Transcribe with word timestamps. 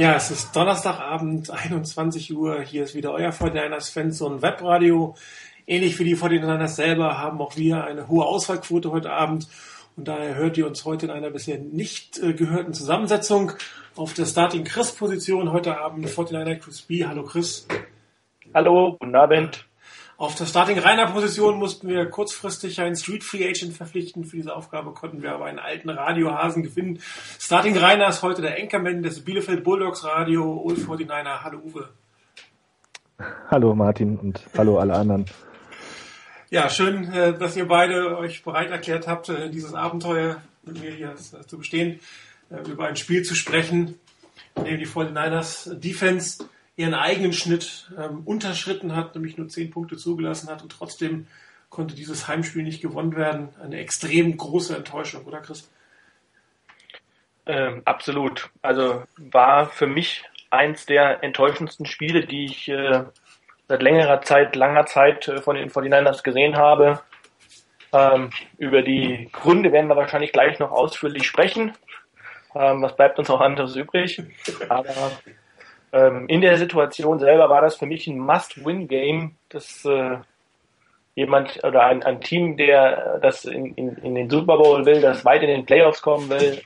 Ja, 0.00 0.14
es 0.14 0.30
ist 0.30 0.56
Donnerstagabend, 0.56 1.50
21 1.50 2.34
Uhr. 2.34 2.62
Hier 2.62 2.84
ist 2.84 2.94
wieder 2.94 3.12
euer 3.12 3.32
49ers 3.32 3.92
Fanzone 3.92 4.40
Webradio. 4.40 5.14
Ähnlich 5.66 5.98
wie 5.98 6.04
die 6.04 6.16
49ers 6.16 6.68
selber 6.68 7.18
haben 7.18 7.38
auch 7.42 7.54
wir 7.58 7.84
eine 7.84 8.08
hohe 8.08 8.24
Auswahlquote 8.24 8.92
heute 8.92 9.12
Abend. 9.12 9.46
Und 9.98 10.08
daher 10.08 10.36
hört 10.36 10.56
ihr 10.56 10.66
uns 10.66 10.86
heute 10.86 11.04
in 11.04 11.12
einer 11.12 11.28
bisher 11.28 11.58
nicht 11.58 12.18
äh, 12.18 12.32
gehörten 12.32 12.72
Zusammensetzung 12.72 13.52
auf 13.94 14.14
der 14.14 14.24
Starting 14.24 14.64
Chris 14.64 14.90
Position 14.92 15.52
heute 15.52 15.78
Abend 15.78 16.08
49er 16.08 16.54
Chris 16.54 16.80
B. 16.80 17.04
Hallo 17.04 17.24
Chris. 17.24 17.68
Hallo, 18.54 18.96
guten 18.98 19.14
Abend. 19.14 19.69
Auf 20.20 20.34
der 20.34 20.44
Starting 20.44 20.78
Rainer 20.78 21.06
Position 21.06 21.58
mussten 21.58 21.88
wir 21.88 22.04
kurzfristig 22.04 22.78
einen 22.82 22.94
Street 22.94 23.24
Free 23.24 23.48
Agent 23.48 23.72
verpflichten. 23.72 24.26
Für 24.26 24.36
diese 24.36 24.54
Aufgabe 24.54 24.92
konnten 24.92 25.22
wir 25.22 25.32
aber 25.32 25.46
einen 25.46 25.58
alten 25.58 25.88
Radiohasen 25.88 26.62
gewinnen. 26.62 27.00
Starting 27.38 27.74
Rainer 27.78 28.06
ist 28.10 28.20
heute 28.20 28.42
der 28.42 28.58
Anchorman 28.58 29.02
des 29.02 29.24
Bielefeld 29.24 29.64
Bulldogs 29.64 30.04
Radio, 30.04 30.60
Old 30.62 30.76
49er. 30.76 31.42
Hallo 31.42 31.60
Uwe. 31.64 31.88
Hallo 33.50 33.74
Martin 33.74 34.18
und 34.18 34.42
hallo 34.58 34.78
alle 34.78 34.92
anderen. 34.92 35.24
Ja, 36.50 36.68
schön, 36.68 37.10
äh, 37.14 37.32
dass 37.38 37.56
ihr 37.56 37.66
beide 37.66 38.18
euch 38.18 38.42
bereit 38.42 38.70
erklärt 38.70 39.08
habt, 39.08 39.30
äh, 39.30 39.48
dieses 39.48 39.72
Abenteuer 39.72 40.42
mit 40.64 40.82
mir 40.82 40.90
hier 40.90 41.12
äh, 41.12 41.46
zu 41.46 41.56
bestehen, 41.56 41.98
über 42.70 42.88
ein 42.88 42.96
Spiel 42.96 43.22
zu 43.22 43.34
sprechen, 43.34 43.98
in 44.54 44.64
dem 44.64 44.78
die 44.80 44.86
49ers 44.86 45.72
Defense 45.76 46.44
ihren 46.80 46.94
eigenen 46.94 47.34
Schnitt 47.34 47.90
ähm, 47.98 48.22
unterschritten 48.24 48.96
hat, 48.96 49.14
nämlich 49.14 49.36
nur 49.36 49.48
zehn 49.48 49.70
Punkte 49.70 49.98
zugelassen 49.98 50.48
hat 50.48 50.62
und 50.62 50.72
trotzdem 50.72 51.26
konnte 51.68 51.94
dieses 51.94 52.26
Heimspiel 52.26 52.62
nicht 52.62 52.80
gewonnen 52.80 53.14
werden. 53.14 53.50
Eine 53.62 53.78
extrem 53.78 54.34
große 54.36 54.74
Enttäuschung, 54.74 55.24
oder 55.24 55.40
Chris? 55.40 55.70
Ähm, 57.44 57.82
absolut. 57.84 58.48
Also 58.62 59.04
war 59.18 59.66
für 59.66 59.86
mich 59.86 60.24
eins 60.50 60.86
der 60.86 61.22
enttäuschendsten 61.22 61.84
Spiele, 61.84 62.26
die 62.26 62.46
ich 62.46 62.68
äh, 62.68 63.04
seit 63.68 63.82
längerer 63.82 64.22
Zeit, 64.22 64.56
langer 64.56 64.86
Zeit 64.86 65.28
äh, 65.28 65.42
von 65.42 65.56
den 65.56 65.70
49ers 65.70 66.22
gesehen 66.22 66.56
habe. 66.56 67.00
Ähm, 67.92 68.30
über 68.56 68.82
die 68.82 69.28
Gründe 69.32 69.70
werden 69.72 69.88
wir 69.88 69.96
wahrscheinlich 69.96 70.32
gleich 70.32 70.58
noch 70.58 70.70
ausführlich 70.70 71.26
sprechen. 71.26 71.74
Ähm, 72.54 72.82
was 72.82 72.96
bleibt 72.96 73.18
uns 73.18 73.28
auch 73.28 73.40
anderes 73.40 73.76
übrig? 73.76 74.22
Aber 74.68 75.12
ähm, 75.92 76.26
in 76.28 76.40
der 76.40 76.56
Situation 76.56 77.18
selber 77.18 77.48
war 77.48 77.62
das 77.62 77.76
für 77.76 77.86
mich 77.86 78.06
ein 78.06 78.18
Must-Win-Game, 78.18 79.36
das 79.48 79.84
äh, 79.84 80.18
jemand 81.14 81.62
oder 81.64 81.84
ein, 81.84 82.02
ein 82.02 82.20
Team, 82.20 82.56
der 82.56 83.18
das 83.18 83.44
in, 83.44 83.74
in, 83.74 83.96
in 83.96 84.14
den 84.14 84.30
Super 84.30 84.56
Bowl 84.56 84.86
will, 84.86 85.00
das 85.00 85.24
weit 85.24 85.42
in 85.42 85.48
den 85.48 85.66
Playoffs 85.66 86.02
kommen 86.02 86.30
will, 86.30 86.62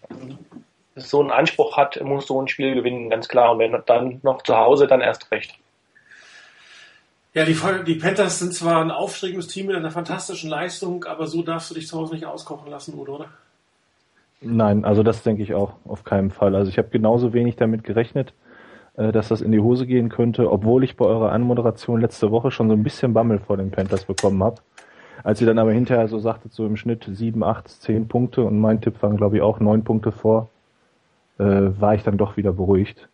das 0.94 1.10
so 1.10 1.20
einen 1.20 1.30
Anspruch 1.30 1.76
hat, 1.76 2.00
muss 2.02 2.26
so 2.26 2.40
ein 2.40 2.48
Spiel 2.48 2.74
gewinnen, 2.74 3.10
ganz 3.10 3.28
klar. 3.28 3.52
Und 3.52 3.58
wenn 3.58 3.76
dann 3.86 4.20
noch 4.22 4.42
zu 4.42 4.56
Hause, 4.56 4.86
dann 4.86 5.00
erst 5.00 5.30
recht. 5.32 5.58
Ja, 7.32 7.44
die, 7.44 7.56
die 7.84 7.96
Panthers 7.96 8.38
sind 8.38 8.54
zwar 8.54 8.80
ein 8.80 8.92
aufstregendes 8.92 9.48
Team 9.48 9.66
mit 9.66 9.74
einer 9.74 9.90
fantastischen 9.90 10.48
Leistung, 10.50 11.04
aber 11.04 11.26
so 11.26 11.42
darfst 11.42 11.70
du 11.70 11.74
dich 11.74 11.88
zu 11.88 11.98
Hause 11.98 12.14
nicht 12.14 12.26
auskochen 12.26 12.70
lassen, 12.70 12.94
oder? 12.94 13.26
Nein, 14.40 14.84
also 14.84 15.02
das 15.02 15.22
denke 15.24 15.42
ich 15.42 15.54
auch 15.54 15.72
auf 15.84 16.04
keinen 16.04 16.30
Fall. 16.30 16.54
Also 16.54 16.70
ich 16.70 16.78
habe 16.78 16.90
genauso 16.90 17.32
wenig 17.32 17.56
damit 17.56 17.82
gerechnet, 17.82 18.34
dass 18.96 19.28
das 19.28 19.40
in 19.40 19.50
die 19.50 19.60
Hose 19.60 19.86
gehen 19.86 20.08
könnte, 20.08 20.50
obwohl 20.50 20.84
ich 20.84 20.96
bei 20.96 21.04
eurer 21.04 21.32
Anmoderation 21.32 22.00
letzte 22.00 22.30
Woche 22.30 22.50
schon 22.50 22.68
so 22.68 22.74
ein 22.74 22.84
bisschen 22.84 23.12
Bammel 23.12 23.40
vor 23.40 23.56
den 23.56 23.70
Panthers 23.70 24.04
bekommen 24.04 24.42
habe. 24.42 24.60
Als 25.24 25.40
ihr 25.40 25.46
dann 25.46 25.58
aber 25.58 25.72
hinterher 25.72 26.06
so 26.06 26.18
sagtet, 26.18 26.52
so 26.52 26.66
im 26.66 26.76
Schnitt 26.76 27.08
sieben, 27.10 27.42
acht, 27.42 27.68
zehn 27.68 28.08
Punkte 28.08 28.44
und 28.44 28.60
mein 28.60 28.80
Tipp 28.80 29.02
waren 29.02 29.16
glaube 29.16 29.36
ich 29.36 29.42
auch 29.42 29.58
neun 29.58 29.82
Punkte 29.82 30.12
vor, 30.12 30.48
äh, 31.38 31.44
war 31.44 31.94
ich 31.94 32.02
dann 32.02 32.18
doch 32.18 32.36
wieder 32.36 32.52
beruhigt. 32.52 33.08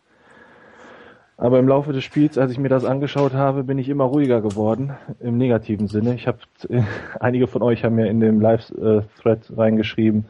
Aber 1.37 1.57
im 1.57 1.67
Laufe 1.67 1.93
des 1.93 2.03
Spiels, 2.03 2.37
als 2.37 2.51
ich 2.51 2.59
mir 2.59 2.69
das 2.69 2.85
angeschaut 2.85 3.33
habe, 3.33 3.63
bin 3.63 3.79
ich 3.79 3.89
immer 3.89 4.03
ruhiger 4.03 4.41
geworden, 4.41 4.91
im 5.19 5.37
negativen 5.37 5.87
Sinne. 5.87 6.13
Ich 6.13 6.27
habe, 6.27 6.37
einige 7.19 7.47
von 7.47 7.63
euch 7.63 7.83
haben 7.83 7.95
mir 7.95 8.07
in 8.07 8.19
dem 8.19 8.39
Live-Thread 8.39 9.53
reingeschrieben, 9.57 10.25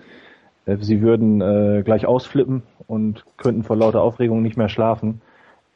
äh, 0.65 0.77
sie 0.79 1.01
würden 1.01 1.41
äh, 1.41 1.81
gleich 1.83 2.05
ausflippen 2.05 2.63
und 2.87 3.25
könnten 3.35 3.63
vor 3.63 3.75
lauter 3.75 4.01
Aufregung 4.01 4.41
nicht 4.41 4.55
mehr 4.55 4.69
schlafen 4.69 5.21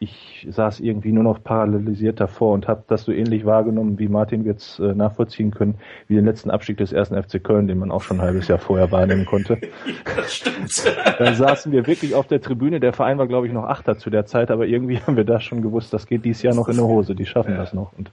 ich 0.05 0.47
saß 0.49 0.79
irgendwie 0.79 1.11
nur 1.11 1.23
noch 1.23 1.43
parallelisiert 1.43 2.19
davor 2.19 2.53
und 2.53 2.67
habe 2.67 2.83
das 2.87 3.03
so 3.03 3.11
ähnlich 3.11 3.45
wahrgenommen, 3.45 3.99
wie 3.99 4.07
Martin 4.07 4.45
jetzt 4.45 4.79
äh, 4.79 4.93
nachvollziehen 4.93 5.51
können, 5.51 5.75
wie 6.07 6.15
den 6.15 6.25
letzten 6.25 6.51
Abstieg 6.51 6.77
des 6.77 6.93
ersten 6.93 7.21
FC 7.21 7.43
Köln, 7.43 7.67
den 7.67 7.79
man 7.79 7.91
auch 7.91 8.01
schon 8.01 8.17
ein 8.17 8.21
halbes 8.21 8.47
Jahr 8.47 8.59
vorher 8.59 8.91
wahrnehmen 8.91 9.25
konnte. 9.25 9.59
das 10.15 10.35
stimmt. 10.35 10.85
da 11.19 11.33
saßen 11.33 11.71
wir 11.71 11.87
wirklich 11.87 12.15
auf 12.15 12.27
der 12.27 12.41
Tribüne. 12.41 12.79
Der 12.79 12.93
Verein 12.93 13.17
war, 13.17 13.27
glaube 13.27 13.47
ich, 13.47 13.53
noch 13.53 13.65
Achter 13.65 13.97
zu 13.97 14.09
der 14.09 14.25
Zeit, 14.25 14.51
aber 14.51 14.67
irgendwie 14.67 14.99
haben 15.07 15.17
wir 15.17 15.25
da 15.25 15.39
schon 15.39 15.61
gewusst, 15.61 15.93
das 15.93 16.07
geht 16.07 16.23
dieses 16.23 16.43
Jahr 16.43 16.55
noch 16.55 16.69
in 16.69 16.77
der 16.77 16.85
Hose. 16.85 17.15
Die 17.15 17.25
schaffen 17.25 17.53
ja. 17.53 17.57
das 17.57 17.73
noch. 17.73 17.91
Und 17.97 18.11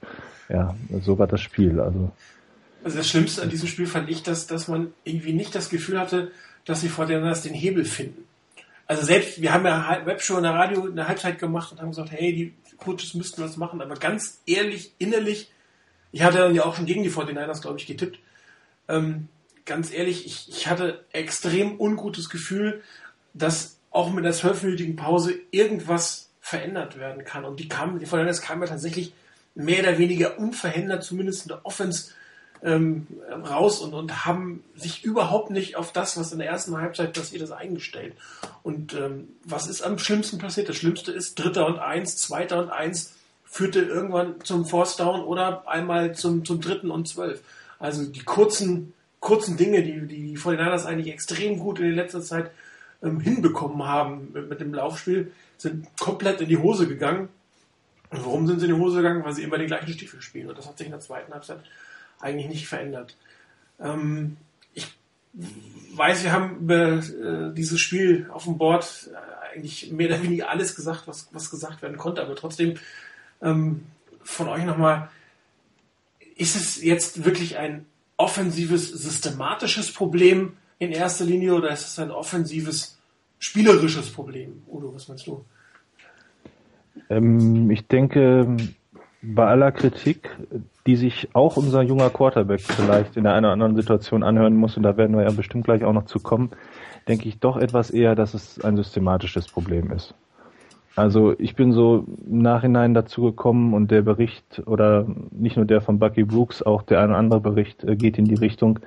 ja, 0.48 0.74
so 1.00 1.18
war 1.18 1.26
das 1.26 1.40
Spiel. 1.40 1.80
Also. 1.80 2.10
also 2.82 2.96
das 2.96 3.08
Schlimmste 3.08 3.42
an 3.42 3.50
diesem 3.50 3.68
Spiel 3.68 3.86
fand 3.86 4.10
ich, 4.10 4.22
dass, 4.22 4.46
dass 4.46 4.68
man 4.68 4.88
irgendwie 5.04 5.32
nicht 5.32 5.54
das 5.54 5.70
Gefühl 5.70 6.00
hatte, 6.00 6.30
dass 6.64 6.80
sie 6.80 6.88
vor 6.88 7.06
den 7.06 7.24
Hebel 7.24 7.84
finden 7.84 8.24
also 8.92 9.06
selbst, 9.06 9.40
wir 9.40 9.52
haben 9.54 9.64
ja 9.64 10.02
Webshow 10.04 10.36
in 10.36 10.42
der 10.42 10.52
Radio 10.52 10.84
eine 10.84 11.08
Halbzeit 11.08 11.38
gemacht 11.38 11.72
und 11.72 11.80
haben 11.80 11.88
gesagt, 11.88 12.10
hey, 12.10 12.34
die 12.34 12.76
Coaches 12.76 13.14
müssten 13.14 13.42
was 13.42 13.56
machen, 13.56 13.80
aber 13.80 13.94
ganz 13.94 14.42
ehrlich, 14.44 14.92
innerlich, 14.98 15.50
ich 16.12 16.22
hatte 16.22 16.38
dann 16.38 16.54
ja 16.54 16.64
auch 16.64 16.76
schon 16.76 16.84
gegen 16.84 17.02
die 17.02 17.10
49ers, 17.10 17.62
glaube 17.62 17.78
ich, 17.78 17.86
getippt, 17.86 18.18
ähm, 18.88 19.28
ganz 19.64 19.92
ehrlich, 19.92 20.26
ich, 20.26 20.48
ich 20.50 20.66
hatte 20.68 21.04
extrem 21.12 21.80
ungutes 21.80 22.28
Gefühl, 22.28 22.82
dass 23.32 23.78
auch 23.90 24.10
mit 24.10 24.24
einer 24.24 24.34
zwölfminütigen 24.34 24.96
Pause 24.96 25.34
irgendwas 25.50 26.28
verändert 26.40 26.98
werden 26.98 27.24
kann. 27.24 27.44
Und 27.44 27.60
die 27.60 27.68
kamen, 27.68 27.98
die 27.98 28.06
49ers 28.06 28.42
kamen 28.42 28.62
ja 28.62 28.68
tatsächlich 28.68 29.14
mehr 29.54 29.80
oder 29.80 29.96
weniger 29.96 30.38
unverhindert, 30.38 31.02
zumindest 31.02 31.42
in 31.42 31.48
der 31.48 31.64
Offense, 31.64 32.12
ähm, 32.62 33.06
raus 33.30 33.80
und, 33.80 33.92
und 33.92 34.24
haben 34.24 34.62
sich 34.76 35.04
überhaupt 35.04 35.50
nicht 35.50 35.76
auf 35.76 35.92
das, 35.92 36.16
was 36.16 36.32
in 36.32 36.38
der 36.38 36.48
ersten 36.48 36.76
Halbzeit 36.76 37.12
passiert 37.12 37.42
ist, 37.42 37.50
eingestellt. 37.50 38.14
Und 38.62 38.94
ähm, 38.94 39.28
was 39.44 39.68
ist 39.68 39.82
am 39.82 39.98
schlimmsten 39.98 40.38
passiert? 40.38 40.68
Das 40.68 40.76
Schlimmste 40.76 41.12
ist 41.12 41.38
Dritter 41.38 41.66
und 41.66 41.78
Eins, 41.78 42.16
Zweiter 42.16 42.60
und 42.60 42.70
Eins 42.70 43.14
führte 43.44 43.80
irgendwann 43.80 44.36
zum 44.44 44.64
Force 44.64 44.96
Down 44.96 45.22
oder 45.24 45.68
einmal 45.68 46.14
zum, 46.14 46.44
zum 46.44 46.60
Dritten 46.60 46.90
und 46.90 47.08
Zwölf. 47.08 47.42
Also 47.78 48.04
die 48.04 48.22
kurzen, 48.22 48.94
kurzen 49.20 49.56
Dinge, 49.56 49.82
die 49.82 50.06
die 50.06 50.38
49ers 50.38 50.86
eigentlich 50.86 51.12
extrem 51.12 51.58
gut 51.58 51.78
in 51.78 51.86
der 51.86 52.04
letzten 52.04 52.22
Zeit 52.22 52.50
ähm, 53.02 53.20
hinbekommen 53.20 53.84
haben 53.84 54.30
mit, 54.32 54.48
mit 54.48 54.60
dem 54.60 54.72
Laufspiel, 54.72 55.32
sind 55.58 55.86
komplett 55.98 56.40
in 56.40 56.48
die 56.48 56.58
Hose 56.58 56.86
gegangen. 56.86 57.28
Warum 58.10 58.46
sind 58.46 58.60
sie 58.60 58.66
in 58.66 58.74
die 58.74 58.80
Hose 58.80 58.98
gegangen? 58.98 59.24
Weil 59.24 59.34
sie 59.34 59.42
immer 59.42 59.58
den 59.58 59.66
gleichen 59.66 59.92
Stiefel 59.92 60.22
spielen. 60.22 60.48
Und 60.48 60.56
das 60.56 60.66
hat 60.66 60.78
sich 60.78 60.86
in 60.86 60.92
der 60.92 61.00
zweiten 61.00 61.32
Halbzeit 61.32 61.60
eigentlich 62.22 62.48
nicht 62.48 62.66
verändert. 62.66 63.16
Ähm, 63.80 64.36
ich 64.72 64.86
weiß, 65.94 66.24
wir 66.24 66.32
haben 66.32 66.56
über 66.56 66.98
äh, 66.98 67.54
dieses 67.54 67.80
Spiel 67.80 68.28
auf 68.32 68.44
dem 68.44 68.58
Board 68.58 69.10
äh, 69.12 69.54
eigentlich 69.54 69.90
mehr 69.92 70.08
oder 70.08 70.22
weniger 70.22 70.48
alles 70.48 70.74
gesagt, 70.74 71.06
was, 71.06 71.28
was 71.32 71.50
gesagt 71.50 71.82
werden 71.82 71.98
konnte, 71.98 72.22
aber 72.22 72.34
trotzdem 72.36 72.74
ähm, 73.42 73.82
von 74.22 74.48
euch 74.48 74.64
nochmal, 74.64 75.10
ist 76.36 76.56
es 76.56 76.82
jetzt 76.82 77.24
wirklich 77.24 77.58
ein 77.58 77.86
offensives, 78.16 78.88
systematisches 78.88 79.92
Problem 79.92 80.54
in 80.78 80.92
erster 80.92 81.24
Linie 81.24 81.54
oder 81.54 81.70
ist 81.70 81.86
es 81.86 81.98
ein 81.98 82.10
offensives, 82.10 82.98
spielerisches 83.38 84.10
Problem? 84.10 84.62
Udo, 84.66 84.94
was 84.94 85.08
meinst 85.08 85.26
du? 85.26 85.44
Ähm, 87.10 87.70
ich 87.70 87.86
denke, 87.86 88.56
bei 89.22 89.46
aller 89.46 89.70
Kritik, 89.70 90.30
die 90.86 90.96
sich 90.96 91.28
auch 91.32 91.56
unser 91.56 91.82
junger 91.82 92.10
Quarterback 92.10 92.60
vielleicht 92.60 93.16
in 93.16 93.24
der 93.24 93.34
einen 93.34 93.44
oder 93.44 93.52
anderen 93.52 93.76
Situation 93.76 94.22
anhören 94.22 94.56
muss, 94.56 94.76
und 94.76 94.82
da 94.82 94.96
werden 94.96 95.16
wir 95.16 95.22
ja 95.24 95.30
bestimmt 95.30 95.64
gleich 95.64 95.84
auch 95.84 95.92
noch 95.92 96.06
zu 96.06 96.18
kommen, 96.18 96.50
denke 97.08 97.28
ich 97.28 97.38
doch 97.38 97.56
etwas 97.56 97.90
eher, 97.90 98.14
dass 98.14 98.34
es 98.34 98.62
ein 98.62 98.76
systematisches 98.76 99.46
Problem 99.46 99.92
ist. 99.92 100.14
Also 100.94 101.34
ich 101.38 101.56
bin 101.56 101.72
so 101.72 102.04
im 102.28 102.42
Nachhinein 102.42 102.92
dazu 102.92 103.22
gekommen 103.22 103.72
und 103.72 103.90
der 103.90 104.02
Bericht 104.02 104.62
oder 104.66 105.06
nicht 105.30 105.56
nur 105.56 105.64
der 105.64 105.80
von 105.80 105.98
Bucky 105.98 106.24
Brooks, 106.24 106.62
auch 106.62 106.82
der 106.82 107.00
ein 107.00 107.10
oder 107.10 107.18
andere 107.18 107.40
Bericht 107.40 107.82
äh, 107.84 107.96
geht 107.96 108.18
in 108.18 108.26
die 108.26 108.34
Richtung. 108.34 108.80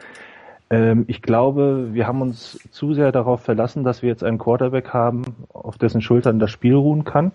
Ähm, 0.70 1.06
ich 1.08 1.24
glaube, 1.24 1.90
wir 1.94 2.06
haben 2.06 2.22
uns 2.22 2.60
zu 2.70 2.94
sehr 2.94 3.12
darauf 3.12 3.42
verlassen, 3.42 3.84
dass 3.84 4.04
wir 4.04 4.10
jetzt 4.10 4.24
einen 4.24 4.38
Quarterback 4.38 4.90
haben, 4.90 5.24
auf 5.52 5.78
dessen 5.78 6.02
Schultern 6.02 6.38
das 6.38 6.52
Spiel 6.52 6.76
ruhen 6.76 7.06
kann 7.06 7.32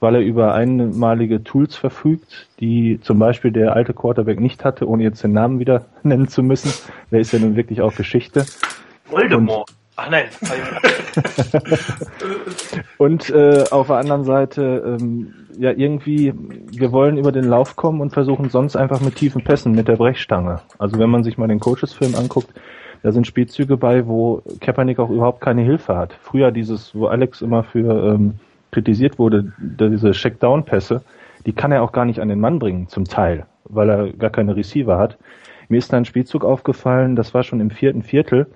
weil 0.00 0.16
er 0.16 0.20
über 0.20 0.54
einmalige 0.54 1.42
Tools 1.42 1.76
verfügt, 1.76 2.48
die 2.60 3.00
zum 3.02 3.18
Beispiel 3.18 3.50
der 3.50 3.74
alte 3.74 3.94
Quarterback 3.94 4.40
nicht 4.40 4.64
hatte, 4.64 4.88
ohne 4.88 5.02
jetzt 5.02 5.24
den 5.24 5.32
Namen 5.32 5.58
wieder 5.58 5.86
nennen 6.02 6.28
zu 6.28 6.42
müssen. 6.42 6.72
Der 7.10 7.20
ist 7.20 7.32
ja 7.32 7.38
nun 7.38 7.56
wirklich 7.56 7.80
auch 7.80 7.94
Geschichte. 7.94 8.44
Voldemort. 9.10 9.70
Ach 10.00 10.10
nein. 10.10 10.26
und 12.98 13.30
äh, 13.30 13.64
auf 13.72 13.88
der 13.88 13.96
anderen 13.96 14.22
Seite, 14.22 14.96
ähm, 15.00 15.34
ja, 15.58 15.72
irgendwie, 15.72 16.32
wir 16.70 16.92
wollen 16.92 17.18
über 17.18 17.32
den 17.32 17.42
Lauf 17.42 17.74
kommen 17.74 18.00
und 18.00 18.12
versuchen 18.12 18.48
sonst 18.48 18.76
einfach 18.76 19.00
mit 19.00 19.16
tiefen 19.16 19.42
Pässen, 19.42 19.72
mit 19.72 19.88
der 19.88 19.96
Brechstange. 19.96 20.60
Also 20.78 21.00
wenn 21.00 21.10
man 21.10 21.24
sich 21.24 21.36
mal 21.36 21.48
den 21.48 21.58
Coaches-Film 21.58 22.14
anguckt, 22.14 22.48
da 23.02 23.10
sind 23.10 23.26
Spielzüge 23.26 23.76
bei, 23.76 24.06
wo 24.06 24.40
Kaepernick 24.60 25.00
auch 25.00 25.10
überhaupt 25.10 25.40
keine 25.40 25.62
Hilfe 25.62 25.96
hat. 25.96 26.16
Früher 26.22 26.52
dieses, 26.52 26.94
wo 26.94 27.06
Alex 27.06 27.42
immer 27.42 27.64
für 27.64 28.14
ähm, 28.14 28.34
kritisiert 28.70 29.18
wurde, 29.18 29.52
diese 29.58 30.12
Checkdown-Pässe, 30.12 31.02
die 31.46 31.52
kann 31.52 31.72
er 31.72 31.82
auch 31.82 31.92
gar 31.92 32.04
nicht 32.04 32.20
an 32.20 32.28
den 32.28 32.40
Mann 32.40 32.58
bringen, 32.58 32.88
zum 32.88 33.04
Teil, 33.04 33.46
weil 33.64 33.88
er 33.88 34.12
gar 34.12 34.30
keine 34.30 34.56
Receiver 34.56 34.98
hat. 34.98 35.16
Mir 35.68 35.78
ist 35.78 35.92
da 35.92 35.96
ein 35.96 36.04
Spielzug 36.04 36.44
aufgefallen, 36.44 37.16
das 37.16 37.34
war 37.34 37.42
schon 37.42 37.60
im 37.60 37.70
vierten 37.70 38.02
Viertel. 38.02 38.46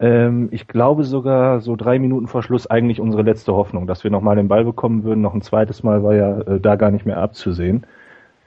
Ähm, 0.00 0.48
ich 0.50 0.66
glaube 0.66 1.04
sogar 1.04 1.60
so 1.60 1.76
drei 1.76 1.98
Minuten 1.98 2.26
vor 2.26 2.42
Schluss 2.42 2.66
eigentlich 2.66 3.00
unsere 3.00 3.22
letzte 3.22 3.52
Hoffnung, 3.52 3.86
dass 3.86 4.02
wir 4.02 4.10
nochmal 4.10 4.36
den 4.36 4.48
Ball 4.48 4.64
bekommen 4.64 5.04
würden. 5.04 5.20
Noch 5.20 5.34
ein 5.34 5.42
zweites 5.42 5.82
Mal 5.82 6.02
war 6.02 6.14
ja 6.14 6.40
äh, 6.40 6.60
da 6.60 6.76
gar 6.76 6.90
nicht 6.90 7.04
mehr 7.04 7.18
abzusehen. 7.18 7.84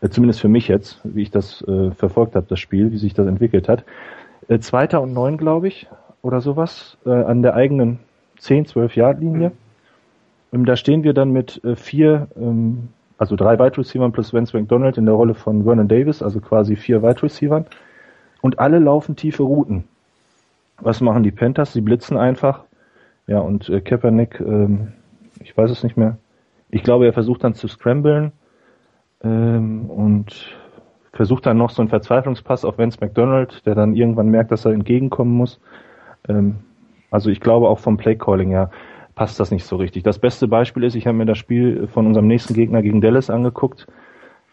Äh, 0.02 0.10
zumindest 0.10 0.42
für 0.42 0.48
mich 0.48 0.68
jetzt, 0.68 1.00
wie 1.04 1.22
ich 1.22 1.32
das 1.32 1.62
äh, 1.68 1.92
verfolgt 1.92 2.36
habe, 2.36 2.48
das 2.50 2.60
Spiel, 2.60 2.92
wie 2.92 2.98
sich 2.98 3.14
das 3.14 3.28
entwickelt 3.28 3.70
hat. 3.70 3.84
Zweiter 4.60 5.02
und 5.02 5.14
neun, 5.14 5.38
glaube 5.38 5.70
ich, 5.70 5.88
oder 6.22 6.42
sowas, 6.42 6.98
an 7.06 7.44
der 7.44 7.56
eigenen 7.56 8.00
10, 8.40 8.66
12 8.66 8.98
Yard 8.98 9.22
Linie. 9.22 9.54
Mhm. 10.54 10.66
Da 10.66 10.76
stehen 10.76 11.04
wir 11.04 11.14
dann 11.14 11.32
mit 11.32 11.64
äh, 11.64 11.76
vier, 11.76 12.28
ähm, 12.38 12.90
also 13.18 13.36
drei 13.36 13.60
Wide 13.60 13.78
Receivers 13.78 14.12
plus 14.14 14.34
Vance 14.34 14.58
McDonald 14.58 14.98
in 14.98 15.06
der 15.06 15.16
Rolle 15.16 15.34
von 15.34 15.64
Vernon 15.64 15.88
Davis, 15.88 16.22
also 16.22 16.40
quasi 16.40 16.76
vier 16.76 17.02
Wide 17.04 17.22
Receivers. 17.24 17.66
Und 18.42 18.60
alle 18.60 18.80
laufen 18.80 19.16
tiefe 19.16 19.44
Routen. 19.44 19.86
Was 20.80 21.02
machen 21.02 21.24
die 21.24 21.32
Panthers? 21.32 21.74
Sie 21.74 21.82
blitzen 21.82 22.18
einfach. 22.18 22.64
Ja, 23.28 23.40
und 23.40 23.70
äh, 23.70 23.80
Kaepernick, 23.82 24.40
ähm, 24.42 24.94
ich 25.40 25.56
weiß 25.56 25.72
es 25.72 25.84
nicht 25.84 25.98
mehr. 25.98 26.18
Ich 26.70 26.84
glaube, 26.84 27.06
er 27.06 27.14
versucht 27.14 27.44
dann 27.44 27.54
zu 27.54 27.68
scramblen 27.68 28.32
ähm, 29.24 29.90
und 29.90 30.58
versucht 31.14 31.46
dann 31.46 31.58
noch 31.58 31.70
so 31.70 31.82
einen 31.82 31.90
Verzweiflungspass 31.90 32.66
auf 32.66 32.78
Vance 32.78 32.98
McDonald, 33.00 33.66
der 33.66 33.76
dann 33.76 33.96
irgendwann 33.96 34.30
merkt, 34.30 34.52
dass 34.52 34.66
er 34.66 34.74
entgegenkommen 34.74 35.34
muss. 35.34 35.60
Ähm, 36.28 36.58
also 37.12 37.30
ich 37.30 37.40
glaube 37.40 37.70
auch 37.70 37.80
vom 37.80 37.98
Playcalling 37.98 38.50
her 38.50 38.72
passt 39.16 39.40
das 39.40 39.52
nicht 39.52 39.66
so 39.66 39.76
richtig. 39.76 40.04
Das 40.04 40.20
beste 40.20 40.48
Beispiel 40.48 40.84
ist, 40.84 40.96
ich 40.96 41.08
habe 41.08 41.18
mir 41.18 41.26
das 41.26 41.38
Spiel 41.38 41.88
von 41.88 42.08
unserem 42.08 42.28
nächsten 42.28 42.54
Gegner 42.54 42.82
gegen 42.82 43.02
Dallas 43.02 43.30
angeguckt. 43.30 43.88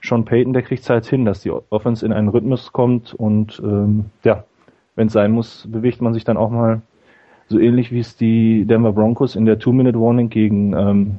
Sean 0.03 0.25
Payton, 0.25 0.53
der 0.53 0.63
kriegt 0.63 0.83
es 0.83 0.91
halt 0.91 1.07
hin, 1.07 1.25
dass 1.25 1.41
die 1.41 1.51
Offense 1.51 2.05
in 2.05 2.13
einen 2.13 2.29
Rhythmus 2.29 2.73
kommt 2.73 3.15
und 3.15 3.61
ähm, 3.63 4.07
ja, 4.25 4.45
wenn 4.97 5.09
es 5.09 5.13
sein 5.13 5.33
muss, 5.33 5.67
bewegt 5.71 6.01
man 6.01 6.15
sich 6.15 6.25
dann 6.25 6.37
auch 6.37 6.51
mal 6.51 6.81
so 7.49 7.59
ähnlich 7.59 7.93
wie 7.93 7.99
es 8.01 8.17
die 8.17 8.65
Denver 8.65 8.93
Broncos 8.93 9.37
in 9.37 9.45
der 9.45 9.59
Two-Minute-Warning 9.59 10.31
gegen 10.31 10.73
ähm, 10.73 11.19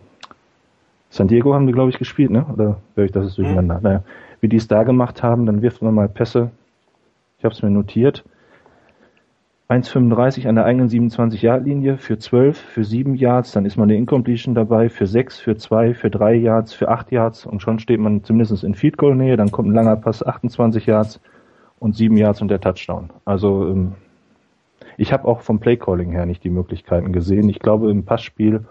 San 1.10 1.28
Diego 1.28 1.54
haben 1.54 1.68
die, 1.68 1.74
glaube 1.74 1.90
ich, 1.90 2.00
gespielt, 2.00 2.32
ne? 2.32 2.46
Oder 2.54 2.78
höre 2.96 3.06
ich 3.06 3.12
das 3.12 3.28
ist 3.28 3.38
durcheinander? 3.38 3.78
Mhm. 3.78 3.84
Naja, 3.84 4.04
wie 4.40 4.48
die 4.48 4.56
es 4.56 4.68
da 4.68 4.84
gemacht 4.84 5.22
haben, 5.22 5.46
dann 5.46 5.62
wirft 5.62 5.82
man 5.82 5.94
mal 5.94 6.08
Pässe. 6.08 6.52
Ich 7.38 7.44
habe 7.44 7.54
es 7.54 7.62
mir 7.62 7.70
notiert. 7.70 8.24
1,35 9.72 10.50
an 10.50 10.56
der 10.56 10.66
eigenen 10.66 10.90
27-Yard-Linie 10.90 11.98
für 11.98 12.20
12, 12.20 12.58
für 12.58 12.84
7 12.84 13.16
Yards, 13.16 13.54
dann 13.54 13.66
ist 13.66 13.78
man 13.78 13.90
eine 13.90 13.98
Incompletion 13.98 14.54
dabei, 14.54 14.90
für 14.90 15.08
6, 15.08 15.40
für 15.40 15.56
2, 15.56 15.94
für 15.94 16.10
3 16.10 16.36
Yards, 16.36 16.74
für 16.74 16.90
8 16.90 17.10
Yards 17.14 17.46
und 17.46 17.62
schon 17.62 17.80
steht 17.80 18.02
man 18.02 18.22
zumindest 18.26 18.66
in 18.66 18.76
Field 18.76 18.98
Goal 18.98 19.16
Nähe, 19.16 19.38
dann 19.38 19.52
kommt 19.52 19.70
ein 19.70 19.74
langer 19.74 19.96
Pass, 19.96 20.26
28 20.26 20.88
Yards 20.88 21.22
und 21.80 21.96
7 21.96 22.18
Yards 22.18 22.42
und 22.42 22.50
der 22.50 22.60
Touchdown. 22.60 23.12
Also 23.24 23.66
ähm, 23.70 23.94
ich 24.98 25.14
habe 25.14 25.26
auch 25.26 25.40
vom 25.40 25.62
Playcalling 25.62 26.12
her 26.12 26.26
nicht 26.26 26.44
die 26.44 26.50
Möglichkeiten 26.50 27.14
gesehen. 27.14 27.48
Ich 27.48 27.60
glaube, 27.60 27.90
im 27.90 28.04
Passspiel 28.04 28.66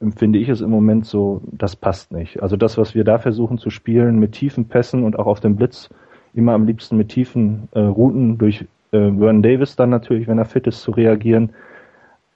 empfinde 0.00 0.38
ich 0.38 0.50
es 0.50 0.60
im 0.60 0.68
Moment 0.68 1.06
so, 1.06 1.40
das 1.50 1.76
passt 1.76 2.12
nicht. 2.12 2.42
Also 2.42 2.58
das, 2.58 2.76
was 2.76 2.94
wir 2.94 3.04
da 3.04 3.16
versuchen 3.16 3.56
zu 3.56 3.70
spielen 3.70 4.18
mit 4.18 4.32
tiefen 4.32 4.66
Pässen 4.66 5.02
und 5.02 5.18
auch 5.18 5.26
auf 5.26 5.40
dem 5.40 5.56
Blitz, 5.56 5.88
immer 6.34 6.52
am 6.52 6.66
liebsten 6.66 6.98
mit 6.98 7.08
tiefen 7.08 7.68
äh, 7.72 7.80
Routen 7.80 8.36
durch 8.36 8.66
äh, 8.92 8.98
Vernon 8.98 9.42
Davis 9.42 9.76
dann 9.76 9.90
natürlich, 9.90 10.26
wenn 10.28 10.38
er 10.38 10.44
fit 10.44 10.66
ist, 10.66 10.82
zu 10.82 10.90
reagieren, 10.90 11.54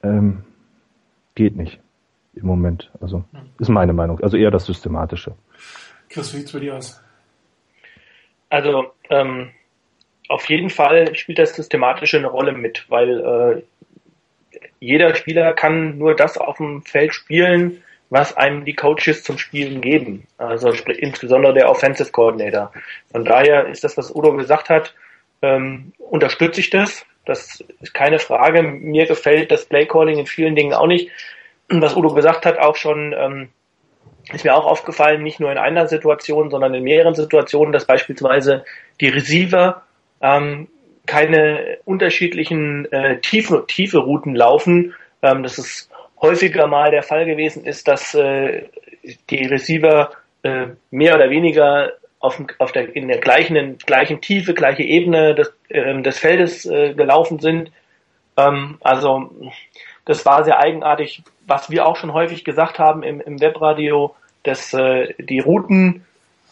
ähm, 0.03 0.43
geht 1.35 1.55
nicht 1.55 1.79
im 2.35 2.47
Moment. 2.47 2.91
Also 3.01 3.23
ist 3.59 3.69
meine 3.69 3.93
Meinung. 3.93 4.19
Also 4.21 4.37
eher 4.37 4.51
das 4.51 4.65
Systematische. 4.65 5.35
Chris, 6.09 6.33
wie 6.33 6.37
sieht's 6.37 6.51
bei 6.51 6.59
dir 6.59 6.75
aus? 6.75 7.01
Also 8.49 8.93
ähm, 9.09 9.49
auf 10.29 10.47
jeden 10.49 10.69
Fall 10.69 11.15
spielt 11.15 11.39
das 11.39 11.55
Systematische 11.55 12.17
eine 12.17 12.27
Rolle 12.27 12.51
mit, 12.51 12.85
weil 12.89 13.19
äh, 13.19 14.59
jeder 14.79 15.15
Spieler 15.15 15.53
kann 15.53 15.97
nur 15.97 16.15
das 16.15 16.37
auf 16.37 16.57
dem 16.57 16.83
Feld 16.83 17.13
spielen, 17.13 17.81
was 18.09 18.35
einem 18.37 18.63
die 18.63 18.75
Coaches 18.75 19.23
zum 19.23 19.37
Spielen 19.37 19.81
geben. 19.81 20.27
Also 20.37 20.69
insbesondere 20.69 21.53
der 21.53 21.69
Offensive 21.69 22.11
Coordinator. 22.11 22.71
Von 23.11 23.25
daher 23.25 23.67
ist 23.67 23.83
das, 23.83 23.97
was 23.97 24.13
Udo 24.13 24.35
gesagt 24.35 24.69
hat, 24.69 24.93
ähm, 25.43 25.93
unterstütze 25.97 26.61
ich 26.61 26.69
das. 26.69 27.05
Das 27.25 27.63
ist 27.81 27.93
keine 27.93 28.19
Frage. 28.19 28.63
Mir 28.63 29.05
gefällt 29.05 29.51
das 29.51 29.65
Playcalling 29.65 30.17
in 30.17 30.25
vielen 30.25 30.55
Dingen 30.55 30.73
auch 30.73 30.87
nicht. 30.87 31.11
Was 31.69 31.95
Udo 31.95 32.13
gesagt 32.13 32.45
hat, 32.45 32.57
auch 32.57 32.75
schon, 32.75 33.13
ähm, 33.17 33.49
ist 34.33 34.43
mir 34.43 34.55
auch 34.55 34.65
aufgefallen, 34.65 35.21
nicht 35.21 35.39
nur 35.39 35.51
in 35.51 35.57
einer 35.57 35.87
Situation, 35.87 36.49
sondern 36.49 36.73
in 36.73 36.83
mehreren 36.83 37.13
Situationen, 37.13 37.71
dass 37.71 37.85
beispielsweise 37.85 38.65
die 38.99 39.09
Receiver 39.09 39.83
ähm, 40.21 40.67
keine 41.05 41.77
unterschiedlichen 41.85 42.91
äh, 42.91 43.19
tiefe, 43.19 43.65
tiefe 43.67 43.99
Routen 43.99 44.35
laufen. 44.35 44.95
Ähm, 45.21 45.43
dass 45.43 45.57
es 45.57 45.89
häufiger 46.21 46.67
mal 46.67 46.91
der 46.91 47.03
Fall 47.03 47.25
gewesen 47.25 47.65
ist, 47.65 47.87
dass 47.87 48.13
äh, 48.13 48.63
die 49.29 49.45
Receiver 49.45 50.11
äh, 50.43 50.67
mehr 50.91 51.15
oder 51.15 51.29
weniger 51.29 51.93
auf, 52.23 52.41
auf 52.59 52.71
der, 52.71 52.95
in 52.95 53.09
der 53.09 53.17
gleichen, 53.17 53.77
gleichen 53.79 54.21
Tiefe, 54.21 54.53
gleiche 54.53 54.83
Ebene 54.83 55.35
des, 55.35 55.53
äh, 55.67 56.01
des 56.01 56.17
Feldes 56.17 56.65
äh, 56.65 56.93
gelaufen 56.93 57.39
sind. 57.39 57.69
Ähm, 58.37 58.77
also 58.81 59.29
das 60.05 60.25
war 60.25 60.45
sehr 60.45 60.59
eigenartig, 60.59 61.21
was 61.45 61.69
wir 61.69 61.85
auch 61.85 61.97
schon 61.97 62.13
häufig 62.13 62.45
gesagt 62.45 62.79
haben 62.79 63.03
im, 63.03 63.19
im 63.19 63.41
Webradio, 63.41 64.15
dass 64.43 64.73
äh, 64.73 65.13
die 65.19 65.39
Routen 65.39 66.05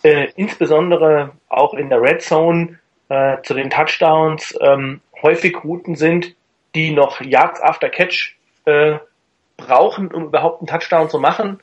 äh, 0.03 0.27
insbesondere 0.35 1.31
auch 1.47 1.73
in 1.73 1.89
der 1.89 2.01
Red 2.01 2.21
Zone 2.21 2.77
äh, 3.07 3.37
zu 3.43 3.53
den 3.53 3.69
Touchdowns 3.69 4.57
ähm, 4.59 4.99
häufig 5.21 5.63
Routen 5.63 5.95
sind, 5.95 6.35
die 6.75 6.91
noch 6.91 7.21
Yards 7.21 7.61
after 7.61 7.89
Catch 7.89 8.35
äh, 8.65 8.97
brauchen, 9.55 10.13
um 10.13 10.25
überhaupt 10.25 10.59
einen 10.59 10.67
Touchdown 10.67 11.09
zu 11.09 11.17
machen. 11.17 11.61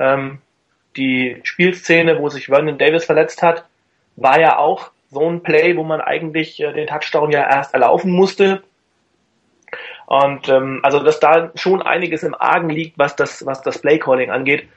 Ähm, 0.00 0.38
die 0.96 1.40
Spielszene, 1.42 2.18
wo 2.18 2.28
sich 2.28 2.46
Vernon 2.46 2.78
Davis 2.78 3.04
verletzt 3.04 3.42
hat, 3.42 3.64
war 4.16 4.40
ja 4.40 4.58
auch 4.58 4.90
so 5.10 5.28
ein 5.28 5.42
Play, 5.42 5.76
wo 5.76 5.84
man 5.84 6.00
eigentlich 6.00 6.60
äh, 6.60 6.72
den 6.72 6.86
Touchdown 6.86 7.30
ja 7.30 7.48
erst 7.48 7.74
erlaufen 7.74 8.12
musste. 8.12 8.62
Und 10.06 10.48
ähm, 10.48 10.80
also 10.82 11.00
dass 11.00 11.20
da 11.20 11.50
schon 11.54 11.82
einiges 11.82 12.22
im 12.22 12.34
Argen 12.34 12.68
liegt, 12.68 12.98
was 12.98 13.16
das, 13.16 13.46
was 13.46 13.62
das 13.62 13.80
Playcalling 13.80 14.30
angeht. 14.30 14.68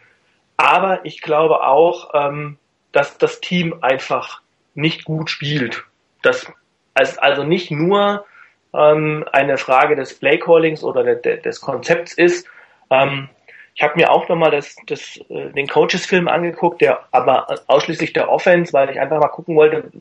Aber 0.55 1.05
ich 1.05 1.21
glaube 1.21 1.65
auch, 1.65 2.11
ähm, 2.13 2.57
dass 2.91 3.17
das 3.17 3.41
Team 3.41 3.75
einfach 3.81 4.41
nicht 4.73 5.05
gut 5.05 5.29
spielt. 5.29 5.83
Das 6.21 6.51
ist 6.99 7.21
also 7.21 7.43
nicht 7.43 7.71
nur 7.71 8.25
ähm, 8.73 9.25
eine 9.31 9.57
Frage 9.57 9.95
des 9.95 10.17
Playcallings 10.17 10.83
oder 10.83 11.03
de, 11.03 11.21
de, 11.21 11.41
des 11.41 11.61
Konzepts 11.61 12.13
ist. 12.13 12.47
Ähm, 12.89 13.29
ich 13.77 13.83
habe 13.83 13.93
mir 13.95 14.11
auch 14.11 14.27
nochmal 14.27 14.49
das, 14.49 14.75
das, 14.87 15.19
äh, 15.29 15.51
den 15.51 15.67
Coaches-Film 15.67 16.27
angeguckt, 16.27 16.81
der 16.81 17.01
aber 17.11 17.47
ausschließlich 17.67 18.11
der 18.11 18.29
Offense, 18.29 18.73
weil 18.73 18.89
ich 18.89 18.99
einfach 18.99 19.19
mal 19.19 19.27
gucken 19.27 19.55
wollte, 19.55 19.91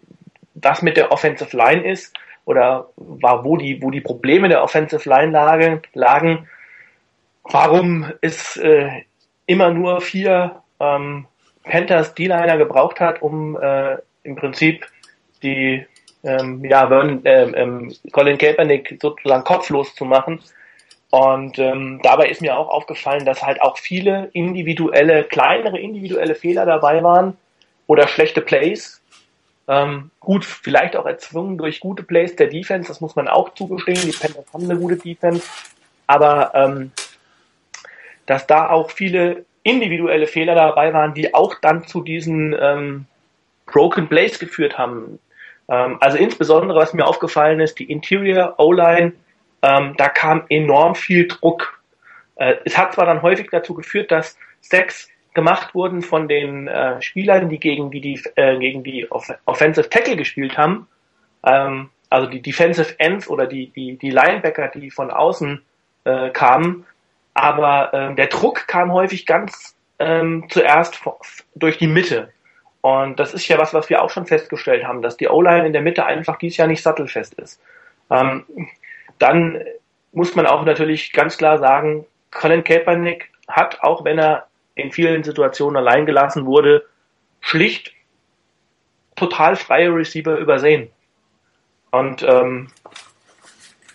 was 0.55 0.81
mit 0.81 0.97
der 0.97 1.13
Offensive 1.13 1.55
Line 1.55 1.87
ist 1.87 2.17
oder 2.47 2.89
war, 2.97 3.45
wo 3.45 3.59
die, 3.59 3.83
wo 3.83 3.91
die 3.91 4.01
Probleme 4.01 4.49
der 4.49 4.63
Offensive 4.63 5.07
Line 5.07 5.31
lagen. 5.31 5.83
lagen. 5.93 6.49
Warum 7.45 8.11
es 8.23 8.57
äh, 8.57 9.03
immer 9.45 9.71
nur 9.71 10.01
vier 10.01 10.63
ähm, 10.81 11.27
Panthers 11.65 12.15
D-Liner 12.15 12.57
gebraucht 12.57 12.99
hat, 12.99 13.21
um 13.21 13.61
äh, 13.61 13.99
im 14.23 14.37
Prinzip 14.37 14.87
die 15.43 15.85
ähm, 16.25 16.65
ja, 16.65 16.89
Vernon, 16.89 17.21
ähm, 17.27 17.55
ähm, 17.55 17.95
Colin 18.11 18.39
Kaepernick 18.39 18.97
sozusagen 19.03 19.45
kopflos 19.45 19.95
zu 19.95 20.07
machen. 20.07 20.41
Und 21.11 21.59
ähm, 21.59 22.01
dabei 22.03 22.29
ist 22.29 22.43
mir 22.43 22.59
auch 22.59 22.69
aufgefallen, 22.69 23.25
dass 23.25 23.43
halt 23.43 23.63
auch 23.63 23.79
viele 23.79 24.29
individuelle, 24.33 25.25
kleinere 25.25 25.79
individuelle 25.79 26.35
Fehler 26.35 26.67
dabei 26.67 27.03
waren 27.03 27.37
oder 27.87 28.09
schlechte 28.09 28.41
Plays. 28.41 29.01
Ähm, 29.69 30.11
gut, 30.21 30.45
vielleicht 30.45 30.97
auch 30.97 31.07
erzwungen 31.07 31.59
durch 31.59 31.81
gute 31.81 32.03
Plays 32.03 32.37
der 32.37 32.49
Defense, 32.49 32.89
das 32.89 33.01
muss 33.01 33.17
man 33.17 33.29
auch 33.29 33.55
zugestehen. 33.55 34.01
Die 34.03 34.17
Panthers 34.17 34.53
haben 34.53 34.65
eine 34.65 34.79
gute 34.79 34.97
Defense. 34.97 35.47
Aber 36.07 36.53
ähm, 36.55 36.93
dass 38.27 38.47
da 38.47 38.71
auch 38.71 38.91
viele 38.91 39.45
individuelle 39.63 40.27
Fehler 40.27 40.55
dabei 40.55 40.93
waren, 40.93 41.15
die 41.15 41.35
auch 41.35 41.55
dann 41.61 41.87
zu 41.87 42.03
diesen 42.03 42.55
ähm, 42.59 43.07
Broken 43.67 44.09
Plays 44.09 44.39
geführt 44.39 44.79
haben. 44.79 45.19
Ähm, 45.69 45.97
also 46.01 46.19
insbesondere, 46.19 46.79
was 46.79 46.95
mir 46.95 47.07
aufgefallen 47.07 47.61
ist, 47.61 47.79
die 47.79 47.91
Interior 47.91 48.55
O-Line 48.59 49.13
ähm, 49.67 49.95
da 49.97 50.09
kam 50.09 50.45
enorm 50.49 50.95
viel 50.95 51.27
Druck. 51.27 51.81
Äh, 52.37 52.57
es 52.65 52.79
hat 52.79 52.95
zwar 52.95 53.07
dann 53.07 53.23
häufig 53.23 53.49
dazu 53.51 53.75
geführt, 53.75 54.11
dass 54.13 54.39
Stacks 54.63 55.09
gemacht 55.35 55.75
wurden 55.75 56.03
von 56.03 56.29
den 56.29 56.69
äh, 56.69 57.03
Spielern, 57.03 57.49
die 57.49 57.59
gegen 57.59 57.91
die, 57.91 58.01
die, 58.01 58.23
äh, 58.37 58.59
gegen 58.59 58.85
die 58.85 59.11
Off 59.11 59.29
Offensive 59.45 59.91
Tackle 59.91 60.17
gespielt 60.17 60.57
haben, 60.57 60.87
ähm, 61.45 61.91
also 62.11 62.29
die 62.29 62.41
Defensive 62.41 62.95
Ends 62.99 63.29
oder 63.29 63.47
die, 63.47 63.69
die, 63.71 63.99
die 63.99 64.11
Linebacker, 64.11 64.69
die 64.69 64.91
von 64.91 65.11
außen 65.11 65.63
äh, 66.05 66.31
kamen, 66.31 66.87
aber 67.35 67.91
ähm, 67.93 68.17
der 68.17 68.29
Druck 68.29 68.69
kam 68.69 68.93
häufig 68.93 69.27
ganz 69.27 69.77
ähm, 69.99 70.47
zuerst 70.49 71.03
durch 71.55 71.77
die 71.79 71.89
Mitte. 71.89 72.33
Und 72.81 73.19
das 73.19 73.35
ist 73.35 73.49
ja 73.49 73.59
was, 73.59 73.75
was 73.75 73.91
wir 73.91 74.01
auch 74.01 74.11
schon 74.11 74.27
festgestellt 74.27 74.85
haben, 74.85 75.03
dass 75.03 75.17
die 75.17 75.29
O-Line 75.29 75.67
in 75.67 75.73
der 75.73 75.83
Mitte 75.83 76.07
einfach 76.07 76.39
dieses 76.39 76.57
Jahr 76.57 76.69
nicht 76.69 76.83
sattelfest 76.83 77.35
ist. 77.35 77.61
Ähm, 78.11 78.45
dann 79.19 79.63
muss 80.13 80.35
man 80.35 80.47
auch 80.47 80.65
natürlich 80.65 81.13
ganz 81.13 81.37
klar 81.37 81.59
sagen, 81.59 82.07
Colin 82.31 82.65
Kaepernick 82.65 83.31
hat, 83.49 83.83
auch 83.83 84.05
wenn 84.05 84.19
er 84.19 84.47
in 84.75 84.93
vielen 84.93 85.25
Situationen 85.25 85.77
allein 85.77 86.07
gelassen 86.07 86.47
wurde, 86.47 86.85
schlicht 87.41 87.93
total 89.15 89.57
freie 89.57 89.95
Receiver 89.95 90.37
übersehen. 90.37 90.91
Und 91.91 92.23
ähm, 92.23 92.69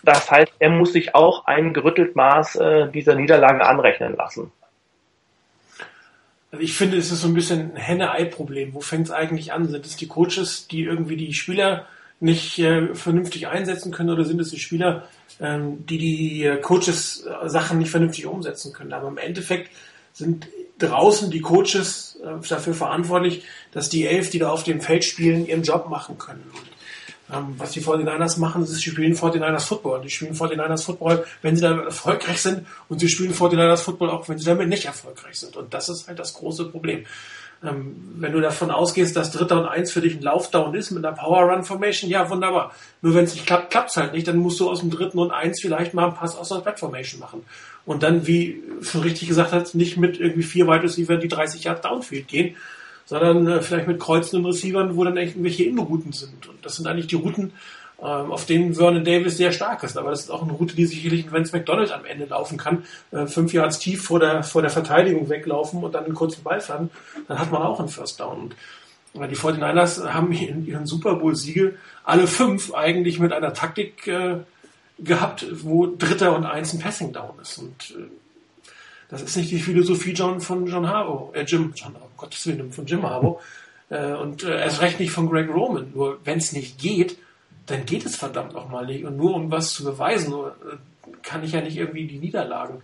das 0.03 0.31
heißt, 0.31 0.53
er 0.59 0.69
muss 0.69 0.93
sich 0.93 1.13
auch 1.13 1.45
ein 1.45 1.73
gerüttelt 1.73 2.15
Maß 2.15 2.55
äh, 2.55 2.91
dieser 2.91 3.15
Niederlage 3.15 3.65
anrechnen 3.65 4.15
lassen. 4.15 4.51
Also 6.51 6.63
ich 6.63 6.73
finde, 6.73 6.97
es 6.97 7.11
ist 7.11 7.21
so 7.21 7.27
ein 7.27 7.33
bisschen 7.33 7.73
ein 7.73 7.75
Henne-Ei-Problem. 7.77 8.73
Wo 8.73 8.81
fängt 8.81 9.05
es 9.05 9.11
eigentlich 9.11 9.53
an? 9.53 9.67
Sind 9.67 9.85
es 9.85 9.95
die 9.95 10.07
Coaches, 10.07 10.67
die 10.67 10.83
irgendwie 10.83 11.15
die 11.15 11.33
Spieler 11.33 11.87
nicht 12.21 12.59
äh, 12.59 12.93
vernünftig 12.93 13.47
einsetzen 13.47 13.91
können 13.91 14.09
oder 14.09 14.25
sind 14.25 14.39
es 14.39 14.51
die 14.51 14.59
Spieler, 14.59 15.07
ähm, 15.39 15.85
die 15.85 15.97
die 15.97 16.45
äh, 16.45 16.57
Coaches 16.57 17.25
äh, 17.25 17.49
Sachen 17.49 17.79
nicht 17.79 17.91
vernünftig 17.91 18.25
umsetzen 18.25 18.73
können? 18.73 18.93
Aber 18.93 19.07
im 19.07 19.17
Endeffekt 19.17 19.71
sind 20.13 20.47
draußen 20.77 21.31
die 21.31 21.41
Coaches 21.41 22.19
äh, 22.23 22.47
dafür 22.47 22.73
verantwortlich, 22.73 23.43
dass 23.71 23.89
die 23.89 24.05
elf, 24.05 24.29
die 24.29 24.39
da 24.39 24.49
auf 24.49 24.63
dem 24.63 24.81
Feld 24.81 25.03
spielen, 25.03 25.45
ihren 25.45 25.63
Job 25.63 25.89
machen 25.89 26.17
können. 26.17 26.43
Und 26.53 27.35
ähm, 27.35 27.55
was 27.57 27.71
die 27.71 27.81
49ers 27.81 28.39
machen, 28.39 28.63
ist, 28.63 28.71
sie 28.71 28.81
spielen 28.81 29.15
49ers 29.15 29.65
Football. 29.65 30.01
Die 30.01 30.09
spielen 30.09 30.35
49ers 30.35 30.83
Football, 30.83 31.25
wenn 31.41 31.55
sie 31.55 31.61
damit 31.61 31.85
erfolgreich 31.85 32.41
sind 32.41 32.67
und 32.89 32.99
sie 32.99 33.09
spielen 33.09 33.33
49ers 33.33 33.77
Football 33.77 34.09
auch, 34.09 34.27
wenn 34.27 34.37
sie 34.37 34.45
damit 34.45 34.67
nicht 34.67 34.85
erfolgreich 34.85 35.39
sind. 35.39 35.55
Und 35.55 35.73
das 35.73 35.89
ist 35.89 36.07
halt 36.07 36.19
das 36.19 36.33
große 36.33 36.65
Problem. 36.65 37.05
Ähm, 37.63 37.95
wenn 38.15 38.31
du 38.31 38.41
davon 38.41 38.71
ausgehst, 38.71 39.15
dass 39.15 39.31
Dritter 39.31 39.59
und 39.59 39.67
Eins 39.67 39.91
für 39.91 40.01
dich 40.01 40.15
ein 40.15 40.21
Laufdown 40.21 40.73
ist 40.73 40.91
mit 40.91 41.05
einer 41.05 41.15
Power 41.15 41.43
Run 41.43 41.63
Formation, 41.63 42.09
ja, 42.09 42.27
wunderbar. 42.29 42.73
Nur 43.01 43.13
wenn 43.13 43.25
es 43.25 43.35
nicht 43.35 43.45
klappt, 43.45 43.69
klappt 43.69 43.91
es 43.91 43.97
halt 43.97 44.13
nicht. 44.13 44.27
Dann 44.27 44.37
musst 44.37 44.59
du 44.59 44.69
aus 44.69 44.79
dem 44.79 44.89
Dritten 44.89 45.19
und 45.19 45.31
Eins 45.31 45.61
vielleicht 45.61 45.93
mal 45.93 46.05
einen 46.05 46.15
Pass 46.15 46.35
aus 46.35 46.49
der 46.49 46.57
Back 46.57 46.79
Formation 46.79 47.19
machen. 47.19 47.43
Und 47.85 48.01
dann, 48.01 48.25
wie 48.25 48.63
schon 48.81 49.01
richtig 49.01 49.27
gesagt 49.27 49.51
hat, 49.51 49.75
nicht 49.75 49.97
mit 49.97 50.19
irgendwie 50.19 50.43
vier 50.43 50.67
Wide 50.67 50.83
Receiver, 50.83 51.17
die 51.17 51.27
30 51.27 51.63
Jahre 51.63 51.81
Downfield 51.81 52.27
gehen, 52.27 52.55
sondern 53.05 53.47
äh, 53.47 53.61
vielleicht 53.61 53.87
mit 53.87 53.99
kreuzenden 53.99 54.45
Receivern, 54.45 54.95
wo 54.95 55.03
dann 55.03 55.17
echt 55.17 55.33
irgendwelche 55.33 55.65
Innenrouten 55.65 56.13
sind. 56.13 56.47
Und 56.47 56.65
das 56.65 56.77
sind 56.77 56.87
eigentlich 56.87 57.07
die 57.07 57.15
Routen, 57.15 57.53
auf 58.05 58.45
denen 58.45 58.73
Vernon 58.73 59.05
Davis 59.05 59.37
sehr 59.37 59.51
stark 59.51 59.83
ist. 59.83 59.97
Aber 59.97 60.09
das 60.09 60.21
ist 60.21 60.31
auch 60.31 60.41
eine 60.41 60.53
Route, 60.53 60.75
die 60.75 60.85
sicherlich 60.85 61.31
Vince 61.31 61.55
McDonald 61.55 61.91
am 61.91 62.05
Ende 62.05 62.25
laufen 62.25 62.57
kann. 62.57 62.83
Äh, 63.11 63.27
fünf 63.27 63.53
Yards 63.53 63.79
tief 63.79 64.03
vor 64.03 64.19
der, 64.19 64.43
vor 64.43 64.61
der 64.61 64.71
Verteidigung 64.71 65.29
weglaufen 65.29 65.83
und 65.83 65.93
dann 65.93 66.05
einen 66.05 66.15
kurzen 66.15 66.43
Ball 66.43 66.61
fahren. 66.61 66.89
Dann 67.27 67.37
hat 67.37 67.51
man 67.51 67.61
auch 67.61 67.79
einen 67.79 67.89
First 67.89 68.19
Down. 68.19 68.53
Und 69.13 69.29
die 69.29 69.35
49ers 69.35 70.13
haben 70.13 70.31
in 70.31 70.65
ihren 70.65 70.85
Super 70.85 71.15
Bowl-Siege 71.15 71.75
alle 72.03 72.27
fünf 72.27 72.73
eigentlich 72.73 73.19
mit 73.19 73.33
einer 73.33 73.53
Taktik 73.53 74.07
äh, 74.07 74.37
gehabt, 74.97 75.45
wo 75.63 75.85
Dritter 75.85 76.35
und 76.35 76.45
Eins 76.45 76.73
ein 76.73 76.79
Passing 76.79 77.13
Down 77.13 77.37
ist. 77.41 77.57
Und 77.59 77.95
äh, 77.97 78.09
das 79.09 79.21
ist 79.21 79.35
nicht 79.35 79.51
die 79.51 79.59
Philosophie 79.59 80.13
John 80.13 80.39
von 80.39 80.65
John 80.65 80.87
Harbaugh, 80.87 81.33
äh, 81.35 81.43
Jim, 81.43 81.73
John, 81.75 81.93
um 81.93 82.09
Gottes 82.17 82.47
Willen, 82.47 82.71
von 82.71 82.85
Jim 82.85 83.03
Harbaugh. 83.03 83.39
Äh, 83.89 84.13
und 84.13 84.43
äh, 84.43 84.59
erst 84.59 84.81
recht 84.81 84.99
nicht 84.99 85.11
von 85.11 85.29
Greg 85.29 85.53
Roman. 85.53 85.91
Nur 85.93 86.19
wenn 86.23 86.37
es 86.37 86.53
nicht 86.53 86.79
geht, 86.79 87.17
dann 87.71 87.85
geht 87.85 88.05
es 88.05 88.15
verdammt 88.15 88.53
nochmal 88.53 88.85
nicht. 88.85 89.05
Und 89.05 89.17
nur 89.17 89.35
um 89.35 89.51
was 89.51 89.73
zu 89.73 89.83
beweisen, 89.83 90.33
äh, 90.33 91.11
kann 91.23 91.43
ich 91.43 91.53
ja 91.53 91.61
nicht 91.61 91.77
irgendwie 91.77 92.07
die 92.07 92.19
Niederlagen 92.19 92.81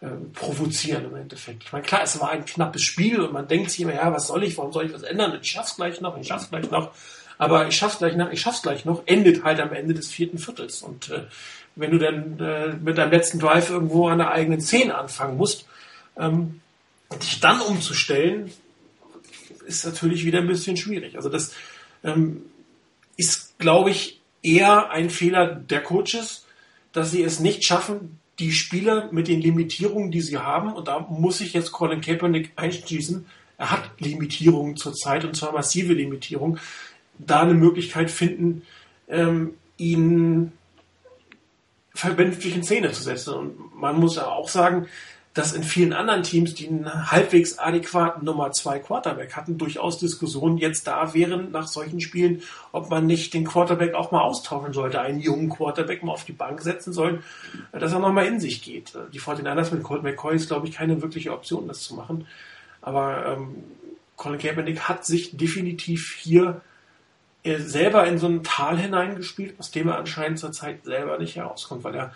äh, 0.00 0.08
provozieren 0.32 1.06
im 1.06 1.16
Endeffekt. 1.16 1.64
Ich 1.64 1.72
meine, 1.72 1.84
klar, 1.84 2.02
es 2.02 2.20
war 2.20 2.30
ein 2.30 2.44
knappes 2.44 2.82
Spiel 2.82 3.20
und 3.20 3.32
man 3.32 3.48
denkt 3.48 3.70
sich 3.70 3.80
immer, 3.80 3.94
ja, 3.94 4.12
was 4.12 4.28
soll 4.28 4.44
ich, 4.44 4.56
warum 4.56 4.72
soll 4.72 4.86
ich 4.86 4.94
was 4.94 5.02
ändern? 5.02 5.38
Ich 5.40 5.50
schaff's 5.50 5.76
gleich 5.76 6.00
noch, 6.00 6.16
ich 6.18 6.26
schaff's 6.26 6.50
gleich 6.50 6.70
noch. 6.70 6.92
Aber 7.38 7.68
ich 7.68 7.76
schaff's 7.76 7.98
gleich 7.98 8.16
noch, 8.16 8.30
ich 8.30 8.40
schaff's 8.40 8.62
gleich 8.62 8.84
noch, 8.84 9.02
endet 9.06 9.44
halt 9.44 9.60
am 9.60 9.72
Ende 9.72 9.94
des 9.94 10.10
vierten 10.10 10.38
Viertels. 10.38 10.82
Und 10.82 11.10
äh, 11.10 11.24
wenn 11.76 11.92
du 11.92 11.98
dann 11.98 12.38
äh, 12.40 12.74
mit 12.74 12.98
deinem 12.98 13.12
letzten 13.12 13.38
Drive 13.38 13.70
irgendwo 13.70 14.08
an 14.08 14.18
der 14.18 14.32
eigenen 14.32 14.60
10 14.60 14.90
anfangen 14.90 15.36
musst, 15.36 15.66
ähm, 16.16 16.60
dich 17.22 17.40
dann 17.40 17.60
umzustellen, 17.60 18.52
ist 19.66 19.84
natürlich 19.84 20.24
wieder 20.24 20.38
ein 20.38 20.48
bisschen 20.48 20.76
schwierig. 20.76 21.16
Also 21.16 21.28
das 21.28 21.54
ähm, 22.02 22.42
ist, 23.16 23.58
glaube 23.58 23.90
ich, 23.90 24.17
eher 24.42 24.90
ein 24.90 25.10
Fehler 25.10 25.46
der 25.46 25.82
Coaches, 25.82 26.46
dass 26.92 27.10
sie 27.10 27.22
es 27.22 27.40
nicht 27.40 27.64
schaffen, 27.64 28.18
die 28.38 28.52
Spieler 28.52 29.08
mit 29.10 29.28
den 29.28 29.40
Limitierungen, 29.40 30.10
die 30.10 30.20
sie 30.20 30.38
haben, 30.38 30.72
und 30.72 30.88
da 30.88 31.00
muss 31.00 31.40
ich 31.40 31.52
jetzt 31.52 31.72
Colin 31.72 32.00
Kaepernick 32.00 32.52
einschließen, 32.56 33.26
er 33.58 33.72
hat 33.72 33.90
Limitierungen 33.98 34.76
zurzeit, 34.76 35.24
und 35.24 35.36
zwar 35.36 35.52
massive 35.52 35.92
Limitierungen, 35.92 36.60
da 37.18 37.42
eine 37.42 37.54
Möglichkeit 37.54 38.10
finden, 38.10 38.62
ähm, 39.08 39.54
ihn 39.76 40.52
vernünftig 41.94 42.54
in 42.54 42.62
Szene 42.62 42.92
zu 42.92 43.02
setzen. 43.02 43.34
Und 43.34 43.76
man 43.76 43.98
muss 43.98 44.14
ja 44.14 44.26
auch 44.26 44.48
sagen, 44.48 44.86
dass 45.38 45.52
in 45.52 45.62
vielen 45.62 45.92
anderen 45.92 46.24
Teams, 46.24 46.54
die 46.54 46.66
einen 46.66 47.12
halbwegs 47.12 47.58
adäquaten 47.58 48.24
Nummer 48.24 48.50
2 48.50 48.80
Quarterback 48.80 49.36
hatten, 49.36 49.56
durchaus 49.56 49.98
Diskussionen 49.98 50.58
jetzt 50.58 50.88
da 50.88 51.14
wären 51.14 51.52
nach 51.52 51.68
solchen 51.68 52.00
Spielen, 52.00 52.42
ob 52.72 52.90
man 52.90 53.06
nicht 53.06 53.34
den 53.34 53.44
Quarterback 53.44 53.94
auch 53.94 54.10
mal 54.10 54.22
austauschen 54.22 54.72
sollte, 54.72 55.00
einen 55.00 55.20
jungen 55.20 55.48
Quarterback 55.48 56.02
mal 56.02 56.10
auf 56.10 56.24
die 56.24 56.32
Bank 56.32 56.60
setzen 56.60 56.92
soll, 56.92 57.22
dass 57.70 57.92
er 57.92 58.00
nochmal 58.00 58.26
in 58.26 58.40
sich 58.40 58.62
geht. 58.62 58.94
Die 59.12 59.20
49ers 59.20 59.72
mit 59.72 59.84
Colt 59.84 60.02
McCoy 60.02 60.34
ist, 60.34 60.48
glaube 60.48 60.66
ich, 60.66 60.74
keine 60.74 61.00
wirkliche 61.02 61.32
Option, 61.32 61.68
das 61.68 61.82
zu 61.82 61.94
machen. 61.94 62.26
Aber 62.82 63.26
ähm, 63.26 63.62
Colin 64.16 64.40
Kaepernick 64.40 64.88
hat 64.88 65.06
sich 65.06 65.36
definitiv 65.36 66.16
hier 66.18 66.62
selber 67.44 68.06
in 68.06 68.18
so 68.18 68.26
ein 68.26 68.42
Tal 68.42 68.76
hineingespielt, 68.76 69.54
aus 69.60 69.70
dem 69.70 69.88
er 69.88 69.98
anscheinend 69.98 70.40
zurzeit 70.40 70.84
selber 70.84 71.16
nicht 71.18 71.36
herauskommt, 71.36 71.84
weil 71.84 71.94
er 71.94 72.12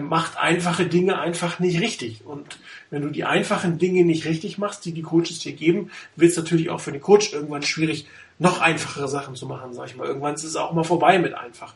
macht 0.00 0.38
einfache 0.38 0.86
Dinge 0.86 1.18
einfach 1.18 1.58
nicht 1.58 1.80
richtig. 1.80 2.24
Und 2.24 2.58
wenn 2.90 3.02
du 3.02 3.10
die 3.10 3.24
einfachen 3.24 3.78
Dinge 3.78 4.04
nicht 4.04 4.24
richtig 4.24 4.58
machst, 4.58 4.84
die 4.84 4.92
die 4.92 5.02
Coaches 5.02 5.40
dir 5.40 5.52
geben, 5.52 5.90
wird 6.16 6.30
es 6.30 6.36
natürlich 6.36 6.70
auch 6.70 6.80
für 6.80 6.92
den 6.92 7.00
Coach 7.00 7.32
irgendwann 7.32 7.62
schwierig, 7.62 8.06
noch 8.38 8.60
einfachere 8.60 9.08
Sachen 9.08 9.34
zu 9.34 9.46
machen, 9.46 9.74
sag 9.74 9.86
ich 9.86 9.96
mal. 9.96 10.06
Irgendwann 10.06 10.34
ist 10.34 10.44
es 10.44 10.56
auch 10.56 10.72
mal 10.72 10.84
vorbei 10.84 11.18
mit 11.18 11.34
einfach. 11.34 11.74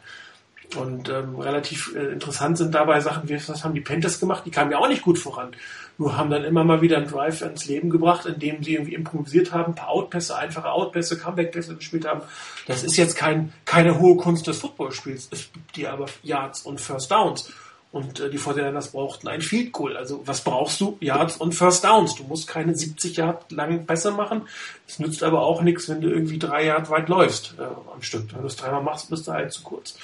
Und 0.75 1.09
ähm, 1.09 1.37
relativ 1.37 1.95
äh, 1.95 2.13
interessant 2.13 2.59
sind 2.59 2.75
dabei 2.75 3.01
Sachen, 3.01 3.29
wie 3.29 3.35
was 3.35 3.65
haben 3.65 3.75
die 3.75 3.81
Panthers 3.81 4.19
gemacht, 4.19 4.45
die 4.45 4.51
kamen 4.51 4.73
ja 4.73 4.79
auch 4.79 4.89
nicht 4.89 5.03
gut 5.03 5.19
voran. 5.19 5.53
Nur 5.97 6.17
haben 6.17 6.29
dann 6.29 6.45
immer 6.45 6.65
mal 6.65 6.83
wieder 6.83 6.97
einen 6.97 7.09
Drive 7.09 7.41
ins 7.41 7.67
Leben 7.67 7.89
gebracht, 7.89 8.27
indem 8.27 8.63
sie 8.63 8.75
irgendwie 8.75 8.95
improvisiert 8.95 9.53
haben, 9.53 9.73
ein 9.73 9.75
paar 9.75 9.89
Outpässe, 9.89 10.37
einfache 10.37 10.71
Outpässe, 10.71 11.19
Comeback-Pässe 11.19 11.77
gespielt 11.77 12.07
haben. 12.07 12.23
Das 12.67 12.83
ist 12.83 12.97
jetzt 12.97 13.17
kein, 13.17 13.53
keine 13.65 13.99
hohe 13.99 14.17
Kunst 14.17 14.47
des 14.47 14.59
Footballspiels. 14.59 15.29
Es 15.31 15.53
gibt 15.53 15.77
dir 15.77 15.93
aber 15.93 16.07
Yards 16.23 16.63
und 16.63 16.81
First 16.81 17.11
Downs. 17.11 17.51
Und 17.97 18.21
äh, 18.21 18.29
die 18.29 18.37
Fortinanders 18.37 18.93
brauchten 18.93 19.27
ein 19.27 19.41
Field 19.41 19.73
Goal. 19.73 19.97
Also 19.97 20.21
was 20.27 20.43
brauchst 20.45 20.83
du? 20.83 20.99
Yards 21.01 21.39
und 21.39 21.55
First 21.55 21.83
Downs. 21.83 22.15
Du 22.15 22.25
musst 22.25 22.47
keine 22.47 22.75
70 22.75 23.17
Yard 23.17 23.51
langen 23.51 23.87
Pässe 23.87 24.11
machen. 24.11 24.43
Es 24.87 24.99
nützt 24.99 25.23
aber 25.23 25.41
auch 25.41 25.63
nichts, 25.63 25.89
wenn 25.89 26.03
du 26.03 26.11
irgendwie 26.11 26.39
drei 26.39 26.67
Yard 26.67 26.91
weit 26.91 27.09
läufst 27.09 27.55
äh, 27.59 27.63
am 27.63 28.03
Stück. 28.03 28.35
Wenn 28.35 28.43
du 28.43 28.49
es 28.49 28.57
dreimal 28.57 28.83
machst, 28.83 29.09
bist 29.09 29.27
du 29.27 29.33
halt 29.33 29.51
zu 29.51 29.63
kurz. 29.63 29.97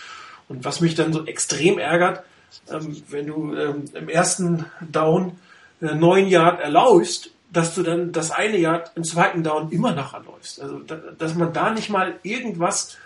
Und 0.49 0.65
was 0.65 0.81
mich 0.81 0.95
dann 0.95 1.13
so 1.13 1.27
extrem 1.27 1.79
ärgert, 1.79 2.23
ähm, 2.71 3.03
wenn 3.11 3.27
du 3.27 3.55
ähm, 3.55 3.85
im 3.93 4.09
ersten 4.09 4.65
Down 4.81 5.39
äh, 5.83 5.95
neun 5.95 6.29
Yard 6.29 6.61
erlaubst, 6.61 7.29
dass 7.51 7.75
du 7.75 7.83
dann 7.83 8.11
das 8.11 8.31
eine 8.31 8.57
Yard 8.57 8.93
im 8.95 9.05
zweiten 9.05 9.43
Down 9.43 9.71
immer 9.71 9.93
noch 9.93 10.15
erläufst. 10.15 10.63
Also, 10.63 10.79
da, 10.79 10.97
dass 11.19 11.35
man 11.35 11.53
da 11.53 11.69
nicht 11.75 11.91
mal 11.91 12.15
irgendwas, 12.23 12.97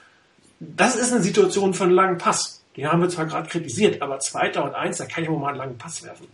das 0.61 0.95
ist 0.95 1.13
eine 1.13 1.25
Situation 1.25 1.75
für 1.75 1.83
einen 1.83 1.93
langen 1.93 2.19
Pass. 2.19 2.56
Die 2.77 2.87
haben 2.87 3.01
wir 3.01 3.09
zwar 3.09 3.27
gerade 3.27 3.49
kritisiert, 3.49 4.03
aber 4.03 4.19
zweiter 4.21 4.65
und 4.65 4.75
eins, 4.75 4.99
da 4.99 5.07
kann 5.07 5.25
ich 5.25 5.31
mal 5.31 5.49
einen 5.49 5.59
langen 5.59 5.79
Pass 5.79 6.03
werfen. 6.05 6.27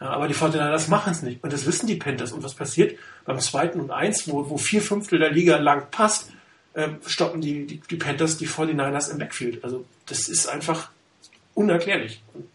Ja, 0.00 0.10
aber 0.10 0.26
die 0.26 0.34
Fortinanders 0.34 0.88
machen 0.88 1.12
es 1.12 1.22
nicht. 1.22 1.44
Und 1.44 1.52
das 1.52 1.64
wissen 1.64 1.86
die 1.86 1.94
Panthers. 1.94 2.32
Und 2.32 2.42
was 2.42 2.54
passiert 2.54 2.98
beim 3.24 3.38
zweiten 3.38 3.78
und 3.78 3.92
eins, 3.92 4.28
wo, 4.28 4.50
wo 4.50 4.58
vier 4.58 4.82
Fünftel 4.82 5.20
der 5.20 5.30
Liga 5.30 5.58
lang 5.58 5.90
passt, 5.92 6.32
äh, 6.74 6.88
stoppen 7.06 7.40
die, 7.40 7.66
die, 7.66 7.80
die 7.88 7.96
Panthers 7.96 8.36
die 8.36 8.48
49ers 8.48 9.12
im 9.12 9.18
Backfield. 9.18 9.62
Also 9.62 9.84
das 10.06 10.28
ist 10.28 10.48
einfach 10.48 10.90
unerklärlich. 11.54 12.20
Und 12.34 12.48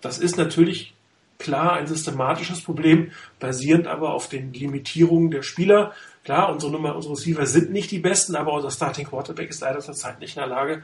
das 0.00 0.18
ist 0.18 0.36
natürlich 0.36 0.94
klar 1.38 1.72
ein 1.72 1.88
systematisches 1.88 2.62
Problem, 2.62 3.10
basierend 3.40 3.88
aber 3.88 4.14
auf 4.14 4.28
den 4.28 4.52
Limitierungen 4.52 5.32
der 5.32 5.42
Spieler. 5.42 5.92
Klar, 6.24 6.52
unsere 6.52 6.70
Nummer, 6.70 6.94
unsere 6.94 7.14
Receiver 7.14 7.46
sind 7.46 7.72
nicht 7.72 7.90
die 7.90 7.98
besten, 7.98 8.36
aber 8.36 8.52
unser 8.52 8.70
Starting 8.70 9.06
Quarterback 9.06 9.50
ist 9.50 9.60
leider 9.60 9.80
zurzeit 9.80 10.20
nicht 10.20 10.36
in 10.36 10.40
der 10.40 10.48
Lage, 10.48 10.82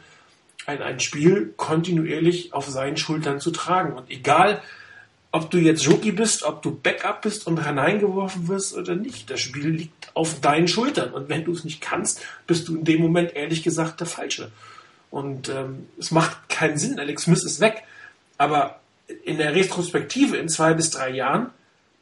ein, 0.67 0.83
ein 0.83 1.01
Spiel 1.01 1.53
kontinuierlich 1.57 2.53
auf 2.53 2.69
seinen 2.69 2.97
Schultern 2.97 3.41
zu 3.41 3.51
tragen. 3.51 3.95
Und 3.95 4.11
egal, 4.11 4.63
ob 5.31 5.51
du 5.51 5.59
jetzt 5.59 5.89
Rookie 5.89 6.13
bist, 6.13 6.43
ob 6.43 6.63
du 6.63 6.79
Backup 6.79 7.23
bist 7.23 7.47
und 7.47 7.65
hineingeworfen 7.65 8.49
wirst 8.49 8.77
oder 8.77 8.95
nicht, 8.95 9.31
das 9.31 9.41
Spiel 9.41 9.69
liegt 9.69 10.11
auf 10.15 10.41
deinen 10.41 10.69
Schultern. 10.69 11.13
Und 11.13 11.29
wenn 11.29 11.45
du 11.45 11.53
es 11.53 11.65
nicht 11.65 11.81
kannst, 11.81 12.21
bist 12.47 12.69
du 12.69 12.77
in 12.77 12.85
dem 12.85 13.01
Moment 13.01 13.35
ehrlich 13.35 13.63
gesagt 13.63 14.01
der 14.01 14.07
Falsche. 14.07 14.53
Und 15.11 15.49
ähm, 15.49 15.89
es 15.99 16.11
macht 16.11 16.49
keinen 16.49 16.79
Sinn. 16.79 16.99
Alex 16.99 17.25
Smith 17.25 17.45
ist 17.45 17.61
weg. 17.61 17.83
Aber 18.39 18.81
in 19.25 19.39
der 19.39 19.55
Retrospektive 19.55 20.37
in 20.37 20.49
zwei 20.49 20.75
bis 20.75 20.91
drei 20.91 21.11
Jahren 21.11 21.51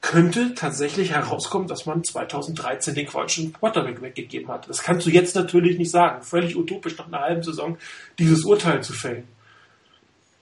könnte 0.00 0.54
tatsächlich 0.54 1.10
herauskommen, 1.10 1.68
dass 1.68 1.86
man 1.86 2.02
2013 2.02 2.94
den 2.94 3.08
falschen 3.08 3.52
Quarterback 3.52 4.00
weggegeben 4.00 4.48
hat. 4.48 4.68
Das 4.68 4.82
kannst 4.82 5.06
du 5.06 5.10
jetzt 5.10 5.34
natürlich 5.34 5.78
nicht 5.78 5.90
sagen. 5.90 6.22
Völlig 6.22 6.56
utopisch 6.56 6.96
nach 6.96 7.06
einer 7.06 7.20
halben 7.20 7.42
Saison 7.42 7.76
dieses 8.18 8.44
Urteil 8.44 8.82
zu 8.82 8.92
fällen. 8.92 9.24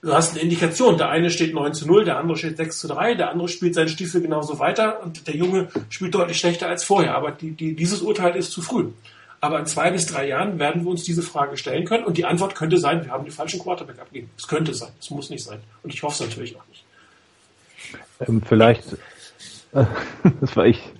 Du 0.01 0.13
hast 0.13 0.31
eine 0.31 0.41
Indikation. 0.41 0.97
Der 0.97 1.09
eine 1.09 1.29
steht 1.29 1.53
9 1.53 1.73
zu 1.73 1.85
0, 1.85 2.05
der 2.05 2.17
andere 2.17 2.37
steht 2.37 2.55
6 2.55 2.79
zu 2.79 2.87
3, 2.87 3.15
der 3.15 3.31
andere 3.31 3.49
spielt 3.49 3.75
seinen 3.75 3.89
Stiefel 3.89 4.21
genauso 4.21 4.59
weiter 4.59 5.03
und 5.03 5.27
der 5.27 5.35
Junge 5.35 5.67
spielt 5.89 6.15
deutlich 6.15 6.39
schlechter 6.39 6.69
als 6.69 6.85
vorher. 6.85 7.15
Aber 7.15 7.31
die, 7.31 7.51
die, 7.51 7.75
dieses 7.75 8.01
Urteil 8.01 8.37
ist 8.37 8.51
zu 8.51 8.61
früh. 8.61 8.91
Aber 9.41 9.59
in 9.59 9.65
zwei 9.65 9.91
bis 9.91 10.05
drei 10.05 10.27
Jahren 10.27 10.59
werden 10.59 10.83
wir 10.83 10.91
uns 10.91 11.03
diese 11.03 11.21
Frage 11.21 11.57
stellen 11.57 11.85
können 11.85 12.05
und 12.05 12.17
die 12.17 12.25
Antwort 12.25 12.55
könnte 12.55 12.77
sein, 12.77 13.03
wir 13.03 13.11
haben 13.11 13.23
den 13.23 13.31
falschen 13.31 13.59
Quarterback 13.59 13.99
abgegeben. 13.99 14.29
Es 14.37 14.47
könnte 14.47 14.73
sein, 14.73 14.91
es 14.99 15.09
muss 15.09 15.29
nicht 15.29 15.43
sein. 15.43 15.59
Und 15.83 15.93
ich 15.93 16.03
hoffe 16.03 16.23
es 16.23 16.29
natürlich 16.29 16.55
auch 16.57 16.67
nicht. 16.67 16.83
Ähm, 18.27 18.41
vielleicht 18.45 18.83
das 20.41 20.55
war 20.55 20.65
ich. 20.65 20.93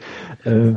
Äh, 0.45 0.73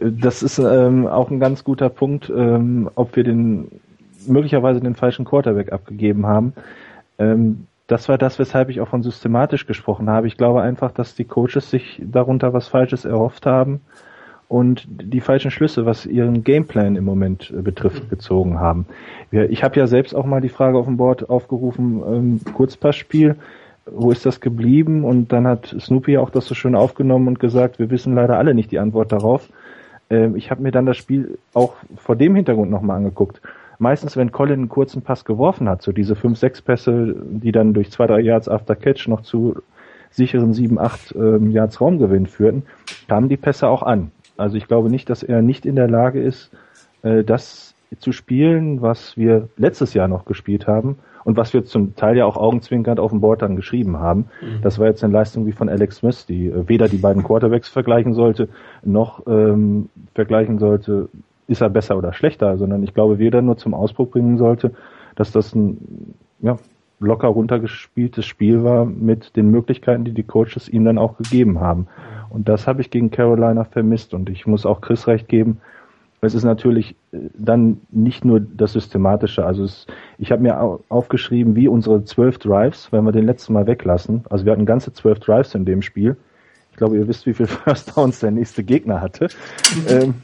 das 0.00 0.42
ist 0.42 0.58
ähm, 0.58 1.06
auch 1.06 1.30
ein 1.30 1.40
ganz 1.40 1.64
guter 1.64 1.88
Punkt, 1.88 2.30
ähm, 2.34 2.90
ob 2.94 3.16
wir 3.16 3.24
den 3.24 3.68
möglicherweise 4.26 4.80
den 4.80 4.94
falschen 4.94 5.24
Quarterback 5.24 5.72
abgegeben 5.72 6.26
haben. 6.26 6.52
Ähm, 7.18 7.66
das 7.86 8.08
war 8.08 8.18
das, 8.18 8.38
weshalb 8.38 8.68
ich 8.68 8.80
auch 8.80 8.88
von 8.88 9.02
systematisch 9.02 9.66
gesprochen 9.66 10.10
habe. 10.10 10.26
Ich 10.26 10.36
glaube 10.36 10.60
einfach, 10.60 10.92
dass 10.92 11.14
die 11.14 11.24
Coaches 11.24 11.70
sich 11.70 12.02
darunter 12.04 12.52
was 12.52 12.68
Falsches 12.68 13.04
erhofft 13.04 13.46
haben 13.46 13.80
und 14.48 14.86
die 14.88 15.20
falschen 15.20 15.50
Schlüsse, 15.50 15.86
was 15.86 16.06
ihren 16.06 16.44
Gameplan 16.44 16.96
im 16.96 17.04
Moment 17.04 17.50
äh, 17.50 17.62
betrifft, 17.62 18.10
gezogen 18.10 18.58
haben. 18.58 18.86
Ich 19.30 19.62
habe 19.62 19.78
ja 19.78 19.86
selbst 19.86 20.14
auch 20.14 20.24
mal 20.24 20.40
die 20.40 20.48
Frage 20.48 20.78
auf 20.78 20.86
dem 20.86 20.96
Board 20.96 21.28
aufgerufen, 21.28 22.02
ähm, 22.06 22.40
Kurzpassspiel 22.54 23.36
wo 23.92 24.10
ist 24.10 24.26
das 24.26 24.40
geblieben? 24.40 25.04
Und 25.04 25.32
dann 25.32 25.46
hat 25.46 25.74
Snoopy 25.78 26.18
auch 26.18 26.30
das 26.30 26.46
so 26.46 26.54
schön 26.54 26.74
aufgenommen 26.74 27.28
und 27.28 27.40
gesagt, 27.40 27.78
wir 27.78 27.90
wissen 27.90 28.14
leider 28.14 28.38
alle 28.38 28.54
nicht 28.54 28.70
die 28.70 28.78
Antwort 28.78 29.12
darauf. 29.12 29.48
Ähm, 30.10 30.36
ich 30.36 30.50
habe 30.50 30.62
mir 30.62 30.70
dann 30.70 30.86
das 30.86 30.96
Spiel 30.96 31.38
auch 31.54 31.74
vor 31.96 32.16
dem 32.16 32.34
Hintergrund 32.34 32.70
nochmal 32.70 32.96
angeguckt. 32.96 33.40
Meistens, 33.78 34.16
wenn 34.16 34.32
Colin 34.32 34.54
einen 34.54 34.68
kurzen 34.68 35.02
Pass 35.02 35.24
geworfen 35.24 35.68
hat, 35.68 35.82
so 35.82 35.92
diese 35.92 36.16
5, 36.16 36.36
6 36.36 36.62
Pässe, 36.62 37.14
die 37.30 37.52
dann 37.52 37.74
durch 37.74 37.90
2, 37.90 38.08
3 38.08 38.20
Yards 38.20 38.48
after 38.48 38.74
Catch 38.74 39.06
noch 39.06 39.22
zu 39.22 39.56
sicheren 40.10 40.52
7, 40.52 40.78
8 40.78 41.14
ähm, 41.14 41.50
Yards 41.52 41.80
Raumgewinn 41.80 42.26
führten, 42.26 42.64
kamen 43.08 43.28
die 43.28 43.36
Pässe 43.36 43.68
auch 43.68 43.82
an. 43.82 44.10
Also 44.36 44.56
ich 44.56 44.66
glaube 44.66 44.90
nicht, 44.90 45.10
dass 45.10 45.22
er 45.22 45.42
nicht 45.42 45.64
in 45.64 45.76
der 45.76 45.88
Lage 45.88 46.20
ist, 46.20 46.50
äh, 47.02 47.22
das 47.22 47.74
zu 48.00 48.12
spielen, 48.12 48.82
was 48.82 49.16
wir 49.16 49.48
letztes 49.56 49.94
Jahr 49.94 50.08
noch 50.08 50.24
gespielt 50.24 50.66
haben 50.66 50.98
und 51.24 51.36
was 51.36 51.52
wir 51.52 51.64
zum 51.64 51.96
Teil 51.96 52.16
ja 52.16 52.24
auch 52.24 52.36
augenzwinkernd 52.36 53.00
auf 53.00 53.10
dem 53.10 53.20
Board 53.20 53.42
dann 53.42 53.56
geschrieben 53.56 53.98
haben. 53.98 54.26
Mhm. 54.40 54.62
Das 54.62 54.78
war 54.78 54.86
jetzt 54.86 55.04
eine 55.04 55.12
Leistung 55.12 55.46
wie 55.46 55.52
von 55.52 55.68
Alex 55.68 55.96
Smith, 55.96 56.26
die 56.26 56.46
äh, 56.46 56.68
weder 56.68 56.88
die 56.88 56.98
beiden 56.98 57.22
Quarterbacks 57.22 57.68
vergleichen 57.68 58.14
sollte, 58.14 58.48
noch 58.82 59.26
ähm, 59.26 59.88
vergleichen 60.14 60.58
sollte, 60.58 61.08
ist 61.46 61.62
er 61.62 61.70
besser 61.70 61.96
oder 61.96 62.12
schlechter, 62.12 62.58
sondern 62.58 62.82
ich 62.82 62.94
glaube, 62.94 63.18
weder 63.18 63.42
nur 63.42 63.56
zum 63.56 63.74
Ausbruch 63.74 64.08
bringen 64.10 64.36
sollte, 64.36 64.72
dass 65.16 65.32
das 65.32 65.54
ein 65.54 66.14
ja, 66.40 66.58
locker 67.00 67.28
runtergespieltes 67.28 68.26
Spiel 68.26 68.62
war 68.64 68.84
mit 68.84 69.36
den 69.36 69.50
Möglichkeiten, 69.50 70.04
die 70.04 70.12
die 70.12 70.22
Coaches 70.22 70.68
ihm 70.68 70.84
dann 70.84 70.98
auch 70.98 71.16
gegeben 71.16 71.60
haben. 71.60 71.86
Und 72.30 72.48
das 72.48 72.66
habe 72.66 72.82
ich 72.82 72.90
gegen 72.90 73.10
Carolina 73.10 73.64
vermisst 73.64 74.14
und 74.14 74.28
ich 74.28 74.46
muss 74.46 74.66
auch 74.66 74.80
Chris 74.80 75.06
recht 75.06 75.28
geben, 75.28 75.60
es 76.20 76.34
ist 76.34 76.44
natürlich 76.44 76.96
äh, 77.12 77.18
dann 77.34 77.80
nicht 77.90 78.24
nur 78.24 78.40
das 78.40 78.72
Systematische. 78.72 79.44
Also 79.44 79.64
es, 79.64 79.86
ich 80.18 80.32
habe 80.32 80.42
mir 80.42 80.80
aufgeschrieben, 80.88 81.54
wie 81.54 81.68
unsere 81.68 82.04
zwölf 82.04 82.38
Drives, 82.38 82.92
wenn 82.92 83.04
wir 83.04 83.12
den 83.12 83.26
letzten 83.26 83.52
Mal 83.52 83.66
weglassen. 83.66 84.24
Also 84.30 84.44
wir 84.44 84.52
hatten 84.52 84.66
ganze 84.66 84.92
zwölf 84.92 85.20
Drives 85.20 85.54
in 85.54 85.64
dem 85.64 85.82
Spiel. 85.82 86.16
Ich 86.70 86.76
glaube, 86.76 86.96
ihr 86.96 87.06
wisst, 87.08 87.26
wie 87.26 87.34
viel 87.34 87.46
First 87.46 87.96
Downs 87.96 88.20
der 88.20 88.30
nächste 88.30 88.64
Gegner 88.64 89.00
hatte. 89.00 89.28
ähm, 89.88 90.14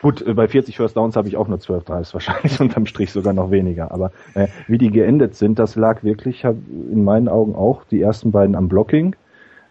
gut, 0.00 0.22
äh, 0.26 0.34
bei 0.34 0.48
40 0.48 0.76
First 0.76 0.96
Downs 0.96 1.16
habe 1.16 1.28
ich 1.28 1.36
auch 1.36 1.48
nur 1.48 1.60
zwölf 1.60 1.84
Drives 1.84 2.12
wahrscheinlich, 2.12 2.60
unterm 2.60 2.86
Strich 2.86 3.12
sogar 3.12 3.32
noch 3.32 3.50
weniger. 3.50 3.92
Aber 3.92 4.10
äh, 4.34 4.48
wie 4.66 4.78
die 4.78 4.90
geendet 4.90 5.36
sind, 5.36 5.58
das 5.58 5.76
lag 5.76 6.02
wirklich 6.02 6.44
in 6.44 7.04
meinen 7.04 7.28
Augen 7.28 7.54
auch 7.54 7.84
die 7.84 8.00
ersten 8.00 8.32
beiden 8.32 8.56
am 8.56 8.68
Blocking. 8.68 9.14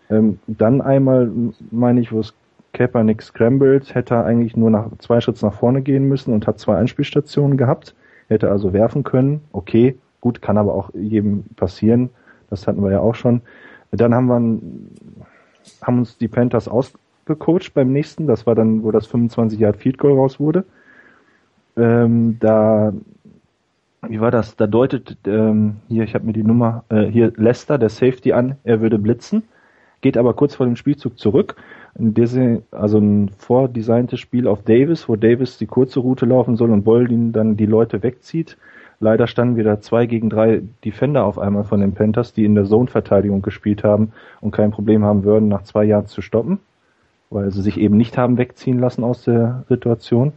Ähm, 0.09 0.39
dann 0.47 0.81
einmal, 0.81 1.31
meine 1.71 1.99
ich, 1.99 2.11
wo 2.11 2.19
es 2.19 2.33
Kaepernick 2.75 3.21
scrambled, 3.21 3.95
hätte 3.95 4.15
er 4.15 4.25
eigentlich 4.25 4.55
nur 4.57 4.69
nach 4.69 4.89
zwei 4.99 5.21
Schritte 5.21 5.45
nach 5.45 5.53
vorne 5.53 5.81
gehen 5.81 6.07
müssen 6.07 6.33
und 6.33 6.45
hat 6.45 6.59
zwei 6.59 6.77
Anspielstationen 6.77 7.57
gehabt. 7.57 7.95
Hätte 8.27 8.51
also 8.51 8.73
werfen 8.73 9.03
können. 9.03 9.41
Okay, 9.53 9.97
gut, 10.19 10.41
kann 10.41 10.57
aber 10.57 10.75
auch 10.75 10.89
jedem 10.93 11.45
passieren. 11.55 12.09
Das 12.49 12.67
hatten 12.67 12.83
wir 12.83 12.91
ja 12.91 12.99
auch 12.99 13.15
schon. 13.15 13.41
Dann 13.91 14.13
haben 14.13 14.27
wir 14.27 14.35
haben 15.81 15.99
uns 15.99 16.17
die 16.17 16.27
Panthers 16.27 16.67
ausgecoacht 16.67 17.73
beim 17.73 17.93
nächsten. 17.93 18.27
Das 18.27 18.45
war 18.45 18.55
dann, 18.55 18.83
wo 18.83 18.91
das 18.91 19.07
25 19.07 19.57
Yard 19.59 19.77
Field 19.77 19.97
Goal 19.97 20.13
raus 20.13 20.39
wurde. 20.39 20.65
Ähm, 21.77 22.37
da 22.39 22.93
wie 24.07 24.19
war 24.19 24.31
das? 24.31 24.55
Da 24.55 24.67
deutet 24.67 25.17
ähm, 25.25 25.77
hier, 25.87 26.03
ich 26.03 26.13
habe 26.13 26.25
mir 26.25 26.33
die 26.33 26.43
Nummer 26.43 26.83
äh, 26.89 27.05
hier 27.05 27.31
Lester, 27.37 27.77
der 27.77 27.89
Safety 27.89 28.33
an, 28.33 28.57
er 28.63 28.81
würde 28.81 28.99
blitzen, 28.99 29.43
geht 30.01 30.17
aber 30.17 30.35
kurz 30.35 30.53
vor 30.53 30.65
dem 30.67 30.75
Spielzug 30.75 31.17
zurück 31.17 31.55
ein 31.97 32.13
Disney, 32.13 32.61
also 32.71 32.97
ein 32.97 33.29
vordesigntes 33.37 34.19
Spiel 34.19 34.47
auf 34.47 34.63
Davis, 34.63 35.07
wo 35.07 35.15
Davis 35.15 35.57
die 35.57 35.65
kurze 35.65 35.99
Route 36.01 36.25
laufen 36.25 36.57
soll 36.57 36.71
und 36.71 36.83
Boldin 36.83 37.31
dann 37.31 37.55
die 37.55 37.65
Leute 37.65 38.03
wegzieht. 38.03 38.57
Leider 38.99 39.27
standen 39.27 39.57
wieder 39.57 39.81
zwei 39.81 40.05
gegen 40.05 40.29
drei 40.29 40.61
Defender 40.83 41.25
auf 41.25 41.37
einmal 41.39 41.63
von 41.63 41.79
den 41.81 41.93
Panthers, 41.93 42.33
die 42.33 42.45
in 42.45 42.55
der 42.55 42.65
Zone-Verteidigung 42.65 43.41
gespielt 43.41 43.83
haben 43.83 44.11
und 44.41 44.51
kein 44.51 44.71
Problem 44.71 45.03
haben 45.03 45.23
würden, 45.23 45.47
nach 45.47 45.63
zwei 45.63 45.83
Jahren 45.83 46.07
zu 46.07 46.21
stoppen, 46.21 46.59
weil 47.29 47.51
sie 47.51 47.61
sich 47.61 47.79
eben 47.79 47.97
nicht 47.97 48.17
haben 48.17 48.37
wegziehen 48.37 48.79
lassen 48.79 49.03
aus 49.03 49.23
der 49.23 49.63
Situation. 49.69 50.33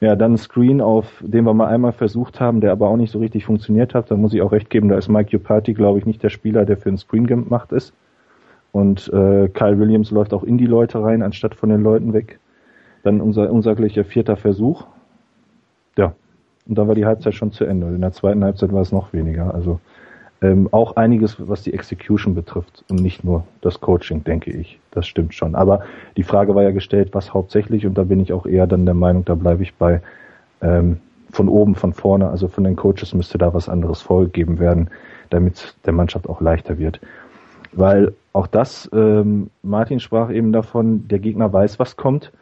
Ja, 0.00 0.16
dann 0.16 0.34
ein 0.34 0.38
Screen, 0.38 0.80
auf 0.80 1.22
den 1.24 1.44
wir 1.44 1.54
mal 1.54 1.68
einmal 1.68 1.92
versucht 1.92 2.40
haben, 2.40 2.60
der 2.60 2.72
aber 2.72 2.88
auch 2.88 2.96
nicht 2.96 3.10
so 3.10 3.20
richtig 3.20 3.44
funktioniert 3.44 3.94
hat. 3.94 4.10
Da 4.10 4.16
muss 4.16 4.34
ich 4.34 4.42
auch 4.42 4.52
recht 4.52 4.70
geben, 4.70 4.88
da 4.88 4.98
ist 4.98 5.08
Mike 5.08 5.36
Upati, 5.36 5.72
glaube 5.72 5.98
ich, 5.98 6.06
nicht 6.06 6.22
der 6.22 6.30
Spieler, 6.30 6.64
der 6.64 6.76
für 6.76 6.90
ein 6.90 6.98
Screen 6.98 7.26
gemacht 7.26 7.72
ist. 7.72 7.92
Und 8.74 9.06
äh, 9.12 9.48
Kyle 9.50 9.78
Williams 9.78 10.10
läuft 10.10 10.34
auch 10.34 10.42
in 10.42 10.58
die 10.58 10.66
Leute 10.66 11.00
rein, 11.00 11.22
anstatt 11.22 11.54
von 11.54 11.68
den 11.68 11.84
Leuten 11.84 12.12
weg. 12.12 12.40
Dann 13.04 13.20
unser 13.20 13.48
unsaglicher 13.52 14.04
vierter 14.04 14.36
Versuch. 14.36 14.84
Ja, 15.96 16.12
und 16.66 16.76
dann 16.76 16.88
war 16.88 16.96
die 16.96 17.06
Halbzeit 17.06 17.34
schon 17.34 17.52
zu 17.52 17.64
Ende. 17.64 17.86
In 17.86 18.00
der 18.00 18.10
zweiten 18.10 18.42
Halbzeit 18.42 18.72
war 18.72 18.82
es 18.82 18.90
noch 18.90 19.12
weniger. 19.12 19.54
Also 19.54 19.78
ähm, 20.42 20.68
auch 20.72 20.96
einiges, 20.96 21.36
was 21.38 21.62
die 21.62 21.72
Execution 21.72 22.34
betrifft 22.34 22.84
und 22.90 23.00
nicht 23.00 23.22
nur 23.22 23.44
das 23.60 23.80
Coaching, 23.80 24.24
denke 24.24 24.50
ich. 24.50 24.80
Das 24.90 25.06
stimmt 25.06 25.34
schon. 25.34 25.54
Aber 25.54 25.84
die 26.16 26.24
Frage 26.24 26.56
war 26.56 26.64
ja 26.64 26.72
gestellt, 26.72 27.10
was 27.12 27.32
hauptsächlich, 27.32 27.86
und 27.86 27.96
da 27.96 28.02
bin 28.02 28.18
ich 28.18 28.32
auch 28.32 28.44
eher 28.44 28.66
dann 28.66 28.86
der 28.86 28.96
Meinung, 28.96 29.24
da 29.24 29.36
bleibe 29.36 29.62
ich 29.62 29.72
bei 29.74 30.02
ähm, 30.62 30.98
von 31.30 31.48
oben, 31.48 31.76
von 31.76 31.92
vorne, 31.92 32.28
also 32.28 32.48
von 32.48 32.64
den 32.64 32.74
Coaches 32.74 33.14
müsste 33.14 33.38
da 33.38 33.54
was 33.54 33.68
anderes 33.68 34.02
vorgegeben 34.02 34.58
werden, 34.58 34.90
damit 35.30 35.76
der 35.86 35.92
Mannschaft 35.92 36.28
auch 36.28 36.40
leichter 36.40 36.76
wird. 36.76 37.00
Weil 37.76 38.14
auch 38.32 38.46
das, 38.46 38.88
ähm, 38.92 39.50
Martin 39.62 40.00
sprach 40.00 40.30
eben 40.30 40.52
davon, 40.52 41.08
der 41.08 41.18
Gegner 41.18 41.52
weiß, 41.52 41.78
was 41.78 41.96
kommt. 41.96 42.32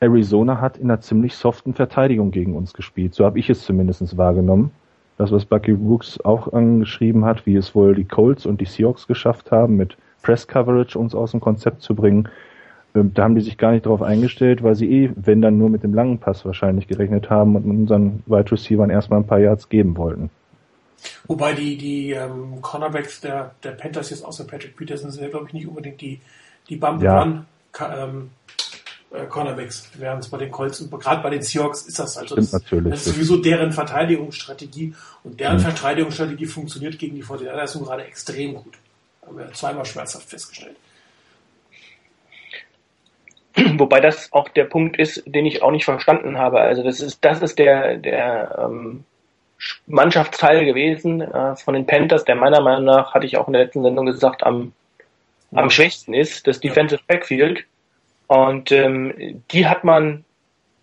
Arizona 0.00 0.60
hat 0.60 0.76
in 0.76 0.90
einer 0.90 1.00
ziemlich 1.00 1.34
soften 1.36 1.74
Verteidigung 1.74 2.30
gegen 2.30 2.54
uns 2.54 2.72
gespielt. 2.74 3.14
So 3.14 3.24
habe 3.24 3.38
ich 3.38 3.48
es 3.48 3.64
zumindest 3.64 4.16
wahrgenommen. 4.16 4.70
Das, 5.18 5.32
was 5.32 5.46
Bucky 5.46 5.72
Brooks 5.72 6.20
auch 6.20 6.52
angeschrieben 6.52 7.24
hat, 7.24 7.46
wie 7.46 7.56
es 7.56 7.74
wohl 7.74 7.94
die 7.94 8.04
Colts 8.04 8.44
und 8.44 8.60
die 8.60 8.66
Seahawks 8.66 9.06
geschafft 9.06 9.50
haben, 9.50 9.76
mit 9.76 9.96
Press 10.22 10.46
Coverage 10.46 10.98
uns 10.98 11.14
aus 11.14 11.30
dem 11.30 11.40
Konzept 11.40 11.80
zu 11.80 11.94
bringen. 11.94 12.28
Ähm, 12.94 13.12
da 13.14 13.24
haben 13.24 13.34
die 13.34 13.40
sich 13.40 13.56
gar 13.56 13.72
nicht 13.72 13.86
darauf 13.86 14.02
eingestellt, 14.02 14.62
weil 14.62 14.74
sie 14.74 14.90
eh, 14.90 15.10
wenn 15.16 15.40
dann 15.40 15.58
nur 15.58 15.70
mit 15.70 15.82
dem 15.82 15.94
langen 15.94 16.18
Pass 16.18 16.44
wahrscheinlich 16.44 16.88
gerechnet 16.88 17.30
haben 17.30 17.56
und 17.56 17.64
unseren 17.64 18.22
Wide 18.26 18.52
Receivern 18.52 18.90
erstmal 18.90 19.20
ein 19.20 19.26
paar 19.26 19.38
Yards 19.38 19.68
geben 19.68 19.96
wollten. 19.96 20.30
Wobei 21.26 21.52
die, 21.52 21.76
die 21.76 22.12
ähm, 22.12 22.60
Cornerbacks 22.62 23.20
der, 23.20 23.54
der 23.62 23.72
Panthers 23.72 24.10
jetzt 24.10 24.24
außer 24.24 24.44
Patrick 24.44 24.76
Peterson 24.76 25.10
sind 25.10 25.22
ja, 25.22 25.28
glaube 25.28 25.46
ich, 25.46 25.52
nicht 25.52 25.66
unbedingt 25.66 26.00
die, 26.00 26.20
die 26.68 26.76
Bump 26.76 27.02
ja. 27.02 27.20
Run 27.20 27.46
ähm, 27.80 28.30
äh, 29.12 29.26
Cornerbacks, 29.26 29.90
während 29.94 30.24
es 30.24 30.30
bei 30.30 30.38
den 30.38 30.50
Colts 30.50 30.80
und 30.80 30.90
gerade 30.90 31.22
bei 31.22 31.30
den 31.30 31.42
Seahawks 31.42 31.82
ist 31.82 31.98
das 31.98 32.16
also 32.16 32.34
das, 32.34 32.50
das, 32.50 32.62
ist 32.72 33.04
sowieso 33.04 33.36
deren 33.36 33.72
Verteidigungsstrategie 33.72 34.94
und 35.22 35.38
deren 35.38 35.58
mhm. 35.58 35.62
Verteidigungsstrategie 35.62 36.46
funktioniert 36.46 36.98
gegen 36.98 37.14
die 37.14 37.24
49ers 37.24 37.84
gerade 37.84 38.04
extrem 38.04 38.54
gut. 38.54 38.74
Haben 39.24 39.38
wir 39.38 39.52
zweimal 39.52 39.84
schmerzhaft 39.84 40.28
festgestellt. 40.28 40.76
Wobei 43.78 44.00
das 44.00 44.32
auch 44.32 44.48
der 44.48 44.64
Punkt 44.64 44.98
ist, 44.98 45.22
den 45.26 45.46
ich 45.46 45.62
auch 45.62 45.70
nicht 45.70 45.84
verstanden 45.84 46.38
habe. 46.38 46.60
Also 46.60 46.82
das 46.82 47.00
ist, 47.00 47.24
das 47.24 47.42
ist 47.42 47.58
der, 47.58 47.96
der 47.96 48.58
ähm, 48.58 49.04
Mannschaftsteil 49.86 50.64
gewesen 50.64 51.20
äh, 51.20 51.56
von 51.56 51.74
den 51.74 51.86
Panthers, 51.86 52.24
der 52.24 52.36
meiner 52.36 52.60
Meinung 52.60 52.84
nach, 52.84 53.14
hatte 53.14 53.26
ich 53.26 53.36
auch 53.36 53.46
in 53.46 53.52
der 53.54 53.64
letzten 53.64 53.82
Sendung 53.82 54.06
gesagt, 54.06 54.42
am, 54.42 54.72
ja. 55.50 55.62
am 55.62 55.70
schwächsten 55.70 56.14
ist, 56.14 56.46
das 56.46 56.60
Defensive 56.60 57.00
Backfield. 57.06 57.64
Und 58.26 58.72
ähm, 58.72 59.42
die 59.50 59.66
hat 59.66 59.84
man 59.84 60.24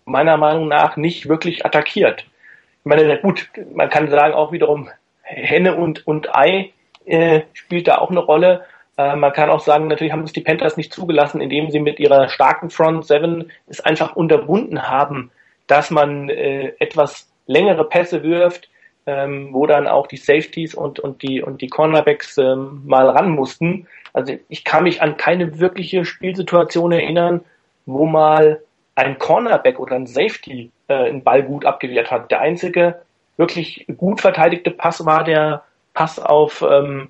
meiner 0.05 0.37
Meinung 0.37 0.67
nach 0.67 0.97
nicht 0.97 1.27
wirklich 1.29 1.65
attackiert. 1.65 2.21
Ich 2.21 2.85
meine, 2.85 3.17
gut, 3.19 3.49
man 3.73 3.89
kann 3.89 4.09
sagen 4.09 4.33
auch 4.33 4.51
wiederum 4.51 4.89
Henne 5.21 5.75
und, 5.75 6.05
und 6.05 6.35
Ei. 6.35 6.71
äh, 7.05 7.41
spielt 7.53 7.87
da 7.87 7.99
auch 7.99 8.11
eine 8.11 8.19
Rolle. 8.19 8.65
Äh, 8.97 9.15
man 9.15 9.33
kann 9.33 9.49
auch 9.49 9.61
sagen, 9.61 9.87
natürlich 9.87 10.13
haben 10.13 10.23
es 10.23 10.33
die 10.33 10.41
Panthers 10.41 10.77
nicht 10.77 10.93
zugelassen, 10.93 11.41
indem 11.41 11.69
sie 11.71 11.79
mit 11.79 11.99
ihrer 11.99 12.29
starken 12.29 12.69
Front 12.69 13.05
Seven 13.05 13.51
es 13.67 13.79
einfach 13.81 14.15
unterbunden 14.15 14.89
haben, 14.89 15.31
dass 15.67 15.91
man 15.91 16.29
äh, 16.29 16.73
etwas 16.79 17.32
längere 17.45 17.87
Pässe 17.87 18.23
wirft, 18.23 18.69
ähm, 19.05 19.49
wo 19.51 19.65
dann 19.65 19.87
auch 19.87 20.07
die 20.07 20.17
Safeties 20.17 20.75
und, 20.75 20.99
und 20.99 21.21
die 21.21 21.41
und 21.41 21.61
die 21.61 21.67
Cornerbacks 21.67 22.37
ähm, 22.37 22.81
mal 22.85 23.09
ran 23.09 23.29
mussten. 23.29 23.87
Also 24.13 24.33
ich 24.47 24.63
kann 24.63 24.83
mich 24.83 25.01
an 25.01 25.17
keine 25.17 25.59
wirkliche 25.59 26.05
Spielsituation 26.05 26.91
erinnern, 26.91 27.41
wo 27.85 28.05
mal 28.05 28.61
ein 28.95 29.17
Cornerback 29.17 29.79
oder 29.79 29.95
ein 29.95 30.07
Safety 30.07 30.71
äh, 30.87 30.93
einen 30.93 31.23
Ball 31.23 31.43
gut 31.43 31.65
abgewehrt 31.65 32.11
hat. 32.11 32.31
Der 32.31 32.41
einzige 32.41 33.01
wirklich 33.37 33.85
gut 33.97 34.21
verteidigte 34.21 34.71
Pass 34.71 35.05
war 35.05 35.23
der 35.23 35.63
Pass 35.93 36.19
auf 36.19 36.63
ähm, 36.67 37.09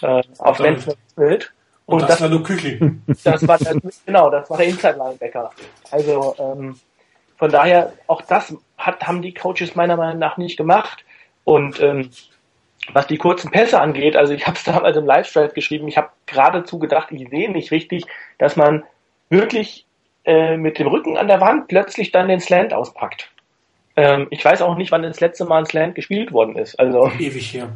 äh, 0.00 0.22
auf 0.38 0.58
Lance 0.58 0.96
Und, 1.16 1.50
und 1.86 2.02
das, 2.02 2.08
das, 2.08 2.20
war 2.22 2.28
nur 2.28 2.42
Küchling. 2.42 3.02
Das 3.24 3.46
war 3.46 3.58
der, 3.58 3.76
genau, 4.06 4.30
das 4.30 4.48
war 4.48 4.56
der 4.56 4.66
Inside 4.66 4.96
Linebacker. 4.96 5.50
Also 5.90 6.34
ähm, 6.38 6.76
von 7.42 7.50
daher 7.50 7.92
auch 8.06 8.22
das 8.22 8.56
hat, 8.78 9.04
haben 9.04 9.20
die 9.20 9.34
Coaches 9.34 9.74
meiner 9.74 9.96
Meinung 9.96 10.20
nach 10.20 10.36
nicht 10.36 10.56
gemacht. 10.56 11.04
Und 11.42 11.80
ähm, 11.80 12.10
was 12.92 13.08
die 13.08 13.18
kurzen 13.18 13.50
Pässe 13.50 13.80
angeht, 13.80 14.14
also 14.14 14.32
ich 14.32 14.46
habe 14.46 14.56
es 14.56 14.62
damals 14.62 14.96
im 14.96 15.06
Live-Drive 15.06 15.52
geschrieben, 15.52 15.88
ich 15.88 15.96
habe 15.96 16.10
geradezu 16.26 16.78
gedacht, 16.78 17.08
ich 17.10 17.28
sehe 17.30 17.50
nicht 17.50 17.72
richtig, 17.72 18.04
dass 18.38 18.54
man 18.54 18.84
wirklich 19.28 19.86
äh, 20.24 20.56
mit 20.56 20.78
dem 20.78 20.86
Rücken 20.86 21.16
an 21.16 21.26
der 21.26 21.40
Wand 21.40 21.66
plötzlich 21.66 22.12
dann 22.12 22.28
den 22.28 22.38
Slant 22.38 22.72
auspackt. 22.72 23.28
Ähm, 23.96 24.28
ich 24.30 24.44
weiß 24.44 24.62
auch 24.62 24.76
nicht, 24.76 24.92
wann 24.92 25.02
das 25.02 25.18
letzte 25.18 25.44
Mal 25.44 25.58
ein 25.58 25.66
Slant 25.66 25.96
gespielt 25.96 26.30
worden 26.30 26.54
ist. 26.54 26.78
Also 26.78 27.10
ewig 27.18 27.54
her. 27.54 27.70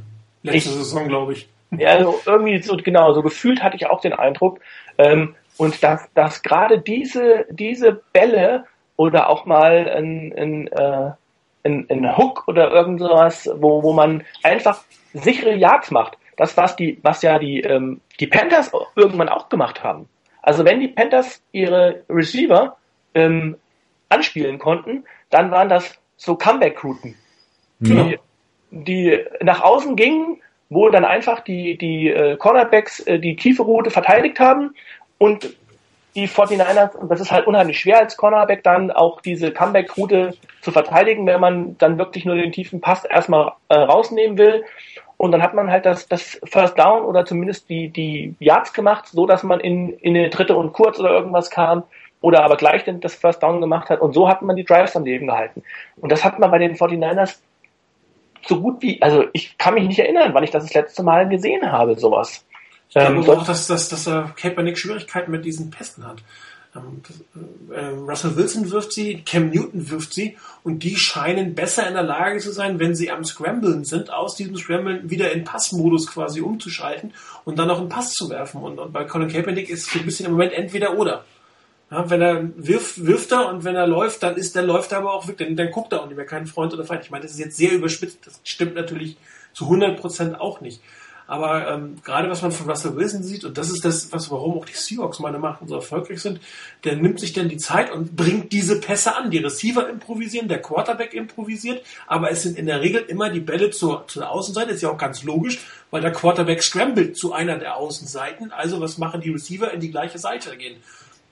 Letzte 0.44 0.58
ich, 0.58 0.64
Saison, 0.76 1.08
glaube 1.08 1.32
ich. 1.32 1.48
Ja, 1.72 1.88
also 1.88 2.20
irgendwie 2.24 2.62
so 2.62 2.76
genau, 2.76 3.12
so 3.14 3.22
gefühlt 3.22 3.64
hatte 3.64 3.74
ich 3.74 3.86
auch 3.86 4.00
den 4.00 4.12
Eindruck. 4.12 4.60
Ähm, 4.96 5.34
und 5.56 5.82
dass, 5.82 6.08
dass 6.14 6.44
gerade 6.44 6.78
diese, 6.78 7.46
diese 7.50 8.00
Bälle 8.12 8.66
oder 8.96 9.28
auch 9.28 9.44
mal 9.44 9.88
ein, 9.88 10.32
ein, 10.36 10.66
äh, 10.68 11.10
ein, 11.64 11.86
ein 11.88 12.16
Hook 12.16 12.44
oder 12.46 12.70
irgend 12.70 13.00
sowas, 13.00 13.48
wo, 13.56 13.82
wo 13.82 13.92
man 13.92 14.24
einfach 14.42 14.82
sichere 15.12 15.54
Yards 15.54 15.90
macht. 15.90 16.18
Das, 16.36 16.56
was 16.56 16.76
die, 16.76 16.98
was 17.02 17.22
ja 17.22 17.38
die, 17.38 17.60
ähm, 17.60 18.00
die 18.20 18.26
Panthers 18.26 18.70
irgendwann 18.94 19.28
auch 19.28 19.48
gemacht 19.48 19.82
haben. 19.82 20.08
Also 20.42 20.64
wenn 20.64 20.80
die 20.80 20.88
Panthers 20.88 21.42
ihre 21.52 22.04
Receiver 22.08 22.76
ähm, 23.14 23.56
anspielen 24.08 24.58
konnten, 24.58 25.04
dann 25.30 25.50
waren 25.50 25.68
das 25.68 25.98
so 26.16 26.36
Comeback-Routen, 26.36 27.14
die, 27.80 28.18
die 28.70 29.24
nach 29.40 29.62
außen 29.62 29.96
gingen, 29.96 30.40
wo 30.68 30.88
dann 30.88 31.04
einfach 31.04 31.40
die, 31.40 31.76
die 31.76 32.08
äh, 32.10 32.36
Cornerbacks 32.36 33.00
äh, 33.00 33.18
die 33.18 33.36
tiefe 33.36 33.62
Route 33.62 33.90
verteidigt 33.90 34.40
haben 34.40 34.74
und 35.18 35.56
die 36.16 36.26
49ers, 36.26 36.96
und 36.96 37.10
das 37.10 37.20
ist 37.20 37.30
halt 37.30 37.46
unheimlich 37.46 37.78
schwer 37.78 37.98
als 37.98 38.16
Cornerback 38.16 38.64
dann 38.64 38.90
auch 38.90 39.20
diese 39.20 39.52
Comeback-Route 39.52 40.34
zu 40.62 40.72
verteidigen, 40.72 41.26
wenn 41.26 41.40
man 41.40 41.76
dann 41.78 41.98
wirklich 41.98 42.24
nur 42.24 42.34
den 42.34 42.52
tiefen 42.52 42.80
Pass 42.80 43.04
erstmal 43.04 43.52
äh, 43.68 43.76
rausnehmen 43.76 44.38
will. 44.38 44.64
Und 45.18 45.32
dann 45.32 45.42
hat 45.42 45.54
man 45.54 45.70
halt 45.70 45.86
das, 45.86 46.08
das 46.08 46.40
First 46.44 46.78
Down 46.78 47.04
oder 47.04 47.24
zumindest 47.26 47.68
die, 47.68 47.90
die 47.90 48.34
Yards 48.38 48.72
gemacht, 48.72 49.06
so 49.08 49.26
dass 49.26 49.42
man 49.42 49.60
in, 49.60 49.92
in 49.98 50.16
eine 50.16 50.30
dritte 50.30 50.56
und 50.56 50.72
kurz 50.72 50.98
oder 50.98 51.10
irgendwas 51.10 51.50
kam 51.50 51.84
oder 52.22 52.42
aber 52.42 52.56
gleich 52.56 52.84
das 53.00 53.14
First 53.14 53.42
Down 53.42 53.60
gemacht 53.60 53.90
hat. 53.90 54.00
Und 54.00 54.14
so 54.14 54.28
hat 54.28 54.40
man 54.40 54.56
die 54.56 54.64
Drives 54.64 54.96
am 54.96 55.04
Leben 55.04 55.26
gehalten. 55.26 55.62
Und 55.96 56.10
das 56.10 56.24
hat 56.24 56.38
man 56.38 56.50
bei 56.50 56.58
den 56.58 56.76
49ers 56.76 57.40
so 58.46 58.60
gut 58.60 58.80
wie, 58.80 59.02
also 59.02 59.24
ich 59.32 59.58
kann 59.58 59.74
mich 59.74 59.86
nicht 59.86 59.98
erinnern, 59.98 60.32
wann 60.32 60.44
ich 60.44 60.50
das 60.50 60.64
das 60.64 60.74
letzte 60.74 61.02
Mal 61.02 61.28
gesehen 61.28 61.70
habe, 61.70 61.94
sowas. 61.96 62.45
Ich 62.88 62.94
glaube 62.94 63.16
ähm, 63.16 63.30
auch, 63.30 63.44
dass, 63.46 63.66
dass, 63.66 63.88
dass 63.88 64.06
äh, 64.06 64.24
Kaepernick 64.36 64.78
Schwierigkeiten 64.78 65.30
mit 65.30 65.44
diesen 65.44 65.70
Pässen 65.70 66.06
hat. 66.06 66.22
Ähm, 66.76 67.02
äh, 67.70 67.86
Russell 67.86 68.36
Wilson 68.36 68.70
wirft 68.70 68.92
sie, 68.92 69.22
Cam 69.24 69.50
Newton 69.50 69.90
wirft 69.90 70.12
sie 70.12 70.36
und 70.62 70.82
die 70.82 70.96
scheinen 70.96 71.54
besser 71.54 71.86
in 71.88 71.94
der 71.94 72.02
Lage 72.02 72.38
zu 72.38 72.52
sein, 72.52 72.78
wenn 72.78 72.94
sie 72.94 73.10
am 73.10 73.24
Scramblen 73.24 73.84
sind, 73.84 74.12
aus 74.12 74.36
diesem 74.36 74.56
Scramblen 74.56 75.10
wieder 75.10 75.32
in 75.32 75.44
Passmodus 75.44 76.06
quasi 76.06 76.40
umzuschalten 76.40 77.12
und 77.44 77.58
dann 77.58 77.68
noch 77.68 77.80
einen 77.80 77.88
Pass 77.88 78.12
zu 78.12 78.30
werfen. 78.30 78.62
Und, 78.62 78.78
und 78.78 78.92
bei 78.92 79.04
Colin 79.04 79.28
Kaepernick 79.28 79.68
ist 79.68 79.88
es 79.88 79.94
ein 79.94 80.04
bisschen 80.04 80.26
im 80.26 80.32
Moment 80.32 80.52
entweder 80.52 80.96
oder. 80.96 81.24
Ja, 81.90 82.10
wenn 82.10 82.20
er 82.20 82.50
wirft, 82.56 83.06
wirft 83.06 83.30
er 83.30 83.48
und 83.48 83.62
wenn 83.62 83.76
er 83.76 83.86
läuft, 83.86 84.24
dann 84.24 84.36
ist, 84.36 84.56
dann 84.56 84.66
läuft 84.66 84.90
er 84.90 84.98
aber 84.98 85.14
auch 85.14 85.28
wirklich, 85.28 85.48
dann, 85.48 85.56
dann 85.56 85.70
guckt 85.70 85.92
er 85.92 86.02
auch 86.02 86.06
nicht 86.06 86.16
mehr 86.16 86.26
keinen 86.26 86.46
Freund 86.46 86.74
oder 86.74 86.84
Feind. 86.84 87.04
Ich 87.04 87.10
meine, 87.10 87.22
das 87.22 87.32
ist 87.32 87.38
jetzt 87.38 87.56
sehr 87.56 87.72
überspitzt, 87.72 88.26
das 88.26 88.40
stimmt 88.42 88.74
natürlich 88.74 89.16
zu 89.52 89.66
100% 89.66 90.34
auch 90.34 90.60
nicht. 90.60 90.82
Aber 91.26 91.68
ähm, 91.68 91.96
gerade 92.04 92.30
was 92.30 92.42
man 92.42 92.52
von 92.52 92.68
Russell 92.68 92.94
Wilson 92.94 93.22
sieht, 93.22 93.44
und 93.44 93.58
das 93.58 93.70
ist 93.70 93.84
das, 93.84 94.12
was 94.12 94.30
warum 94.30 94.58
auch 94.58 94.64
die 94.64 94.74
Seahawks 94.74 95.18
meiner 95.18 95.38
Meinung 95.38 95.58
nach 95.60 95.68
so 95.68 95.74
erfolgreich 95.76 96.20
sind, 96.20 96.40
der 96.84 96.96
nimmt 96.96 97.18
sich 97.18 97.32
dann 97.32 97.48
die 97.48 97.56
Zeit 97.56 97.90
und 97.90 98.14
bringt 98.14 98.52
diese 98.52 98.80
Pässe 98.80 99.16
an. 99.16 99.30
Die 99.30 99.38
Receiver 99.38 99.88
improvisieren, 99.88 100.48
der 100.48 100.62
Quarterback 100.62 101.14
improvisiert, 101.14 101.82
aber 102.06 102.30
es 102.30 102.42
sind 102.42 102.56
in 102.56 102.66
der 102.66 102.80
Regel 102.80 103.02
immer 103.08 103.30
die 103.30 103.40
Bälle 103.40 103.70
zur, 103.70 104.06
zur 104.06 104.30
Außenseite, 104.30 104.70
ist 104.70 104.82
ja 104.82 104.90
auch 104.90 104.98
ganz 104.98 105.24
logisch, 105.24 105.58
weil 105.90 106.00
der 106.00 106.12
Quarterback 106.12 106.62
scrambled 106.62 107.16
zu 107.16 107.32
einer 107.32 107.58
der 107.58 107.76
Außenseiten. 107.76 108.52
Also 108.52 108.80
was 108.80 108.98
machen 108.98 109.20
die 109.20 109.30
Receiver 109.30 109.72
in 109.72 109.80
die 109.80 109.90
gleiche 109.90 110.18
Seite 110.18 110.56
gehen? 110.56 110.76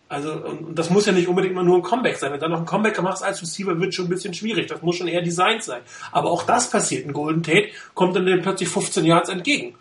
Also, 0.09 0.33
und 0.33 0.79
das 0.79 0.91
muss 0.91 1.07
ja 1.07 1.13
nicht 1.13 1.29
unbedingt 1.29 1.55
mal 1.55 1.65
nur 1.65 1.77
ein 1.77 1.83
Comeback 1.83 2.17
sein. 2.17 2.31
Wenn 2.31 2.39
du 2.39 2.43
dann 2.43 2.53
noch 2.53 2.61
ein 2.61 2.67
Comeback 2.67 3.01
machst 3.03 3.23
als 3.23 3.41
Receiver, 3.41 3.81
wird 3.81 3.95
schon 3.95 4.07
ein 4.07 4.11
bisschen 4.11 4.35
schwierig. 4.35 4.67
Das 4.67 4.83
muss 4.83 4.97
schon 4.97 5.09
eher 5.09 5.23
designt 5.23 5.63
sein. 5.63 5.81
Aber 6.13 6.31
auch 6.31 6.43
das 6.43 6.69
passiert. 6.71 7.07
Ein 7.07 7.13
Golden 7.13 7.43
Tate 7.43 7.71
kommt 7.95 8.15
dann 8.15 8.43
plötzlich 8.43 8.69
15 8.69 9.05
Yards 9.05 9.29
entgegen. 9.29 9.75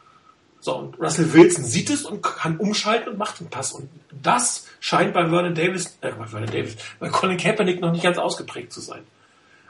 So, 0.64 0.78
und 0.78 0.98
Russell 0.98 1.34
Wilson 1.34 1.66
sieht 1.66 1.90
es 1.90 2.06
und 2.06 2.24
kann 2.24 2.56
umschalten 2.56 3.10
und 3.10 3.18
macht 3.18 3.42
den 3.42 3.50
Pass. 3.50 3.74
Und 3.74 3.90
das 4.22 4.66
scheint 4.80 5.14
bei 5.14 5.28
Vernon 5.28 5.54
Davis, 5.54 5.98
äh, 6.00 6.12
bei 6.12 6.26
Vernon 6.26 6.50
Davis, 6.50 6.78
bei 7.02 7.10
Colin 7.10 7.36
Kaepernick 7.36 7.82
noch 7.82 7.92
nicht 7.92 8.06
ganz 8.06 8.18
ausgeprägt 8.18 8.72
zu 8.72 8.80
sein. 8.80 9.02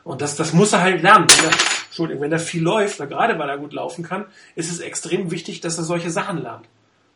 Und 0.03 0.21
das, 0.21 0.35
das 0.35 0.53
muss 0.53 0.71
er 0.71 0.81
halt 0.81 1.01
lernen. 1.01 1.25
Wenn 1.27 1.45
er, 1.45 1.51
Entschuldigung, 1.87 2.21
wenn 2.21 2.31
er 2.31 2.37
viel 2.37 2.61
läuft, 2.61 2.99
gerade 2.99 3.39
weil 3.39 3.49
er 3.49 3.57
gut 3.57 3.73
laufen 3.73 4.03
kann, 4.03 4.25
ist 4.53 4.71
es 4.71 4.81
extrem 4.81 5.31
wichtig, 5.31 5.61
dass 5.61 5.79
er 5.79 5.83
solche 5.83 6.11
Sachen 6.11 6.43
lernt. 6.43 6.67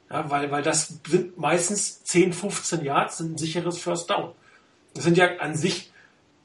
Ja, 0.09 0.27
weil, 0.31 0.49
weil 0.49 0.63
das 0.63 0.95
sind 1.07 1.37
meistens 1.37 2.03
10, 2.03 2.33
15 2.33 2.83
Yards, 2.83 3.19
sind 3.19 3.33
ein 3.33 3.37
sicheres 3.37 3.77
First 3.77 4.09
Down. 4.09 4.31
Das 4.95 5.03
sind 5.03 5.17
ja 5.17 5.37
an 5.37 5.55
sich 5.55 5.91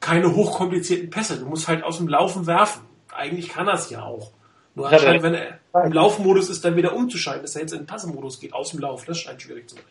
keine 0.00 0.34
hochkomplizierten 0.34 1.08
Pässe. 1.08 1.38
Du 1.38 1.46
musst 1.46 1.66
halt 1.66 1.82
aus 1.82 1.96
dem 1.96 2.08
Laufen 2.08 2.46
werfen. 2.46 2.82
Eigentlich 3.10 3.48
kann 3.48 3.68
er 3.68 3.74
es 3.74 3.88
ja 3.88 4.02
auch. 4.02 4.32
Nur 4.74 4.90
anscheinend, 4.90 5.22
wenn 5.22 5.34
er 5.34 5.84
im 5.84 5.92
Laufmodus 5.92 6.48
ist, 6.48 6.64
dann 6.64 6.76
wieder 6.76 6.94
umzuschalten, 6.94 7.42
dass 7.42 7.54
er 7.54 7.62
jetzt 7.62 7.72
in 7.72 7.80
den 7.80 7.86
Passmodus 7.86 8.40
geht, 8.40 8.54
aus 8.54 8.70
dem 8.70 8.80
Lauf. 8.80 9.04
Das 9.04 9.18
scheint 9.18 9.42
schwierig 9.42 9.68
zu 9.68 9.76
sein. 9.76 9.84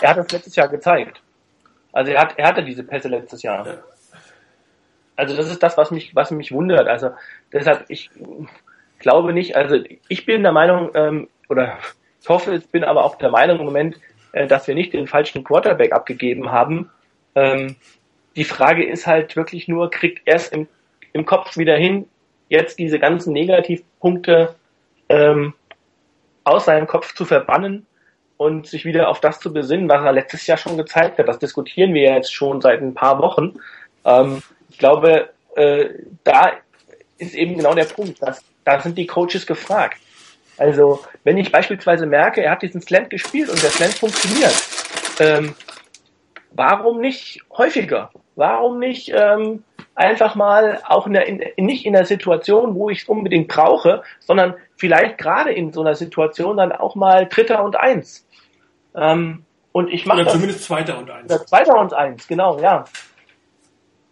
Er 0.00 0.10
hat 0.10 0.16
das 0.18 0.32
letztes 0.32 0.56
Jahr 0.56 0.68
gezeigt. 0.68 1.20
Also 1.92 2.12
er, 2.12 2.20
hat, 2.20 2.34
er 2.36 2.48
hatte 2.48 2.64
diese 2.64 2.82
Pässe 2.82 3.08
letztes 3.08 3.42
Jahr. 3.42 3.66
Ja. 3.66 3.78
Also 5.14 5.36
das 5.36 5.48
ist 5.48 5.62
das, 5.62 5.76
was 5.78 5.90
mich, 5.90 6.14
was 6.14 6.30
mich 6.30 6.52
wundert. 6.52 6.88
Also 6.88 7.10
deshalb, 7.52 7.84
ich 7.88 8.10
glaube 8.98 9.32
nicht, 9.32 9.56
also 9.56 9.78
ich 10.08 10.26
bin 10.26 10.42
der 10.42 10.52
Meinung, 10.52 10.90
ähm, 10.94 11.28
oder 11.48 11.78
ich 12.20 12.28
hoffe, 12.28 12.56
ich 12.56 12.68
bin 12.68 12.84
aber 12.84 13.04
auch 13.04 13.16
der 13.16 13.30
Meinung 13.30 13.60
im 13.60 13.64
Moment, 13.64 13.98
äh, 14.32 14.46
dass 14.46 14.66
wir 14.66 14.74
nicht 14.74 14.92
den 14.92 15.06
falschen 15.06 15.44
Quarterback 15.44 15.92
abgegeben 15.92 16.50
haben. 16.50 16.90
Ähm, 17.34 17.76
die 18.34 18.44
Frage 18.44 18.84
ist 18.84 19.06
halt 19.06 19.36
wirklich 19.36 19.68
nur, 19.68 19.90
kriegt 19.90 20.26
er 20.26 20.36
es 20.36 20.48
im, 20.48 20.68
im 21.12 21.24
Kopf 21.24 21.56
wieder 21.56 21.76
hin, 21.76 22.08
jetzt 22.48 22.78
diese 22.78 22.98
ganzen 22.98 23.32
Negativpunkte 23.32 24.54
ähm, 25.08 25.54
aus 26.44 26.66
seinem 26.66 26.86
Kopf 26.86 27.14
zu 27.14 27.24
verbannen 27.24 27.86
und 28.36 28.66
sich 28.66 28.84
wieder 28.84 29.08
auf 29.08 29.20
das 29.20 29.40
zu 29.40 29.52
besinnen, 29.52 29.88
was 29.88 30.04
er 30.04 30.12
letztes 30.12 30.46
Jahr 30.46 30.58
schon 30.58 30.76
gezeigt 30.76 31.18
hat. 31.18 31.28
Das 31.28 31.38
diskutieren 31.38 31.94
wir 31.94 32.14
jetzt 32.14 32.32
schon 32.32 32.60
seit 32.60 32.80
ein 32.80 32.94
paar 32.94 33.20
Wochen. 33.20 33.54
Ähm, 34.04 34.42
ich 34.68 34.78
glaube, 34.78 35.30
äh, 35.56 35.88
da 36.24 36.52
ist 37.18 37.34
eben 37.34 37.56
genau 37.56 37.74
der 37.74 37.84
Punkt, 37.84 38.22
dass 38.22 38.44
da 38.64 38.80
sind 38.80 38.98
die 38.98 39.06
Coaches 39.06 39.46
gefragt. 39.46 39.98
Also, 40.58 41.00
wenn 41.24 41.38
ich 41.38 41.52
beispielsweise 41.52 42.06
merke, 42.06 42.42
er 42.42 42.52
hat 42.52 42.62
diesen 42.62 42.80
Slant 42.80 43.10
gespielt 43.10 43.48
und 43.48 43.62
der 43.62 43.70
Slant 43.70 43.94
funktioniert, 43.94 44.54
ähm, 45.20 45.54
warum 46.52 47.00
nicht 47.00 47.40
häufiger? 47.56 48.10
Warum 48.34 48.78
nicht 48.78 49.12
ähm, 49.14 49.64
einfach 49.96 50.34
mal 50.34 50.80
auch 50.86 51.06
in 51.06 51.14
der, 51.14 51.26
in, 51.26 51.42
nicht 51.56 51.86
in 51.86 51.94
der 51.94 52.04
Situation, 52.04 52.74
wo 52.74 52.90
ich 52.90 53.02
es 53.02 53.08
unbedingt 53.08 53.48
brauche, 53.48 54.02
sondern 54.20 54.54
vielleicht 54.76 55.18
gerade 55.18 55.52
in 55.52 55.72
so 55.72 55.80
einer 55.80 55.94
Situation 55.94 56.58
dann 56.58 56.70
auch 56.70 56.94
mal 56.94 57.26
Dritter 57.26 57.64
und 57.64 57.76
Eins. 57.76 58.26
Ähm, 58.94 59.44
und 59.72 59.92
ich 59.92 60.06
mache 60.06 60.22
Oder 60.22 60.30
zumindest 60.30 60.64
Zweiter 60.64 60.98
und 60.98 61.10
Eins. 61.10 61.32
Oder 61.32 61.44
Zweiter 61.46 61.78
und 61.80 61.92
Eins, 61.94 62.28
genau, 62.28 62.60
ja. 62.60 62.84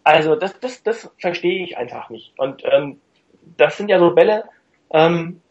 Also 0.03 0.35
das, 0.35 0.59
das, 0.59 0.83
das 0.83 1.11
verstehe 1.19 1.63
ich 1.63 1.77
einfach 1.77 2.09
nicht. 2.09 2.33
Und 2.37 2.63
ähm, 2.65 2.99
das 3.57 3.77
sind 3.77 3.89
ja 3.89 3.99
so 3.99 4.11
Bälle, 4.11 4.43
ähm, 4.91 5.41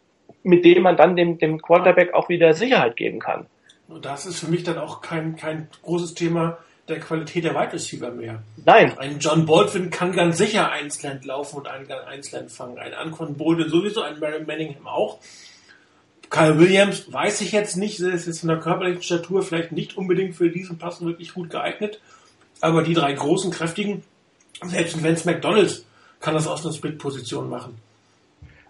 mit 0.43 0.63
denen 0.63 0.83
man 0.83 0.95
dann 0.95 1.15
dem, 1.15 1.37
dem 1.37 1.61
Quarterback 1.61 2.13
auch 2.13 2.29
wieder 2.29 2.53
Sicherheit 2.53 2.95
geben 2.95 3.19
kann. 3.19 3.47
Und 3.87 4.05
das 4.05 4.25
ist 4.25 4.39
für 4.39 4.49
mich 4.49 4.63
dann 4.63 4.77
auch 4.77 5.01
kein, 5.01 5.35
kein 5.35 5.69
großes 5.83 6.13
Thema 6.13 6.57
der 6.87 6.99
Qualität 6.99 7.43
der 7.43 7.55
Wide 7.55 7.73
Receiver 7.73 8.11
mehr. 8.11 8.43
Nein. 8.63 8.97
Ein 8.97 9.19
John 9.19 9.45
Baldwin 9.45 9.89
kann 9.89 10.11
ganz 10.11 10.37
sicher 10.37 10.71
Einsland 10.71 11.25
laufen 11.25 11.57
und 11.57 11.67
einen 11.67 11.89
Einsland 11.91 12.51
fangen. 12.51 12.77
Ein 12.77 12.93
Anquan 12.93 13.35
Bolden 13.35 13.69
sowieso, 13.69 14.01
ein 14.01 14.19
Mary 14.19 14.43
Manningham 14.43 14.87
auch. 14.87 15.19
Kyle 16.29 16.59
Williams 16.59 17.11
weiß 17.11 17.41
ich 17.41 17.51
jetzt 17.51 17.77
nicht, 17.77 17.99
er 17.99 18.13
ist 18.13 18.27
jetzt 18.27 18.41
von 18.41 18.49
der 18.49 18.59
körperlichen 18.59 19.01
Statur 19.01 19.41
vielleicht 19.41 19.71
nicht 19.71 19.97
unbedingt 19.97 20.35
für 20.35 20.49
diesen 20.49 20.77
Pass 20.77 21.03
wirklich 21.03 21.33
gut 21.33 21.49
geeignet. 21.49 21.99
Aber 22.61 22.83
die 22.83 22.93
drei 22.93 23.13
großen, 23.13 23.51
kräftigen, 23.51 24.03
selbst 24.63 25.01
Vince 25.03 25.29
McDonald 25.29 25.83
kann 26.19 26.33
das 26.33 26.47
aus 26.47 26.65
einer 26.65 26.73
Split-Position 26.73 27.49
machen. 27.49 27.77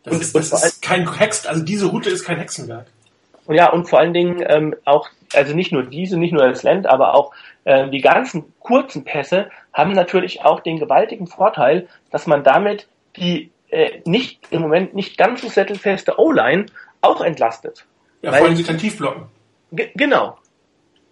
Das, 0.04 0.14
und, 0.14 0.22
ist, 0.22 0.36
das 0.36 0.66
ist 0.66 0.82
kein 0.82 1.18
Hex, 1.18 1.46
also 1.46 1.64
diese 1.64 1.88
Route 1.88 2.10
ist 2.10 2.24
kein 2.24 2.38
Hexenwerk. 2.38 2.88
Und 3.46 3.56
ja, 3.56 3.72
und 3.72 3.90
vor 3.90 4.00
allen 4.00 4.14
Dingen 4.14 4.44
ähm, 4.48 4.76
auch, 4.86 5.10
also 5.36 5.56
nicht 5.56 5.72
nur 5.72 5.84
diese, 5.84 6.18
nicht 6.18 6.32
nur 6.32 6.48
das 6.48 6.64
Land, 6.64 6.88
aber 6.88 7.14
auch 7.14 7.34
äh, 7.64 7.90
die 7.90 8.02
ganzen 8.02 8.54
kurzen 8.60 9.04
Pässe 9.04 9.50
haben 9.74 9.94
natürlich 9.94 10.44
auch 10.44 10.60
den 10.60 10.80
gewaltigen 10.80 11.28
Vorteil, 11.28 11.88
dass 12.12 12.28
man 12.28 12.44
damit 12.44 12.88
die 13.16 13.52
äh, 13.70 14.02
nicht 14.06 14.40
im 14.52 14.62
Moment 14.62 14.94
nicht 14.94 15.18
ganz 15.18 15.42
so 15.42 15.50
sattelfeste 15.50 16.20
O-Line 16.20 16.68
auch 17.02 17.22
entlastet. 17.22 17.86
Ja, 18.22 18.32
vor 18.32 18.48
allem 18.48 18.56
sie 18.56 18.64
kann 18.64 18.78
tief 18.78 18.98
blocken. 18.98 19.28
Genau. 19.72 20.38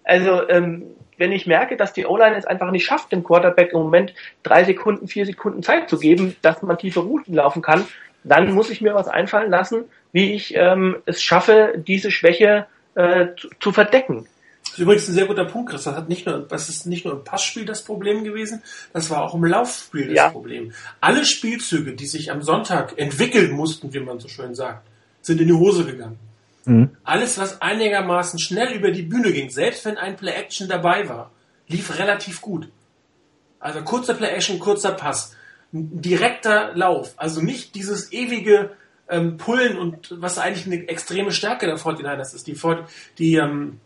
Also 0.03 0.47
ähm, 0.49 0.95
wenn 1.17 1.31
ich 1.31 1.47
merke, 1.47 1.77
dass 1.77 1.93
die 1.93 2.05
O-Line 2.05 2.35
es 2.35 2.45
einfach 2.45 2.71
nicht 2.71 2.85
schafft, 2.85 3.11
dem 3.11 3.23
Quarterback 3.23 3.71
im 3.73 3.79
Moment 3.79 4.13
drei 4.43 4.63
Sekunden, 4.63 5.07
vier 5.07 5.25
Sekunden 5.25 5.63
Zeit 5.63 5.89
zu 5.89 5.99
geben, 5.99 6.35
dass 6.41 6.61
man 6.61 6.77
tiefe 6.77 7.01
Routen 7.01 7.33
laufen 7.33 7.61
kann, 7.61 7.85
dann 8.23 8.53
muss 8.53 8.69
ich 8.69 8.81
mir 8.81 8.95
was 8.95 9.07
einfallen 9.07 9.51
lassen, 9.51 9.85
wie 10.11 10.33
ich 10.33 10.55
ähm, 10.55 10.97
es 11.05 11.21
schaffe, 11.21 11.73
diese 11.75 12.11
Schwäche 12.11 12.67
äh, 12.95 13.27
zu, 13.37 13.49
zu 13.59 13.71
verdecken. 13.71 14.27
Das 14.63 14.73
ist 14.73 14.79
übrigens 14.79 15.07
ein 15.07 15.13
sehr 15.13 15.25
guter 15.27 15.45
Punkt, 15.45 15.69
Chris. 15.69 15.83
Das, 15.83 15.95
hat 15.95 16.09
nicht 16.09 16.25
nur, 16.25 16.39
das 16.39 16.69
ist 16.69 16.87
nicht 16.87 17.05
nur 17.05 17.13
im 17.13 17.23
Passspiel 17.23 17.65
das 17.65 17.83
Problem 17.83 18.23
gewesen, 18.23 18.63
das 18.91 19.09
war 19.09 19.23
auch 19.23 19.35
im 19.35 19.45
Laufspiel 19.45 20.07
das 20.07 20.15
ja. 20.15 20.29
Problem. 20.29 20.73
Alle 20.99 21.25
Spielzüge, 21.25 21.93
die 21.93 22.07
sich 22.07 22.31
am 22.31 22.41
Sonntag 22.41 22.97
entwickeln 22.97 23.51
mussten, 23.51 23.93
wie 23.93 23.99
man 23.99 24.19
so 24.19 24.27
schön 24.27 24.55
sagt, 24.55 24.87
sind 25.21 25.39
in 25.41 25.47
die 25.47 25.53
Hose 25.53 25.85
gegangen. 25.85 26.17
Mhm. 26.65 26.89
Alles, 27.03 27.37
was 27.37 27.61
einigermaßen 27.61 28.39
schnell 28.39 28.73
über 28.73 28.91
die 28.91 29.03
Bühne 29.03 29.31
ging, 29.31 29.49
selbst 29.49 29.85
wenn 29.85 29.97
ein 29.97 30.15
Play-Action 30.15 30.67
dabei 30.67 31.07
war, 31.09 31.31
lief 31.67 31.99
relativ 31.99 32.41
gut. 32.41 32.69
Also 33.59 33.81
kurzer 33.81 34.13
Play-Action, 34.13 34.59
kurzer 34.59 34.93
Pass, 34.93 35.35
direkter 35.71 36.71
Lauf, 36.75 37.13
also 37.17 37.41
nicht 37.41 37.75
dieses 37.75 38.11
ewige 38.11 38.71
ähm, 39.09 39.37
Pullen 39.37 39.77
und 39.77 40.15
was 40.19 40.37
eigentlich 40.37 40.65
eine 40.65 40.87
extreme 40.87 41.31
Stärke 41.31 41.65
der 41.65 41.77
49ers 41.77 42.35
ist. 42.35 42.47
Die, 42.47 42.57
die, 43.17 43.35
ähm, 43.35 43.79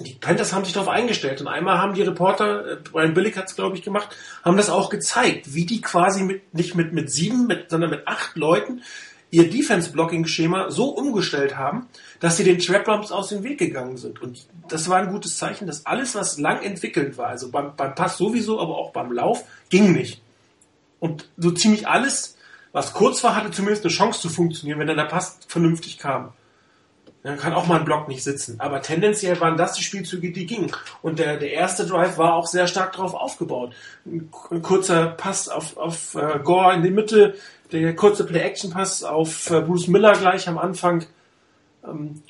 die 0.00 0.14
Panthers 0.14 0.52
haben 0.52 0.64
sich 0.64 0.74
darauf 0.74 0.88
eingestellt 0.88 1.40
und 1.40 1.48
einmal 1.48 1.78
haben 1.78 1.94
die 1.94 2.02
Reporter, 2.02 2.72
äh, 2.72 2.76
Brian 2.76 3.14
Billick 3.14 3.36
hat 3.36 3.48
es 3.48 3.56
glaube 3.56 3.76
ich 3.76 3.82
gemacht, 3.82 4.16
haben 4.44 4.56
das 4.56 4.70
auch 4.70 4.90
gezeigt, 4.90 5.54
wie 5.54 5.66
die 5.66 5.80
quasi 5.80 6.22
mit, 6.22 6.54
nicht 6.54 6.74
mit, 6.74 6.92
mit 6.92 7.10
sieben, 7.10 7.46
mit, 7.46 7.70
sondern 7.70 7.90
mit 7.90 8.06
acht 8.06 8.36
Leuten 8.36 8.82
ihr 9.30 9.48
Defense-Blocking-Schema 9.48 10.70
so 10.70 10.88
umgestellt 10.88 11.56
haben, 11.56 11.86
dass 12.18 12.36
sie 12.36 12.44
den 12.44 12.58
Trap-Rumps 12.58 13.12
aus 13.12 13.28
dem 13.28 13.44
Weg 13.44 13.58
gegangen 13.58 13.96
sind. 13.96 14.20
Und 14.20 14.46
das 14.68 14.88
war 14.88 14.98
ein 14.98 15.12
gutes 15.12 15.36
Zeichen, 15.36 15.66
dass 15.66 15.86
alles, 15.86 16.14
was 16.14 16.38
lang 16.38 16.62
entwickelt 16.62 17.16
war, 17.16 17.28
also 17.28 17.50
beim, 17.50 17.76
beim 17.76 17.94
Pass 17.94 18.18
sowieso, 18.18 18.60
aber 18.60 18.76
auch 18.76 18.92
beim 18.92 19.12
Lauf, 19.12 19.44
ging 19.68 19.92
nicht. 19.92 20.20
Und 20.98 21.28
so 21.36 21.50
ziemlich 21.52 21.86
alles, 21.86 22.36
was 22.72 22.92
kurz 22.92 23.22
war, 23.24 23.36
hatte 23.36 23.50
zumindest 23.50 23.84
eine 23.84 23.92
Chance 23.92 24.20
zu 24.20 24.28
funktionieren, 24.28 24.78
wenn 24.78 24.86
dann 24.86 24.96
der 24.96 25.04
Pass 25.04 25.38
vernünftig 25.48 25.98
kam. 25.98 26.32
Dann 27.22 27.36
kann 27.36 27.52
auch 27.52 27.66
mal 27.66 27.78
ein 27.78 27.84
Block 27.84 28.08
nicht 28.08 28.24
sitzen. 28.24 28.58
Aber 28.60 28.80
tendenziell 28.80 29.38
waren 29.40 29.58
das 29.58 29.74
die 29.74 29.82
Spielzüge, 29.82 30.32
die 30.32 30.46
gingen. 30.46 30.72
Und 31.02 31.18
der, 31.18 31.36
der 31.36 31.52
erste 31.52 31.84
Drive 31.84 32.16
war 32.16 32.34
auch 32.34 32.46
sehr 32.46 32.66
stark 32.66 32.92
darauf 32.92 33.14
aufgebaut. 33.14 33.74
Ein, 34.06 34.30
kurzer 34.62 35.08
Pass 35.08 35.48
auf, 35.48 35.76
auf 35.76 36.14
uh, 36.14 36.38
Gore 36.42 36.74
in 36.74 36.82
die 36.82 36.90
Mitte, 36.90 37.34
der 37.72 37.94
kurze 37.94 38.24
Play-Action-Pass 38.24 39.04
auf 39.04 39.50
uh, 39.50 39.60
Bruce 39.60 39.88
Miller 39.88 40.12
gleich 40.12 40.48
am 40.48 40.56
Anfang. 40.56 41.04
Ähm, 41.84 42.22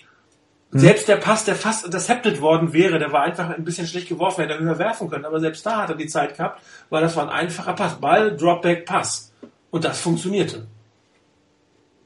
hm. 0.73 0.79
Selbst 0.81 1.07
der 1.07 1.17
Pass, 1.17 1.45
der 1.45 1.55
fast 1.55 1.85
intercepted 1.85 2.41
worden 2.41 2.73
wäre, 2.73 2.99
der 2.99 3.13
war 3.13 3.23
einfach 3.23 3.49
ein 3.49 3.65
bisschen 3.65 3.87
schlecht 3.87 4.09
geworfen, 4.09 4.41
hätte 4.41 4.55
er 4.55 4.61
höher 4.61 4.79
werfen 4.81 5.09
können. 5.09 5.25
Aber 5.25 5.39
selbst 5.39 5.65
da 5.65 5.83
hat 5.83 5.91
er 5.91 5.97
die 5.97 6.09
Zeit 6.09 6.37
gehabt, 6.37 6.63
weil 6.89 7.03
das 7.03 7.15
war 7.15 7.25
ein 7.25 7.31
einfacher 7.31 7.75
Pass. 7.75 8.01
Ball, 8.01 8.37
Dropback, 8.37 8.87
Pass. 8.87 9.30
Und 9.71 9.85
das 9.85 10.01
funktionierte. 10.01 10.67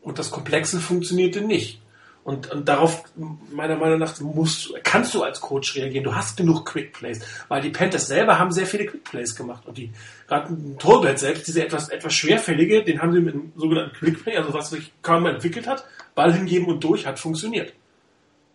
Und 0.02 0.18
das 0.18 0.30
Komplexe 0.30 0.80
funktionierte 0.80 1.40
nicht. 1.40 1.80
Und, 2.24 2.50
und 2.50 2.66
darauf, 2.66 3.04
meiner 3.52 3.76
Meinung 3.76 3.98
nach, 3.98 4.18
musst, 4.20 4.72
kannst 4.82 5.12
du 5.12 5.22
als 5.22 5.42
Coach 5.42 5.76
reagieren. 5.76 6.04
Du 6.04 6.14
hast 6.14 6.38
genug 6.38 6.64
Quick 6.64 6.94
Plays. 6.94 7.20
Weil 7.48 7.60
die 7.60 7.68
Panthers 7.68 8.06
selber 8.06 8.38
haben 8.38 8.50
sehr 8.50 8.66
viele 8.66 8.86
Quick 8.86 9.04
Plays 9.04 9.36
gemacht. 9.36 9.66
Und 9.66 9.76
die, 9.76 9.92
gerade 10.26 10.56
Tolbert 10.78 11.18
selbst, 11.18 11.46
diese 11.46 11.62
etwas, 11.62 11.90
etwas 11.90 12.14
schwerfällige, 12.14 12.82
den 12.82 13.02
haben 13.02 13.12
sie 13.12 13.20
mit 13.20 13.34
einem 13.34 13.52
sogenannten 13.56 13.94
Quick 13.94 14.22
Play, 14.22 14.38
also 14.38 14.54
was 14.54 14.70
sich 14.70 14.90
kaum 15.02 15.26
entwickelt 15.26 15.66
hat, 15.66 15.84
Ball 16.14 16.32
hingeben 16.32 16.66
und 16.66 16.82
durch, 16.82 17.06
hat 17.06 17.18
funktioniert. 17.18 17.74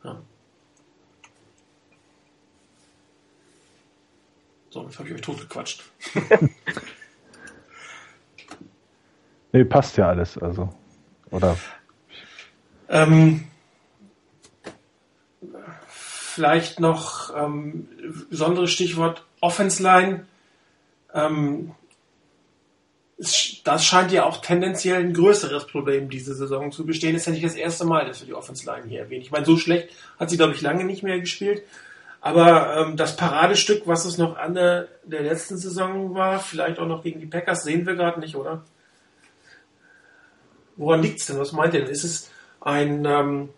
Ja. 0.04 0.20
So, 4.72 4.84
jetzt 4.84 4.98
habe 4.98 5.10
ich 5.10 5.16
euch 5.16 5.22
totgequatscht. 5.22 5.84
nee, 9.52 9.64
passt 9.64 9.98
ja 9.98 10.08
alles, 10.08 10.38
also. 10.38 10.70
Oder? 11.32 11.58
Ähm, 12.90 13.50
Vielleicht 16.40 16.80
noch 16.80 17.36
ähm, 17.36 17.90
besonderes 18.30 18.72
Stichwort 18.72 19.26
Offense 19.42 19.84
Line. 19.84 20.26
Ähm, 21.14 21.72
das 23.18 23.84
scheint 23.84 24.14
ja 24.14 24.24
auch 24.24 24.38
tendenziell 24.38 25.02
ein 25.02 25.14
größeres 25.14 25.68
Problem 25.68 26.10
diese 26.10 26.34
Saison 26.34 26.72
zu 26.72 26.86
bestehen. 26.86 27.14
Ist 27.14 27.26
ja 27.26 27.34
nicht 27.34 27.44
das 27.44 27.56
erste 27.56 27.84
Mal, 27.84 28.06
dass 28.06 28.22
wir 28.22 28.28
die 28.28 28.34
Offense 28.34 28.66
Line 28.66 28.88
hier 28.88 29.02
erwähnen. 29.02 29.22
Ich 29.22 29.32
meine, 29.32 29.46
so 29.46 29.58
schlecht 29.58 29.90
hat 30.18 30.30
sie, 30.30 30.38
glaube 30.38 30.54
ich, 30.54 30.62
lange 30.62 30.86
nicht 30.86 31.04
mehr 31.04 31.20
gespielt. 31.20 31.64
Aber 32.22 32.78
ähm, 32.78 32.96
das 32.96 33.18
Paradestück, 33.18 33.86
was 33.86 34.06
es 34.06 34.18
noch 34.18 34.38
an 34.38 34.54
der, 34.54 34.88
der 35.04 35.24
letzten 35.24 35.58
Saison 35.58 36.16
war, 36.16 36.40
vielleicht 36.40 36.80
auch 36.80 36.88
noch 36.88 37.04
gegen 37.04 37.20
die 37.20 37.26
Packers, 37.26 37.64
sehen 37.64 37.86
wir 37.86 37.96
gerade 37.96 38.22
nicht, 38.22 38.38
oder? 38.38 38.64
Woran 40.80 41.04
liegt 41.04 41.20
es 41.20 41.26
denn? 41.26 41.38
Was 41.38 41.52
meint 41.52 41.74
ihr 41.74 41.82
denn? 41.82 41.90
Ist 41.90 42.06
es 42.06 42.32
ein 42.62 43.06
ähm, 43.06 43.50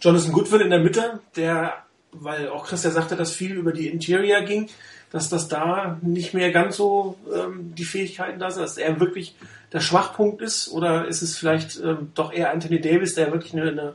Jonathan 0.00 0.32
Goodwin 0.32 0.60
in 0.60 0.70
der 0.70 0.78
Mitte, 0.78 1.20
der 1.36 1.84
weil 2.12 2.48
auch 2.48 2.66
Christian 2.66 2.92
sagte, 2.92 3.16
dass 3.16 3.32
viel 3.32 3.54
über 3.54 3.72
die 3.72 3.88
Interior 3.88 4.42
ging, 4.42 4.68
dass 5.10 5.28
das 5.28 5.48
da 5.48 5.98
nicht 6.00 6.32
mehr 6.32 6.52
ganz 6.52 6.76
so 6.76 7.16
ähm, 7.34 7.74
die 7.74 7.84
Fähigkeiten 7.84 8.38
da 8.38 8.52
sind, 8.52 8.62
dass 8.62 8.78
er 8.78 9.00
wirklich 9.00 9.34
der 9.72 9.80
Schwachpunkt 9.80 10.40
ist 10.40 10.68
oder 10.70 11.08
ist 11.08 11.22
es 11.22 11.36
vielleicht 11.36 11.80
ähm, 11.80 12.12
doch 12.14 12.32
eher 12.32 12.52
Anthony 12.52 12.80
Davis, 12.80 13.14
der 13.14 13.32
wirklich 13.32 13.52
eine, 13.52 13.70
eine, 13.70 13.94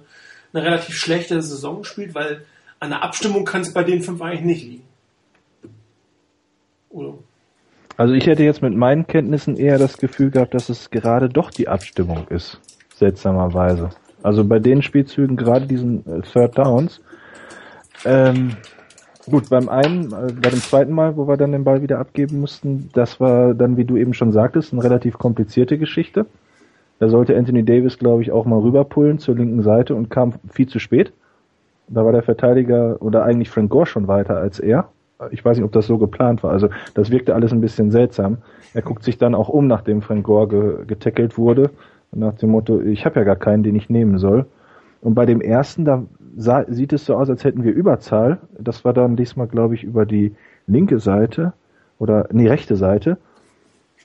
eine 0.52 0.64
relativ 0.66 0.98
schlechte 0.98 1.42
Saison 1.42 1.86
spielt, 1.86 2.14
weil 2.14 2.46
an 2.82 2.90
der 2.90 3.04
Abstimmung 3.04 3.46
kann 3.46 3.62
es 3.62 3.74
bei 3.74 3.84
den 3.84 4.02
fünf 4.02 4.22
eigentlich 4.22 4.42
nicht 4.42 4.64
liegen. 4.64 4.88
Oder? 6.90 7.14
Also 8.00 8.14
ich 8.14 8.28
hätte 8.28 8.46
jetzt 8.46 8.62
mit 8.62 8.74
meinen 8.74 9.08
Kenntnissen 9.08 9.58
eher 9.58 9.78
das 9.78 9.98
Gefühl 9.98 10.32
gehabt, 10.32 10.54
dass 10.54 10.70
es 10.70 10.90
gerade 10.90 11.28
doch 11.28 11.52
die 11.52 11.68
Abstimmung 11.68 12.30
ist, 12.30 12.62
seltsamerweise. 12.96 13.90
Also 14.24 14.46
bei 14.46 14.60
den 14.60 14.82
Spielzügen, 14.82 15.36
gerade 15.36 15.68
diesen 15.68 16.06
äh, 16.08 16.22
Third 16.22 16.58
Downs, 16.58 17.02
ähm, 18.06 18.52
gut, 19.30 19.50
beim 19.50 19.68
einen, 19.68 20.14
äh, 20.14 20.32
bei 20.32 20.50
dem 20.50 20.62
zweiten 20.62 20.94
Mal, 20.94 21.18
wo 21.18 21.28
wir 21.28 21.36
dann 21.36 21.52
den 21.52 21.66
Ball 21.66 21.82
wieder 21.82 22.00
abgeben 22.00 22.40
mussten, 22.40 22.90
das 22.94 23.20
war 23.20 23.54
dann, 23.54 23.76
wie 23.76 23.84
du 23.84 23.98
eben 23.98 24.14
schon 24.14 24.32
sagtest, 24.32 24.72
eine 24.72 24.82
relativ 24.82 25.18
komplizierte 25.18 25.78
Geschichte. 25.78 26.26
Da 27.00 27.10
sollte 27.10 27.36
Anthony 27.36 27.66
Davis, 27.66 27.98
glaube 27.98 28.22
ich, 28.22 28.32
auch 28.32 28.46
mal 28.46 28.60
rüberpullen 28.60 29.20
zur 29.20 29.36
linken 29.36 29.62
Seite 29.62 29.94
und 29.94 30.10
kam 30.10 30.36
viel 30.50 30.70
zu 30.70 30.80
spät. 30.80 31.12
Da 31.90 32.06
war 32.06 32.14
der 32.14 32.24
Verteidiger 32.24 33.02
oder 33.02 33.26
eigentlich 33.26 33.50
Frank 33.50 33.70
Gore 33.70 33.88
schon 33.88 34.08
weiter 34.08 34.38
als 34.38 34.62
er. 34.62 34.88
Ich 35.32 35.44
weiß 35.44 35.58
nicht, 35.58 35.66
ob 35.66 35.72
das 35.74 35.88
so 35.88 35.98
geplant 35.98 36.44
war. 36.44 36.52
Also 36.52 36.70
das 36.94 37.12
wirkte 37.12 37.36
alles 37.36 37.52
ein 37.52 37.62
bisschen 37.62 37.92
seltsam. 37.92 38.38
Er 38.74 38.82
guckt 38.82 39.04
sich 39.04 39.18
dann 39.18 39.36
auch 39.36 39.50
um, 39.50 39.68
nachdem 39.68 40.02
Frank 40.02 40.24
Gore 40.26 40.48
ge 40.48 40.86
getackelt 40.86 41.38
wurde. 41.38 41.72
Nach 42.12 42.34
dem 42.36 42.52
Motto, 42.52 42.82
ich 42.82 43.06
habe 43.06 43.20
ja 43.20 43.26
gar 43.26 43.36
keinen, 43.36 43.64
den 43.64 43.76
ich 43.76 43.90
nehmen 43.90 44.18
soll. 44.18 44.46
Und 45.02 45.16
bei 45.16 45.26
dem 45.26 45.42
ersten, 45.42 45.86
da 45.86 46.04
sah, 46.38 46.66
sieht 46.68 46.94
es 46.94 47.06
so 47.06 47.16
aus, 47.16 47.30
als 47.30 47.44
hätten 47.44 47.64
wir 47.64 47.74
Überzahl. 47.74 48.40
Das 48.58 48.86
war 48.86 48.94
dann 48.94 49.16
diesmal, 49.16 49.48
glaube 49.48 49.76
ich, 49.76 49.84
über 49.84 50.06
die 50.06 50.34
linke 50.68 51.00
Seite 51.00 51.54
oder 52.00 52.28
nee, 52.32 52.48
rechte 52.48 52.76
Seite. 52.76 53.18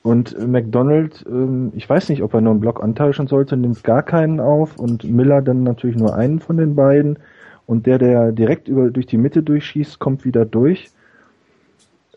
Und 0.03 0.37
McDonald, 0.47 1.25
ähm, 1.29 1.73
ich 1.75 1.89
weiß 1.89 2.11
nicht, 2.11 2.23
ob 2.23 2.35
er 2.35 2.41
nur 2.41 2.53
einen 2.53 2.61
Block 2.61 2.83
antauschen 2.83 3.27
sollte, 3.27 3.57
nimmt 3.57 3.83
gar 3.85 4.03
keinen 4.03 4.39
auf 4.41 4.79
und 4.79 5.05
Miller 5.05 5.41
dann 5.41 5.63
natürlich 5.63 5.97
nur 5.97 6.15
einen 6.15 6.41
von 6.41 6.57
den 6.57 6.75
beiden. 6.75 7.19
Und 7.67 7.87
der, 7.87 7.99
der 7.99 8.33
direkt 8.33 8.69
über, 8.69 8.91
durch 8.91 9.07
die 9.07 9.17
Mitte 9.17 9.43
durchschießt, 9.43 9.99
kommt 9.99 10.25
wieder 10.25 10.45
durch. 10.45 10.91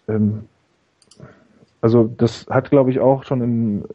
Ähm, 0.08 0.46
also 1.82 2.10
das 2.18 2.48
hat, 2.50 2.70
glaube 2.70 2.92
ich, 2.92 3.00
auch 3.00 3.24
schon 3.24 3.42
im 3.42 3.86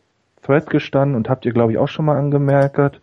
Thread 0.43 0.71
gestanden 0.71 1.17
und 1.17 1.29
habt 1.29 1.45
ihr, 1.45 1.53
glaube 1.53 1.73
ich, 1.73 1.79
auch 1.79 1.89
schon 1.89 2.05
mal 2.05 2.19
angemerkt. 2.19 3.01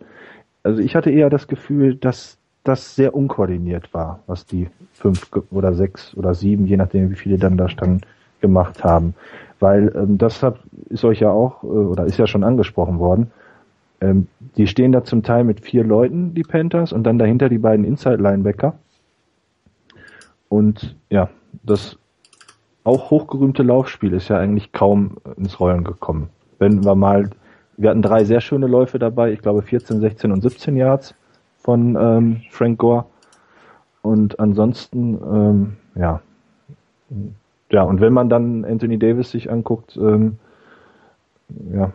Also 0.62 0.80
ich 0.80 0.96
hatte 0.96 1.10
eher 1.10 1.30
das 1.30 1.48
Gefühl, 1.48 1.94
dass 1.94 2.38
das 2.64 2.94
sehr 2.94 3.14
unkoordiniert 3.14 3.92
war, 3.94 4.20
was 4.26 4.44
die 4.44 4.68
fünf 4.92 5.30
oder 5.50 5.74
sechs 5.74 6.14
oder 6.16 6.34
sieben, 6.34 6.66
je 6.66 6.76
nachdem 6.76 7.10
wie 7.10 7.16
viele 7.16 7.38
dann 7.38 7.56
da 7.56 7.68
standen, 7.68 8.02
gemacht 8.40 8.84
haben. 8.84 9.14
Weil 9.58 9.92
ähm, 9.94 10.18
das 10.18 10.42
hat, 10.42 10.58
ist 10.88 11.04
euch 11.04 11.20
ja 11.20 11.30
auch, 11.30 11.62
äh, 11.62 11.66
oder 11.66 12.04
ist 12.04 12.18
ja 12.18 12.26
schon 12.26 12.44
angesprochen 12.44 12.98
worden, 12.98 13.30
ähm, 14.00 14.26
die 14.56 14.66
stehen 14.66 14.92
da 14.92 15.04
zum 15.04 15.22
Teil 15.22 15.44
mit 15.44 15.60
vier 15.60 15.84
Leuten, 15.84 16.34
die 16.34 16.42
Panthers, 16.42 16.92
und 16.92 17.04
dann 17.04 17.18
dahinter 17.18 17.48
die 17.48 17.58
beiden 17.58 17.84
Inside-Linebacker. 17.84 18.74
Und 20.48 20.96
ja, 21.10 21.28
das 21.62 21.98
auch 22.84 23.10
hochgerühmte 23.10 23.62
Laufspiel 23.62 24.12
ist 24.12 24.28
ja 24.28 24.38
eigentlich 24.38 24.72
kaum 24.72 25.18
ins 25.36 25.60
Rollen 25.60 25.84
gekommen. 25.84 26.30
Wenn 26.58 26.84
wir 26.84 26.94
mal, 26.94 27.30
wir 27.76 27.90
hatten 27.90 28.02
drei 28.02 28.24
sehr 28.24 28.40
schöne 28.40 28.66
Läufe 28.66 28.98
dabei, 28.98 29.32
ich 29.32 29.40
glaube 29.40 29.62
14, 29.62 30.00
16 30.00 30.32
und 30.32 30.42
17 30.42 30.76
Yards 30.76 31.14
von 31.58 31.96
ähm, 32.00 32.42
Frank 32.50 32.78
Gore. 32.78 33.04
Und 34.02 34.40
ansonsten, 34.40 35.18
ähm, 35.22 35.76
ja, 35.94 36.20
ja, 37.70 37.82
und 37.82 38.00
wenn 38.00 38.12
man 38.12 38.28
dann 38.28 38.64
Anthony 38.64 38.98
Davis 38.98 39.30
sich 39.30 39.50
anguckt, 39.50 39.96
ähm, 39.96 40.38
ja, 41.72 41.92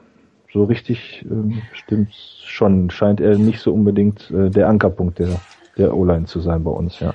so 0.54 0.64
richtig 0.64 1.26
ähm, 1.30 1.62
stimmt's 1.74 2.42
schon. 2.46 2.90
Scheint 2.90 3.20
er 3.20 3.38
nicht 3.38 3.60
so 3.60 3.74
unbedingt 3.74 4.32
äh, 4.32 4.50
der 4.50 4.70
Ankerpunkt 4.70 5.20
der, 5.20 5.40
der 5.78 5.96
O-Line 5.96 6.26
zu 6.26 6.40
sein 6.40 6.64
bei 6.64 6.72
uns, 6.72 7.00
ja. 7.00 7.14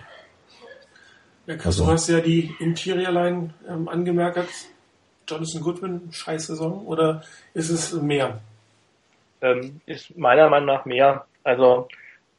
Ja, 1.50 1.56
also. 1.64 1.84
du 1.84 1.90
hast 1.90 2.08
ja 2.08 2.20
die 2.20 2.54
Interior 2.60 3.10
Line 3.10 3.52
ähm, 3.68 3.88
angemerkt. 3.88 4.38
Jonathan 5.28 5.62
Goodman, 5.62 6.12
scheiß 6.12 6.46
Saison, 6.46 6.86
oder 6.86 7.24
ist 7.54 7.70
es 7.70 7.92
mehr? 7.92 8.40
Ähm, 9.40 9.80
ist 9.86 10.16
meiner 10.16 10.48
Meinung 10.48 10.66
nach 10.66 10.84
mehr. 10.84 11.26
Also 11.42 11.88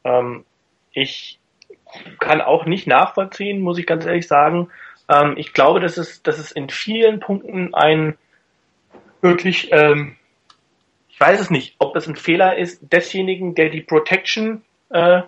ähm, 0.04 0.46
ich 0.92 1.38
kann 2.20 2.40
auch 2.40 2.64
nicht 2.64 2.86
nachvollziehen, 2.86 3.60
muss 3.60 3.78
ich 3.78 3.86
ganz 3.86 4.06
ehrlich 4.06 4.26
sagen. 4.26 4.70
Ähm, 5.10 5.34
ich 5.36 5.52
glaube, 5.52 5.80
dass 5.80 5.98
es, 5.98 6.22
dass 6.22 6.38
es 6.38 6.50
in 6.50 6.70
vielen 6.70 7.20
Punkten 7.20 7.74
ein 7.74 8.16
wirklich, 9.20 9.68
ähm, 9.72 10.16
ich 11.10 11.20
weiß 11.20 11.38
es 11.38 11.50
nicht, 11.50 11.74
ob 11.78 11.96
es 11.96 12.06
ein 12.06 12.16
Fehler 12.16 12.56
ist 12.56 12.80
desjenigen, 12.90 13.54
der 13.54 13.68
die 13.68 13.82
Protection 13.82 14.62
äh, 14.88 15.20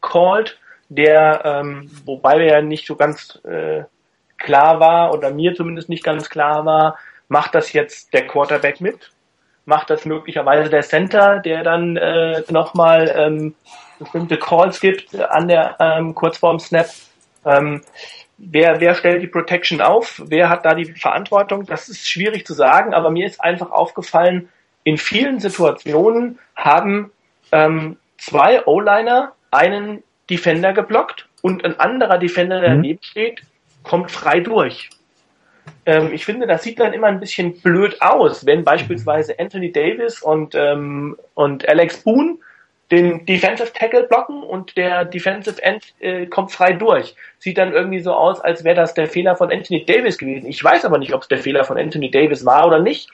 called, 0.00 0.58
der, 0.88 1.42
ähm, 1.44 1.90
wobei 2.04 2.46
er 2.46 2.62
nicht 2.62 2.86
so 2.86 2.96
ganz 2.96 3.38
äh, 3.44 3.84
klar 4.38 4.80
war 4.80 5.12
oder 5.12 5.30
mir 5.30 5.54
zumindest 5.54 5.88
nicht 5.88 6.04
ganz 6.04 6.30
klar 6.30 6.64
war, 6.64 6.98
macht 7.28 7.54
das 7.54 7.72
jetzt 7.72 8.14
der 8.14 8.26
Quarterback 8.26 8.80
mit? 8.80 9.10
Macht 9.66 9.90
das 9.90 10.06
möglicherweise 10.06 10.70
der 10.70 10.82
Center, 10.82 11.40
der 11.40 11.62
dann 11.62 11.96
äh, 11.96 12.42
nochmal 12.48 13.12
ähm, 13.14 13.54
bestimmte 13.98 14.38
Calls 14.38 14.80
gibt 14.80 15.14
an 15.14 15.48
der 15.48 15.76
ähm, 15.78 16.14
kurz 16.14 16.38
vorm 16.38 16.58
Snap? 16.58 16.88
Ähm, 17.44 17.82
wer, 18.38 18.80
wer 18.80 18.94
stellt 18.94 19.22
die 19.22 19.26
Protection 19.26 19.82
auf? 19.82 20.22
Wer 20.24 20.48
hat 20.48 20.64
da 20.64 20.74
die 20.74 20.86
Verantwortung? 20.86 21.66
Das 21.66 21.90
ist 21.90 22.08
schwierig 22.08 22.46
zu 22.46 22.54
sagen, 22.54 22.94
aber 22.94 23.10
mir 23.10 23.26
ist 23.26 23.42
einfach 23.42 23.70
aufgefallen, 23.70 24.48
in 24.84 24.96
vielen 24.96 25.38
Situationen 25.38 26.38
haben 26.56 27.10
ähm, 27.52 27.98
zwei 28.16 28.66
O-Liner 28.66 29.32
einen 29.50 30.02
Defender 30.30 30.72
geblockt 30.72 31.28
und 31.42 31.64
ein 31.64 31.78
anderer 31.78 32.18
Defender, 32.18 32.60
der 32.60 32.70
mhm. 32.70 32.76
daneben 32.76 33.02
steht, 33.02 33.42
kommt 33.82 34.10
frei 34.10 34.40
durch. 34.40 34.90
Ähm, 35.86 36.12
ich 36.12 36.24
finde, 36.24 36.46
das 36.46 36.62
sieht 36.62 36.80
dann 36.80 36.92
immer 36.92 37.06
ein 37.06 37.20
bisschen 37.20 37.60
blöd 37.60 38.00
aus, 38.00 38.44
wenn 38.46 38.64
beispielsweise 38.64 39.38
Anthony 39.38 39.72
Davis 39.72 40.22
und, 40.22 40.54
ähm, 40.54 41.16
und 41.34 41.68
Alex 41.68 42.02
Boone 42.02 42.38
den 42.90 43.26
Defensive 43.26 43.72
Tackle 43.72 44.04
blocken 44.04 44.42
und 44.42 44.76
der 44.76 45.04
Defensive 45.04 45.62
End 45.62 45.94
äh, 46.00 46.26
kommt 46.26 46.52
frei 46.52 46.72
durch. 46.72 47.14
Sieht 47.38 47.58
dann 47.58 47.72
irgendwie 47.72 48.00
so 48.00 48.14
aus, 48.14 48.40
als 48.40 48.64
wäre 48.64 48.76
das 48.76 48.94
der 48.94 49.08
Fehler 49.08 49.36
von 49.36 49.52
Anthony 49.52 49.84
Davis 49.84 50.16
gewesen. 50.16 50.46
Ich 50.48 50.62
weiß 50.62 50.84
aber 50.84 50.98
nicht, 50.98 51.12
ob 51.12 51.22
es 51.22 51.28
der 51.28 51.38
Fehler 51.38 51.64
von 51.64 51.78
Anthony 51.78 52.10
Davis 52.10 52.46
war 52.46 52.66
oder 52.66 52.78
nicht. 52.78 53.10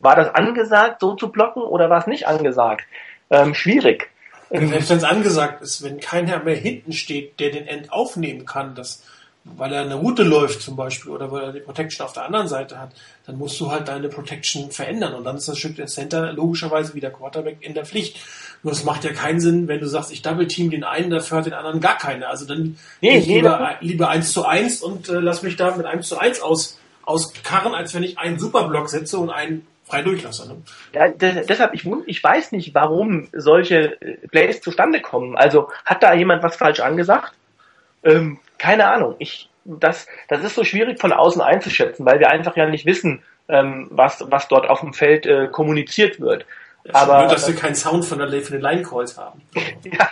War 0.00 0.16
das 0.16 0.34
angesagt, 0.34 1.00
so 1.00 1.14
zu 1.14 1.30
blocken 1.30 1.62
oder 1.62 1.90
war 1.90 1.98
es 1.98 2.06
nicht 2.06 2.26
angesagt? 2.26 2.84
Ähm, 3.30 3.54
schwierig. 3.54 4.10
Selbst 4.50 4.90
wenn 4.90 4.98
es 4.98 5.04
angesagt 5.04 5.62
ist, 5.62 5.82
wenn 5.82 6.00
keiner 6.00 6.42
mehr 6.42 6.56
hinten 6.56 6.92
steht, 6.92 7.38
der 7.38 7.50
den 7.50 7.66
End 7.66 7.92
aufnehmen 7.92 8.46
kann, 8.46 8.74
das 8.74 9.02
weil 9.56 9.72
er 9.72 9.82
eine 9.82 9.94
Route 9.94 10.22
läuft 10.22 10.62
zum 10.62 10.76
Beispiel 10.76 11.12
oder 11.12 11.30
weil 11.30 11.44
er 11.44 11.52
die 11.52 11.60
Protection 11.60 12.04
auf 12.04 12.12
der 12.12 12.24
anderen 12.24 12.48
Seite 12.48 12.78
hat, 12.78 12.90
dann 13.26 13.38
musst 13.38 13.58
du 13.60 13.70
halt 13.70 13.88
deine 13.88 14.08
Protection 14.08 14.70
verändern 14.70 15.14
und 15.14 15.24
dann 15.24 15.36
ist 15.36 15.48
das 15.48 15.58
Stück 15.58 15.76
der 15.76 15.86
Center 15.86 16.32
logischerweise 16.32 16.94
wie 16.94 17.00
der 17.00 17.12
Quarterback 17.12 17.58
in 17.60 17.74
der 17.74 17.86
Pflicht. 17.86 18.18
Nur 18.62 18.72
es 18.72 18.84
macht 18.84 19.04
ja 19.04 19.12
keinen 19.12 19.40
Sinn, 19.40 19.68
wenn 19.68 19.80
du 19.80 19.86
sagst, 19.86 20.12
ich 20.12 20.22
double 20.22 20.48
team 20.48 20.70
den 20.70 20.84
einen, 20.84 21.10
dafür 21.10 21.38
hat 21.38 21.46
den 21.46 21.54
anderen 21.54 21.80
gar 21.80 21.96
keine. 21.96 22.28
Also 22.28 22.44
dann 22.44 22.76
nee, 23.00 23.18
ich 23.18 23.26
lieber, 23.26 23.76
lieber 23.80 24.08
eins 24.08 24.32
zu 24.32 24.44
eins 24.44 24.82
und 24.82 25.08
äh, 25.08 25.20
lass 25.20 25.42
mich 25.42 25.56
da 25.56 25.76
mit 25.76 25.86
eins 25.86 26.08
zu 26.08 26.18
eins 26.18 26.40
aus, 26.40 26.78
auskarren, 27.04 27.74
als 27.74 27.94
wenn 27.94 28.02
ich 28.02 28.18
einen 28.18 28.38
Superblock 28.38 28.88
setze 28.90 29.18
und 29.18 29.30
einen 29.30 29.66
frei 29.88 30.02
durchlasse. 30.02 30.48
Ne? 30.48 30.62
Ja, 30.92 31.08
deshalb, 31.08 31.74
ich, 31.74 31.86
ich 32.06 32.22
weiß 32.22 32.52
nicht, 32.52 32.74
warum 32.74 33.28
solche 33.32 34.00
äh, 34.00 34.26
Plays 34.28 34.60
zustande 34.60 35.00
kommen. 35.00 35.36
Also 35.36 35.70
hat 35.84 36.02
da 36.02 36.14
jemand 36.14 36.42
was 36.42 36.56
falsch 36.56 36.80
angesagt? 36.80 37.32
Ähm, 38.04 38.38
keine 38.58 38.88
Ahnung. 38.88 39.16
Ich, 39.18 39.48
das, 39.64 40.06
das 40.28 40.44
ist 40.44 40.54
so 40.54 40.64
schwierig 40.64 41.00
von 41.00 41.12
außen 41.12 41.42
einzuschätzen, 41.42 42.06
weil 42.06 42.20
wir 42.20 42.30
einfach 42.30 42.56
ja 42.56 42.66
nicht 42.66 42.86
wissen, 42.86 43.22
ähm, 43.48 43.88
was, 43.90 44.24
was 44.28 44.48
dort 44.48 44.68
auf 44.68 44.80
dem 44.80 44.92
Feld 44.92 45.26
äh, 45.26 45.48
kommuniziert 45.48 46.20
wird. 46.20 46.44
Ja, 46.84 46.94
aber 46.94 47.20
nur, 47.20 47.28
dass 47.28 47.48
wir 47.48 47.56
keinen 47.56 47.74
Sound 47.74 48.04
von, 48.04 48.18
der, 48.18 48.28
von 48.28 48.52
den 48.52 48.62
Line 48.62 48.82
Calls 48.82 49.18
haben. 49.18 49.42
ja. 49.84 50.10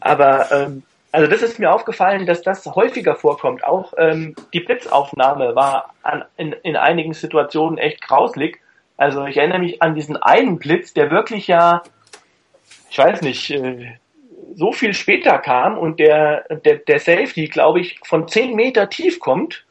Aber 0.00 0.50
ähm, 0.52 0.82
also 1.16 1.30
das 1.30 1.40
ist 1.40 1.58
mir 1.58 1.72
aufgefallen, 1.72 2.26
dass 2.26 2.42
das 2.42 2.66
häufiger 2.66 3.16
vorkommt. 3.16 3.64
Auch 3.64 3.94
ähm, 3.96 4.34
die 4.52 4.60
Blitzaufnahme 4.60 5.54
war 5.54 5.94
an, 6.02 6.26
in, 6.36 6.52
in 6.62 6.76
einigen 6.76 7.14
Situationen 7.14 7.78
echt 7.78 8.02
grauslig. 8.02 8.60
Also 8.96 9.26
ich 9.26 9.36
erinnere 9.36 9.58
mich 9.58 9.82
an 9.82 9.94
diesen 9.94 10.16
einen 10.16 10.58
Blitz, 10.58 10.94
der 10.94 11.10
wirklich 11.10 11.46
ja, 11.46 11.82
ich 12.90 12.98
weiß 12.98 13.22
nicht, 13.22 13.50
äh, 13.50 13.94
so 14.54 14.72
viel 14.72 14.94
später 14.94 15.38
kam 15.38 15.76
und 15.76 16.00
der, 16.00 16.44
der, 16.64 16.76
der 16.76 16.98
Safety, 16.98 17.48
glaube 17.48 17.80
ich, 17.80 18.00
von 18.04 18.26
10 18.26 18.54
Meter 18.54 18.88
tief 18.88 19.20
kommt 19.20 19.64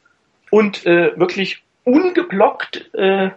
und 0.51 0.85
äh, 0.85 1.17
wirklich 1.17 1.63
ungeblockt 1.83 2.93
äh, 2.93 3.31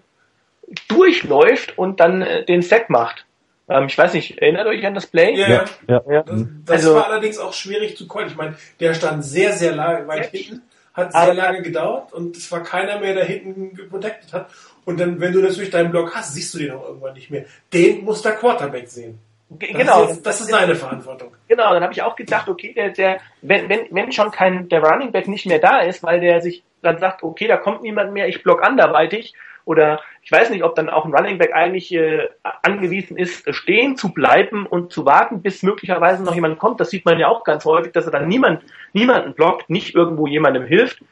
durchläuft 0.88 1.78
und 1.78 2.00
dann 2.00 2.22
äh, 2.22 2.44
den 2.44 2.62
Sack 2.62 2.90
macht. 2.90 3.24
Ähm, 3.68 3.86
ich 3.86 3.96
weiß 3.96 4.14
nicht, 4.14 4.38
erinnert 4.38 4.66
euch 4.66 4.84
an 4.86 4.94
das 4.94 5.06
Play? 5.06 5.34
Ja, 5.36 5.64
ja. 5.86 6.02
ja. 6.08 6.22
Das, 6.22 6.46
das 6.64 6.76
also, 6.76 6.94
war 6.96 7.06
allerdings 7.06 7.38
auch 7.38 7.52
schwierig 7.52 7.96
zu 7.96 8.08
callen. 8.08 8.28
Ich 8.28 8.36
meine, 8.36 8.56
der 8.80 8.94
stand 8.94 9.24
sehr, 9.24 9.52
sehr 9.52 9.74
lang, 9.74 10.06
weit 10.08 10.30
hinten, 10.30 10.62
hat 10.94 11.12
sehr 11.12 11.34
lange 11.34 11.62
gedauert 11.62 12.12
und 12.12 12.36
es 12.36 12.50
war 12.50 12.62
keiner 12.62 12.98
mehr, 12.98 13.14
der 13.14 13.24
hinten 13.24 13.74
geprotected 13.74 14.32
hat. 14.32 14.50
Und 14.88 14.98
dann, 14.98 15.20
wenn 15.20 15.34
du 15.34 15.42
das 15.42 15.56
durch 15.56 15.68
deinen 15.68 15.90
Block 15.90 16.14
hast, 16.14 16.32
siehst 16.32 16.54
du 16.54 16.58
den 16.60 16.70
auch 16.70 16.88
irgendwann 16.88 17.12
nicht 17.12 17.30
mehr. 17.30 17.44
Den 17.74 18.06
muss 18.06 18.22
der 18.22 18.32
Quarterback 18.32 18.88
sehen. 18.88 19.18
Das 19.50 19.68
genau. 19.68 20.04
Ist, 20.04 20.22
das 20.22 20.40
ist 20.40 20.48
seine 20.48 20.74
Verantwortung. 20.74 21.36
Genau, 21.46 21.74
dann 21.74 21.82
habe 21.82 21.92
ich 21.92 22.00
auch 22.00 22.16
gedacht, 22.16 22.48
okay, 22.48 22.72
der, 22.72 22.88
der, 22.92 23.20
wenn, 23.42 23.68
wenn, 23.68 23.80
wenn 23.90 24.12
schon 24.12 24.30
kein, 24.30 24.70
der 24.70 24.82
Running 24.82 25.12
Back 25.12 25.28
nicht 25.28 25.44
mehr 25.44 25.58
da 25.58 25.80
ist, 25.80 26.02
weil 26.02 26.20
der 26.20 26.40
sich 26.40 26.62
dann 26.80 26.96
sagt, 27.00 27.22
okay, 27.22 27.46
da 27.46 27.58
kommt 27.58 27.82
niemand 27.82 28.14
mehr, 28.14 28.28
ich 28.28 28.42
block 28.42 28.62
anderweitig, 28.62 29.34
oder 29.66 30.00
ich 30.22 30.32
weiß 30.32 30.48
nicht, 30.48 30.64
ob 30.64 30.74
dann 30.74 30.88
auch 30.88 31.04
ein 31.04 31.14
Running 31.14 31.36
Back 31.36 31.52
eigentlich 31.52 31.92
äh, 31.92 32.26
angewiesen 32.62 33.18
ist, 33.18 33.54
stehen 33.54 33.98
zu 33.98 34.14
bleiben 34.14 34.64
und 34.64 34.90
zu 34.90 35.04
warten, 35.04 35.42
bis 35.42 35.62
möglicherweise 35.62 36.24
noch 36.24 36.34
jemand 36.34 36.58
kommt. 36.58 36.80
Das 36.80 36.88
sieht 36.88 37.04
man 37.04 37.18
ja 37.18 37.28
auch 37.28 37.44
ganz 37.44 37.66
häufig, 37.66 37.92
dass 37.92 38.06
er 38.06 38.12
dann 38.12 38.26
niemand, 38.26 38.62
niemanden 38.94 39.34
blockt, 39.34 39.68
nicht 39.68 39.94
irgendwo 39.94 40.26
jemandem 40.26 40.64
hilft. 40.64 41.02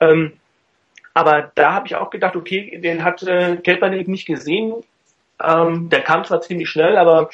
Ähm, 0.00 0.32
aber 1.14 1.50
da 1.54 1.72
habe 1.72 1.86
ich 1.86 1.96
auch 1.96 2.10
gedacht, 2.10 2.36
okay, 2.36 2.78
den 2.78 3.04
hat 3.04 3.22
äh, 3.22 3.56
Kaepernick 3.56 4.08
nicht 4.08 4.26
gesehen. 4.26 4.74
Ähm, 5.42 5.88
der 5.88 6.02
kam 6.02 6.24
zwar 6.24 6.40
ziemlich 6.40 6.68
schnell, 6.68 6.96
aber 6.96 7.30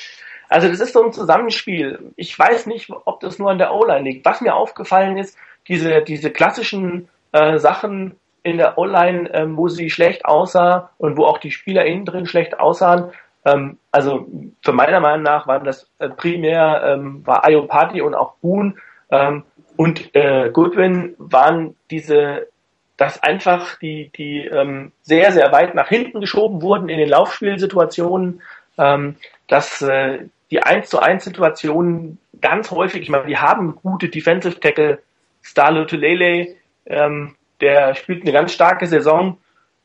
also 0.48 0.68
das 0.68 0.80
ist 0.80 0.92
so 0.92 1.04
ein 1.04 1.12
Zusammenspiel. 1.12 2.12
Ich 2.16 2.38
weiß 2.38 2.66
nicht, 2.66 2.90
ob 3.04 3.20
das 3.20 3.38
nur 3.38 3.50
an 3.50 3.58
der 3.58 3.74
O-Line 3.74 4.08
liegt. 4.08 4.24
Was 4.24 4.40
mir 4.40 4.54
aufgefallen 4.54 5.16
ist, 5.16 5.36
diese, 5.68 6.02
diese 6.02 6.30
klassischen 6.30 7.08
äh, 7.32 7.58
Sachen 7.58 8.16
in 8.42 8.58
der 8.58 8.78
O-Line, 8.78 9.28
ähm, 9.34 9.56
wo 9.56 9.68
sie 9.68 9.90
schlecht 9.90 10.24
aussah 10.24 10.90
und 10.98 11.16
wo 11.16 11.24
auch 11.24 11.38
die 11.38 11.50
Spieler 11.50 11.84
innen 11.84 12.04
drin 12.04 12.26
schlecht 12.26 12.60
aussahen, 12.60 13.10
ähm, 13.44 13.78
also 13.90 14.26
für 14.62 14.72
meiner 14.72 15.00
Meinung 15.00 15.22
nach 15.22 15.46
waren 15.46 15.64
das 15.64 15.88
äh, 15.98 16.08
primär 16.08 16.82
ähm, 16.84 17.26
war 17.26 17.44
Ayopati 17.44 18.00
und 18.00 18.14
auch 18.14 18.34
Boone 18.42 18.74
ähm, 19.10 19.44
und 19.76 20.14
äh, 20.14 20.50
Goodwin 20.50 21.14
waren 21.18 21.76
diese 21.90 22.48
dass 22.96 23.22
einfach 23.22 23.78
die, 23.78 24.10
die 24.16 24.46
ähm, 24.46 24.92
sehr, 25.02 25.32
sehr 25.32 25.52
weit 25.52 25.74
nach 25.74 25.88
hinten 25.88 26.20
geschoben 26.20 26.62
wurden 26.62 26.88
in 26.88 26.98
den 26.98 27.08
Laufspielsituationen, 27.08 28.40
ähm, 28.78 29.16
dass 29.48 29.82
äh, 29.82 30.20
die 30.50 30.62
1 30.62 30.88
zu 30.88 31.00
1 31.00 31.24
Situationen 31.24 32.18
ganz 32.40 32.70
häufig, 32.70 33.02
ich 33.02 33.08
meine, 33.08 33.26
die 33.26 33.38
haben 33.38 33.76
gute 33.76 34.08
Defensive 34.08 34.60
Tackle, 34.60 35.00
Starlo 35.42 35.84
Tulele, 35.84 36.56
ähm, 36.86 37.34
der 37.60 37.94
spielt 37.94 38.22
eine 38.22 38.32
ganz 38.32 38.52
starke 38.52 38.86
Saison, 38.86 39.38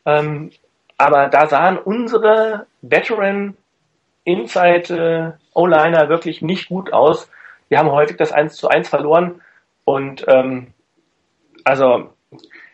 ähm, 0.05 0.51
aber 0.97 1.28
da 1.28 1.47
sahen 1.47 1.78
unsere 1.78 2.68
Veteran 2.82 3.55
Inside 4.24 4.95
äh, 4.95 5.57
O-Liner 5.57 6.09
wirklich 6.09 6.41
nicht 6.41 6.70
gut 6.70 6.93
aus. 6.93 7.30
Wir 7.70 7.80
haben 7.80 7.91
häufig 7.91 8.18
das 8.18 8.32
1 8.32 8.55
zu 8.55 8.68
1 8.68 8.88
verloren 8.88 9.41
und 9.84 10.26
ähm, 10.28 10.74
also 11.64 12.12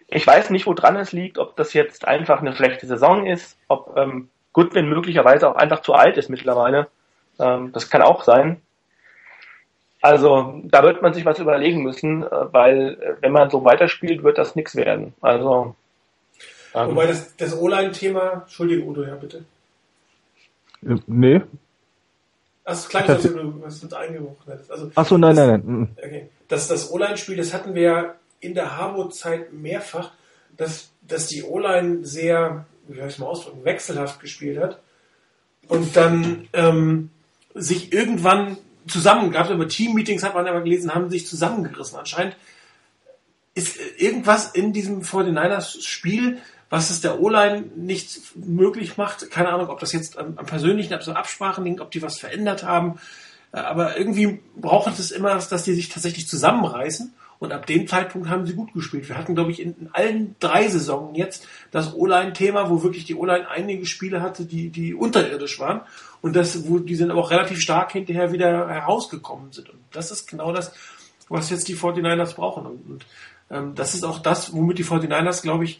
ich 0.07 0.25
weiß 0.25 0.49
nicht, 0.49 0.65
woran 0.65 0.95
es 0.95 1.11
liegt, 1.11 1.37
ob 1.37 1.55
das 1.55 1.73
jetzt 1.73 2.07
einfach 2.07 2.39
eine 2.39 2.55
schlechte 2.55 2.87
Saison 2.87 3.25
ist, 3.25 3.57
ob 3.67 3.95
ähm, 3.97 4.29
Goodwin 4.53 4.87
möglicherweise 4.87 5.49
auch 5.49 5.55
einfach 5.55 5.81
zu 5.81 5.93
alt 5.93 6.17
ist 6.17 6.29
mittlerweile. 6.29 6.87
Ähm, 7.39 7.71
das 7.73 7.89
kann 7.89 8.01
auch 8.01 8.23
sein. 8.23 8.61
Also 10.01 10.61
da 10.63 10.83
wird 10.83 11.01
man 11.01 11.13
sich 11.13 11.25
was 11.25 11.39
überlegen 11.39 11.83
müssen, 11.83 12.23
äh, 12.23 12.53
weil 12.53 12.97
äh, 13.01 13.21
wenn 13.21 13.31
man 13.31 13.49
so 13.49 13.65
weiterspielt, 13.65 14.23
wird 14.23 14.37
das 14.37 14.55
nichts 14.55 14.75
werden. 14.75 15.13
Also 15.21 15.75
ähm, 16.73 16.89
Wobei 16.91 17.07
das, 17.07 17.35
das 17.35 17.57
O-Line-Thema, 17.57 18.43
Entschuldige 18.43 18.83
Udo, 18.83 19.03
ja 19.03 19.15
bitte. 19.15 19.43
Äh, 20.85 20.95
nee. 21.07 21.41
Ach, 22.63 22.89
klang 22.89 23.19
so, 23.19 23.29
du 23.29 23.63
hast 23.65 23.83
uns 23.83 23.93
eingebrochen 23.93 24.51
hättest. 24.51 24.71
Also, 24.71 24.91
Ach 24.93 25.05
so, 25.05 25.17
nein, 25.17 25.35
das, 25.35 25.47
nein, 25.47 25.63
nein. 25.65 25.97
Okay. 25.97 26.29
Das, 26.47 26.67
das 26.67 26.91
O-Line-Spiel, 26.91 27.37
das 27.37 27.53
hatten 27.53 27.73
wir 27.73 27.81
ja 27.81 28.15
in 28.39 28.53
der 28.53 28.77
Harbo-Zeit 28.77 29.53
mehrfach, 29.53 30.11
dass, 30.55 30.89
dass 31.01 31.27
die 31.27 31.43
O-Line 31.43 32.05
sehr, 32.05 32.65
wie 32.87 32.97
soll 32.97 33.07
ich 33.07 33.13
es 33.13 33.19
mal 33.19 33.27
ausdrücken, 33.27 33.65
wechselhaft 33.65 34.19
gespielt 34.19 34.59
hat. 34.59 34.79
Und 35.67 35.95
dann 35.95 36.47
ähm, 36.53 37.09
sich 37.53 37.93
irgendwann 37.93 38.57
zusammen, 38.87 39.31
gab 39.31 39.45
es 39.45 39.51
aber 39.51 39.67
Team-Meetings, 39.67 40.23
hat 40.23 40.33
man 40.33 40.47
aber 40.47 40.61
gelesen, 40.61 40.93
haben 40.93 41.09
sich 41.09 41.27
zusammengerissen. 41.27 41.97
Anscheinend 41.97 42.35
ist 43.53 43.77
irgendwas 43.97 44.51
in 44.51 44.71
diesem 44.71 45.01
49ers-Spiel, 45.01 46.37
was 46.69 46.89
es 46.89 47.01
der 47.01 47.19
O-Line 47.19 47.65
nicht 47.75 48.35
möglich 48.35 48.97
macht. 48.97 49.31
Keine 49.31 49.49
Ahnung, 49.49 49.69
ob 49.69 49.79
das 49.79 49.93
jetzt 49.93 50.17
am, 50.17 50.37
am 50.37 50.45
persönlichen, 50.45 50.93
ob 50.93 51.03
so 51.03 51.13
Absprachen 51.13 51.63
liegt, 51.63 51.81
ob 51.81 51.91
die 51.91 52.01
was 52.01 52.19
verändert 52.19 52.63
haben. 52.63 52.99
Äh, 53.51 53.59
aber 53.59 53.97
irgendwie 53.97 54.39
braucht 54.55 54.99
es 54.99 55.11
immer, 55.11 55.35
dass 55.35 55.63
die 55.63 55.73
sich 55.73 55.89
tatsächlich 55.89 56.27
zusammenreißen. 56.27 57.13
Und 57.39 57.51
ab 57.51 57.67
dem 57.67 57.87
Zeitpunkt 57.87 58.29
haben 58.29 58.45
sie 58.45 58.55
gut 58.55 58.73
gespielt. 58.73 59.07
Wir 59.07 59.17
hatten, 59.17 59.35
glaube 59.35 59.51
ich, 59.51 59.61
in, 59.61 59.89
allen 59.93 60.35
drei 60.39 60.67
Saisonen 60.67 61.15
jetzt 61.15 61.47
das 61.71 61.93
O-Line-Thema, 61.93 62.69
wo 62.69 62.81
wirklich 62.83 63.05
die 63.05 63.15
O-Line 63.15 63.47
einige 63.49 63.85
Spiele 63.85 64.21
hatte, 64.21 64.45
die, 64.45 64.69
die 64.69 64.95
unterirdisch 64.95 65.59
waren. 65.59 65.81
Und 66.21 66.35
das, 66.35 66.67
wo 66.67 66.79
die 66.79 66.95
sind 66.95 67.11
aber 67.11 67.21
auch 67.21 67.31
relativ 67.31 67.59
stark 67.59 67.91
hinterher 67.91 68.31
wieder 68.31 68.67
herausgekommen 68.67 69.51
sind. 69.51 69.69
Und 69.69 69.79
das 69.91 70.11
ist 70.11 70.27
genau 70.27 70.51
das, 70.51 70.73
was 71.29 71.49
jetzt 71.49 71.67
die 71.67 71.75
49ers 71.75 72.35
brauchen. 72.35 72.65
Und, 72.65 72.89
und 72.89 73.05
ähm, 73.51 73.75
das 73.75 73.93
ist 73.93 74.03
auch 74.03 74.19
das, 74.19 74.53
womit 74.53 74.79
die 74.79 74.85
49ers, 74.85 75.43
glaube 75.43 75.65
ich, 75.65 75.79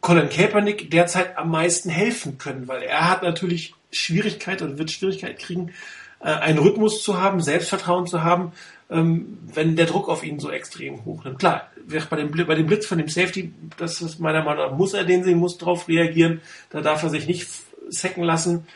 Colin 0.00 0.28
Kaepernick 0.28 0.90
derzeit 0.90 1.36
am 1.38 1.50
meisten 1.50 1.88
helfen 1.88 2.38
können, 2.38 2.68
weil 2.68 2.82
er 2.82 3.08
hat 3.08 3.22
natürlich 3.22 3.74
Schwierigkeit 3.90 4.62
oder 4.62 4.78
wird 4.78 4.90
Schwierigkeit 4.90 5.38
kriegen, 5.38 5.72
äh, 6.20 6.26
einen 6.26 6.58
Rhythmus 6.58 7.02
zu 7.02 7.20
haben, 7.20 7.40
Selbstvertrauen 7.40 8.06
zu 8.06 8.22
haben, 8.22 8.52
ähm, 8.90 9.38
wenn 9.52 9.76
der 9.76 9.86
Druck 9.86 10.08
auf 10.08 10.22
ihn 10.22 10.38
so 10.38 10.50
extrem 10.50 11.04
hoch 11.04 11.24
nimmt. 11.24 11.38
Klar, 11.38 11.70
bei 12.10 12.16
dem, 12.16 12.30
bei 12.30 12.54
dem 12.54 12.66
Blitz 12.66 12.86
von 12.86 12.98
dem 12.98 13.08
Safety, 13.08 13.52
das 13.76 14.00
ist 14.00 14.20
meiner 14.20 14.44
Meinung 14.44 14.70
nach, 14.70 14.76
muss 14.76 14.94
er 14.94 15.04
den 15.04 15.24
sehen, 15.24 15.38
muss 15.38 15.58
darauf 15.58 15.88
reagieren, 15.88 16.40
da 16.70 16.80
darf 16.80 17.02
er 17.02 17.10
sich 17.10 17.26
nicht 17.26 17.48
sacken 17.88 18.22
lassen. 18.22 18.66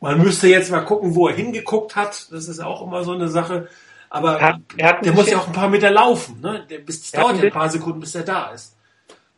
Man 0.00 0.20
müsste 0.22 0.48
jetzt 0.48 0.70
mal 0.70 0.84
gucken, 0.84 1.14
wo 1.14 1.28
er 1.28 1.34
hingeguckt 1.34 1.96
hat. 1.96 2.30
Das 2.30 2.48
ist 2.48 2.60
auch 2.60 2.86
immer 2.86 3.04
so 3.04 3.12
eine 3.12 3.28
Sache. 3.28 3.68
Aber 4.10 4.38
er 4.38 4.48
hat, 4.48 4.60
er 4.76 4.88
hat 4.88 5.04
der 5.04 5.12
muss 5.12 5.30
ja 5.30 5.38
auch 5.38 5.46
ein 5.46 5.52
paar 5.52 5.70
Meter 5.70 5.90
laufen. 5.90 6.40
Ne? 6.40 6.66
Der, 6.68 6.78
bis, 6.78 7.10
dauert 7.10 7.38
ja 7.38 7.44
ein 7.44 7.50
paar 7.50 7.70
Sekunden, 7.70 8.00
bis 8.00 8.14
er 8.14 8.22
da 8.22 8.50
ist. 8.50 8.76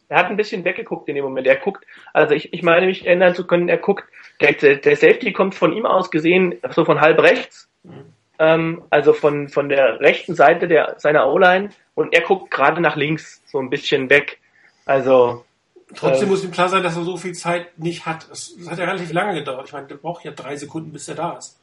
Er 0.08 0.18
hat 0.18 0.26
ein 0.26 0.36
bisschen 0.36 0.64
weggeguckt 0.64 1.08
in 1.08 1.14
dem 1.14 1.24
Moment. 1.24 1.46
Er 1.46 1.56
guckt, 1.56 1.84
also 2.12 2.34
ich, 2.34 2.52
ich 2.52 2.62
meine 2.62 2.86
mich 2.86 3.06
erinnern 3.06 3.34
zu 3.34 3.46
können, 3.46 3.68
er 3.68 3.78
guckt, 3.78 4.04
der, 4.40 4.52
der 4.52 4.96
Safety 4.96 5.32
kommt 5.32 5.54
von 5.54 5.72
ihm 5.72 5.86
aus 5.86 6.10
gesehen, 6.10 6.56
so 6.70 6.84
von 6.84 7.00
halb 7.00 7.20
rechts. 7.20 7.68
Mhm. 7.84 8.15
Ähm, 8.38 8.82
also 8.90 9.12
von, 9.12 9.48
von 9.48 9.68
der 9.68 10.00
rechten 10.00 10.34
Seite 10.34 10.68
der, 10.68 10.96
seiner 10.98 11.28
O-Line 11.32 11.70
und 11.94 12.12
er 12.12 12.20
guckt 12.22 12.50
gerade 12.50 12.80
nach 12.80 12.96
links, 12.96 13.42
so 13.46 13.58
ein 13.58 13.70
bisschen 13.70 14.10
weg. 14.10 14.38
Also 14.84 15.44
Trotzdem 15.94 16.28
äh, 16.28 16.30
muss 16.30 16.44
ihm 16.44 16.50
klar 16.50 16.68
sein, 16.68 16.82
dass 16.82 16.96
er 16.96 17.04
so 17.04 17.16
viel 17.16 17.34
Zeit 17.34 17.78
nicht 17.78 18.06
hat. 18.06 18.28
Es 18.30 18.56
hat 18.68 18.78
ja 18.78 18.84
relativ 18.84 19.12
lange 19.12 19.34
gedauert. 19.34 19.66
Ich 19.66 19.72
meine, 19.72 19.86
der 19.86 19.96
braucht 19.96 20.24
ja 20.24 20.32
drei 20.32 20.56
Sekunden, 20.56 20.92
bis 20.92 21.08
er 21.08 21.14
da 21.14 21.32
ist. 21.34 21.56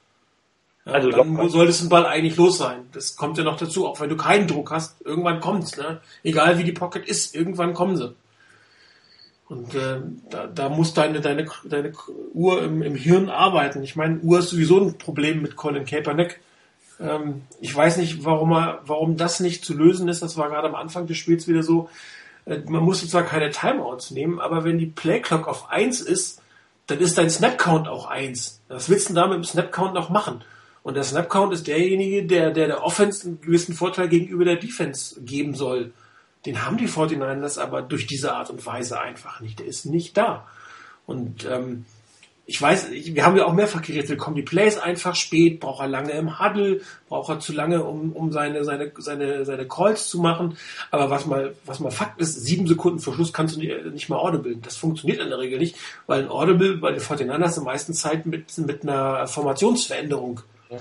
Ja, 0.85 0.93
also 0.93 1.09
dann 1.09 1.35
locker. 1.35 1.49
sollte 1.49 1.71
es 1.71 1.81
ein 1.81 1.89
Ball 1.89 2.05
eigentlich 2.05 2.37
los 2.37 2.57
sein. 2.57 2.87
Das 2.93 3.15
kommt 3.15 3.37
ja 3.37 3.43
noch 3.43 3.57
dazu, 3.57 3.87
auch 3.87 3.99
wenn 3.99 4.09
du 4.09 4.17
keinen 4.17 4.47
Druck 4.47 4.71
hast. 4.71 5.01
Irgendwann 5.05 5.39
kommt's, 5.39 5.77
ne? 5.77 6.01
Egal 6.23 6.57
wie 6.57 6.63
die 6.63 6.71
Pocket 6.71 7.05
ist, 7.05 7.35
irgendwann 7.35 7.73
kommen 7.73 7.97
sie. 7.97 8.15
Und 9.49 9.75
äh, 9.75 9.99
da, 10.29 10.47
da 10.47 10.69
muss 10.69 10.93
deine, 10.93 11.19
deine, 11.19 11.45
deine 11.65 11.91
Uhr 12.33 12.63
im, 12.63 12.81
im 12.81 12.95
Hirn 12.95 13.29
arbeiten. 13.29 13.83
Ich 13.83 13.95
meine, 13.95 14.19
Uhr 14.19 14.39
ist 14.39 14.49
sowieso 14.49 14.79
ein 14.79 14.97
Problem 14.97 15.41
mit 15.41 15.55
Colin 15.55 15.85
Kaepernick. 15.85 16.39
Ähm, 16.99 17.43
ich 17.59 17.75
weiß 17.75 17.97
nicht, 17.97 18.25
warum, 18.25 18.51
er, 18.53 18.81
warum 18.85 19.17
das 19.17 19.39
nicht 19.39 19.65
zu 19.65 19.73
lösen 19.73 20.07
ist. 20.07 20.21
Das 20.21 20.37
war 20.37 20.49
gerade 20.49 20.67
am 20.67 20.75
Anfang 20.75 21.07
des 21.07 21.17
Spiels 21.17 21.47
wieder 21.47 21.63
so. 21.63 21.89
Äh, 22.45 22.59
man 22.67 22.83
musste 22.83 23.07
zwar 23.07 23.23
keine 23.23 23.49
Timeouts 23.51 24.11
nehmen, 24.11 24.39
aber 24.39 24.63
wenn 24.63 24.77
die 24.77 24.87
Playclock 24.87 25.47
auf 25.47 25.69
1 25.69 26.01
ist, 26.01 26.41
dann 26.87 26.99
ist 26.99 27.17
dein 27.17 27.29
Snapcount 27.29 27.87
auch 27.87 28.07
1. 28.07 28.61
Was 28.67 28.89
willst 28.89 29.09
du 29.09 29.13
da 29.13 29.27
mit 29.27 29.37
dem 29.37 29.43
Snapcount 29.43 29.93
noch 29.93 30.09
machen? 30.09 30.43
Und 30.83 30.95
der 30.95 31.03
Snapcount 31.03 31.53
ist 31.53 31.67
derjenige, 31.67 32.25
der, 32.25 32.51
der 32.51 32.67
der 32.67 32.83
Offense 32.83 33.25
einen 33.25 33.41
gewissen 33.41 33.73
Vorteil 33.73 34.09
gegenüber 34.09 34.43
der 34.43 34.57
Defense 34.57 35.21
geben 35.21 35.55
soll. 35.55 35.93
Den 36.45 36.65
haben 36.65 36.75
die 36.77 36.89
49ers 36.89 37.57
aber 37.57 37.81
durch 37.81 38.05
diese 38.05 38.33
Art 38.33 38.49
und 38.49 38.65
Weise 38.65 38.99
einfach 38.99 39.39
nicht. 39.39 39.59
Der 39.59 39.65
ist 39.65 39.85
nicht 39.85 40.17
da. 40.17 40.45
Und 41.05 41.45
ähm, 41.49 41.85
ich 42.45 42.61
weiß, 42.61 42.91
wir 42.91 43.25
haben 43.25 43.37
ja 43.37 43.45
auch 43.45 43.53
mehrfach 43.53 43.81
gerätselt, 43.81 44.19
kommen 44.19 44.35
die 44.35 44.41
Plays 44.41 44.77
einfach 44.77 45.15
spät, 45.15 45.61
braucht 45.61 45.81
er 45.81 45.87
lange 45.87 46.11
im 46.11 46.39
Huddle, 46.39 46.81
braucht 47.07 47.29
er 47.29 47.39
zu 47.39 47.53
lange, 47.53 47.83
um, 47.83 48.11
um 48.11 48.33
seine, 48.33 48.65
seine, 48.65 48.91
seine, 48.97 49.45
seine 49.45 49.65
Calls 49.65 50.09
zu 50.09 50.19
machen. 50.19 50.57
Aber 50.91 51.09
was 51.09 51.25
mal, 51.25 51.55
was 51.65 51.79
mal 51.79 51.91
Fakt 51.91 52.19
ist, 52.19 52.43
sieben 52.43 52.67
Sekunden 52.67 52.99
vor 52.99 53.13
Schluss 53.13 53.31
kannst 53.31 53.55
du 53.55 53.59
nicht, 53.61 54.09
mal 54.09 54.17
Audible. 54.17 54.57
Das 54.57 54.75
funktioniert 54.75 55.21
in 55.21 55.29
der 55.29 55.39
Regel 55.39 55.57
nicht, 55.57 55.77
weil 56.05 56.23
ein 56.23 56.29
Audible 56.29 56.77
bei 56.77 56.91
den 56.91 56.99
49ers 56.99 57.59
in 57.59 57.63
meisten 57.63 57.93
Zeit 57.93 58.25
mit, 58.25 58.57
mit 58.57 58.83
einer 58.83 59.25
Formationsveränderung 59.25 60.41
ja. 60.69 60.79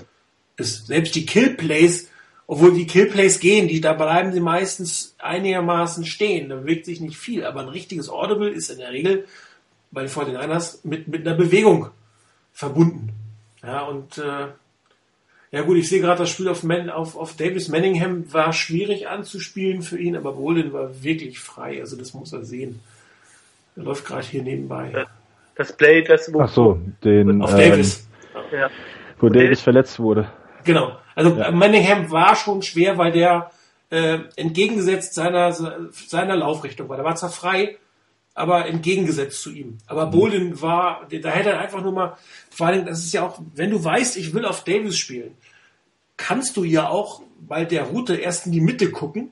ist. 0.57 0.87
Selbst 0.87 1.15
die 1.15 1.25
Kill 1.25 1.51
Plays, 1.51 2.09
obwohl 2.45 2.73
die 2.73 2.87
Kill 2.87 3.05
Plays 3.05 3.39
gehen, 3.39 3.69
die, 3.69 3.79
da 3.79 3.93
bleiben 3.93 4.33
sie 4.33 4.41
meistens 4.41 5.15
einigermaßen 5.17 6.05
stehen. 6.05 6.49
Da 6.49 6.57
bewegt 6.57 6.85
sich 6.85 6.99
nicht 6.99 7.15
viel. 7.15 7.45
Aber 7.45 7.61
ein 7.61 7.69
richtiges 7.69 8.09
Audible 8.09 8.49
ist 8.49 8.69
in 8.69 8.79
der 8.79 8.91
Regel 8.91 9.25
bei 9.93 10.01
den 10.01 10.09
49ers 10.09 10.79
mit, 10.83 11.07
mit 11.07 11.27
einer 11.27 11.37
Bewegung 11.37 11.89
verbunden. 12.51 13.11
Ja, 13.63 13.83
und 13.83 14.17
äh, 14.17 14.47
ja 15.51 15.61
gut, 15.61 15.77
ich 15.77 15.87
sehe 15.87 16.01
gerade 16.01 16.19
das 16.19 16.29
Spiel 16.29 16.49
auf, 16.49 16.63
Man, 16.63 16.89
auf, 16.89 17.15
auf 17.15 17.35
Davis 17.35 17.69
Manningham 17.69 18.31
war 18.33 18.53
schwierig 18.53 19.07
anzuspielen 19.07 19.83
für 19.83 19.99
ihn, 19.99 20.17
aber 20.17 20.33
Bolden 20.33 20.73
war 20.73 21.03
wirklich 21.03 21.39
frei, 21.39 21.79
also 21.79 21.95
das 21.95 22.13
muss 22.13 22.33
er 22.33 22.43
sehen. 22.43 22.79
Er 23.75 23.83
läuft 23.83 24.05
gerade 24.05 24.25
hier 24.25 24.43
nebenbei. 24.43 25.05
Das 25.55 25.75
Play, 25.75 26.03
das 26.03 26.33
wo 26.33 26.41
Ach 26.41 26.49
so, 26.49 26.79
den 27.03 27.41
auf 27.41 27.51
ähm, 27.51 27.57
Davis. 27.57 28.07
Ja. 28.51 28.69
Wo 29.19 29.29
Davis, 29.29 29.43
Davis 29.43 29.61
verletzt 29.61 29.99
wurde. 29.99 30.27
Genau. 30.63 30.97
Also 31.15 31.35
ja. 31.35 31.51
Manningham 31.51 32.09
war 32.09 32.35
schon 32.35 32.61
schwer, 32.61 32.97
weil 32.97 33.11
der 33.11 33.51
äh, 33.91 34.19
entgegengesetzt 34.35 35.13
seiner 35.13 35.51
seiner 35.51 36.35
Laufrichtung 36.35 36.89
war. 36.89 36.97
Der 36.97 37.05
war 37.05 37.15
zwar 37.15 37.29
frei, 37.29 37.77
aber 38.33 38.65
entgegengesetzt 38.65 39.41
zu 39.41 39.51
ihm. 39.51 39.77
Aber 39.87 40.07
Bolden 40.07 40.61
war, 40.61 41.07
da 41.09 41.29
hätte 41.29 41.51
er 41.51 41.59
einfach 41.59 41.81
nur 41.81 41.91
mal, 41.91 42.17
vor 42.49 42.67
allem, 42.67 42.85
das 42.85 42.99
ist 42.99 43.13
ja 43.13 43.25
auch, 43.25 43.39
wenn 43.53 43.69
du 43.69 43.83
weißt, 43.83 44.17
ich 44.17 44.33
will 44.33 44.45
auf 44.45 44.63
Davis 44.63 44.97
spielen, 44.97 45.35
kannst 46.17 46.57
du 46.57 46.63
ja 46.63 46.89
auch 46.89 47.21
bei 47.39 47.65
der 47.65 47.83
Route 47.83 48.15
erst 48.15 48.45
in 48.45 48.51
die 48.51 48.61
Mitte 48.61 48.91
gucken, 48.91 49.31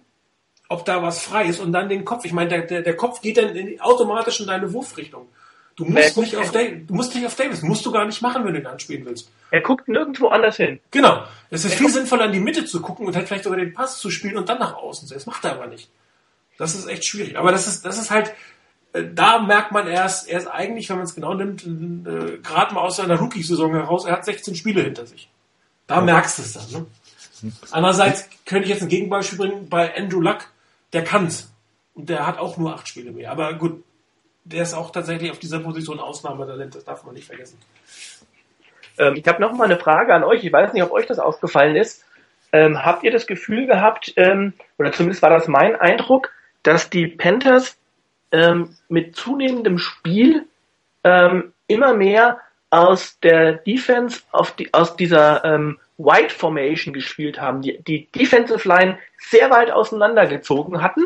ob 0.69 0.85
da 0.85 1.01
was 1.01 1.21
frei 1.21 1.45
ist 1.45 1.59
und 1.59 1.71
dann 1.71 1.89
den 1.89 2.05
Kopf. 2.05 2.25
Ich 2.25 2.33
meine, 2.33 2.49
der, 2.49 2.61
der, 2.61 2.81
der 2.81 2.95
Kopf 2.95 3.21
geht 3.21 3.37
dann 3.37 3.55
in, 3.55 3.81
automatisch 3.81 4.39
in 4.39 4.47
deine 4.47 4.71
Wurfrichtung. 4.71 5.27
Du 5.75 5.85
musst, 5.85 6.17
nicht 6.17 6.35
auf 6.35 6.51
Davis, 6.51 6.85
du 6.85 6.93
musst 6.93 7.15
nicht 7.15 7.25
auf 7.25 7.35
Davis, 7.35 7.61
musst 7.61 7.85
du 7.85 7.91
gar 7.91 8.05
nicht 8.05 8.21
machen, 8.21 8.45
wenn 8.45 8.53
du 8.53 8.59
ihn 8.59 8.67
anspielen 8.67 9.05
willst. 9.05 9.31
Er 9.51 9.61
guckt 9.61 9.87
nirgendwo 9.87 10.27
anders 10.27 10.57
hin. 10.57 10.79
Genau. 10.91 11.23
Es 11.49 11.65
ist 11.65 11.71
er 11.71 11.77
viel 11.77 11.89
sinnvoller, 11.89 12.25
in 12.25 12.33
die 12.33 12.39
Mitte 12.39 12.65
zu 12.65 12.81
gucken 12.81 13.07
und 13.07 13.15
halt 13.15 13.27
vielleicht 13.27 13.45
sogar 13.45 13.57
den 13.57 13.73
Pass 13.73 13.99
zu 13.99 14.11
spielen 14.11 14.37
und 14.37 14.47
dann 14.49 14.59
nach 14.59 14.75
außen. 14.75 15.09
Das 15.09 15.25
macht 15.25 15.43
er 15.45 15.53
aber 15.53 15.67
nicht. 15.67 15.89
Das 16.57 16.75
ist 16.75 16.87
echt 16.87 17.05
schwierig. 17.05 17.37
Aber 17.37 17.51
das 17.51 17.67
ist, 17.67 17.85
das 17.85 17.97
ist 17.97 18.11
halt, 18.11 18.33
da 18.93 19.39
merkt 19.39 19.71
man 19.71 19.87
erst, 19.87 20.29
er 20.29 20.39
ist 20.39 20.47
eigentlich, 20.47 20.89
wenn 20.89 20.97
man 20.97 21.05
es 21.05 21.15
genau 21.15 21.33
nimmt, 21.33 21.63
äh, 21.65 22.37
gerade 22.37 22.73
mal 22.73 22.81
aus 22.81 22.97
seiner 22.97 23.17
Rookie-Saison 23.17 23.73
heraus, 23.73 24.05
er 24.05 24.13
hat 24.13 24.25
16 24.25 24.55
Spiele 24.55 24.81
hinter 24.81 25.05
sich. 25.05 25.29
Da 25.87 25.95
ja. 25.95 26.01
merkst 26.01 26.37
du 26.37 26.41
es 26.41 26.53
dann. 26.53 26.71
Ne? 26.71 27.51
Andererseits 27.71 28.29
könnte 28.45 28.65
ich 28.65 28.69
jetzt 28.69 28.81
ein 28.81 28.89
Gegenbeispiel 28.89 29.37
bringen 29.37 29.69
bei 29.69 29.95
Andrew 29.95 30.19
Luck, 30.19 30.47
der 30.93 31.03
kann's. 31.03 31.51
Und 31.93 32.09
der 32.09 32.27
hat 32.27 32.37
auch 32.37 32.57
nur 32.57 32.73
acht 32.73 32.87
Spiele 32.87 33.11
mehr. 33.11 33.31
Aber 33.31 33.53
gut, 33.53 33.83
der 34.43 34.63
ist 34.63 34.73
auch 34.73 34.91
tatsächlich 34.91 35.31
auf 35.31 35.39
dieser 35.39 35.59
Position 35.59 35.99
Ausnahmetalent, 35.99 36.75
das 36.75 36.85
darf 36.85 37.03
man 37.03 37.15
nicht 37.15 37.27
vergessen. 37.27 37.57
Ähm, 38.97 39.15
ich 39.15 39.27
habe 39.27 39.41
noch 39.41 39.53
mal 39.53 39.65
eine 39.65 39.77
Frage 39.77 40.13
an 40.13 40.23
euch. 40.23 40.43
Ich 40.43 40.51
weiß 40.51 40.73
nicht, 40.73 40.83
ob 40.83 40.91
euch 40.91 41.05
das 41.05 41.19
aufgefallen 41.19 41.75
ist. 41.75 42.03
Ähm, 42.51 42.83
habt 42.83 43.03
ihr 43.03 43.11
das 43.11 43.27
Gefühl 43.27 43.65
gehabt, 43.65 44.13
ähm, 44.17 44.53
oder 44.77 44.91
zumindest 44.91 45.21
war 45.21 45.29
das 45.29 45.47
mein 45.47 45.75
Eindruck, 45.75 46.31
dass 46.63 46.89
die 46.89 47.07
Panthers 47.07 47.77
ähm, 48.31 48.75
mit 48.87 49.15
zunehmendem 49.15 49.77
Spiel 49.77 50.47
ähm, 51.03 51.53
immer 51.67 51.93
mehr 51.93 52.39
aus 52.69 53.19
der 53.19 53.53
Defense 53.53 54.21
auf 54.31 54.51
die, 54.51 54.73
aus 54.73 54.95
dieser 54.95 55.43
ähm, 55.43 55.77
White 55.97 56.33
Formation 56.33 56.93
gespielt 56.93 57.39
haben, 57.39 57.61
die, 57.61 57.81
die 57.83 58.07
Defensive 58.11 58.67
Line 58.67 58.97
sehr 59.17 59.51
weit 59.51 59.71
auseinandergezogen 59.71 60.81
hatten 60.81 61.03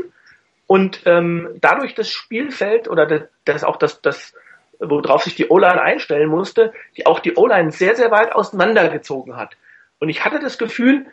und 0.67 1.01
ähm, 1.05 1.57
dadurch 1.61 1.95
das 1.95 2.09
Spielfeld 2.09 2.88
oder 2.88 3.05
das, 3.05 3.21
das 3.45 3.63
auch 3.63 3.78
das, 3.78 4.01
das 4.01 4.34
worauf 4.80 5.23
sich 5.23 5.36
die 5.36 5.49
O-Line 5.49 5.82
einstellen 5.82 6.30
musste, 6.30 6.73
die 6.97 7.05
auch 7.05 7.19
die 7.19 7.36
O-Line 7.36 7.71
sehr, 7.71 7.95
sehr 7.95 8.11
weit 8.11 8.34
auseinandergezogen 8.34 9.36
hat. 9.36 9.55
Und 9.99 10.09
ich 10.09 10.26
hatte 10.26 10.39
das 10.39 10.57
Gefühl, 10.57 11.05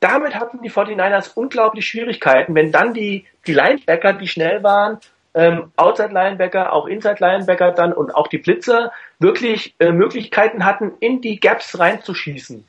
damit 0.00 0.34
hatten 0.34 0.62
die 0.62 0.70
49ers 0.70 1.34
unglaublich 1.34 1.86
Schwierigkeiten, 1.86 2.54
wenn 2.54 2.72
dann 2.72 2.94
die, 2.94 3.26
die 3.46 3.52
Linebacker, 3.52 4.14
die 4.14 4.28
schnell 4.28 4.62
waren, 4.62 4.98
ähm, 5.34 5.72
Outside 5.76 6.12
Linebacker, 6.12 6.72
auch 6.72 6.86
Inside 6.86 7.16
Linebacker 7.20 7.72
dann 7.72 7.92
und 7.92 8.14
auch 8.14 8.28
die 8.28 8.38
Blitzer 8.38 8.92
wirklich 9.18 9.74
äh, 9.78 9.92
Möglichkeiten 9.92 10.64
hatten, 10.64 10.92
in 11.00 11.20
die 11.20 11.38
Gaps 11.38 11.78
reinzuschießen. 11.78 12.64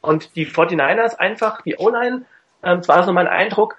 Und 0.00 0.34
die 0.34 0.46
49ers 0.46 1.16
einfach, 1.16 1.62
die 1.62 1.76
O-Line, 1.76 2.24
ähm, 2.64 2.82
zwar 2.82 3.04
so 3.04 3.12
mein 3.12 3.28
Eindruck, 3.28 3.76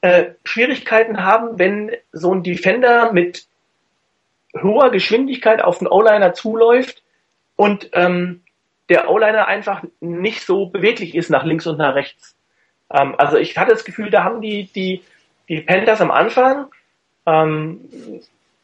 äh, 0.00 0.32
Schwierigkeiten 0.44 1.24
haben, 1.24 1.58
wenn 1.58 1.90
so 2.12 2.32
ein 2.32 2.42
Defender 2.42 3.12
mit 3.12 3.46
hoher 4.54 4.90
Geschwindigkeit 4.90 5.62
auf 5.62 5.78
den 5.78 5.88
O-Liner 5.88 6.34
zuläuft 6.34 7.02
und 7.56 7.90
ähm, 7.92 8.42
der 8.88 9.10
O-Liner 9.10 9.48
einfach 9.48 9.82
nicht 10.00 10.44
so 10.44 10.66
beweglich 10.66 11.14
ist 11.14 11.30
nach 11.30 11.44
links 11.44 11.66
und 11.66 11.78
nach 11.78 11.94
rechts. 11.94 12.36
Ähm, 12.92 13.14
also 13.18 13.36
ich 13.36 13.58
hatte 13.58 13.72
das 13.72 13.84
Gefühl, 13.84 14.10
da 14.10 14.22
haben 14.22 14.40
die, 14.40 14.70
die, 14.72 15.02
die 15.48 15.60
Panthers 15.60 16.00
am 16.00 16.12
Anfang 16.12 16.68
ähm, 17.26 17.80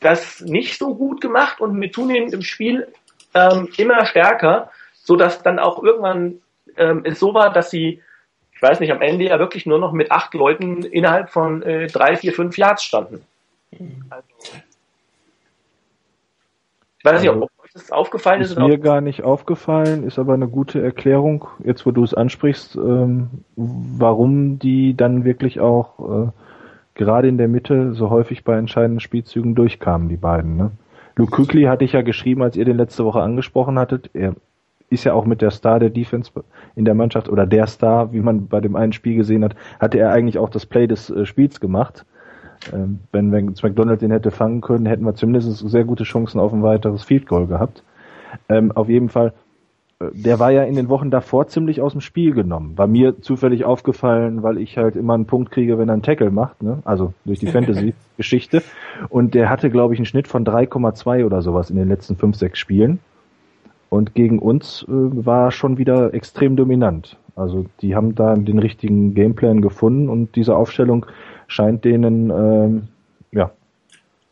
das 0.01 0.41
nicht 0.41 0.79
so 0.79 0.95
gut 0.95 1.21
gemacht 1.21 1.61
und 1.61 1.75
mit 1.75 1.95
zunehmendem 1.95 2.43
Spiel 2.43 2.89
ähm, 3.35 3.69
immer 3.77 4.05
stärker, 4.07 4.71
so 4.95 5.17
dass 5.17 5.43
dann 5.43 5.59
auch 5.59 5.83
irgendwann 5.83 6.39
ähm, 6.77 7.03
es 7.05 7.19
so 7.19 7.35
war, 7.35 7.53
dass 7.53 7.71
sie, 7.71 8.01
ich 8.55 8.63
weiß 8.63 8.81
nicht, 8.81 8.93
am 8.93 9.03
Ende 9.03 9.25
ja 9.27 9.39
wirklich 9.39 9.67
nur 9.67 9.79
noch 9.79 9.93
mit 9.93 10.11
acht 10.11 10.35
Leuten 10.35 10.83
innerhalb 10.85 11.31
von 11.31 11.63
äh, 11.63 11.87
drei, 11.87 12.17
vier, 12.17 12.33
fünf 12.33 12.57
Yards 12.57 12.83
standen. 12.83 13.25
Also, 14.11 14.25
ich 16.99 17.05
weiß 17.05 17.21
nicht, 17.21 17.31
ob 17.31 17.43
euch 17.43 17.73
das 17.73 17.91
aufgefallen 17.91 18.43
ist. 18.43 18.51
Ist 18.53 18.59
mir 18.59 18.79
gar 18.79 19.01
nicht 19.01 19.23
aufgefallen, 19.23 20.05
ist 20.05 20.19
aber 20.19 20.35
eine 20.35 20.47
gute 20.47 20.83
Erklärung, 20.83 21.49
jetzt 21.65 21.85
wo 21.85 21.91
du 21.91 22.05
es 22.05 22.15
ansprichst, 22.15 22.77
ähm, 22.77 23.31
warum 23.57 24.59
die 24.59 24.95
dann 24.95 25.25
wirklich 25.25 25.59
auch 25.59 26.29
äh, 26.29 26.31
gerade 26.95 27.29
in 27.29 27.39
der 27.39 27.49
Mitte 27.49 27.95
so 27.95 28.11
häufig 28.11 28.45
bei 28.45 28.57
entscheidenden 28.57 29.01
Spielzügen 29.01 29.55
durchkamen, 29.55 30.09
die 30.09 30.17
beiden. 30.17 30.57
Ne? 30.57 30.71
Luke 31.17 31.33
Kükli 31.33 31.65
hatte 31.65 31.85
ich 31.85 31.93
ja 31.93 32.03
geschrieben, 32.03 32.43
als 32.43 32.57
ihr 32.57 32.65
den 32.65 32.77
letzte 32.77 33.05
Woche 33.05 33.21
angesprochen 33.21 33.79
hattet. 33.79 34.11
Er 34.15 34.35
ist 34.91 35.05
ja 35.05 35.15
auch 35.15 35.25
mit 35.25 35.41
der 35.41 35.51
Star 35.51 35.81
der 35.81 35.91
Defense 35.91 36.31
in 36.77 36.85
der 36.85 36.95
Mannschaft 36.95 37.29
oder 37.29 37.47
der 37.47 37.67
Star, 37.67 38.13
wie 38.13 38.21
man 38.21 38.47
bei 38.49 38.61
dem 38.61 38.77
einen 38.77 38.93
Spiel 38.93 39.17
gesehen 39.17 39.45
hat, 39.45 39.57
hatte 39.81 39.99
er 39.99 40.13
eigentlich 40.13 40.39
auch 40.39 40.51
das 40.51 40.67
Play 40.67 40.87
des 40.87 41.11
äh, 41.11 41.25
Spiels 41.27 41.61
gemacht. 41.61 42.05
Ähm, 42.73 43.01
wenn, 43.11 43.33
wenn 43.33 43.55
McDonald 43.63 44.03
den 44.03 44.11
hätte 44.11 44.31
fangen 44.31 44.61
können, 44.61 44.87
hätten 44.87 45.05
wir 45.05 45.15
zumindest 45.15 45.69
sehr 45.69 45.85
gute 45.85 46.05
Chancen 46.05 46.39
auf 46.39 46.53
ein 46.53 46.63
weiteres 46.63 47.03
Field 47.03 47.27
Goal 47.27 47.47
gehabt. 47.47 47.83
Ähm, 48.49 48.71
auf 48.73 48.89
jeden 48.89 49.09
Fall, 49.09 49.33
der 50.13 50.39
war 50.39 50.51
ja 50.51 50.65
in 50.65 50.75
den 50.75 50.89
Wochen 50.89 51.11
davor 51.11 51.47
ziemlich 51.47 51.81
aus 51.81 51.93
dem 51.93 52.01
Spiel 52.01 52.33
genommen. 52.33 52.77
War 52.77 52.87
mir 52.87 53.21
zufällig 53.21 53.65
aufgefallen, 53.65 54.43
weil 54.43 54.59
ich 54.59 54.79
halt 54.79 54.97
immer 54.97 55.15
einen 55.15 55.27
Punkt 55.27 55.51
kriege, 55.51 55.79
wenn 55.79 55.89
er 55.89 55.95
einen 55.95 56.03
Tackle 56.03 56.31
macht, 56.31 56.63
ne? 56.63 56.79
also 56.85 57.15
durch 57.25 57.39
die 57.39 57.47
Fantasy-Geschichte. 57.49 58.63
Und 59.09 59.35
der 59.35 59.51
hatte, 59.51 59.71
glaube 59.71 59.95
ich, 59.95 60.01
einen 60.01 60.07
Schnitt 60.07 60.29
von 60.29 60.45
3,2 60.45 61.25
oder 61.25 61.43
sowas 61.43 61.71
in 61.71 61.77
den 61.77 61.89
letzten 61.89 62.17
5, 62.17 62.37
6 62.37 62.59
Spielen. 62.59 62.99
Und 63.89 64.15
gegen 64.15 64.39
uns 64.39 64.85
äh, 64.89 64.91
war 64.91 65.51
schon 65.51 65.79
wieder 65.79 66.15
extrem 66.15 66.57
dominant. 66.57 67.19
Also 67.37 67.67
die 67.81 67.95
haben 67.95 68.15
da 68.15 68.35
den 68.35 68.59
richtigen 68.59 69.15
Gameplan 69.15 69.61
gefunden 69.61 70.09
und 70.09 70.37
diese 70.37 70.57
Aufstellung 70.57 71.07
scheint 71.47 71.85
denen 71.85 72.31
ähm, 72.31 72.89
ja, 73.33 73.51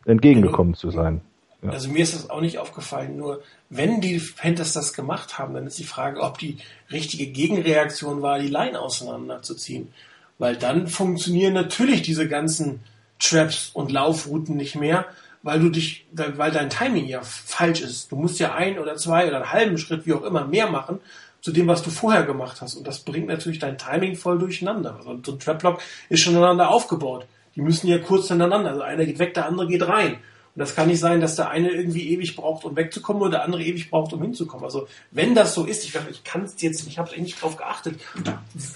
entgegengekommen 0.04 0.74
zu 0.74 0.90
sein. 0.90 1.20
Ja. 1.62 1.70
Also 1.70 1.88
mir 1.88 2.02
ist 2.02 2.14
das 2.14 2.30
auch 2.30 2.40
nicht 2.40 2.58
aufgefallen, 2.58 3.16
nur 3.16 3.42
wenn 3.68 4.00
die 4.00 4.18
Panthers 4.18 4.72
das 4.72 4.94
gemacht 4.94 5.38
haben, 5.38 5.54
dann 5.54 5.66
ist 5.66 5.78
die 5.78 5.84
Frage, 5.84 6.20
ob 6.20 6.38
die 6.38 6.58
richtige 6.90 7.26
Gegenreaktion 7.26 8.22
war, 8.22 8.38
die 8.38 8.48
Line 8.48 8.80
auseinanderzuziehen. 8.80 9.92
Weil 10.38 10.56
dann 10.56 10.88
funktionieren 10.88 11.52
natürlich 11.52 12.02
diese 12.02 12.26
ganzen 12.26 12.80
Traps 13.18 13.70
und 13.74 13.92
Laufrouten 13.92 14.56
nicht 14.56 14.74
mehr, 14.74 15.04
weil 15.42 15.60
du 15.60 15.68
dich, 15.68 16.06
weil 16.12 16.50
dein 16.50 16.70
Timing 16.70 17.06
ja 17.06 17.20
falsch 17.22 17.82
ist. 17.82 18.10
Du 18.10 18.16
musst 18.16 18.38
ja 18.38 18.54
ein 18.54 18.78
oder 18.78 18.96
zwei 18.96 19.28
oder 19.28 19.36
einen 19.36 19.52
halben 19.52 19.78
Schritt, 19.78 20.06
wie 20.06 20.14
auch 20.14 20.22
immer, 20.22 20.46
mehr 20.46 20.70
machen 20.70 21.00
zu 21.40 21.52
dem, 21.52 21.66
was 21.66 21.82
du 21.82 21.90
vorher 21.90 22.24
gemacht 22.24 22.60
hast. 22.60 22.74
Und 22.74 22.86
das 22.86 23.00
bringt 23.00 23.28
natürlich 23.28 23.58
dein 23.58 23.78
Timing 23.78 24.16
voll 24.16 24.38
durcheinander. 24.38 24.96
Also 24.96 25.18
so 25.24 25.32
ein 25.32 25.38
Trapblock 25.38 25.80
ist 26.08 26.20
schon 26.20 26.36
aneinander 26.36 26.70
aufgebaut. 26.70 27.26
Die 27.56 27.62
müssen 27.62 27.88
ja 27.88 27.98
kurz 27.98 28.28
hintereinander. 28.28 28.70
Also 28.70 28.82
einer 28.82 29.04
geht 29.06 29.18
weg, 29.18 29.34
der 29.34 29.46
andere 29.46 29.66
geht 29.66 29.86
rein. 29.86 30.18
Und 30.54 30.60
das 30.60 30.74
kann 30.74 30.88
nicht 30.88 30.98
sein, 30.98 31.20
dass 31.20 31.36
der 31.36 31.48
eine 31.48 31.70
irgendwie 31.70 32.10
ewig 32.10 32.34
braucht, 32.34 32.64
um 32.64 32.74
wegzukommen 32.74 33.22
oder 33.22 33.30
der 33.30 33.44
andere 33.44 33.62
ewig 33.62 33.88
braucht, 33.88 34.12
um 34.12 34.20
hinzukommen. 34.20 34.64
Also 34.64 34.88
wenn 35.12 35.34
das 35.34 35.54
so 35.54 35.64
ist, 35.64 35.84
ich, 35.84 35.94
ich 36.10 36.24
kann 36.24 36.42
es 36.42 36.60
jetzt, 36.60 36.86
ich 36.86 36.98
habe 36.98 37.20
nicht 37.20 37.40
drauf 37.40 37.56
geachtet, 37.56 38.00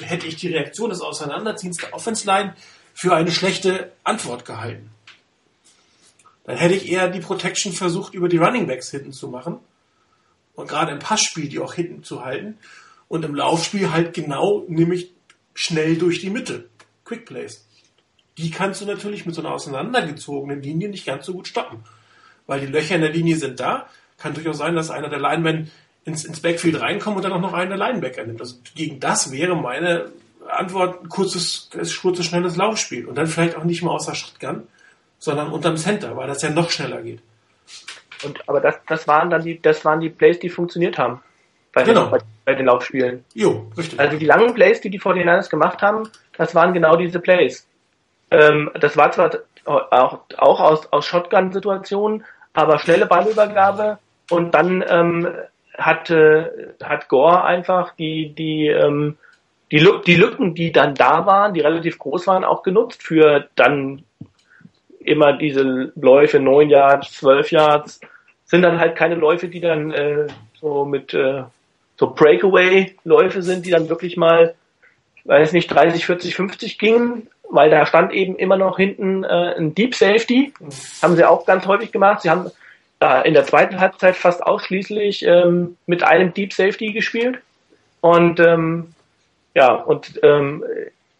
hätte 0.00 0.26
ich 0.26 0.36
die 0.36 0.48
Reaktion 0.48 0.90
des 0.90 1.00
Auseinanderziehens 1.00 1.78
der 1.78 1.92
Offense 1.92 2.26
Line 2.26 2.54
für 2.94 3.14
eine 3.14 3.32
schlechte 3.32 3.92
Antwort 4.04 4.44
gehalten. 4.44 4.90
Dann 6.44 6.56
hätte 6.56 6.74
ich 6.74 6.90
eher 6.90 7.08
die 7.08 7.20
Protection 7.20 7.72
versucht, 7.72 8.14
über 8.14 8.28
die 8.28 8.36
Running 8.36 8.66
Backs 8.66 8.90
hinten 8.90 9.12
zu 9.12 9.28
machen 9.28 9.58
und 10.54 10.68
gerade 10.68 10.92
im 10.92 10.98
Passspiel 11.00 11.48
die 11.48 11.58
auch 11.58 11.74
hinten 11.74 12.04
zu 12.04 12.24
halten 12.24 12.58
und 13.08 13.24
im 13.24 13.34
Laufspiel 13.34 13.90
halt 13.90 14.14
genau, 14.14 14.64
nämlich 14.68 15.10
schnell 15.54 15.96
durch 15.96 16.20
die 16.20 16.30
Mitte. 16.30 16.68
Quick 17.04 17.26
Plays. 17.26 17.66
Die 18.38 18.50
kannst 18.50 18.80
du 18.80 18.86
natürlich 18.86 19.26
mit 19.26 19.34
so 19.34 19.42
einer 19.42 19.52
auseinandergezogenen 19.52 20.62
Linie 20.62 20.88
nicht 20.88 21.06
ganz 21.06 21.26
so 21.26 21.34
gut 21.34 21.48
stoppen. 21.48 21.84
Weil 22.46 22.60
die 22.60 22.66
Löcher 22.66 22.96
in 22.96 23.02
der 23.02 23.10
Linie 23.10 23.36
sind 23.36 23.60
da. 23.60 23.86
Kann 24.18 24.34
durchaus 24.34 24.58
sein, 24.58 24.74
dass 24.74 24.90
einer 24.90 25.08
der 25.08 25.20
Linemen 25.20 25.70
ins, 26.04 26.24
ins 26.24 26.40
Backfield 26.40 26.80
reinkommt 26.80 27.16
und 27.16 27.22
dann 27.22 27.32
auch 27.32 27.40
noch 27.40 27.52
einen 27.52 27.70
der 27.70 27.78
Linebacker 27.78 28.24
nimmt. 28.24 28.40
Also 28.40 28.56
gegen 28.74 29.00
das 29.00 29.32
wäre 29.32 29.56
meine 29.56 30.10
Antwort 30.48 31.02
ein 31.02 31.08
kurzes, 31.08 31.70
kurzes, 32.00 32.26
schnelles 32.26 32.56
Laufspiel. 32.56 33.06
Und 33.06 33.16
dann 33.16 33.26
vielleicht 33.26 33.56
auch 33.56 33.64
nicht 33.64 33.82
mal 33.82 33.92
außer 33.92 34.14
Shotgun, 34.14 34.66
sondern 35.18 35.50
unterm 35.50 35.76
Center, 35.76 36.16
weil 36.16 36.28
das 36.28 36.42
ja 36.42 36.50
noch 36.50 36.70
schneller 36.70 37.02
geht. 37.02 37.20
Und, 38.24 38.48
aber 38.48 38.60
das, 38.60 38.76
das 38.86 39.08
waren 39.08 39.30
dann 39.30 39.42
die, 39.42 39.60
das 39.60 39.84
waren 39.84 40.00
die 40.00 40.10
Plays, 40.10 40.38
die 40.38 40.48
funktioniert 40.48 40.98
haben. 40.98 41.20
Bei, 41.72 41.82
genau. 41.82 42.04
den, 42.04 42.10
bei, 42.10 42.18
bei 42.44 42.54
den 42.54 42.66
Laufspielen. 42.66 43.24
Jo, 43.34 43.70
richtig. 43.76 43.98
Also 43.98 44.16
die 44.16 44.26
langen 44.26 44.54
Plays, 44.54 44.80
die 44.80 44.90
die 44.90 45.00
49ers 45.00 45.50
gemacht 45.50 45.82
haben, 45.82 46.08
das 46.36 46.54
waren 46.54 46.72
genau 46.72 46.96
diese 46.96 47.20
Plays. 47.20 47.66
Ähm, 48.34 48.70
das 48.80 48.96
war 48.96 49.12
zwar 49.12 49.30
auch, 49.64 50.20
auch 50.36 50.60
aus, 50.60 50.92
aus 50.92 51.06
Shotgun-Situationen, 51.06 52.24
aber 52.52 52.78
schnelle 52.78 53.06
Ballübergabe 53.06 53.98
und 54.30 54.52
dann 54.54 54.84
ähm, 54.88 55.28
hat, 55.78 56.10
äh, 56.10 56.50
hat 56.82 57.08
Gore 57.08 57.44
einfach 57.44 57.94
die, 57.94 58.34
die, 58.34 58.66
ähm, 58.66 59.16
die, 59.70 59.86
die 60.06 60.16
Lücken, 60.16 60.54
die 60.54 60.72
dann 60.72 60.94
da 60.94 61.26
waren, 61.26 61.54
die 61.54 61.60
relativ 61.60 61.98
groß 61.98 62.26
waren, 62.26 62.44
auch 62.44 62.62
genutzt 62.62 63.02
für 63.02 63.48
dann 63.54 64.04
immer 64.98 65.34
diese 65.34 65.92
Läufe, 65.94 66.40
9 66.40 66.70
Yards, 66.70 67.12
12 67.12 67.52
Yards, 67.52 68.00
sind 68.44 68.62
dann 68.62 68.80
halt 68.80 68.96
keine 68.96 69.14
Läufe, 69.14 69.48
die 69.48 69.60
dann 69.60 69.92
äh, 69.92 70.26
so 70.60 70.84
mit 70.84 71.14
äh, 71.14 71.44
so 71.96 72.10
Breakaway-Läufe 72.10 73.42
sind, 73.42 73.64
die 73.64 73.70
dann 73.70 73.88
wirklich 73.88 74.16
mal, 74.16 74.54
weiß 75.24 75.52
nicht, 75.52 75.68
30, 75.68 76.06
40, 76.06 76.34
50 76.34 76.78
gingen, 76.78 77.28
weil 77.50 77.70
da 77.70 77.86
stand 77.86 78.12
eben 78.12 78.36
immer 78.36 78.56
noch 78.56 78.76
hinten 78.76 79.24
äh, 79.24 79.54
ein 79.56 79.74
Deep 79.74 79.94
Safety. 79.94 80.52
Haben 81.02 81.16
sie 81.16 81.24
auch 81.24 81.46
ganz 81.46 81.66
häufig 81.66 81.92
gemacht. 81.92 82.22
Sie 82.22 82.30
haben 82.30 82.50
äh, 83.00 83.26
in 83.26 83.34
der 83.34 83.44
zweiten 83.44 83.80
Halbzeit 83.80 84.16
fast 84.16 84.42
ausschließlich 84.42 85.24
ähm, 85.26 85.76
mit 85.86 86.02
einem 86.02 86.32
Deep 86.34 86.52
Safety 86.52 86.92
gespielt. 86.92 87.38
Und 88.00 88.40
ähm, 88.40 88.94
ja, 89.54 89.72
und 89.72 90.20
ähm, 90.22 90.64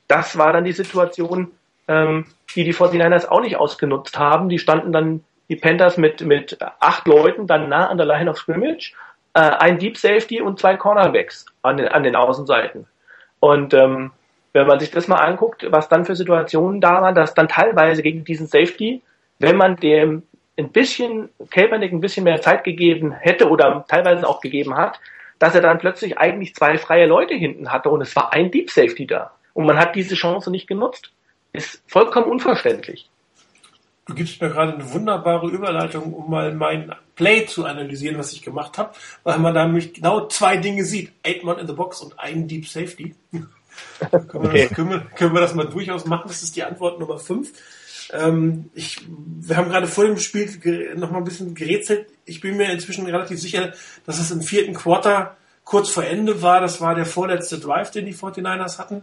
das 0.09 0.37
war 0.37 0.53
dann 0.53 0.65
die 0.65 0.73
Situation, 0.73 1.53
ähm, 1.89 2.27
die 2.55 2.65
die 2.65 2.75
49ers 2.75 3.29
auch 3.29 3.41
nicht 3.41 3.57
ausgenutzt 3.57 4.19
haben. 4.19 4.49
Die 4.49 4.59
standen 4.59 4.93
dann, 4.93 5.25
die 5.49 5.57
Panthers 5.57 5.97
mit, 5.97 6.21
mit 6.23 6.59
acht 6.81 7.07
Leuten 7.07 7.47
dann 7.47 7.69
nah 7.69 7.89
an 7.89 7.97
der 7.97 8.07
Line 8.07 8.31
of 8.31 8.39
Scrimmage, 8.39 8.93
äh, 9.35 9.41
ein 9.41 9.79
Deep 9.79 9.97
Safety 9.97 10.41
und 10.41 10.59
zwei 10.59 10.77
Cornerbacks 10.77 11.47
an 11.63 11.77
den, 11.77 11.89
an 11.89 12.03
den 12.03 12.17
Außenseiten. 12.17 12.87
Und 13.41 13.75
ähm, 13.75 14.11
wenn 14.55 14.67
man 14.69 14.79
sich 14.81 14.91
das 14.91 15.09
mal 15.09 15.17
anguckt, 15.17 15.67
was 15.71 15.89
dann 15.89 16.07
für 16.07 16.15
Situationen 16.15 16.81
da 16.81 17.03
waren, 17.03 17.15
dass 17.15 17.35
dann 17.35 17.49
teilweise 17.49 18.03
gegen 18.03 18.25
diesen 18.25 18.47
Safety, 18.47 19.03
wenn 19.41 19.57
man 19.57 19.77
dem 19.77 20.23
ein 20.57 20.71
bisschen, 20.71 21.29
Kaepernick 21.51 21.93
ein 21.93 22.01
bisschen 22.01 22.25
mehr 22.25 22.41
Zeit 22.41 22.63
gegeben 22.63 23.13
hätte 23.13 23.51
oder 23.51 23.85
teilweise 23.89 24.27
auch 24.27 24.41
gegeben 24.41 24.77
hat, 24.77 25.01
dass 25.41 25.57
er 25.57 25.61
dann 25.61 25.79
plötzlich 25.79 26.17
eigentlich 26.19 26.55
zwei 26.55 26.79
freie 26.79 27.07
Leute 27.07 27.35
hinten 27.35 27.73
hatte 27.73 27.91
und 27.91 28.01
es 28.01 28.15
war 28.15 28.33
ein 28.33 28.53
Deep 28.53 28.71
Safety 28.71 29.07
da. 29.07 29.33
Und 29.53 29.67
man 29.67 29.77
hat 29.77 29.97
diese 29.97 30.15
Chance 30.15 30.51
nicht 30.53 30.69
genutzt. 30.69 31.11
Ist 31.53 31.83
vollkommen 31.89 32.27
unverständlich. 32.27 33.11
Du 34.07 34.15
gibst 34.15 34.41
mir 34.41 34.51
gerade 34.51 34.75
eine 34.75 34.93
wunderbare 34.93 35.49
Überleitung, 35.49 36.13
um 36.13 36.31
mal 36.31 36.53
mein 36.55 36.95
Play 37.17 37.47
zu 37.47 37.65
analysieren, 37.65 38.19
was 38.19 38.33
ich 38.33 38.43
gemacht 38.43 38.79
habe, 38.79 38.93
weil 39.25 39.39
man 39.39 39.55
da 39.55 39.65
nämlich 39.65 39.95
genau 39.95 40.27
zwei 40.27 40.59
Dinge 40.59 40.85
sieht. 40.85 41.13
Eight 41.25 41.43
Man 41.43 41.59
in 41.59 41.67
the 41.67 41.73
Box 41.73 42.01
und 42.03 42.19
ein 42.21 42.47
Deep 42.47 42.69
Safety. 42.69 43.15
Können, 44.11 44.45
wir 44.45 44.51
okay. 44.51 44.67
das, 44.69 44.77
können, 44.77 44.91
wir, 44.91 45.01
können, 45.17 45.35
wir 45.35 45.41
das, 45.41 45.55
mal 45.55 45.69
durchaus 45.69 46.05
machen? 46.05 46.29
Das 46.29 46.43
ist 46.43 46.57
die 46.57 46.65
Antwort 46.65 47.01
Nummer 47.01 47.19
fünf. 47.19 47.53
Ähm, 48.13 48.71
ich, 48.75 49.01
wir 49.09 49.57
haben 49.57 49.71
gerade 49.71 49.87
vor 49.87 50.05
dem 50.05 50.19
Spiel 50.19 50.95
noch 50.97 51.11
mal 51.11 51.19
ein 51.19 51.25
bisschen 51.25 51.55
gerätselt. 51.55 52.09
Ich 52.25 52.41
bin 52.41 52.57
mir 52.57 52.71
inzwischen 52.71 53.07
relativ 53.07 53.41
sicher, 53.41 53.73
dass 54.07 54.19
es 54.19 54.31
im 54.31 54.43
vierten 54.43 54.75
Quarter 54.75 55.37
kurz 55.65 55.91
vor 55.91 56.05
Ende 56.05 56.43
war. 56.43 56.61
Das 56.61 56.81
war 56.81 56.95
der 56.95 57.07
vorletzte 57.07 57.59
Drive, 57.59 57.91
den 57.91 58.07
die 58.07 58.15
49ers 58.15 58.79
hatten. 58.79 59.03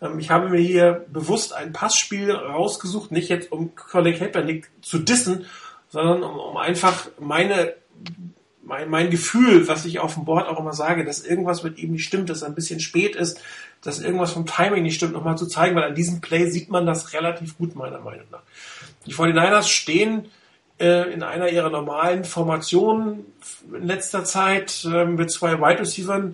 Ähm, 0.00 0.18
ich 0.18 0.30
habe 0.30 0.48
mir 0.48 0.60
hier 0.60 1.04
bewusst 1.12 1.52
ein 1.52 1.72
Passspiel 1.72 2.30
rausgesucht, 2.30 3.12
nicht 3.12 3.28
jetzt 3.28 3.52
um 3.52 3.74
Colin 3.74 4.16
Kaepernick 4.16 4.70
zu 4.82 4.98
dissen, 4.98 5.46
sondern 5.88 6.22
um, 6.22 6.38
um 6.38 6.56
einfach 6.56 7.08
meine 7.18 7.74
mein, 8.64 8.88
mein 8.88 9.10
Gefühl, 9.10 9.68
was 9.68 9.84
ich 9.84 9.98
auf 10.00 10.14
dem 10.14 10.24
Board 10.24 10.48
auch 10.48 10.58
immer 10.58 10.72
sage, 10.72 11.04
dass 11.04 11.24
irgendwas 11.24 11.62
mit 11.62 11.78
ihm 11.78 11.92
nicht 11.92 12.04
stimmt, 12.04 12.30
dass 12.30 12.42
er 12.42 12.48
ein 12.48 12.54
bisschen 12.54 12.80
spät 12.80 13.16
ist, 13.16 13.40
dass 13.82 14.00
irgendwas 14.00 14.32
vom 14.32 14.46
Timing 14.46 14.82
nicht 14.82 14.96
stimmt, 14.96 15.12
nochmal 15.12 15.36
zu 15.36 15.46
zeigen, 15.46 15.76
weil 15.76 15.84
an 15.84 15.94
diesem 15.94 16.20
Play 16.20 16.50
sieht 16.50 16.70
man 16.70 16.86
das 16.86 17.12
relativ 17.12 17.58
gut, 17.58 17.76
meiner 17.76 18.00
Meinung 18.00 18.26
nach. 18.30 18.42
Die 19.06 19.12
49ers 19.12 19.68
stehen 19.68 20.26
äh, 20.80 21.12
in 21.12 21.22
einer 21.22 21.48
ihrer 21.48 21.70
normalen 21.70 22.24
Formationen 22.24 23.26
in 23.72 23.86
letzter 23.86 24.24
Zeit 24.24 24.86
äh, 24.90 25.04
mit 25.04 25.30
zwei 25.30 25.58
Wide 25.60 25.80
Receivers 25.80 26.32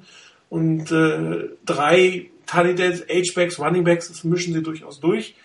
und 0.49 0.91
äh, 0.93 1.49
drei 1.65 2.31
Talidets, 2.47 3.03
H-Backs, 3.09 3.59
Running 3.59 3.85
Backs, 3.85 4.09
das 4.09 4.25
mischen 4.25 4.53
sie 4.55 4.63
durchaus 4.63 5.01
durch. 5.01 5.37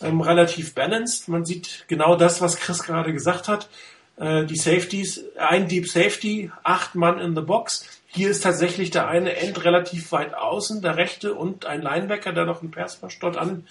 Ähm, 0.00 0.20
relativ 0.20 0.74
balanced. 0.74 1.28
Man 1.28 1.44
sieht 1.44 1.84
genau 1.88 2.16
das, 2.16 2.40
was 2.40 2.56
Chris 2.56 2.82
gerade 2.82 3.12
gesagt 3.12 3.48
hat. 3.48 3.68
Äh, 4.16 4.44
die 4.44 4.56
Safeties, 4.56 5.24
ein 5.36 5.68
Deep 5.68 5.88
Safety, 5.88 6.50
acht 6.62 6.94
Mann 6.94 7.18
in 7.18 7.34
the 7.34 7.42
Box. 7.42 7.84
Hier 8.06 8.30
ist 8.30 8.42
tatsächlich 8.42 8.90
der 8.90 9.08
eine 9.08 9.36
End 9.36 9.64
relativ 9.64 10.12
weit 10.12 10.34
außen, 10.34 10.82
der 10.82 10.96
rechte 10.96 11.34
und 11.34 11.66
ein 11.66 11.82
Linebacker, 11.82 12.32
der 12.32 12.44
noch 12.44 12.62
einen 12.62 12.70
Pass 12.70 13.00
dort 13.20 13.36
an, 13.36 13.66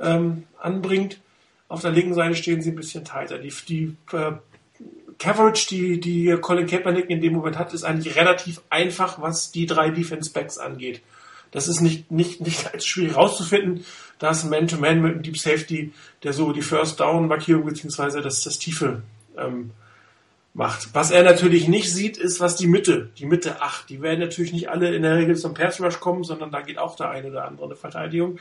ähm, 0.00 0.44
anbringt. 0.58 1.20
Auf 1.68 1.82
der 1.82 1.92
linken 1.92 2.14
Seite 2.14 2.34
stehen 2.34 2.60
sie 2.60 2.70
ein 2.70 2.76
bisschen 2.76 3.04
tighter. 3.04 3.38
Die, 3.38 3.52
die 3.68 3.96
äh, 4.12 4.32
Coverage, 5.18 5.68
die, 5.68 6.00
die 6.00 6.36
Colin 6.40 6.66
Kaepernick 6.66 7.08
in 7.08 7.20
dem 7.20 7.34
Moment 7.34 7.58
hat, 7.58 7.72
ist 7.72 7.84
eigentlich 7.84 8.16
relativ 8.16 8.60
einfach, 8.70 9.20
was 9.20 9.52
die 9.52 9.66
drei 9.66 9.90
Defense 9.90 10.32
Backs 10.32 10.58
angeht. 10.58 11.02
Das 11.50 11.68
ist 11.68 11.80
nicht, 11.80 12.10
nicht, 12.10 12.40
nicht 12.40 12.72
als 12.72 12.84
schwierig 12.84 13.16
rauszufinden. 13.16 13.84
Da 14.18 14.30
ist 14.30 14.44
ein 14.44 14.50
Man-to-Man 14.50 15.00
mit 15.00 15.12
einem 15.12 15.22
Deep 15.22 15.38
Safety, 15.38 15.92
der 16.24 16.32
so 16.32 16.52
die 16.52 16.62
First 16.62 16.98
Down 16.98 17.28
Markierung 17.28 17.64
beziehungsweise 17.64 18.20
das, 18.22 18.42
das 18.42 18.58
Tiefe 18.58 19.02
ähm, 19.38 19.70
macht. 20.54 20.88
Was 20.92 21.10
er 21.10 21.22
natürlich 21.22 21.68
nicht 21.68 21.92
sieht, 21.92 22.16
ist, 22.16 22.40
was 22.40 22.56
die 22.56 22.66
Mitte, 22.66 23.10
die 23.18 23.26
Mitte 23.26 23.62
8, 23.62 23.88
die 23.88 24.02
werden 24.02 24.20
natürlich 24.20 24.52
nicht 24.52 24.68
alle 24.68 24.94
in 24.94 25.02
der 25.02 25.16
Regel 25.16 25.36
zum 25.36 25.54
Pass 25.54 25.80
Rush 25.80 26.00
kommen, 26.00 26.24
sondern 26.24 26.50
da 26.50 26.60
geht 26.62 26.78
auch 26.78 26.96
der 26.96 27.10
eine 27.10 27.28
oder 27.28 27.44
andere 27.44 27.66
eine 27.66 27.76
Verteidigung. 27.76 28.38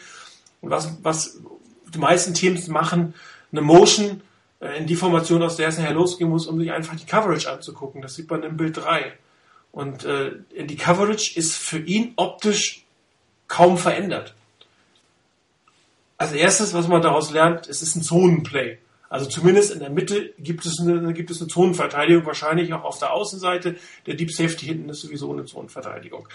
Und 0.61 0.69
was, 0.71 0.97
was 1.03 1.39
die 1.93 1.99
meisten 1.99 2.33
Teams 2.33 2.67
machen, 2.67 3.13
eine 3.51 3.61
Motion 3.61 4.21
äh, 4.59 4.77
in 4.77 4.87
die 4.87 4.95
Formation, 4.95 5.43
aus 5.43 5.57
der 5.57 5.69
es 5.69 5.77
nachher 5.77 5.93
losgehen 5.93 6.29
muss, 6.29 6.47
um 6.47 6.59
sich 6.59 6.71
einfach 6.71 6.95
die 6.95 7.05
Coverage 7.05 7.49
anzugucken. 7.49 8.01
Das 8.01 8.15
sieht 8.15 8.29
man 8.29 8.43
im 8.43 8.57
Bild 8.57 8.77
3. 8.77 9.13
Und 9.71 10.05
äh, 10.05 10.31
die 10.65 10.75
Coverage 10.75 11.37
ist 11.37 11.55
für 11.55 11.79
ihn 11.79 12.13
optisch 12.15 12.83
kaum 13.47 13.77
verändert. 13.77 14.33
Als 16.17 16.31
erstes, 16.31 16.73
was 16.73 16.87
man 16.87 17.01
daraus 17.01 17.31
lernt, 17.31 17.67
es 17.67 17.83
ist 17.83 17.95
ein 17.95 18.01
Zonenplay. 18.01 18.79
Also 19.10 19.28
zumindest 19.28 19.72
in 19.72 19.80
der 19.80 19.89
Mitte 19.89 20.34
gibt 20.38 20.66
es 20.66 20.80
eine, 20.80 21.14
gibt 21.14 21.32
es 21.32 21.39
eine 21.39 21.47
Zonenverteidigung, 21.47 22.26
wahrscheinlich 22.26 22.74
auch 22.74 22.84
auf 22.84 22.99
der 22.99 23.14
Außenseite. 23.14 23.76
Der 24.05 24.16
Deep 24.16 24.32
Safety 24.32 24.66
hinten 24.66 24.89
ist 24.89 25.01
sowieso 25.01 25.32
eine 25.32 25.45
Zonenverteidigung. 25.45 26.28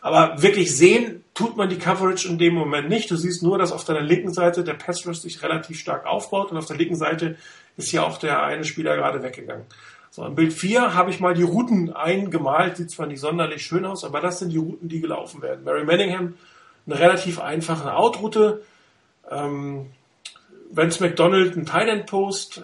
Aber 0.00 0.42
wirklich 0.42 0.76
sehen 0.76 1.24
tut 1.32 1.56
man 1.56 1.70
die 1.70 1.78
Coverage 1.78 2.28
in 2.28 2.36
dem 2.36 2.54
Moment 2.54 2.90
nicht. 2.90 3.10
Du 3.10 3.16
siehst 3.16 3.42
nur, 3.42 3.56
dass 3.56 3.72
auf 3.72 3.84
deiner 3.84 4.02
linken 4.02 4.34
Seite 4.34 4.62
der 4.62 4.74
Pass 4.74 5.06
Rush 5.06 5.20
sich 5.20 5.42
relativ 5.42 5.78
stark 5.78 6.04
aufbaut 6.04 6.50
und 6.50 6.58
auf 6.58 6.66
der 6.66 6.76
linken 6.76 6.96
Seite 6.96 7.36
ist 7.78 7.90
ja 7.90 8.02
auch 8.02 8.18
der 8.18 8.42
eine 8.42 8.64
Spieler 8.64 8.96
gerade 8.96 9.22
weggegangen. 9.22 9.64
So, 10.10 10.24
im 10.24 10.34
Bild 10.34 10.52
4 10.52 10.94
habe 10.94 11.10
ich 11.10 11.20
mal 11.20 11.34
die 11.34 11.42
Routen 11.42 11.92
eingemalt. 11.92 12.76
Sieht 12.76 12.90
zwar 12.90 13.06
nicht 13.06 13.20
sonderlich 13.20 13.64
schön 13.64 13.86
aus, 13.86 14.04
aber 14.04 14.20
das 14.20 14.38
sind 14.38 14.50
die 14.50 14.58
Routen, 14.58 14.88
die 14.88 15.00
gelaufen 15.00 15.40
werden. 15.40 15.64
Mary 15.64 15.84
Manningham, 15.84 16.34
eine 16.86 16.98
relativ 16.98 17.40
einfache 17.40 17.96
Outroute. 17.96 18.62
Ähm, 19.30 19.86
Vance 20.70 21.02
McDonald 21.02 21.56
ein 21.56 21.66
Tight 21.66 22.06
Post, 22.06 22.62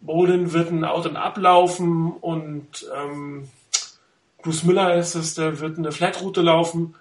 Bolden 0.00 0.52
wird 0.52 0.70
ein 0.70 0.84
Out 0.84 1.06
and 1.06 1.16
ablaufen 1.16 2.12
und 2.12 2.86
ähm, 2.94 3.48
Bruce 4.42 4.64
Miller 4.64 4.94
ist 4.96 5.14
es, 5.14 5.34
der 5.34 5.60
wird 5.60 5.78
eine 5.78 5.92
Flat-Route 5.92 6.42
laufen. 6.42 6.94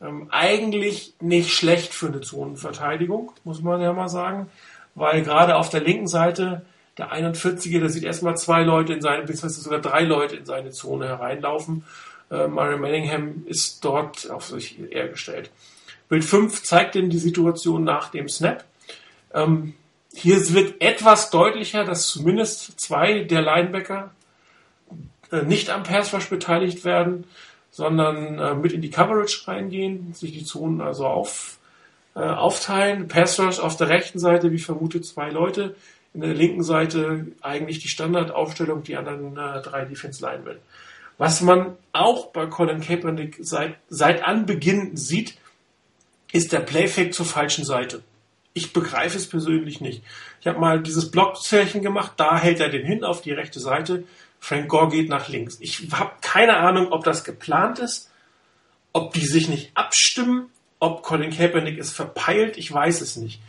Ähm, 0.00 0.26
eigentlich 0.30 1.14
nicht 1.20 1.54
schlecht 1.54 1.94
für 1.94 2.08
eine 2.08 2.20
Zonenverteidigung, 2.20 3.32
muss 3.44 3.62
man 3.62 3.80
ja 3.80 3.92
mal 3.92 4.08
sagen, 4.08 4.48
weil 4.96 5.22
gerade 5.22 5.56
auf 5.56 5.68
der 5.68 5.80
linken 5.80 6.08
Seite 6.08 6.62
der 6.98 7.12
41er, 7.12 7.80
der 7.80 7.88
sieht 7.88 8.04
erstmal 8.04 8.36
zwei 8.36 8.62
Leute 8.62 8.92
in 8.92 9.00
seine, 9.00 9.22
beziehungsweise 9.22 9.60
sogar 9.60 9.80
drei 9.80 10.02
Leute 10.02 10.36
in 10.36 10.44
seine 10.44 10.70
Zone 10.70 11.06
hereinlaufen. 11.06 11.84
Äh, 12.30 12.48
Mario 12.48 12.78
Manningham 12.78 13.44
ist 13.46 13.84
dort 13.84 14.30
auf 14.30 14.46
sich 14.46 14.78
eher 14.92 15.08
gestellt. 15.08 15.50
Bild 16.08 16.24
5 16.24 16.62
zeigt 16.62 16.94
denn 16.94 17.10
die 17.10 17.18
Situation 17.18 17.84
nach 17.84 18.10
dem 18.10 18.28
Snap. 18.28 18.64
Ähm, 19.34 19.74
hier 20.14 20.36
wird 20.50 20.80
etwas 20.80 21.30
deutlicher, 21.30 21.84
dass 21.84 22.06
zumindest 22.06 22.78
zwei 22.80 23.24
der 23.24 23.42
Linebacker 23.42 24.12
äh, 25.32 25.42
nicht 25.42 25.70
am 25.70 25.82
Pass 25.82 26.14
Rush 26.14 26.30
beteiligt 26.30 26.84
werden, 26.84 27.24
sondern 27.70 28.38
äh, 28.38 28.54
mit 28.54 28.72
in 28.72 28.80
die 28.80 28.90
Coverage 28.90 29.48
reingehen, 29.48 30.14
sich 30.14 30.32
die 30.32 30.44
Zonen 30.44 30.80
also 30.80 31.06
auf, 31.06 31.58
äh, 32.14 32.20
aufteilen. 32.20 33.08
Pass 33.08 33.40
Rush 33.40 33.58
auf 33.58 33.76
der 33.76 33.88
rechten 33.88 34.20
Seite, 34.20 34.52
wie 34.52 34.58
vermutet, 34.58 35.04
zwei 35.04 35.30
Leute. 35.30 35.74
In 36.14 36.20
der 36.20 36.34
linken 36.34 36.62
Seite 36.62 37.26
eigentlich 37.42 37.80
die 37.80 37.88
Standardaufstellung, 37.88 38.84
die 38.84 38.96
anderen 38.96 39.36
äh, 39.36 39.62
drei 39.62 39.84
Defense 39.84 40.24
Linemen. 40.24 40.58
Was 41.18 41.40
man 41.40 41.76
auch 41.92 42.26
bei 42.26 42.46
Colin 42.46 42.80
Kaepernick 42.80 43.38
seit, 43.40 43.74
seit 43.88 44.22
Anbeginn 44.22 44.96
sieht, 44.96 45.36
ist 46.32 46.52
der 46.52 46.60
Playfake 46.60 47.12
zur 47.12 47.26
falschen 47.26 47.64
Seite. 47.64 48.02
Ich 48.54 48.72
begreife 48.72 49.16
es 49.16 49.28
persönlich 49.28 49.80
nicht. 49.80 50.02
Ich 50.40 50.46
habe 50.46 50.60
mal 50.60 50.80
dieses 50.80 51.10
Blockzeichen 51.10 51.82
gemacht, 51.82 52.12
da 52.16 52.38
hält 52.38 52.60
er 52.60 52.68
den 52.68 52.86
hin 52.86 53.04
auf 53.04 53.20
die 53.20 53.32
rechte 53.32 53.60
Seite. 53.60 54.04
Frank 54.38 54.68
Gore 54.68 54.88
geht 54.88 55.08
nach 55.08 55.28
links. 55.28 55.58
Ich 55.60 55.88
habe 55.92 56.12
keine 56.20 56.56
Ahnung, 56.58 56.92
ob 56.92 57.04
das 57.04 57.24
geplant 57.24 57.80
ist, 57.80 58.10
ob 58.92 59.12
die 59.12 59.26
sich 59.26 59.48
nicht 59.48 59.72
abstimmen, 59.74 60.50
ob 60.78 61.02
Colin 61.02 61.30
Kaepernick 61.30 61.78
es 61.78 61.90
verpeilt, 61.90 62.56
ich 62.56 62.72
weiß 62.72 63.00
es 63.00 63.16
nicht. 63.16 63.40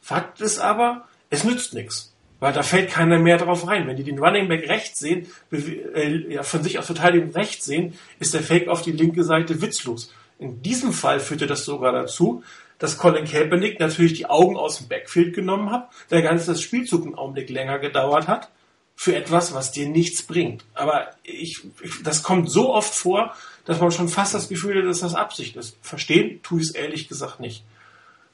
Fakt 0.00 0.40
ist 0.40 0.60
aber, 0.60 1.08
es 1.30 1.44
nützt 1.44 1.74
nichts. 1.74 2.14
Weil 2.40 2.52
da 2.52 2.62
fällt 2.62 2.90
keiner 2.90 3.18
mehr 3.18 3.38
drauf 3.38 3.66
rein. 3.66 3.88
Wenn 3.88 3.96
die 3.96 4.04
den 4.04 4.18
Running 4.18 4.48
Back 4.48 4.68
rechts 4.68 5.00
sehen, 5.00 5.26
äh, 5.50 6.34
ja, 6.34 6.44
von 6.44 6.62
sich 6.62 6.78
aus 6.78 6.86
Verteidigung 6.86 7.32
rechts 7.32 7.64
sehen, 7.64 7.98
ist 8.20 8.32
der 8.32 8.42
Fake 8.42 8.68
auf 8.68 8.82
die 8.82 8.92
linke 8.92 9.24
Seite 9.24 9.60
witzlos. 9.60 10.12
In 10.38 10.62
diesem 10.62 10.92
Fall 10.92 11.18
führte 11.18 11.48
das 11.48 11.64
sogar 11.64 11.92
dazu, 11.92 12.44
dass 12.78 12.98
Colin 12.98 13.24
Kaepernick 13.24 13.80
natürlich 13.80 14.14
die 14.14 14.26
Augen 14.26 14.56
aus 14.56 14.78
dem 14.78 14.88
Backfield 14.88 15.34
genommen 15.34 15.70
hat, 15.70 15.90
der 16.10 16.22
ganze 16.22 16.56
Spielzug 16.56 17.04
einen 17.04 17.14
Augenblick 17.14 17.50
länger 17.50 17.78
gedauert 17.78 18.28
hat, 18.28 18.50
für 18.94 19.14
etwas, 19.14 19.54
was 19.54 19.70
dir 19.70 19.88
nichts 19.88 20.22
bringt. 20.24 20.64
Aber 20.74 21.10
ich, 21.22 21.60
ich, 21.82 22.02
das 22.02 22.24
kommt 22.24 22.50
so 22.50 22.74
oft 22.74 22.92
vor, 22.92 23.32
dass 23.64 23.80
man 23.80 23.92
schon 23.92 24.08
fast 24.08 24.34
das 24.34 24.48
Gefühl 24.48 24.78
hat, 24.78 24.88
dass 24.88 25.00
das 25.00 25.14
Absicht 25.14 25.54
ist. 25.56 25.76
Verstehen 25.82 26.40
tue 26.42 26.60
ich 26.60 26.68
es 26.68 26.74
ehrlich 26.74 27.08
gesagt 27.08 27.38
nicht. 27.38 27.64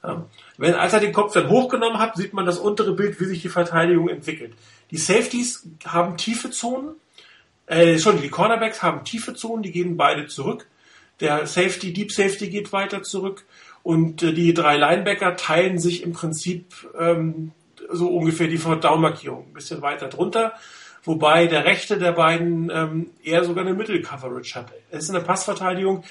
Ja. 0.03 0.25
Wenn 0.57 0.75
als 0.75 0.93
er 0.93 1.01
den 1.01 1.13
Kopf 1.13 1.33
dann 1.33 1.51
hochgenommen 1.51 1.99
hat, 1.99 2.17
sieht 2.17 2.33
man 2.33 2.47
das 2.47 2.59
untere 2.59 2.93
Bild, 2.93 3.21
wie 3.21 3.27
sich 3.27 3.43
die 3.43 3.49
Verteidigung 3.49 4.09
entwickelt. 4.09 4.55
Die 4.91 4.97
Safeties 4.97 5.67
haben 5.85 6.17
tiefe 6.17 6.51
Zonen, 6.51 6.95
äh, 7.67 7.99
schon 7.99 8.21
die 8.21 8.29
Cornerbacks 8.29 8.83
haben 8.83 9.05
tiefe 9.05 9.35
Zonen, 9.35 9.63
die 9.63 9.73
gehen 9.73 9.97
beide 9.97 10.29
zurück. 10.29 10.67
Der 11.21 11.47
Safety, 11.47 11.93
Deep 11.93 12.11
Safety 12.11 12.49
geht 12.49 12.73
weiter 12.73 13.03
zurück 13.03 13.45
und 13.85 14.23
äh, 14.23 14.33
die 14.33 14.55
drei 14.55 14.77
Linebacker 14.77 15.37
teilen 15.37 15.79
sich 15.79 16.03
im 16.03 16.13
Prinzip 16.13 16.75
ähm, 16.99 17.53
so 17.93 18.09
ungefähr 18.09 18.49
die 18.49 18.59
Down-Markierung, 18.59 19.47
ein 19.47 19.53
bisschen 19.53 19.83
weiter 19.83 20.09
drunter. 20.09 20.55
Wobei 21.05 21.47
der 21.47 21.67
rechte 21.67 21.99
der 21.99 22.13
beiden 22.13 22.71
ähm, 22.71 23.11
eher 23.23 23.45
sogar 23.45 23.65
eine 23.65 23.75
Mittel-Coverage 23.75 24.55
hat. 24.55 24.73
Es 24.91 25.05
ist 25.05 25.11
eine 25.11 25.21
Passverteidigung. 25.21 26.03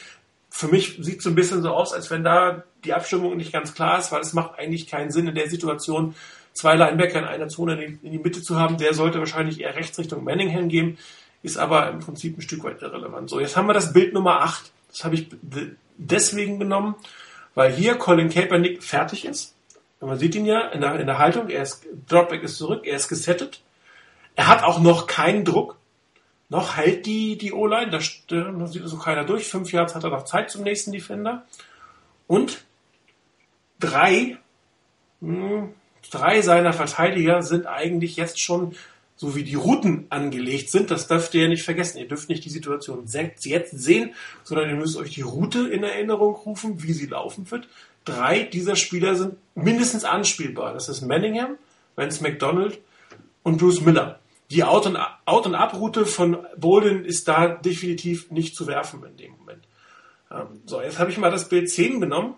Für 0.51 0.67
mich 0.67 0.99
sieht 0.99 1.17
es 1.17 1.23
so 1.23 1.31
ein 1.31 1.35
bisschen 1.35 1.63
so 1.63 1.71
aus, 1.71 1.93
als 1.93 2.11
wenn 2.11 2.23
da 2.23 2.63
die 2.83 2.93
Abstimmung 2.93 3.35
nicht 3.35 3.51
ganz 3.51 3.73
klar 3.73 3.97
ist, 3.97 4.11
weil 4.11 4.21
es 4.21 4.33
macht 4.33 4.59
eigentlich 4.59 4.85
keinen 4.85 5.09
Sinn 5.09 5.27
in 5.27 5.33
der 5.33 5.49
Situation, 5.49 6.13
zwei 6.53 6.75
Linebacker 6.75 7.17
in 7.17 7.25
einer 7.25 7.47
Zone 7.47 7.83
in 7.83 8.11
die 8.11 8.19
Mitte 8.19 8.43
zu 8.43 8.59
haben. 8.59 8.77
Der 8.77 8.93
sollte 8.93 9.17
wahrscheinlich 9.17 9.61
eher 9.61 9.75
rechts 9.75 9.97
Richtung 9.97 10.23
Manningham 10.23 10.69
gehen, 10.69 10.99
ist 11.41 11.57
aber 11.57 11.89
im 11.89 12.01
Prinzip 12.01 12.37
ein 12.37 12.41
Stück 12.41 12.63
weit 12.63 12.83
irrelevant. 12.83 13.31
So, 13.31 13.39
jetzt 13.39 13.57
haben 13.57 13.65
wir 13.65 13.73
das 13.73 13.93
Bild 13.93 14.13
Nummer 14.13 14.41
8. 14.41 14.71
Das 14.89 15.03
habe 15.03 15.15
ich 15.15 15.29
deswegen 15.97 16.59
genommen, 16.59 16.93
weil 17.55 17.71
hier 17.71 17.95
Colin 17.95 18.29
Kaepernick 18.29 18.83
fertig 18.83 19.25
ist. 19.25 19.55
Man 19.99 20.17
sieht 20.17 20.35
ihn 20.35 20.45
ja 20.45 20.67
in 20.69 20.81
der, 20.81 20.99
in 20.99 21.07
der 21.07 21.17
Haltung, 21.17 21.49
er 21.49 21.63
ist, 21.63 21.85
Dropback 22.09 22.43
ist 22.43 22.57
zurück, 22.57 22.85
er 22.85 22.97
ist 22.97 23.07
gesettet. 23.07 23.61
Er 24.35 24.47
hat 24.47 24.63
auch 24.63 24.79
noch 24.79 25.07
keinen 25.07 25.45
Druck. 25.45 25.77
Noch 26.49 26.77
hält 26.77 27.05
die, 27.05 27.37
die 27.37 27.53
O-Line, 27.53 27.89
da, 27.89 27.99
da 28.27 28.67
sieht 28.67 28.85
so 28.85 28.97
keiner 28.97 29.23
durch. 29.23 29.47
Fünf 29.47 29.71
Yards 29.71 29.95
hat 29.95 30.03
er 30.03 30.09
noch 30.09 30.25
Zeit 30.25 30.51
zum 30.51 30.63
nächsten 30.63 30.91
Defender. 30.91 31.45
Und 32.27 32.65
drei, 33.79 34.37
mh, 35.21 35.49
hm, 35.49 35.73
drei 36.11 36.41
seiner 36.41 36.73
Verteidiger 36.73 37.41
sind 37.41 37.65
eigentlich 37.65 38.17
jetzt 38.17 38.39
schon 38.39 38.75
so 39.23 39.37
wie 39.37 39.43
die 39.43 39.55
Routen 39.55 40.05
angelegt 40.09 40.69
sind, 40.69 40.91
das 40.91 41.07
dürft 41.07 41.33
ihr 41.33 41.43
ja 41.43 41.47
nicht 41.47 41.63
vergessen. 41.63 41.97
Ihr 41.97 42.09
dürft 42.09 42.27
nicht 42.27 42.43
die 42.43 42.49
Situation 42.49 43.05
jetzt 43.07 43.71
sehen, 43.71 44.13
sondern 44.43 44.69
ihr 44.69 44.75
müsst 44.75 44.97
euch 44.97 45.11
die 45.11 45.21
Route 45.21 45.69
in 45.69 45.81
Erinnerung 45.81 46.35
rufen, 46.35 46.83
wie 46.83 46.91
sie 46.91 47.05
laufen 47.05 47.49
wird. 47.49 47.69
Drei 48.03 48.43
dieser 48.43 48.75
Spieler 48.75 49.15
sind 49.15 49.37
mindestens 49.55 50.03
anspielbar. 50.03 50.73
Das 50.73 50.89
ist 50.89 51.03
Manningham, 51.03 51.57
Vance 51.95 52.21
McDonald 52.21 52.81
und 53.43 53.59
Bruce 53.59 53.79
Miller. 53.79 54.19
Die 54.51 54.65
Out- 54.65 54.87
und, 54.87 54.97
Out 55.23 55.45
und 55.45 55.55
Ab-Route 55.55 56.05
von 56.05 56.45
Bolden 56.57 57.05
ist 57.05 57.29
da 57.29 57.47
definitiv 57.47 58.29
nicht 58.29 58.57
zu 58.57 58.67
werfen 58.67 59.05
in 59.05 59.15
dem 59.15 59.31
Moment. 59.37 59.65
Ähm, 60.31 60.59
so, 60.65 60.81
jetzt 60.81 60.99
habe 60.99 61.11
ich 61.11 61.17
mal 61.17 61.31
das 61.31 61.47
Bild 61.47 61.69
10 61.69 62.01
genommen. 62.01 62.35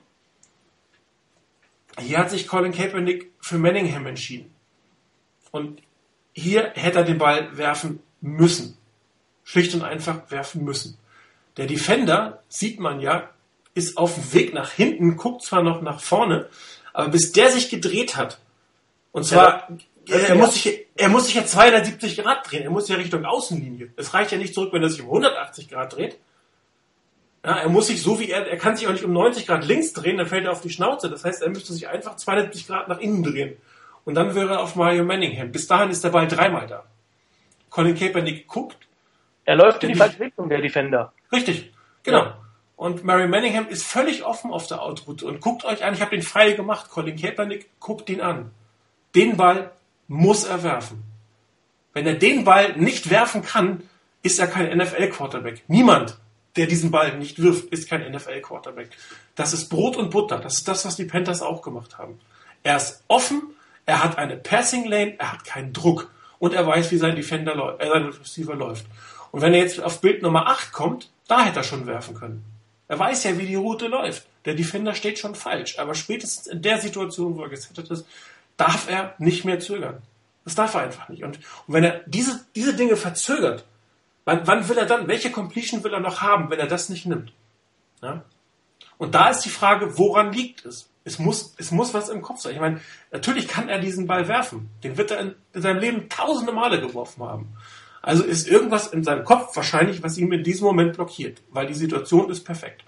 Hier 1.99 2.19
hat 2.19 2.29
sich 2.29 2.47
Colin 2.47 2.73
Kaepernick 2.73 3.31
für 3.41 3.57
Manningham 3.57 4.05
entschieden. 4.05 4.53
Und 5.49 5.81
hier 6.35 6.71
hätte 6.75 6.99
er 6.99 7.03
den 7.05 7.17
Ball 7.17 7.57
werfen 7.57 7.99
müssen. 8.21 8.77
Schlicht 9.43 9.73
und 9.73 9.83
einfach 9.83 10.29
werfen 10.29 10.63
müssen. 10.63 10.97
Der 11.57 11.65
Defender, 11.65 12.43
sieht 12.49 12.79
man 12.79 12.99
ja, 12.99 13.29
ist 13.73 13.97
auf 13.97 14.15
dem 14.15 14.33
Weg 14.33 14.53
nach 14.53 14.71
hinten, 14.71 15.15
guckt 15.15 15.43
zwar 15.43 15.63
noch 15.63 15.81
nach 15.81 15.99
vorne, 15.99 16.49
aber 16.93 17.09
bis 17.09 17.31
der 17.31 17.51
sich 17.51 17.69
gedreht 17.69 18.15
hat, 18.15 18.39
und 19.11 19.23
zwar, 19.23 19.69
ja, 20.07 20.17
er, 20.17 20.29
er, 20.29 20.35
muss 20.35 20.55
sich, 20.55 20.87
er 20.95 21.07
muss 21.07 21.25
sich 21.25 21.35
ja 21.35 21.45
270 21.45 22.17
Grad 22.17 22.51
drehen, 22.51 22.63
er 22.63 22.69
muss 22.69 22.89
ja 22.89 22.97
Richtung 22.97 23.23
Außenlinie. 23.23 23.93
Es 23.95 24.13
reicht 24.13 24.33
ja 24.33 24.37
nicht 24.37 24.53
zurück, 24.53 24.73
wenn 24.73 24.83
er 24.83 24.89
sich 24.89 25.01
um 25.01 25.07
180 25.07 25.69
Grad 25.69 25.95
dreht. 25.95 26.17
Ja, 27.45 27.59
er 27.59 27.69
muss 27.69 27.87
sich 27.87 28.01
so 28.01 28.19
wie 28.19 28.29
er, 28.29 28.45
er 28.45 28.57
kann 28.57 28.75
sich 28.75 28.87
auch 28.87 28.91
nicht 28.91 29.05
um 29.05 29.13
90 29.13 29.47
Grad 29.47 29.65
links 29.65 29.93
drehen, 29.93 30.17
dann 30.17 30.27
fällt 30.27 30.43
er 30.43 30.51
auf 30.51 30.59
die 30.59 30.69
Schnauze. 30.69 31.09
Das 31.09 31.23
heißt, 31.23 31.41
er 31.41 31.49
müsste 31.49 31.71
sich 31.71 31.87
einfach 31.87 32.17
270 32.17 32.67
Grad 32.67 32.89
nach 32.89 32.99
innen 32.99 33.23
drehen. 33.23 33.55
Und 34.05 34.15
dann 34.15 34.35
wäre 34.35 34.53
er 34.53 34.61
auf 34.61 34.75
Mario 34.75 35.03
Manningham. 35.03 35.51
Bis 35.51 35.67
dahin 35.67 35.89
ist 35.89 36.03
der 36.03 36.09
Ball 36.09 36.27
dreimal 36.27 36.67
da. 36.67 36.85
Colin 37.69 37.95
Kaepernick 37.95 38.47
guckt. 38.47 38.77
Er 39.43 39.55
läuft 39.55 39.83
in 39.83 39.89
die 39.89 39.95
falsche 39.95 40.19
Richtung, 40.19 40.47
der 40.47 40.61
Defender. 40.61 41.11
Richtig, 41.31 41.73
genau. 42.03 42.23
Ja. 42.23 42.37
Und 42.77 43.03
Mario 43.03 43.27
Manningham 43.27 43.67
ist 43.67 43.85
völlig 43.85 44.23
offen 44.23 44.51
auf 44.51 44.67
der 44.67 44.81
Outroute 44.81 45.25
und 45.25 45.41
guckt 45.41 45.65
euch 45.65 45.83
an, 45.83 45.93
ich 45.93 46.01
habe 46.01 46.11
den 46.11 46.21
frei 46.21 46.53
gemacht. 46.53 46.89
Colin 46.89 47.15
Kaepernick 47.15 47.69
guckt 47.79 48.09
ihn 48.09 48.21
an. 48.21 48.51
Den 49.15 49.37
Ball 49.37 49.71
muss 50.07 50.43
er 50.43 50.63
werfen. 50.63 51.03
Wenn 51.93 52.05
er 52.05 52.15
den 52.15 52.43
Ball 52.43 52.73
nicht 52.77 53.09
werfen 53.09 53.41
kann, 53.41 53.83
ist 54.21 54.39
er 54.39 54.47
kein 54.47 54.77
NFL-Quarterback. 54.77 55.63
Niemand, 55.67 56.17
der 56.57 56.67
diesen 56.67 56.91
Ball 56.91 57.17
nicht 57.17 57.41
wirft, 57.41 57.65
ist 57.71 57.89
kein 57.89 58.11
NFL-Quarterback. 58.11 58.89
Das 59.35 59.53
ist 59.53 59.69
Brot 59.69 59.95
und 59.95 60.11
Butter. 60.11 60.39
Das 60.39 60.55
ist 60.55 60.67
das, 60.67 60.85
was 60.85 60.95
die 60.97 61.05
Panthers 61.05 61.41
auch 61.41 61.61
gemacht 61.61 61.97
haben. 61.97 62.19
Er 62.63 62.77
ist 62.77 63.03
offen, 63.07 63.54
er 63.85 64.03
hat 64.03 64.17
eine 64.17 64.37
Passing 64.37 64.85
Lane, 64.85 65.15
er 65.19 65.33
hat 65.33 65.45
keinen 65.45 65.73
Druck 65.73 66.11
und 66.39 66.53
er 66.53 66.65
weiß, 66.65 66.91
wie 66.91 66.97
sein 66.97 67.15
Defender 67.15 67.77
äh, 67.79 67.87
sein 67.87 68.05
Receiver 68.05 68.55
läuft. 68.55 68.85
Und 69.31 69.41
wenn 69.41 69.53
er 69.53 69.59
jetzt 69.59 69.81
auf 69.81 70.01
Bild 70.01 70.21
Nummer 70.21 70.47
8 70.47 70.71
kommt, 70.71 71.09
da 71.27 71.43
hätte 71.43 71.59
er 71.59 71.63
schon 71.63 71.85
werfen 71.87 72.15
können. 72.15 72.43
Er 72.87 72.99
weiß 72.99 73.23
ja, 73.23 73.37
wie 73.37 73.47
die 73.47 73.55
Route 73.55 73.87
läuft. 73.87 74.27
Der 74.45 74.53
Defender 74.53 74.93
steht 74.93 75.19
schon 75.19 75.35
falsch. 75.35 75.79
Aber 75.79 75.95
spätestens 75.95 76.47
in 76.47 76.61
der 76.61 76.79
Situation, 76.79 77.35
wo 77.35 77.43
er 77.43 77.49
gesettet 77.49 77.89
ist, 77.89 78.05
darf 78.57 78.87
er 78.89 79.15
nicht 79.17 79.43
mehr 79.43 79.59
zögern. 79.59 80.01
Das 80.43 80.55
darf 80.55 80.75
er 80.75 80.81
einfach 80.81 81.09
nicht. 81.09 81.23
Und, 81.23 81.39
und 81.67 81.73
wenn 81.73 81.83
er 81.83 82.01
diese, 82.05 82.45
diese 82.55 82.75
Dinge 82.75 82.95
verzögert, 82.95 83.65
wann, 84.23 84.45
wann 84.45 84.69
will 84.69 84.77
er 84.77 84.85
dann, 84.85 85.07
welche 85.07 85.31
Completion 85.31 85.83
will 85.83 85.93
er 85.93 85.99
noch 85.99 86.21
haben, 86.21 86.49
wenn 86.51 86.59
er 86.59 86.67
das 86.67 86.89
nicht 86.89 87.07
nimmt? 87.07 87.33
Ja? 88.01 88.23
Und 88.97 89.15
da 89.15 89.29
ist 89.29 89.41
die 89.41 89.49
Frage, 89.49 89.97
woran 89.97 90.31
liegt 90.31 90.63
es? 90.65 90.87
Es 91.05 91.19
muss, 91.19 91.53
es 91.57 91.71
muss 91.71 91.93
was 91.93 92.09
im 92.09 92.23
Kopf 92.23 92.41
sein. 92.41 92.53
Ich 92.53 92.59
meine, 92.59 92.81
natürlich 93.11 93.47
kann 93.47 93.69
er 93.69 93.79
diesen 93.79 94.07
Ball 94.07 94.27
werfen. 94.27 94.69
Den 94.83 94.97
wird 94.97 95.11
er 95.11 95.19
in, 95.19 95.35
in 95.53 95.61
seinem 95.61 95.79
Leben 95.79 96.09
tausende 96.09 96.51
Male 96.51 96.81
geworfen 96.81 97.23
haben. 97.23 97.55
Also 98.01 98.23
ist 98.23 98.47
irgendwas 98.47 98.87
in 98.87 99.03
seinem 99.03 99.23
Kopf 99.23 99.55
wahrscheinlich, 99.55 100.01
was 100.03 100.17
ihm 100.17 100.31
in 100.31 100.43
diesem 100.43 100.65
Moment 100.65 100.95
blockiert, 100.95 101.41
weil 101.49 101.67
die 101.67 101.75
Situation 101.75 102.29
ist 102.29 102.43
perfekt. 102.43 102.83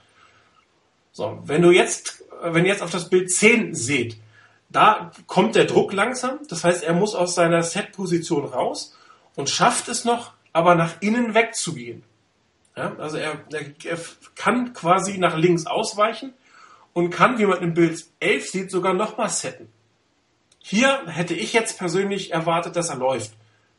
So, 1.11 1.39
wenn 1.45 1.61
du 1.61 1.71
jetzt, 1.71 2.23
wenn 2.41 2.65
ihr 2.65 2.71
jetzt 2.71 2.83
auf 2.83 2.91
das 2.91 3.09
Bild 3.09 3.31
10 3.31 3.75
seht, 3.75 4.17
da 4.69 5.11
kommt 5.27 5.55
der 5.55 5.65
Druck 5.65 5.93
langsam. 5.93 6.39
Das 6.49 6.63
heißt, 6.63 6.83
er 6.83 6.93
muss 6.93 7.15
aus 7.15 7.35
seiner 7.35 7.63
Set-Position 7.63 8.45
raus 8.45 8.97
und 9.35 9.49
schafft 9.49 9.89
es 9.89 10.05
noch, 10.05 10.33
aber 10.53 10.75
nach 10.75 11.01
innen 11.01 11.35
wegzugehen. 11.35 12.03
Ja, 12.75 12.95
also 12.97 13.17
er, 13.17 13.43
er, 13.51 13.65
er 13.83 13.99
kann 14.35 14.73
quasi 14.73 15.17
nach 15.17 15.35
links 15.37 15.65
ausweichen 15.65 16.33
und 16.97 17.11
kann, 17.11 17.37
wie 17.37 17.45
man 17.45 17.61
im 17.61 17.75
Bild 17.75 18.07
11 18.21 18.49
sieht, 18.49 18.71
sogar 18.71 18.95
nochmal 18.95 19.29
setten. 19.29 19.69
Hier 20.57 21.03
hätte 21.05 21.35
ich 21.35 21.53
jetzt 21.53 21.77
persönlich 21.77 22.31
erwartet, 22.33 22.75
dass 22.75 22.89
er 22.89 22.95
läuft. 22.95 23.33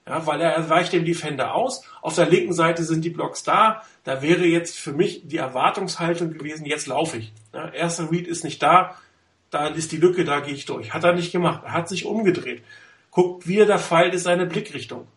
Ja, 0.06 0.24
weil 0.24 0.40
er 0.40 0.70
weicht 0.70 0.92
dem 0.92 1.04
Defender 1.04 1.52
aus. 1.52 1.82
Auf 2.00 2.14
der 2.14 2.28
linken 2.28 2.52
Seite 2.52 2.84
sind 2.84 3.04
die 3.04 3.10
Blocks 3.10 3.42
da. 3.42 3.82
Da 4.04 4.22
wäre 4.22 4.44
jetzt 4.44 4.78
für 4.78 4.92
mich 4.92 5.26
die 5.26 5.38
Erwartungshaltung 5.38 6.32
gewesen, 6.32 6.64
jetzt 6.64 6.86
laufe 6.86 7.16
ich. 7.16 7.32
Ja, 7.52 7.68
erster 7.70 8.08
Read 8.08 8.28
ist 8.28 8.44
nicht 8.44 8.62
da. 8.62 8.94
Da 9.50 9.66
ist 9.66 9.90
die 9.90 9.96
Lücke, 9.96 10.24
da 10.24 10.38
gehe 10.38 10.54
ich 10.54 10.66
durch. 10.66 10.94
Hat 10.94 11.02
er 11.02 11.12
nicht 11.12 11.32
gemacht. 11.32 11.62
Er 11.64 11.72
hat 11.72 11.88
sich 11.88 12.06
umgedreht. 12.06 12.62
Guckt, 13.10 13.48
wie 13.48 13.58
er 13.58 13.66
der 13.66 13.80
Pfeil 13.80 14.14
ist, 14.14 14.22
seine 14.22 14.46
Blickrichtung. 14.46 15.08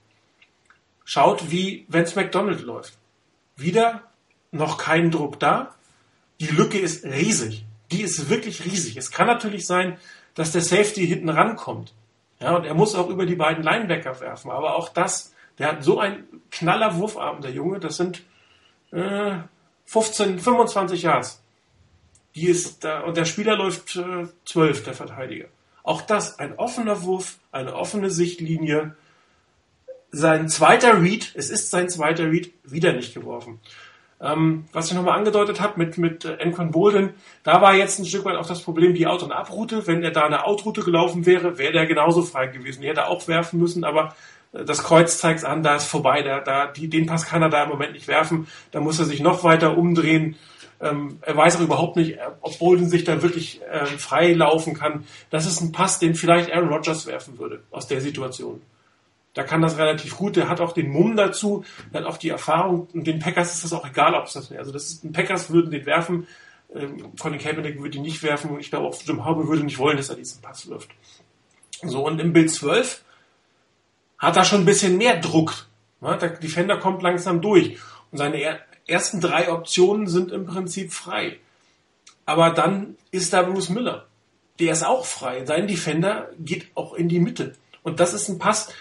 Schaut, 1.05 1.51
wie 1.51 1.85
Vance 1.87 2.19
McDonald 2.19 2.61
läuft. 2.61 2.97
Wieder 3.57 4.01
noch 4.49 4.79
kein 4.79 5.11
Druck 5.11 5.39
da. 5.39 5.75
Die 6.39 6.47
Lücke 6.47 6.79
ist 6.79 7.05
riesig 7.05 7.63
die 7.91 8.01
ist 8.01 8.29
wirklich 8.29 8.65
riesig. 8.65 8.97
Es 8.97 9.11
kann 9.11 9.27
natürlich 9.27 9.67
sein, 9.67 9.97
dass 10.33 10.51
der 10.51 10.61
Safety 10.61 11.05
hinten 11.05 11.29
rankommt. 11.29 11.93
Ja, 12.39 12.55
und 12.55 12.65
er 12.65 12.73
muss 12.73 12.95
auch 12.95 13.09
über 13.09 13.25
die 13.25 13.35
beiden 13.35 13.63
Linebacker 13.63 14.19
werfen. 14.19 14.49
Aber 14.49 14.75
auch 14.75 14.89
das, 14.89 15.33
der 15.59 15.67
hat 15.67 15.83
so 15.83 15.99
einen 15.99 16.41
knaller 16.49 16.97
Wurfarm, 16.97 17.41
der 17.41 17.51
Junge, 17.51 17.79
das 17.79 17.97
sind 17.97 18.23
äh, 18.91 19.35
15, 19.85 20.39
25 20.39 21.03
Yards. 21.03 21.43
Die 22.33 22.47
ist 22.47 22.83
da, 22.83 23.01
und 23.01 23.17
der 23.17 23.25
Spieler 23.25 23.57
läuft 23.57 23.95
äh, 23.97 24.27
12, 24.45 24.85
der 24.85 24.93
Verteidiger. 24.93 25.47
Auch 25.83 26.01
das, 26.01 26.39
ein 26.39 26.57
offener 26.57 27.03
Wurf, 27.03 27.39
eine 27.51 27.75
offene 27.75 28.09
Sichtlinie. 28.09 28.95
Sein 30.11 30.49
zweiter 30.49 31.01
Read, 31.01 31.31
es 31.35 31.49
ist 31.49 31.71
sein 31.71 31.89
zweiter 31.89 32.31
Read, 32.31 32.53
wieder 32.63 32.93
nicht 32.93 33.13
geworfen. 33.13 33.59
Ähm, 34.21 34.65
was 34.71 34.89
ich 34.89 34.93
nochmal 34.93 35.17
angedeutet 35.17 35.59
habe 35.59 35.79
mit, 35.79 35.97
mit 35.97 36.25
äh, 36.25 36.35
Encon 36.35 36.69
Bolden, 36.69 37.15
da 37.43 37.59
war 37.61 37.73
jetzt 37.73 37.97
ein 37.97 38.05
Stück 38.05 38.23
weit 38.25 38.35
auch 38.35 38.45
das 38.45 38.61
Problem 38.61 38.93
die 38.93 39.07
Out- 39.07 39.23
und 39.23 39.31
Abroute. 39.31 39.87
Wenn 39.87 40.03
er 40.03 40.11
da 40.11 40.25
eine 40.25 40.45
Outroute 40.45 40.81
gelaufen 40.81 41.25
wäre, 41.25 41.57
wäre 41.57 41.73
der 41.73 41.87
genauso 41.87 42.21
frei 42.21 42.47
gewesen. 42.47 42.81
Die 42.81 42.87
hätte 42.87 43.01
er 43.01 43.09
auch 43.09 43.27
werfen 43.27 43.59
müssen, 43.59 43.83
aber 43.83 44.15
äh, 44.53 44.63
das 44.63 44.83
Kreuz 44.83 45.17
zeigt 45.17 45.43
an, 45.43 45.63
da 45.63 45.75
ist 45.75 45.85
vorbei. 45.87 46.21
Da, 46.21 46.39
da, 46.39 46.67
die, 46.67 46.87
den 46.87 47.07
Pass 47.07 47.25
kann 47.25 47.41
er 47.41 47.49
da 47.49 47.63
im 47.63 47.69
Moment 47.69 47.93
nicht 47.93 48.07
werfen. 48.07 48.47
Da 48.71 48.79
muss 48.79 48.99
er 48.99 49.05
sich 49.05 49.21
noch 49.21 49.43
weiter 49.43 49.75
umdrehen. 49.75 50.35
Ähm, 50.79 51.17
er 51.21 51.35
weiß 51.35 51.57
auch 51.57 51.61
überhaupt 51.61 51.95
nicht, 51.95 52.17
äh, 52.17 52.29
ob 52.41 52.59
Bolden 52.59 52.89
sich 52.89 53.03
da 53.03 53.23
wirklich 53.23 53.61
ähm, 53.71 53.97
frei 53.97 54.33
laufen 54.33 54.75
kann. 54.75 55.05
Das 55.31 55.47
ist 55.47 55.61
ein 55.61 55.71
Pass, 55.71 55.97
den 55.97 56.13
vielleicht 56.13 56.51
Aaron 56.51 56.69
Rodgers 56.69 57.07
werfen 57.07 57.39
würde 57.39 57.61
aus 57.71 57.87
der 57.87 58.01
Situation. 58.01 58.61
Da 59.33 59.43
kann 59.43 59.61
das 59.61 59.77
relativ 59.77 60.17
gut. 60.17 60.35
Der 60.35 60.49
hat 60.49 60.59
auch 60.59 60.73
den 60.73 60.89
Mumm 60.89 61.15
dazu, 61.15 61.63
der 61.93 62.01
hat 62.01 62.07
auch 62.07 62.17
die 62.17 62.29
Erfahrung. 62.29 62.87
Und 62.93 63.07
den 63.07 63.19
Packers 63.19 63.53
ist 63.53 63.63
das 63.63 63.73
auch 63.73 63.87
egal, 63.87 64.13
ob 64.13 64.25
es 64.25 64.33
das 64.33 64.49
wäre. 64.49 64.59
Also 64.59 64.71
das 64.71 64.87
ist, 64.87 65.03
ein 65.03 65.13
Packers 65.13 65.51
würden 65.51 65.71
den 65.71 65.85
werfen. 65.85 66.27
Ähm, 66.73 67.15
Colin 67.17 67.39
Kaepernick 67.39 67.81
würde 67.81 67.97
ihn 67.97 68.03
nicht 68.03 68.23
werfen. 68.23 68.51
Und 68.51 68.59
ich 68.59 68.69
glaube 68.69 68.87
auch 68.87 68.95
Jim 69.05 69.23
Harbour 69.23 69.47
würde 69.47 69.63
nicht 69.63 69.77
wollen, 69.77 69.97
dass 69.97 70.09
er 70.09 70.15
diesen 70.15 70.41
Pass 70.41 70.67
wirft. 70.67 70.89
So, 71.83 72.05
und 72.05 72.19
im 72.19 72.33
Bild 72.33 72.51
12 72.51 73.03
hat 74.17 74.35
er 74.35 74.45
schon 74.45 74.61
ein 74.61 74.65
bisschen 74.65 74.97
mehr 74.97 75.19
Druck. 75.19 75.67
Ja, 76.01 76.17
der 76.17 76.29
Defender 76.29 76.77
kommt 76.77 77.01
langsam 77.01 77.41
durch. 77.41 77.77
Und 78.11 78.17
seine 78.17 78.37
er 78.37 78.59
ersten 78.85 79.21
drei 79.21 79.51
Optionen 79.51 80.07
sind 80.07 80.31
im 80.31 80.45
Prinzip 80.45 80.91
frei. 80.91 81.39
Aber 82.25 82.51
dann 82.51 82.97
ist 83.11 83.33
da 83.33 83.43
Bruce 83.43 83.69
Miller. 83.69 84.07
Der 84.59 84.73
ist 84.73 84.83
auch 84.83 85.05
frei. 85.05 85.45
Sein 85.45 85.67
Defender 85.67 86.29
geht 86.39 86.67
auch 86.75 86.93
in 86.93 87.09
die 87.09 87.19
Mitte. 87.19 87.53
Und 87.83 87.99
das 87.99 88.13
ist 88.13 88.29
ein 88.29 88.37
Pass, 88.37 88.71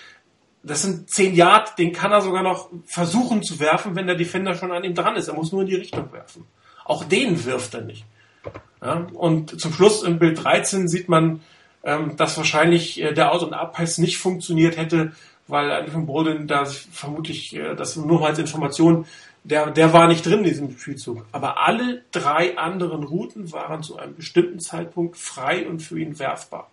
das 0.63 0.83
sind 0.83 1.11
zehn 1.11 1.35
Yard, 1.35 1.79
den 1.79 1.93
kann 1.93 2.13
er 2.13 2.21
sogar 2.21 2.43
noch 2.43 2.69
versuchen 2.87 3.43
zu 3.43 3.61
werfen, 3.61 3.97
wenn 3.97 4.07
der 4.07 4.17
Defender 4.17 4.55
schon 4.55 4.73
an 4.73 4.85
ihm 4.85 4.95
dran 4.95 5.17
ist. 5.17 5.29
Er 5.29 5.35
muss 5.35 5.53
nur 5.53 5.63
in 5.63 5.69
die 5.69 5.77
Richtung 5.77 6.13
werfen. 6.13 6.47
Auch 6.85 7.05
den 7.05 7.45
wirft 7.45 7.75
er 7.75 7.83
nicht. 7.83 8.05
Ja, 8.83 9.07
und 9.13 9.61
zum 9.61 9.73
Schluss 9.73 10.03
im 10.03 10.19
Bild 10.19 10.43
13 10.43 10.89
sieht 10.89 11.09
man, 11.09 11.43
ähm, 11.83 12.17
dass 12.17 12.37
wahrscheinlich 12.37 13.01
äh, 13.01 13.13
der 13.13 13.33
Out- 13.33 13.43
und 13.43 13.55
Abpass 13.55 13.99
nicht 13.99 14.19
funktioniert 14.19 14.77
hätte, 14.77 15.13
weil 15.47 15.71
Anthony 15.71 16.05
Bolden 16.05 16.47
da 16.47 16.65
vermutlich, 16.65 17.55
äh, 17.55 17.75
das 17.75 17.97
nur 17.97 18.27
als 18.27 18.39
Information, 18.39 19.07
der, 19.45 19.71
der 19.71 19.93
war 19.93 20.07
nicht 20.09 20.25
drin 20.25 20.39
in 20.39 20.45
diesem 20.45 20.79
Spielzug. 20.79 21.25
Aber 21.33 21.67
alle 21.67 22.03
drei 22.13 22.59
anderen 22.59 23.05
Routen 23.05 23.53
waren 23.53 23.83
zu 23.83 23.99
einem 23.99 24.15
bestimmten 24.15 24.61
Zeitpunkt 24.61 25.17
frei 25.17 25.67
und 25.67 25.81
für 25.81 25.99
ihn 25.99 26.19
werfbar. 26.19 26.71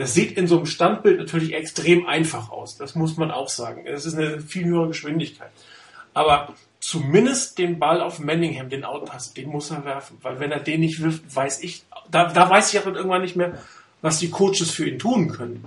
Das 0.00 0.14
sieht 0.14 0.38
in 0.38 0.46
so 0.46 0.56
einem 0.56 0.64
Standbild 0.64 1.18
natürlich 1.18 1.52
extrem 1.52 2.06
einfach 2.06 2.48
aus. 2.48 2.78
Das 2.78 2.94
muss 2.94 3.18
man 3.18 3.30
auch 3.30 3.50
sagen. 3.50 3.84
Es 3.84 4.06
ist 4.06 4.14
eine 4.14 4.40
viel 4.40 4.64
höhere 4.64 4.88
Geschwindigkeit. 4.88 5.50
Aber 6.14 6.54
zumindest 6.80 7.58
den 7.58 7.78
Ball 7.78 8.00
auf 8.00 8.18
Manningham, 8.18 8.70
den 8.70 8.84
Outpass, 8.84 9.34
den 9.34 9.50
muss 9.50 9.70
er 9.70 9.84
werfen. 9.84 10.16
Weil 10.22 10.40
wenn 10.40 10.52
er 10.52 10.60
den 10.60 10.80
nicht 10.80 11.02
wirft, 11.02 11.36
weiß 11.36 11.62
ich, 11.62 11.84
da, 12.10 12.32
da 12.32 12.48
weiß 12.48 12.72
ich 12.72 12.80
auch 12.80 12.86
irgendwann 12.86 13.20
nicht 13.20 13.36
mehr, 13.36 13.58
was 14.00 14.18
die 14.18 14.30
Coaches 14.30 14.70
für 14.70 14.88
ihn 14.88 14.98
tun 14.98 15.28
können. 15.28 15.66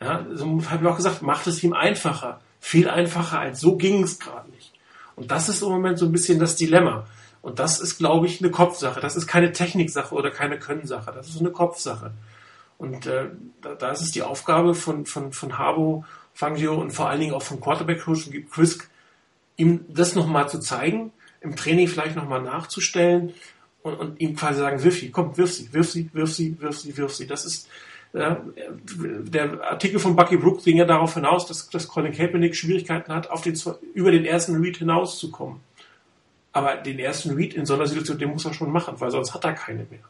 Ja, 0.00 0.26
so 0.32 0.46
habe 0.68 0.84
ich 0.84 0.90
auch 0.90 0.96
gesagt, 0.96 1.22
macht 1.22 1.46
es 1.46 1.62
ihm 1.62 1.72
einfacher. 1.72 2.40
Viel 2.58 2.90
einfacher 2.90 3.38
als 3.38 3.60
so 3.60 3.76
ging 3.76 4.02
es 4.02 4.18
gerade 4.18 4.50
nicht. 4.50 4.72
Und 5.14 5.30
das 5.30 5.48
ist 5.48 5.62
im 5.62 5.68
Moment 5.68 6.00
so 6.00 6.06
ein 6.06 6.12
bisschen 6.12 6.40
das 6.40 6.56
Dilemma. 6.56 7.06
Und 7.42 7.60
das 7.60 7.78
ist, 7.78 7.96
glaube 7.96 8.26
ich, 8.26 8.40
eine 8.40 8.50
Kopfsache. 8.50 8.98
Das 8.98 9.14
ist 9.14 9.28
keine 9.28 9.52
Techniksache 9.52 10.12
oder 10.16 10.32
keine 10.32 10.58
Können-Sache. 10.58 11.12
Das 11.14 11.28
ist 11.28 11.38
eine 11.38 11.50
Kopfsache. 11.50 12.10
Und 12.80 13.04
äh, 13.04 13.26
da, 13.60 13.74
da 13.74 13.90
ist 13.90 14.00
es 14.00 14.10
die 14.10 14.22
Aufgabe 14.22 14.74
von, 14.74 15.04
von, 15.04 15.34
von 15.34 15.58
Harbo, 15.58 16.02
Fangio 16.32 16.80
und 16.80 16.92
vor 16.92 17.10
allen 17.10 17.20
Dingen 17.20 17.34
auch 17.34 17.42
vom 17.42 17.60
Quarterback-Coach 17.60 18.30
Chris, 18.50 18.78
ihm 19.58 19.84
das 19.88 20.14
nochmal 20.14 20.48
zu 20.48 20.60
zeigen, 20.60 21.12
im 21.42 21.56
Training 21.56 21.88
vielleicht 21.88 22.16
nochmal 22.16 22.40
nachzustellen 22.40 23.34
und, 23.82 23.94
und 23.96 24.20
ihm 24.22 24.34
quasi 24.34 24.60
sagen, 24.60 24.82
wirf 24.82 24.98
sie, 24.98 25.10
komm, 25.10 25.36
wirf 25.36 25.52
sie, 25.52 25.70
wirf 25.74 25.90
sie, 25.90 26.08
wirf 26.14 26.32
sie, 26.32 26.58
wirf 26.58 26.78
sie, 26.78 26.96
wirf 26.96 27.14
sie. 27.14 27.26
Das 27.26 27.44
ist, 27.44 27.68
ja, 28.14 28.42
der 28.96 29.62
Artikel 29.70 30.00
von 30.00 30.16
Bucky 30.16 30.38
Brooks 30.38 30.64
ging 30.64 30.78
ja 30.78 30.86
darauf 30.86 31.12
hinaus, 31.12 31.46
dass, 31.46 31.68
dass 31.68 31.86
Colin 31.86 32.14
Kaepernick 32.14 32.56
Schwierigkeiten 32.56 33.12
hat, 33.12 33.30
auf 33.30 33.42
den, 33.42 33.60
über 33.92 34.10
den 34.10 34.24
ersten 34.24 34.56
Read 34.56 34.78
hinauszukommen. 34.78 35.60
Aber 36.52 36.76
den 36.76 36.98
ersten 36.98 37.32
Read 37.34 37.52
in 37.52 37.66
so 37.66 37.74
einer 37.74 37.86
Situation, 37.86 38.18
den 38.18 38.30
muss 38.30 38.46
er 38.46 38.54
schon 38.54 38.72
machen, 38.72 38.94
weil 39.00 39.10
sonst 39.10 39.34
hat 39.34 39.44
er 39.44 39.52
keine 39.52 39.86
mehr. 39.90 40.00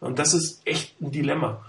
Und 0.00 0.18
das 0.18 0.34
ist 0.34 0.60
echt 0.66 1.00
ein 1.00 1.10
Dilemma. 1.10 1.64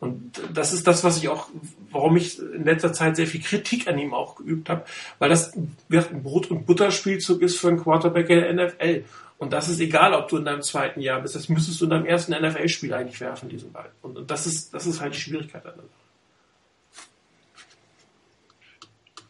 Und 0.00 0.40
das 0.54 0.72
ist 0.72 0.86
das, 0.86 1.02
was 1.02 1.18
ich 1.18 1.28
auch, 1.28 1.48
warum 1.90 2.16
ich 2.16 2.38
in 2.38 2.64
letzter 2.64 2.92
Zeit 2.92 3.16
sehr 3.16 3.26
viel 3.26 3.42
Kritik 3.42 3.88
an 3.88 3.98
ihm 3.98 4.14
auch 4.14 4.36
geübt 4.36 4.68
habe, 4.68 4.84
weil 5.18 5.28
das 5.28 5.56
ein 5.56 5.76
Brot- 6.22 6.50
und 6.50 6.66
Butterspielzug 6.66 7.42
ist 7.42 7.58
für 7.58 7.68
einen 7.68 7.82
Quarterback 7.82 8.30
in 8.30 8.56
der 8.56 8.68
NFL. 8.68 9.04
Und 9.38 9.52
das 9.52 9.68
ist 9.68 9.80
egal, 9.80 10.14
ob 10.14 10.28
du 10.28 10.36
in 10.36 10.44
deinem 10.44 10.62
zweiten 10.62 11.00
Jahr 11.00 11.20
bist. 11.20 11.34
Das 11.34 11.48
müsstest 11.48 11.80
du 11.80 11.84
in 11.84 11.90
deinem 11.90 12.06
ersten 12.06 12.32
NFL-Spiel 12.32 12.92
eigentlich 12.92 13.20
werfen, 13.20 13.48
diesen 13.48 13.72
Ball. 13.72 13.90
Und 14.02 14.30
das 14.30 14.46
ist, 14.46 14.74
das 14.74 14.86
ist 14.86 15.00
halt 15.00 15.14
die 15.14 15.20
Schwierigkeit 15.20 15.64
an 15.66 15.74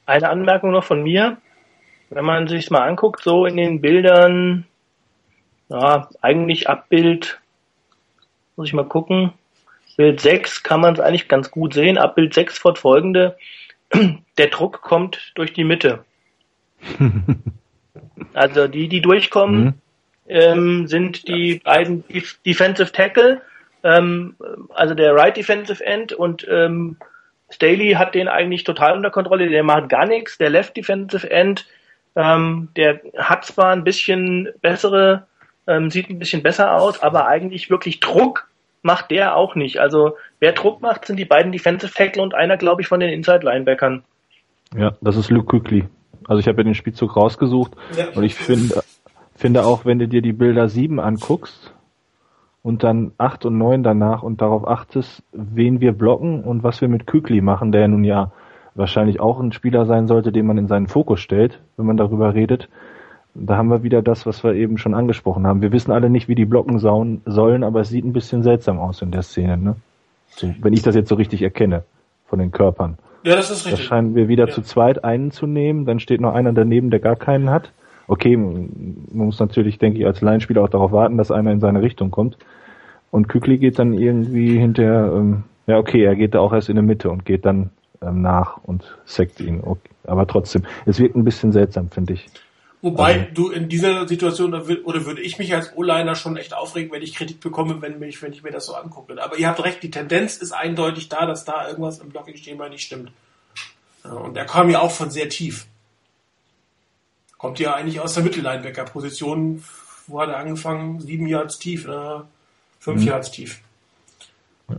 Eine 0.06 0.30
Anmerkung 0.30 0.70
noch 0.70 0.84
von 0.84 1.02
mir. 1.02 1.38
Wenn 2.08 2.24
man 2.24 2.48
sich 2.48 2.70
mal 2.70 2.88
anguckt, 2.88 3.22
so 3.22 3.44
in 3.44 3.58
den 3.58 3.82
Bildern, 3.82 4.66
ja, 5.68 6.08
eigentlich 6.22 6.68
Abbild, 6.68 7.40
muss 8.56 8.68
ich 8.68 8.72
mal 8.72 8.88
gucken. 8.88 9.34
Bild 9.98 10.22
6 10.22 10.62
kann 10.62 10.80
man 10.80 10.94
es 10.94 11.00
eigentlich 11.00 11.28
ganz 11.28 11.50
gut 11.50 11.74
sehen. 11.74 11.98
Ab 11.98 12.14
Bild 12.14 12.32
6 12.32 12.58
fortfolgende. 12.58 13.36
Der 14.38 14.46
Druck 14.46 14.80
kommt 14.80 15.32
durch 15.34 15.52
die 15.52 15.64
Mitte. 15.64 16.04
also 18.32 18.66
die, 18.68 18.88
die 18.88 19.02
durchkommen, 19.02 19.64
mhm 19.64 19.74
ähm, 20.28 20.86
sind 20.86 21.26
die 21.26 21.60
beiden 21.64 22.04
Defensive 22.46 22.92
Tackle, 22.92 23.40
ähm, 23.82 24.36
also 24.74 24.94
der 24.94 25.14
Right 25.14 25.36
Defensive 25.36 25.84
End 25.84 26.12
und 26.12 26.46
ähm, 26.48 26.96
Staley 27.50 27.92
hat 27.92 28.14
den 28.14 28.28
eigentlich 28.28 28.64
total 28.64 28.94
unter 28.96 29.10
Kontrolle, 29.10 29.48
der 29.48 29.62
macht 29.62 29.88
gar 29.88 30.06
nichts. 30.06 30.36
Der 30.36 30.50
Left 30.50 30.76
Defensive 30.76 31.30
End, 31.30 31.66
ähm, 32.14 32.68
der 32.76 33.00
hat 33.16 33.46
zwar 33.46 33.72
ein 33.72 33.84
bisschen 33.84 34.48
bessere, 34.60 35.26
ähm, 35.66 35.90
sieht 35.90 36.10
ein 36.10 36.18
bisschen 36.18 36.42
besser 36.42 36.74
aus, 36.74 37.02
aber 37.02 37.26
eigentlich 37.26 37.70
wirklich 37.70 38.00
Druck 38.00 38.47
macht 38.82 39.10
der 39.10 39.36
auch 39.36 39.54
nicht. 39.54 39.78
Also 39.78 40.16
wer 40.40 40.52
Druck 40.52 40.80
macht, 40.80 41.06
sind 41.06 41.18
die 41.18 41.24
beiden 41.24 41.52
Defensive 41.52 41.92
Tackle 41.92 42.22
und 42.22 42.34
einer, 42.34 42.56
glaube 42.56 42.82
ich, 42.82 42.88
von 42.88 43.00
den 43.00 43.10
Inside 43.10 43.44
Linebackern. 43.44 44.02
Ja, 44.76 44.92
das 45.00 45.16
ist 45.16 45.30
Luke 45.30 45.46
Quickly. 45.46 45.84
Also 46.26 46.40
ich 46.40 46.48
habe 46.48 46.58
ja 46.58 46.64
den 46.64 46.74
Spielzug 46.74 47.16
rausgesucht 47.16 47.72
ja. 47.96 48.08
und 48.14 48.22
ich 48.22 48.34
finde, 48.34 48.82
finde 49.34 49.64
auch, 49.64 49.84
wenn 49.84 49.98
du 49.98 50.08
dir 50.08 50.20
die 50.20 50.32
Bilder 50.32 50.68
7 50.68 51.00
anguckst 51.00 51.72
und 52.62 52.84
dann 52.84 53.12
8 53.16 53.46
und 53.46 53.56
9 53.56 53.82
danach 53.82 54.22
und 54.22 54.42
darauf 54.42 54.68
achtest, 54.68 55.22
wen 55.32 55.80
wir 55.80 55.92
blocken 55.92 56.44
und 56.44 56.62
was 56.62 56.80
wir 56.80 56.88
mit 56.88 57.06
Kükli 57.06 57.40
machen, 57.40 57.72
der 57.72 57.88
nun 57.88 58.04
ja 58.04 58.32
wahrscheinlich 58.74 59.20
auch 59.20 59.40
ein 59.40 59.52
Spieler 59.52 59.86
sein 59.86 60.06
sollte, 60.06 60.32
den 60.32 60.46
man 60.46 60.58
in 60.58 60.68
seinen 60.68 60.86
Fokus 60.86 61.20
stellt, 61.20 61.60
wenn 61.76 61.86
man 61.86 61.96
darüber 61.96 62.34
redet. 62.34 62.68
Da 63.34 63.56
haben 63.56 63.68
wir 63.68 63.82
wieder 63.82 64.02
das, 64.02 64.26
was 64.26 64.42
wir 64.42 64.54
eben 64.54 64.78
schon 64.78 64.94
angesprochen 64.94 65.46
haben. 65.46 65.62
Wir 65.62 65.72
wissen 65.72 65.92
alle 65.92 66.10
nicht, 66.10 66.28
wie 66.28 66.34
die 66.34 66.44
blocken 66.44 66.78
sollen, 66.78 67.64
aber 67.64 67.80
es 67.80 67.88
sieht 67.88 68.04
ein 68.04 68.12
bisschen 68.12 68.42
seltsam 68.42 68.78
aus 68.78 69.02
in 69.02 69.10
der 69.10 69.22
Szene, 69.22 69.56
ne? 69.56 69.76
So, 70.28 70.52
wenn 70.60 70.72
ich 70.72 70.82
das 70.82 70.94
jetzt 70.94 71.08
so 71.08 71.14
richtig 71.14 71.42
erkenne 71.42 71.84
von 72.26 72.38
den 72.38 72.50
Körpern. 72.50 72.98
Ja, 73.24 73.36
das 73.36 73.50
ist 73.50 73.66
richtig. 73.66 73.82
Da 73.82 73.88
scheinen 73.88 74.14
wir 74.14 74.28
wieder 74.28 74.48
ja. 74.48 74.52
zu 74.52 74.62
zweit 74.62 75.04
einen 75.04 75.30
zu 75.30 75.46
nehmen, 75.46 75.86
dann 75.86 76.00
steht 76.00 76.20
noch 76.20 76.34
einer 76.34 76.52
daneben, 76.52 76.90
der 76.90 77.00
gar 77.00 77.16
keinen 77.16 77.50
hat 77.50 77.72
okay, 78.08 78.36
man 78.36 78.98
muss 79.12 79.38
natürlich, 79.38 79.78
denke 79.78 80.00
ich, 80.00 80.06
als 80.06 80.20
Laienspieler 80.20 80.64
auch 80.64 80.68
darauf 80.68 80.90
warten, 80.90 81.18
dass 81.18 81.30
einer 81.30 81.52
in 81.52 81.60
seine 81.60 81.82
Richtung 81.82 82.10
kommt. 82.10 82.36
Und 83.10 83.28
Kükli 83.28 83.58
geht 83.58 83.78
dann 83.78 83.92
irgendwie 83.92 84.58
hinterher, 84.58 85.12
ähm, 85.14 85.44
ja 85.66 85.78
okay, 85.78 86.02
er 86.02 86.16
geht 86.16 86.34
da 86.34 86.40
auch 86.40 86.52
erst 86.52 86.68
in 86.68 86.76
der 86.76 86.82
Mitte 86.82 87.10
und 87.10 87.24
geht 87.24 87.44
dann 87.44 87.70
ähm, 88.02 88.22
nach 88.22 88.58
und 88.64 88.96
sackt 89.04 89.40
ihn. 89.40 89.60
Okay. 89.62 89.90
Aber 90.04 90.26
trotzdem, 90.26 90.62
es 90.86 90.98
wirkt 90.98 91.16
ein 91.16 91.24
bisschen 91.24 91.52
seltsam, 91.52 91.90
finde 91.90 92.14
ich. 92.14 92.26
Wobei 92.80 93.20
also, 93.20 93.34
du 93.34 93.50
in 93.50 93.68
dieser 93.68 94.06
Situation, 94.06 94.54
oder 94.54 95.04
würde 95.04 95.20
ich 95.20 95.38
mich 95.38 95.52
als 95.54 95.76
O-Liner 95.76 96.14
schon 96.14 96.36
echt 96.36 96.54
aufregen, 96.54 96.92
wenn 96.92 97.02
ich 97.02 97.14
Kritik 97.14 97.40
bekomme, 97.40 97.82
wenn, 97.82 97.98
mich, 97.98 98.22
wenn 98.22 98.32
ich 98.32 98.42
mir 98.42 98.52
das 98.52 98.66
so 98.66 98.74
angucke. 98.74 99.20
Aber 99.20 99.36
ihr 99.36 99.48
habt 99.48 99.62
recht, 99.64 99.82
die 99.82 99.90
Tendenz 99.90 100.36
ist 100.36 100.52
eindeutig 100.52 101.08
da, 101.08 101.26
dass 101.26 101.44
da 101.44 101.68
irgendwas 101.68 101.98
im 101.98 102.10
Blocking-Schema 102.10 102.68
nicht 102.68 102.84
stimmt. 102.84 103.10
Und 104.04 104.36
er 104.36 104.44
kam 104.44 104.70
ja 104.70 104.80
auch 104.80 104.92
von 104.92 105.10
sehr 105.10 105.28
tief 105.28 105.66
kommt 107.38 107.60
ja 107.60 107.74
eigentlich 107.74 108.00
aus 108.00 108.14
der 108.14 108.24
Mittellinebacker-Position. 108.24 109.62
Wo 110.08 110.20
hat 110.20 110.28
er 110.28 110.38
angefangen? 110.38 111.00
Sieben 111.00 111.26
Yards 111.26 111.58
tief, 111.58 111.86
äh, 111.88 112.20
fünf 112.78 113.00
mhm. 113.00 113.06
Yards 113.06 113.30
tief. 113.30 113.60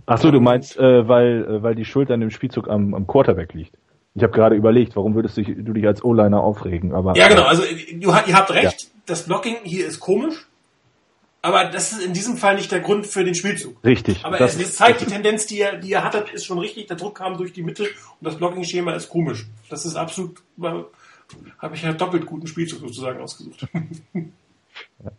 Achso, 0.06 0.30
du 0.30 0.40
meinst, 0.40 0.78
äh, 0.78 1.08
weil, 1.08 1.46
äh, 1.46 1.64
weil 1.64 1.74
die 1.74 1.86
Schuld 1.86 2.12
an 2.12 2.20
dem 2.20 2.30
Spielzug 2.30 2.70
am, 2.70 2.94
am 2.94 3.08
Quarterback 3.08 3.54
liegt. 3.54 3.76
Ich 4.20 4.24
habe 4.24 4.34
gerade 4.34 4.56
überlegt, 4.56 4.96
warum 4.96 5.16
würdest 5.16 5.38
du 5.38 5.44
dich, 5.44 5.56
du 5.58 5.74
dich 5.74 5.88
als 5.88 6.04
O-Liner 6.04 6.42
aufregen? 6.42 6.94
Aber, 6.94 7.16
ja, 7.16 7.28
genau. 7.28 7.44
Also 7.44 7.64
du, 7.64 8.10
ihr 8.10 8.14
habt 8.14 8.52
recht, 8.52 8.82
ja. 8.82 8.88
das 9.06 9.24
Blocking 9.24 9.58
hier 9.64 9.88
ist 9.88 10.00
komisch, 10.00 10.48
aber 11.42 11.66
das 11.66 11.94
ist 11.94 12.06
in 12.06 12.12
diesem 12.12 12.36
Fall 12.36 12.56
nicht 12.56 12.72
der 12.72 12.82
Grund 12.82 13.08
für 13.08 13.24
den 13.24 13.34
Spielzug. 13.34 13.82
Richtig. 13.84 14.26
Aber 14.26 14.38
das, 14.38 14.60
es 14.60 14.76
zeigt 14.76 15.00
die 15.02 15.06
Tendenz, 15.06 15.46
die 15.46 15.60
ihr, 15.60 15.78
die 15.78 15.92
ihr 15.92 16.04
hattet, 16.04 16.30
ist 16.34 16.46
schon 16.46 16.60
richtig. 16.60 16.88
Der 16.88 16.98
Druck 16.98 17.16
kam 17.16 17.38
durch 17.38 17.54
die 17.54 17.64
Mitte 17.64 17.84
und 17.84 17.90
das 18.28 18.36
Blocking-Schema 18.36 18.94
ist 18.94 19.10
komisch. 19.10 19.48
Das 19.70 19.86
ist 19.86 19.96
absolut 19.96 20.42
habe 21.60 21.76
ich 21.76 21.84
ja 21.84 21.94
doppelt 21.94 22.26
guten 22.26 22.48
Spielzug 22.48 22.80
sozusagen 22.80 23.22
ausgesucht. 23.22 23.68
Ja. 25.04 25.12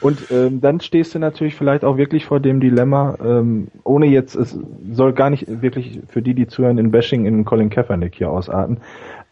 Und 0.00 0.30
ähm, 0.30 0.60
dann 0.60 0.80
stehst 0.80 1.14
du 1.14 1.18
natürlich 1.18 1.54
vielleicht 1.54 1.84
auch 1.84 1.96
wirklich 1.96 2.26
vor 2.26 2.40
dem 2.40 2.60
Dilemma, 2.60 3.16
ähm, 3.24 3.68
ohne 3.84 4.06
jetzt, 4.06 4.34
es 4.34 4.58
soll 4.92 5.12
gar 5.12 5.30
nicht 5.30 5.62
wirklich 5.62 6.00
für 6.08 6.22
die, 6.22 6.34
die 6.34 6.46
zuhören, 6.46 6.78
in 6.78 6.90
Bashing 6.90 7.26
in 7.26 7.44
Colin 7.44 7.70
Kaepernick 7.70 8.14
hier 8.14 8.30
ausarten. 8.30 8.78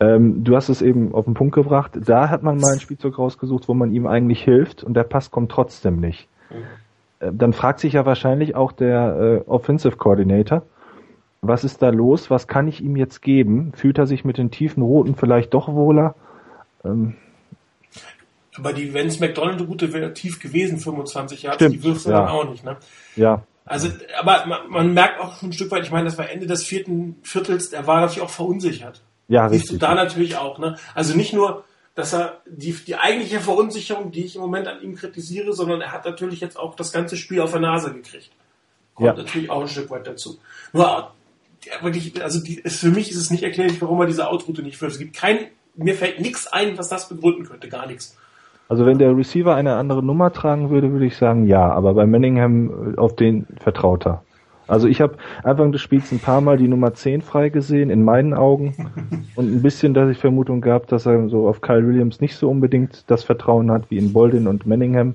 Ähm, 0.01 0.43
du 0.45 0.57
hast 0.57 0.69
es 0.69 0.83
eben 0.83 1.15
auf 1.15 1.27
den 1.27 1.35
Punkt 1.35 1.55
gebracht, 1.55 1.93
da 2.05 2.31
hat 2.31 2.43
man 2.43 2.59
mal 2.59 2.73
einen 2.73 2.81
Spielzug 2.81 3.19
rausgesucht, 3.19 3.69
wo 3.69 3.75
man 3.75 3.93
ihm 3.93 4.07
eigentlich 4.07 4.43
hilft 4.43 4.83
und 4.83 4.95
der 4.95 5.05
Pass 5.05 5.31
kommt 5.31 5.51
trotzdem 5.51 6.01
nicht. 6.01 6.29
Äh, 7.21 7.31
dann 7.33 7.53
fragt 7.53 7.81
sich 7.81 7.93
ja 7.93 8.07
wahrscheinlich 8.07 8.57
auch 8.57 8.73
der 8.73 9.43
äh, 9.47 9.49
Offensive 9.49 9.97
Coordinator, 9.97 10.63
was 11.47 11.63
ist 11.63 11.83
da 11.83 11.91
los? 11.91 12.31
Was 12.31 12.49
kann 12.49 12.69
ich 12.69 12.83
ihm 12.83 12.97
jetzt 12.97 13.21
geben? 13.21 13.73
Fühlt 13.75 13.99
er 13.99 14.07
sich 14.07 14.25
mit 14.25 14.39
den 14.39 14.51
tiefen 14.51 14.83
Roten 14.83 15.15
vielleicht 15.15 15.53
doch 15.53 15.69
wohler? 15.69 16.15
Ähm, 16.85 17.17
aber 18.57 18.73
die 18.73 18.95
Vance 18.95 19.21
McDonald-Route 19.21 19.93
wäre 19.93 20.15
tief 20.15 20.41
gewesen, 20.41 20.79
25 20.79 21.43
Jahre, 21.43 21.69
die 21.71 21.83
wirft 21.83 22.07
ja. 22.07 22.13
dann 22.13 22.29
auch 22.29 22.49
nicht. 22.49 22.65
Ne? 22.65 22.77
Ja. 23.17 23.43
Also, 23.65 23.89
aber 24.19 24.47
man, 24.47 24.69
man, 24.69 24.95
merkt 24.95 25.21
auch 25.21 25.43
ein 25.43 25.53
Stück 25.53 25.71
weit, 25.71 25.85
ich 25.85 25.91
meine, 25.91 26.05
das 26.05 26.19
war 26.19 26.29
Ende 26.29 26.47
des 26.47 26.65
vierten 26.65 27.17
Viertels, 27.23 27.73
er 27.73 27.87
war 27.87 28.01
natürlich 28.01 28.23
auch 28.23 28.31
verunsichert. 28.31 29.03
Ja, 29.29 29.49
Siehst 29.49 29.65
richtig. 29.65 29.81
du 29.81 29.87
da 29.87 29.95
natürlich 29.95 30.37
auch. 30.37 30.59
Ne? 30.59 30.77
Also 30.95 31.17
nicht 31.17 31.33
nur, 31.33 31.65
dass 31.95 32.13
er 32.13 32.43
die, 32.47 32.73
die 32.73 32.97
eigentliche 32.97 33.41
Verunsicherung, 33.41 34.13
die 34.13 34.25
ich 34.25 34.37
im 34.37 34.43
Moment 34.43 34.69
an 34.69 34.83
ihm 34.83 34.97
kritisiere, 34.97 35.55
sondern 35.55 35.81
er 35.81 35.93
hat 35.93 36.05
natürlich 36.05 36.41
jetzt 36.41 36.59
auch 36.59 36.75
das 36.75 36.93
ganze 36.93 37.17
Spiel 37.17 37.41
auf 37.41 37.53
der 37.53 37.61
Nase 37.61 37.93
gekriegt. 37.93 38.31
Kommt 38.95 39.07
ja. 39.07 39.15
natürlich 39.15 39.51
auch 39.51 39.63
ein 39.63 39.69
Stück 39.69 39.91
weit 39.91 40.07
dazu. 40.07 40.39
Nur 40.73 41.13
wirklich, 41.81 42.23
also 42.23 42.41
die, 42.41 42.57
für 42.57 42.91
mich 42.91 43.11
ist 43.11 43.17
es 43.17 43.31
nicht 43.31 43.43
erklärlich, 43.43 43.81
warum 43.81 44.01
er 44.01 44.07
diese 44.07 44.29
Outroute 44.29 44.63
nicht 44.63 44.77
führt. 44.77 44.93
Es 44.93 44.99
gibt 44.99 45.17
kein, 45.17 45.47
mir 45.75 45.95
fällt 45.95 46.21
nichts 46.21 46.47
ein, 46.47 46.77
was 46.77 46.89
das 46.89 47.09
begründen 47.09 47.47
könnte, 47.47 47.69
gar 47.69 47.87
nichts. 47.87 48.17
Also 48.69 48.87
wenn 48.87 48.99
der 48.99 49.17
Receiver 49.17 49.55
eine 49.55 49.77
andere 49.77 50.03
Nummer 50.03 50.33
tragen 50.33 50.71
würde, 50.71 50.91
würde 50.93 51.07
ich 51.07 51.17
sagen 51.17 51.47
ja, 51.47 51.71
aber 51.71 51.95
bei 51.95 52.07
Manningham 52.07 52.95
äh, 52.95 52.99
auf 52.99 53.15
den 53.15 53.47
vertraut 53.61 54.07
er. 54.07 54.23
Also 54.67 54.89
ich 54.89 55.01
habe 55.03 55.17
Anfang 55.43 55.73
des 55.73 55.83
Spiels 55.83 56.11
ein 56.11 56.21
paar 56.21 56.41
Mal 56.41 56.57
die 56.57 56.69
Nummer 56.69 56.95
10 56.95 57.21
freigesehen, 57.21 57.91
in 57.91 58.03
meinen 58.03 58.33
Augen. 58.33 58.75
Und 59.37 59.55
ein 59.55 59.63
bisschen, 59.63 59.93
dass 59.93 60.11
ich 60.11 60.19
Vermutung 60.19 60.61
gehabt, 60.61 60.91
dass 60.91 61.07
er 61.07 61.29
so 61.29 61.49
auf 61.49 61.61
Kyle 61.61 61.87
Williams 61.87 62.21
nicht 62.21 62.37
so 62.37 62.49
unbedingt 62.49 63.05
das 63.11 63.25
Vertrauen 63.25 63.71
hat 63.71 63.91
wie 63.91 63.99
in 63.99 64.13
Boldin 64.13 64.47
und 64.47 64.67
Manningham. 64.67 65.15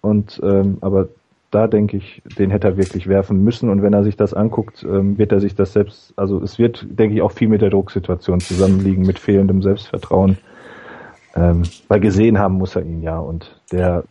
Und 0.00 0.40
ähm, 0.44 0.78
aber 0.80 1.08
da 1.50 1.66
denke 1.66 1.96
ich, 1.96 2.22
den 2.38 2.50
hätte 2.50 2.68
er 2.68 2.76
wirklich 2.76 3.08
werfen 3.08 3.42
müssen. 3.42 3.70
Und 3.70 3.82
wenn 3.82 3.92
er 3.92 4.04
sich 4.04 4.16
das 4.16 4.34
anguckt, 4.34 4.84
ähm, 4.84 5.18
wird 5.18 5.32
er 5.32 5.40
sich 5.40 5.54
das 5.54 5.72
selbst, 5.72 6.12
also 6.16 6.40
es 6.42 6.58
wird, 6.58 6.86
denke 6.88 7.14
ich, 7.14 7.22
auch 7.22 7.32
viel 7.32 7.48
mit 7.48 7.62
der 7.62 7.70
Drucksituation 7.70 8.40
zusammenliegen, 8.40 9.04
mit 9.04 9.18
fehlendem 9.18 9.62
Selbstvertrauen. 9.62 10.38
Ähm, 11.36 11.62
weil 11.88 12.00
gesehen 12.00 12.38
haben 12.38 12.54
muss 12.54 12.76
er 12.76 12.82
ihn 12.82 13.02
ja. 13.02 13.18
Und 13.18 13.60
der 13.70 14.04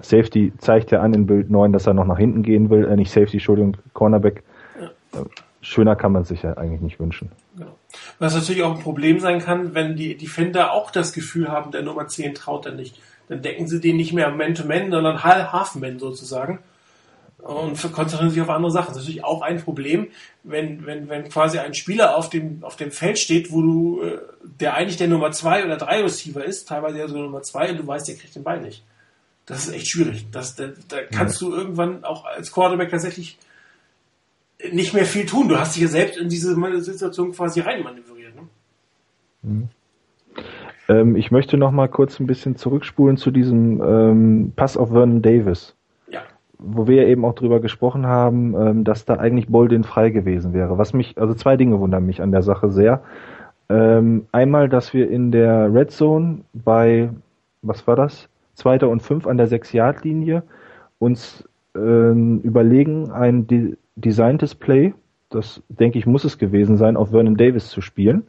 Safety 0.00 0.52
zeigt 0.58 0.90
ja 0.90 1.00
an 1.00 1.14
in 1.14 1.26
Bild 1.26 1.50
9, 1.50 1.72
dass 1.72 1.86
er 1.86 1.94
noch 1.94 2.06
nach 2.06 2.18
hinten 2.18 2.42
gehen 2.42 2.70
will, 2.70 2.86
äh, 2.86 2.96
nicht 2.96 3.10
Safety, 3.10 3.36
Entschuldigung, 3.36 3.76
Cornerback. 3.92 4.42
Ja. 4.80 5.20
Äh, 5.20 5.24
schöner 5.60 5.96
kann 5.96 6.12
man 6.12 6.24
sich 6.24 6.42
ja 6.42 6.56
eigentlich 6.56 6.80
nicht 6.80 6.98
wünschen. 6.98 7.30
Genau. 7.56 7.76
Was 8.18 8.34
natürlich 8.34 8.62
auch 8.62 8.74
ein 8.74 8.82
Problem 8.82 9.20
sein 9.20 9.40
kann, 9.40 9.74
wenn 9.74 9.96
die 9.96 10.16
Defender 10.16 10.72
auch 10.72 10.90
das 10.90 11.12
Gefühl 11.12 11.48
haben, 11.48 11.70
der 11.70 11.82
Nummer 11.82 12.08
10 12.08 12.34
traut 12.34 12.66
er 12.66 12.72
nicht. 12.72 13.00
Dann 13.28 13.42
decken 13.42 13.66
sie 13.66 13.80
den 13.80 13.96
nicht 13.96 14.12
mehr 14.12 14.30
Man-to-Man, 14.30 14.90
sondern 14.90 15.22
Half-Man 15.22 15.98
sozusagen 15.98 16.58
und 17.42 17.80
konzentrieren 17.92 18.30
sich 18.30 18.40
auf 18.40 18.50
andere 18.50 18.70
Sachen. 18.70 18.88
Das 18.88 18.98
ist 18.98 19.02
natürlich 19.02 19.24
auch 19.24 19.42
ein 19.42 19.60
Problem, 19.60 20.08
wenn, 20.44 20.86
wenn, 20.86 21.08
wenn 21.08 21.28
quasi 21.28 21.58
ein 21.58 21.74
Spieler 21.74 22.16
auf 22.16 22.30
dem, 22.30 22.62
auf 22.62 22.76
dem 22.76 22.90
Feld 22.90 23.18
steht, 23.18 23.50
wo 23.50 23.62
du, 23.62 24.02
äh, 24.02 24.18
der 24.60 24.74
eigentlich 24.74 24.96
der 24.96 25.08
Nummer 25.08 25.32
2 25.32 25.64
oder 25.64 25.76
3 25.76 26.02
Receiver 26.02 26.44
ist, 26.44 26.68
teilweise 26.68 26.98
ja 26.98 27.08
sogar 27.08 27.24
Nummer 27.24 27.42
2 27.42 27.72
und 27.72 27.78
du 27.78 27.86
weißt, 27.86 28.08
der 28.08 28.14
kriegt 28.14 28.34
den 28.36 28.44
Ball 28.44 28.60
nicht. 28.60 28.84
Das 29.44 29.66
ist 29.66 29.74
echt 29.74 29.88
schwierig. 29.88 30.26
Das, 30.30 30.54
da, 30.54 30.68
da 30.88 31.02
kannst 31.02 31.40
du 31.40 31.52
irgendwann 31.52 32.04
auch 32.04 32.24
als 32.24 32.52
Quarterback 32.52 32.90
tatsächlich 32.90 33.38
nicht 34.70 34.94
mehr 34.94 35.04
viel 35.04 35.26
tun. 35.26 35.48
Du 35.48 35.58
hast 35.58 35.74
dich 35.74 35.82
ja 35.82 35.88
selbst 35.88 36.18
in 36.18 36.28
diese 36.28 36.54
Situation 36.82 37.32
quasi 37.32 37.60
reinmanövriert. 37.60 38.36
Ne? 38.36 38.42
Mhm. 39.42 39.68
Ähm, 40.88 41.16
ich 41.16 41.32
möchte 41.32 41.56
noch 41.56 41.72
mal 41.72 41.88
kurz 41.88 42.20
ein 42.20 42.28
bisschen 42.28 42.54
zurückspulen 42.54 43.16
zu 43.16 43.32
diesem 43.32 43.82
ähm, 43.82 44.52
Pass 44.54 44.76
auf 44.76 44.90
Vernon 44.90 45.22
Davis. 45.22 45.74
Wo 46.64 46.86
wir 46.86 47.06
eben 47.06 47.24
auch 47.24 47.34
drüber 47.34 47.60
gesprochen 47.60 48.06
haben, 48.06 48.54
ähm, 48.56 48.84
dass 48.84 49.04
da 49.04 49.14
eigentlich 49.14 49.48
Boldin 49.48 49.84
frei 49.84 50.10
gewesen 50.10 50.52
wäre. 50.52 50.78
Was 50.78 50.92
mich, 50.92 51.18
also 51.18 51.34
zwei 51.34 51.56
Dinge 51.56 51.80
wundern 51.80 52.06
mich 52.06 52.22
an 52.22 52.32
der 52.32 52.42
Sache 52.42 52.70
sehr. 52.70 53.02
Ähm, 53.68 54.26
einmal, 54.32 54.68
dass 54.68 54.92
wir 54.94 55.10
in 55.10 55.32
der 55.32 55.72
Red 55.72 55.90
Zone 55.90 56.40
bei, 56.52 57.10
was 57.62 57.86
war 57.86 57.96
das? 57.96 58.28
Zweiter 58.54 58.88
und 58.88 59.02
fünf 59.02 59.26
an 59.26 59.38
der 59.38 59.48
6-Yard-Linie 59.48 60.42
uns 60.98 61.48
äh, 61.74 61.78
überlegen, 61.78 63.10
ein 63.10 63.46
de 63.46 63.76
designtes 63.94 64.54
Play, 64.54 64.94
das 65.28 65.62
denke 65.68 65.98
ich 65.98 66.06
muss 66.06 66.24
es 66.24 66.38
gewesen 66.38 66.76
sein, 66.76 66.96
auf 66.96 67.10
Vernon 67.10 67.36
Davis 67.36 67.68
zu 67.68 67.82
spielen, 67.82 68.24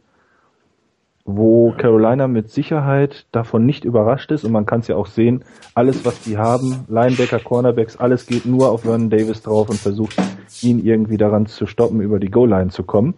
wo 1.24 1.72
Carolina 1.76 2.28
mit 2.28 2.50
Sicherheit 2.50 3.26
davon 3.32 3.64
nicht 3.64 3.84
überrascht 3.84 4.30
ist. 4.30 4.44
Und 4.44 4.52
man 4.52 4.66
kann 4.66 4.80
es 4.80 4.88
ja 4.88 4.96
auch 4.96 5.06
sehen, 5.06 5.42
alles 5.74 6.04
was 6.04 6.22
die 6.22 6.36
haben, 6.36 6.84
Linebacker, 6.88 7.38
Cornerbacks, 7.38 7.96
alles 7.96 8.26
geht 8.26 8.44
nur 8.44 8.70
auf 8.70 8.82
Vernon 8.82 9.10
Davis 9.10 9.42
drauf 9.42 9.70
und 9.70 9.78
versucht 9.78 10.16
ihn 10.62 10.84
irgendwie 10.84 11.16
daran 11.16 11.46
zu 11.46 11.66
stoppen, 11.66 12.00
über 12.00 12.18
die 12.18 12.30
Goal-Line 12.30 12.70
zu 12.70 12.82
kommen. 12.82 13.14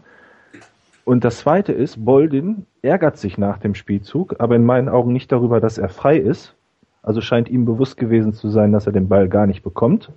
Und 1.05 1.25
das 1.25 1.39
zweite 1.39 1.73
ist, 1.73 2.05
Boldin 2.05 2.67
ärgert 2.83 3.17
sich 3.17 3.39
nach 3.39 3.59
dem 3.59 3.75
Spielzug, 3.75 4.37
aber 4.39 4.57
in 4.57 4.65
meinen 4.65 4.89
Augen 4.89 5.13
nicht 5.13 5.31
darüber, 5.31 5.61
dass 5.61 5.79
er 5.79 5.89
frei 5.89 6.17
ist, 6.17 6.55
also 7.03 7.21
scheint 7.21 7.49
ihm 7.49 7.65
bewusst 7.65 7.97
gewesen 7.97 8.33
zu 8.33 8.49
sein, 8.49 8.73
dass 8.73 8.87
er 8.87 8.93
den 8.93 9.09
Ball 9.09 9.29
gar 9.29 9.47
nicht 9.47 9.63
bekommt, 9.63 10.11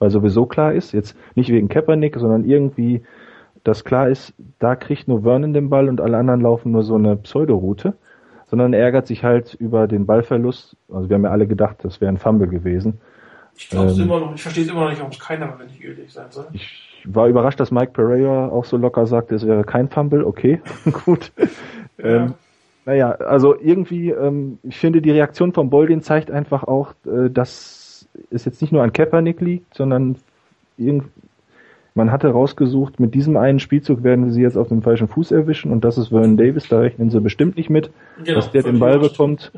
weil 0.00 0.10
sowieso 0.10 0.46
klar 0.46 0.72
ist, 0.74 0.92
jetzt 0.92 1.16
nicht 1.36 1.50
wegen 1.50 1.68
Kaepernick, 1.68 2.16
sondern 2.16 2.44
irgendwie, 2.44 3.02
dass 3.64 3.84
klar 3.84 4.08
ist, 4.08 4.34
da 4.58 4.76
kriegt 4.76 5.08
nur 5.08 5.22
Vernon 5.22 5.52
den 5.52 5.70
Ball 5.70 5.88
und 5.88 6.00
alle 6.00 6.18
anderen 6.18 6.40
laufen 6.40 6.72
nur 6.72 6.82
so 6.82 6.96
eine 6.96 7.16
Pseudoroute, 7.16 7.94
sondern 8.46 8.72
er 8.72 8.80
ärgert 8.80 9.06
sich 9.06 9.24
halt 9.24 9.54
über 9.54 9.86
den 9.86 10.06
Ballverlust. 10.06 10.76
Also 10.92 11.08
wir 11.08 11.14
haben 11.14 11.24
ja 11.24 11.30
alle 11.30 11.46
gedacht, 11.46 11.78
das 11.82 12.00
wäre 12.00 12.12
ein 12.12 12.18
Fumble 12.18 12.48
gewesen. 12.48 13.00
Ich 13.54 13.68
glaube 13.68 13.90
es 13.90 13.98
ähm, 13.98 14.04
immer 14.04 14.20
noch, 14.20 14.34
ich 14.34 14.42
verstehe 14.42 14.64
es 14.64 14.70
immer 14.70 14.82
noch 14.82 14.90
nicht, 14.90 14.98
warum 14.98 15.12
es 15.12 15.18
keiner, 15.18 15.54
wenn 15.58 15.68
ich 15.68 15.84
ehrlich 15.84 16.12
sein 16.12 16.26
soll. 16.30 16.46
Ich 16.52 16.92
war 17.04 17.28
überrascht, 17.28 17.60
dass 17.60 17.70
Mike 17.70 17.92
Pereira 17.92 18.48
auch 18.48 18.64
so 18.64 18.76
locker 18.76 19.06
sagte, 19.06 19.34
es 19.34 19.46
wäre 19.46 19.64
kein 19.64 19.88
Fumble, 19.88 20.24
okay, 20.24 20.60
gut. 21.04 21.32
Ja. 21.98 22.04
Ähm, 22.04 22.34
naja, 22.84 23.12
also 23.12 23.56
irgendwie, 23.60 24.10
ähm, 24.10 24.58
ich 24.62 24.78
finde, 24.78 25.00
die 25.00 25.10
Reaktion 25.10 25.52
von 25.52 25.70
Boldin 25.70 26.02
zeigt 26.02 26.30
einfach 26.30 26.64
auch, 26.64 26.94
äh, 27.06 27.30
dass 27.30 28.08
es 28.30 28.44
jetzt 28.44 28.60
nicht 28.60 28.72
nur 28.72 28.82
an 28.82 28.92
Kaepernick 28.92 29.40
liegt, 29.40 29.74
sondern 29.74 30.16
irgend, 30.76 31.04
man 31.94 32.10
hatte 32.10 32.28
rausgesucht, 32.28 33.00
mit 33.00 33.14
diesem 33.14 33.36
einen 33.36 33.58
Spielzug 33.58 34.02
werden 34.02 34.30
sie 34.32 34.42
jetzt 34.42 34.56
auf 34.56 34.68
dem 34.68 34.82
falschen 34.82 35.08
Fuß 35.08 35.30
erwischen 35.30 35.72
und 35.72 35.84
das 35.84 35.98
ist 35.98 36.08
Vernon 36.08 36.36
Davis, 36.36 36.68
da 36.68 36.78
rechnen 36.78 37.10
sie 37.10 37.20
bestimmt 37.20 37.56
nicht 37.56 37.70
mit, 37.70 37.90
genau, 38.24 38.36
dass 38.36 38.50
der 38.50 38.62
den 38.62 38.78
Ball 38.78 38.98
bekommt. 38.98 39.52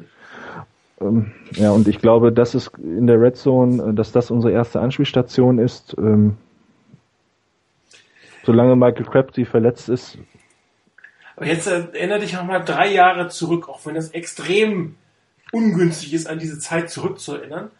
Ähm, 1.00 1.32
ja, 1.52 1.70
und 1.70 1.88
ich 1.88 1.98
glaube, 1.98 2.32
das 2.32 2.54
ist 2.54 2.70
in 2.78 3.06
der 3.06 3.20
Red 3.20 3.36
Zone, 3.36 3.90
äh, 3.90 3.94
dass 3.94 4.12
das 4.12 4.30
unsere 4.30 4.52
erste 4.52 4.80
Anspielstation 4.80 5.58
ist. 5.58 5.94
Ähm, 5.98 6.36
solange 8.44 8.76
Michael 8.76 9.06
Crabtree 9.06 9.44
verletzt 9.44 9.88
ist, 9.88 10.18
aber 11.36 11.46
jetzt 11.46 11.66
äh, 11.66 11.86
erinnere 11.92 12.20
dich 12.20 12.32
nochmal 12.32 12.64
drei 12.64 12.92
Jahre 12.92 13.28
zurück, 13.28 13.68
auch 13.68 13.84
wenn 13.86 13.94
das 13.94 14.10
extrem 14.10 14.96
ungünstig 15.52 16.14
ist, 16.14 16.26
an 16.26 16.38
diese 16.38 16.58
Zeit 16.58 16.90
zurückzuerinnern. 16.90 17.70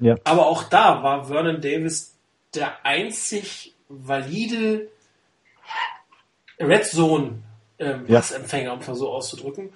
Ja. 0.00 0.16
Aber 0.24 0.46
auch 0.46 0.64
da 0.64 1.02
war 1.02 1.26
Vernon 1.26 1.60
Davis 1.60 2.14
der 2.54 2.84
einzig 2.84 3.74
valide 3.88 4.88
Red 6.58 6.86
Zone 6.86 7.42
ähm, 7.78 8.04
ja. 8.06 8.16
Passempfänger, 8.16 8.72
um 8.72 8.80
es 8.80 8.86
so 8.86 9.10
auszudrücken. 9.10 9.70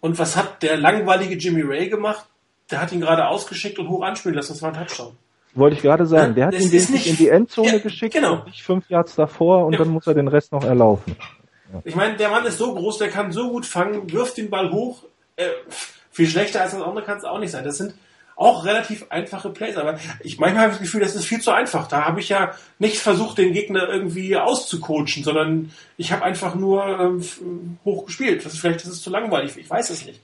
Und 0.00 0.18
was 0.18 0.36
hat 0.36 0.62
der 0.62 0.76
langweilige 0.76 1.34
Jimmy 1.34 1.62
Ray 1.62 1.88
gemacht? 1.88 2.26
Der 2.70 2.80
hat 2.80 2.92
ihn 2.92 3.00
gerade 3.00 3.28
ausgeschickt 3.28 3.78
und 3.78 3.88
hoch 3.88 4.02
anspielen 4.02 4.34
lassen. 4.34 4.52
Das 4.52 4.62
war 4.62 4.74
ein 4.74 4.86
Touchdown. 4.86 5.16
Wollte 5.54 5.76
ich 5.76 5.82
gerade 5.82 6.04
sagen. 6.06 6.34
Der 6.34 6.46
hat 6.46 6.54
das 6.54 6.64
ihn 6.64 6.92
nicht 6.92 7.06
in 7.06 7.16
die 7.16 7.28
Endzone 7.28 7.72
ja, 7.72 7.78
geschickt 7.78 8.14
genau. 8.14 8.44
nicht 8.44 8.62
fünf 8.62 8.90
Yards 8.90 9.14
davor 9.14 9.64
und 9.64 9.72
ja. 9.72 9.78
dann 9.78 9.88
muss 9.88 10.06
er 10.06 10.14
den 10.14 10.28
Rest 10.28 10.52
noch 10.52 10.64
erlaufen. 10.64 11.16
Ich 11.84 11.94
meine, 11.94 12.16
der 12.16 12.28
Mann 12.28 12.44
ist 12.44 12.58
so 12.58 12.74
groß, 12.74 12.98
der 12.98 13.08
kann 13.08 13.32
so 13.32 13.50
gut 13.50 13.66
fangen, 13.66 14.12
wirft 14.12 14.36
den 14.36 14.50
Ball 14.50 14.70
hoch. 14.70 15.04
Äh, 15.36 15.48
viel 16.10 16.26
schlechter 16.28 16.60
als 16.60 16.72
das 16.72 16.82
andere 16.82 17.04
kann 17.04 17.18
es 17.18 17.24
auch 17.24 17.38
nicht 17.38 17.50
sein. 17.50 17.64
Das 17.64 17.78
sind 17.78 17.94
auch 18.36 18.66
relativ 18.66 19.06
einfache 19.08 19.48
Plays, 19.48 19.78
aber 19.78 19.98
ich 20.20 20.38
manchmal 20.38 20.64
habe 20.64 20.72
ich 20.72 20.78
das 20.78 20.86
Gefühl, 20.86 21.00
das 21.00 21.16
ist 21.16 21.24
viel 21.24 21.40
zu 21.40 21.52
einfach. 21.52 21.88
Da 21.88 22.04
habe 22.04 22.20
ich 22.20 22.28
ja 22.28 22.52
nicht 22.78 22.98
versucht, 22.98 23.38
den 23.38 23.54
Gegner 23.54 23.88
irgendwie 23.88 24.36
auszucoachen, 24.36 25.24
sondern 25.24 25.72
ich 25.96 26.12
habe 26.12 26.22
einfach 26.22 26.54
nur 26.54 26.86
ähm, 26.86 27.78
hoch 27.84 28.04
gespielt. 28.04 28.44
Das 28.44 28.52
ist, 28.52 28.60
vielleicht 28.60 28.82
ist 28.82 28.88
es 28.88 29.02
zu 29.02 29.08
langweilig, 29.08 29.56
ich 29.56 29.68
weiß 29.68 29.88
es 29.88 30.04
nicht. 30.04 30.20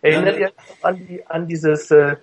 Erinnert 0.00 0.38
ihr 0.38 0.52
an, 0.82 0.96
die, 0.96 1.26
an 1.26 1.48
dieses, 1.48 1.90
äh, 1.90 2.16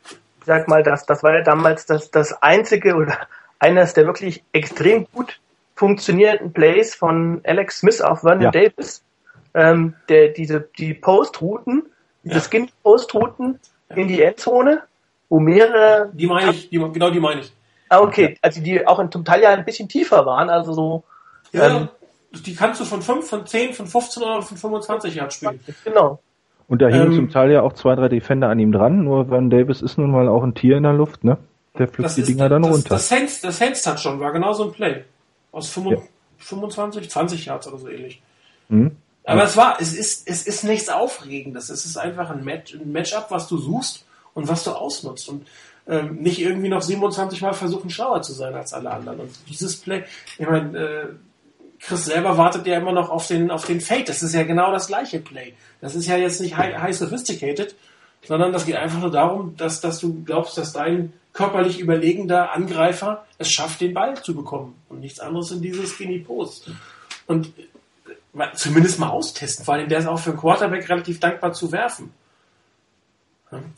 sag 0.46 0.70
mal, 0.70 0.82
das, 0.82 1.06
das 1.06 1.24
war 1.24 1.36
ja 1.36 1.42
damals 1.42 1.86
das, 1.86 2.10
das 2.10 2.42
einzige 2.42 2.96
oder 2.96 3.28
eines 3.60 3.94
der 3.94 4.06
wirklich 4.06 4.44
extrem 4.54 5.08
gut 5.12 5.42
funktionierenden 5.76 6.54
Plays 6.54 6.96
von 6.96 7.42
Alex 7.44 7.80
Smith 7.80 8.02
auf 8.02 8.22
Vernon 8.22 8.44
ja. 8.44 8.52
Davis, 8.52 9.04
ähm, 9.54 9.96
der 10.08 10.30
diese 10.30 10.70
die 10.78 10.94
Postrouten, 10.94 11.84
diese 12.24 12.36
ja. 12.36 12.42
Skin-Postrouten 12.42 13.60
ja. 13.90 13.96
in 13.98 14.08
die 14.08 14.22
Endzone, 14.22 14.84
wo 15.32 15.40
mehrere. 15.40 16.12
Die 16.14 16.28
meine 16.28 16.52
ich, 16.52 16.70
die, 16.70 16.78
genau 16.78 17.10
die 17.10 17.20
meine 17.20 17.42
ich. 17.42 17.54
Ah, 17.90 18.02
okay, 18.02 18.38
also 18.42 18.62
die 18.62 18.86
auch 18.86 19.00
in, 19.00 19.12
zum 19.12 19.26
Teil 19.26 19.42
ja 19.42 19.50
ein 19.50 19.66
bisschen 19.66 19.88
tiefer 19.88 20.26
waren, 20.26 20.50
also 20.50 20.74
so. 20.74 21.04
Ja, 21.54 21.68
ähm, 21.68 21.90
die 22.46 22.54
kannst 22.54 22.80
du 22.82 22.86
von 22.86 23.02
5, 23.02 23.28
von 23.28 23.46
10, 23.46 23.74
von 23.74 23.88
15 23.88 24.24
oder 24.24 24.42
von 24.42 24.58
25 24.58 25.16
Yards 25.16 25.36
spielen. 25.36 25.60
Genau. 25.84 26.20
Und 26.68 26.82
da 26.82 26.88
hingen 26.88 27.08
ähm, 27.08 27.16
zum 27.16 27.30
Teil 27.30 27.52
ja 27.52 27.62
auch 27.62 27.74
zwei, 27.74 27.96
drei 27.96 28.08
Defender 28.08 28.50
an 28.50 28.60
ihm 28.60 28.72
dran, 28.72 29.04
nur 29.04 29.30
Van 29.30 29.50
Davis 29.50 29.82
ist 29.82 29.98
nun 29.98 30.12
mal 30.12 30.28
auch 30.28 30.44
ein 30.44 30.54
Tier 30.54 30.78
in 30.78 30.84
der 30.84 30.94
Luft, 30.94 31.24
ne? 31.24 31.38
Der 31.78 31.88
pflückt 31.88 32.16
die 32.18 32.24
Dinger 32.24 32.50
dann 32.50 32.64
das, 32.64 32.72
runter. 32.72 32.90
Das 32.90 33.08
Saints, 33.08 33.42
das 33.42 33.58
Saints 33.58 33.82
Touchdown 33.84 34.20
war 34.20 34.34
genau 34.34 34.52
so 34.54 34.66
ein 34.66 34.72
Play. 34.72 35.04
Aus 35.54 35.70
25, 35.70 36.10
ja. 36.10 36.46
25 36.46 37.10
20 37.10 37.46
Yards 37.46 37.68
oder 37.68 37.78
so 37.78 37.88
ähnlich. 37.88 38.22
Mhm. 38.68 38.92
Aber 39.24 39.44
es 39.44 39.56
war, 39.56 39.78
es 39.80 39.94
ist, 39.94 40.28
es 40.28 40.46
ist 40.46 40.64
nichts 40.64 40.90
Aufregendes. 40.90 41.70
Es 41.70 41.86
ist 41.86 41.98
einfach 41.98 42.30
ein, 42.32 42.44
Match, 42.44 42.74
ein 42.74 42.92
Matchup, 42.92 43.28
was 43.30 43.48
du 43.48 43.58
suchst 43.58 44.06
und 44.34 44.48
was 44.48 44.64
du 44.64 44.72
ausnutzt. 44.72 45.30
Und 45.30 45.48
ähm, 45.88 46.18
nicht 46.18 46.40
irgendwie 46.40 46.70
noch 46.70 46.82
27 46.82 47.42
Mal 47.42 47.54
versuchen, 47.54 47.90
schlauer 47.90 48.22
zu 48.22 48.34
sein 48.34 48.54
als 48.54 48.74
alle 48.74 48.92
anderen. 48.92 49.22
Und 49.22 49.32
dieses 49.50 49.78
Play, 49.78 50.04
ich 50.38 50.48
meine, 50.48 50.78
äh, 50.78 51.08
Chris 51.80 52.06
selber 52.06 52.38
wartet 52.38 52.68
ja 52.68 52.78
immer 52.78 52.92
noch 52.92 53.10
auf 53.10 53.28
den, 53.28 53.50
auf 53.50 53.66
den 53.66 53.82
Fade. 53.82 54.04
Das 54.04 54.22
ist 54.22 54.34
ja 54.34 54.44
genau 54.44 54.72
das 54.72 54.88
gleiche 54.88 55.20
Play. 55.20 55.54
Das 55.82 55.96
ist 55.96 56.08
ja 56.08 56.16
jetzt 56.16 56.40
nicht 56.40 56.56
high, 56.56 56.78
high 56.78 56.96
sophisticated, 56.96 57.76
sondern 58.24 58.54
das 58.54 58.66
geht 58.66 58.76
einfach 58.76 59.00
nur 59.00 59.12
darum, 59.12 59.58
dass, 59.58 59.82
dass 59.82 60.00
du 60.00 60.24
glaubst, 60.24 60.58
dass 60.58 60.74
dein 60.74 61.14
körperlich 61.34 61.80
überlegender 61.80 62.54
Angreifer 62.54 63.26
es 63.38 63.52
schafft, 63.52 63.82
den 63.82 63.94
Ball 63.94 64.22
zu 64.22 64.36
bekommen. 64.36 64.76
Und 64.90 65.00
nichts 65.00 65.20
anderes 65.20 65.50
in 65.52 65.62
dieses 65.62 65.92
Skinny 65.92 66.20
Post. 66.20 66.70
Und 67.26 67.48
äh, 68.38 68.46
zumindest 68.54 69.00
mal 69.00 69.10
austesten. 69.10 69.66
Vor 69.66 69.74
allem, 69.74 69.90
der 69.90 70.00
ist 70.00 70.08
auch 70.08 70.20
für 70.20 70.32
einen 70.32 70.40
Quarterback 70.40 70.88
relativ 70.88 71.20
dankbar 71.20 71.54
zu 71.54 71.72
werfen. 71.72 72.14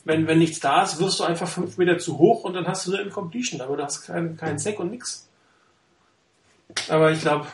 Wenn, 0.06 0.28
wenn 0.28 0.40
nichts 0.40 0.60
da 0.60 0.84
ist, 0.84 1.00
wirst 1.00 1.20
du 1.20 1.24
einfach 1.24 1.48
fünf 1.48 1.78
Meter 1.78 1.98
zu 1.98 2.18
hoch 2.18 2.44
und 2.44 2.54
dann 2.54 2.68
hast 2.68 2.88
du 2.88 2.94
eine 2.94 3.04
Incompletion, 3.04 3.62
aber 3.62 3.78
du 3.78 3.84
hast 3.84 4.04
keinen 4.04 4.38
kein 4.38 4.60
Sack 4.60 4.80
und 4.80 4.92
nix. 4.92 5.28
Aber 6.90 7.12
ich 7.12 7.22
glaube, 7.22 7.48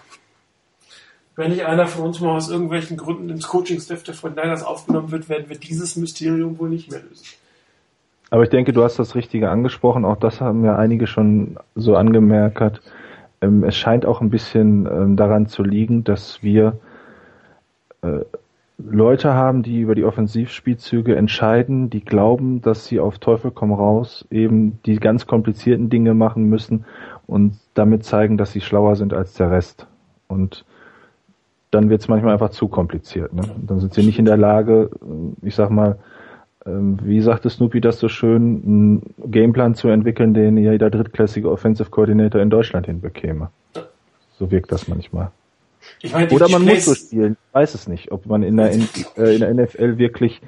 wenn 1.35 1.51
nicht 1.51 1.65
einer 1.65 1.87
von 1.87 2.07
uns 2.07 2.19
mal 2.19 2.35
aus 2.35 2.49
irgendwelchen 2.49 2.97
Gründen 2.97 3.29
ins 3.29 3.47
Coaching-Staff 3.47 4.03
der 4.03 4.13
von 4.13 4.33
Niners 4.33 4.63
aufgenommen 4.63 5.11
wird, 5.11 5.29
werden 5.29 5.47
wir 5.47 5.57
dieses 5.57 5.95
Mysterium 5.95 6.59
wohl 6.59 6.69
nicht 6.69 6.91
mehr 6.91 7.01
lösen. 7.01 7.25
Aber 8.29 8.43
ich 8.43 8.49
denke, 8.49 8.73
du 8.73 8.83
hast 8.83 8.99
das 8.99 9.15
Richtige 9.15 9.49
angesprochen. 9.49 10.05
Auch 10.05 10.17
das 10.17 10.41
haben 10.41 10.63
ja 10.65 10.75
einige 10.75 11.07
schon 11.07 11.57
so 11.75 11.95
angemerkt. 11.95 12.81
Ähm, 13.41 13.63
es 13.63 13.75
scheint 13.77 14.05
auch 14.05 14.21
ein 14.21 14.29
bisschen 14.29 14.85
ähm, 14.85 15.15
daran 15.15 15.47
zu 15.47 15.63
liegen, 15.63 16.03
dass 16.03 16.43
wir 16.43 16.77
äh, 18.01 18.19
Leute 18.87 19.33
haben, 19.33 19.61
die 19.61 19.81
über 19.81 19.93
die 19.93 20.05
Offensivspielzüge 20.05 21.15
entscheiden, 21.15 21.89
die 21.89 22.03
glauben, 22.03 22.61
dass 22.61 22.85
sie 22.85 22.99
auf 22.99 23.19
Teufel 23.19 23.51
komm 23.51 23.73
raus 23.73 24.25
eben 24.31 24.79
die 24.85 24.95
ganz 24.95 25.27
komplizierten 25.27 25.89
Dinge 25.89 26.13
machen 26.13 26.45
müssen 26.45 26.85
und 27.27 27.57
damit 27.73 28.05
zeigen, 28.05 28.37
dass 28.37 28.53
sie 28.53 28.61
schlauer 28.61 28.95
sind 28.95 29.13
als 29.13 29.33
der 29.33 29.51
Rest. 29.51 29.85
Und 30.27 30.65
dann 31.71 31.89
wird 31.89 32.01
es 32.01 32.07
manchmal 32.07 32.33
einfach 32.33 32.51
zu 32.51 32.67
kompliziert. 32.67 33.33
Ne? 33.33 33.43
Dann 33.67 33.79
sind 33.79 33.93
sie 33.93 34.03
nicht 34.03 34.17
in 34.17 34.25
der 34.25 34.37
Lage, 34.37 34.89
ich 35.41 35.55
sag 35.55 35.69
mal, 35.69 35.99
ähm, 36.65 36.99
wie 37.03 37.21
sagte 37.21 37.49
Snoopy 37.49 37.81
das 37.81 37.99
so 37.99 38.07
schön, 38.07 38.63
einen 38.65 39.31
Gameplan 39.31 39.75
zu 39.75 39.89
entwickeln, 39.89 40.33
den 40.33 40.57
jeder 40.57 40.89
drittklassige 40.89 41.51
Offensive 41.51 41.89
Coordinator 41.89 42.41
in 42.41 42.49
Deutschland 42.49 42.85
hinbekäme. 42.85 43.49
So 44.37 44.51
wirkt 44.51 44.71
das 44.71 44.87
manchmal. 44.87 45.31
Ich 46.01 46.13
meine, 46.13 46.29
Oder 46.29 46.49
man 46.49 46.65
muss 46.65 46.85
so 46.85 46.95
spielen. 46.95 47.37
Ich 47.47 47.53
weiß 47.53 47.73
es 47.73 47.87
nicht, 47.87 48.11
ob 48.11 48.25
man 48.25 48.43
in 48.43 48.57
der, 48.57 48.71
in, 48.71 48.87
äh, 49.17 49.35
in 49.35 49.39
der 49.39 49.53
NFL 49.53 49.97
wirklich 49.97 50.41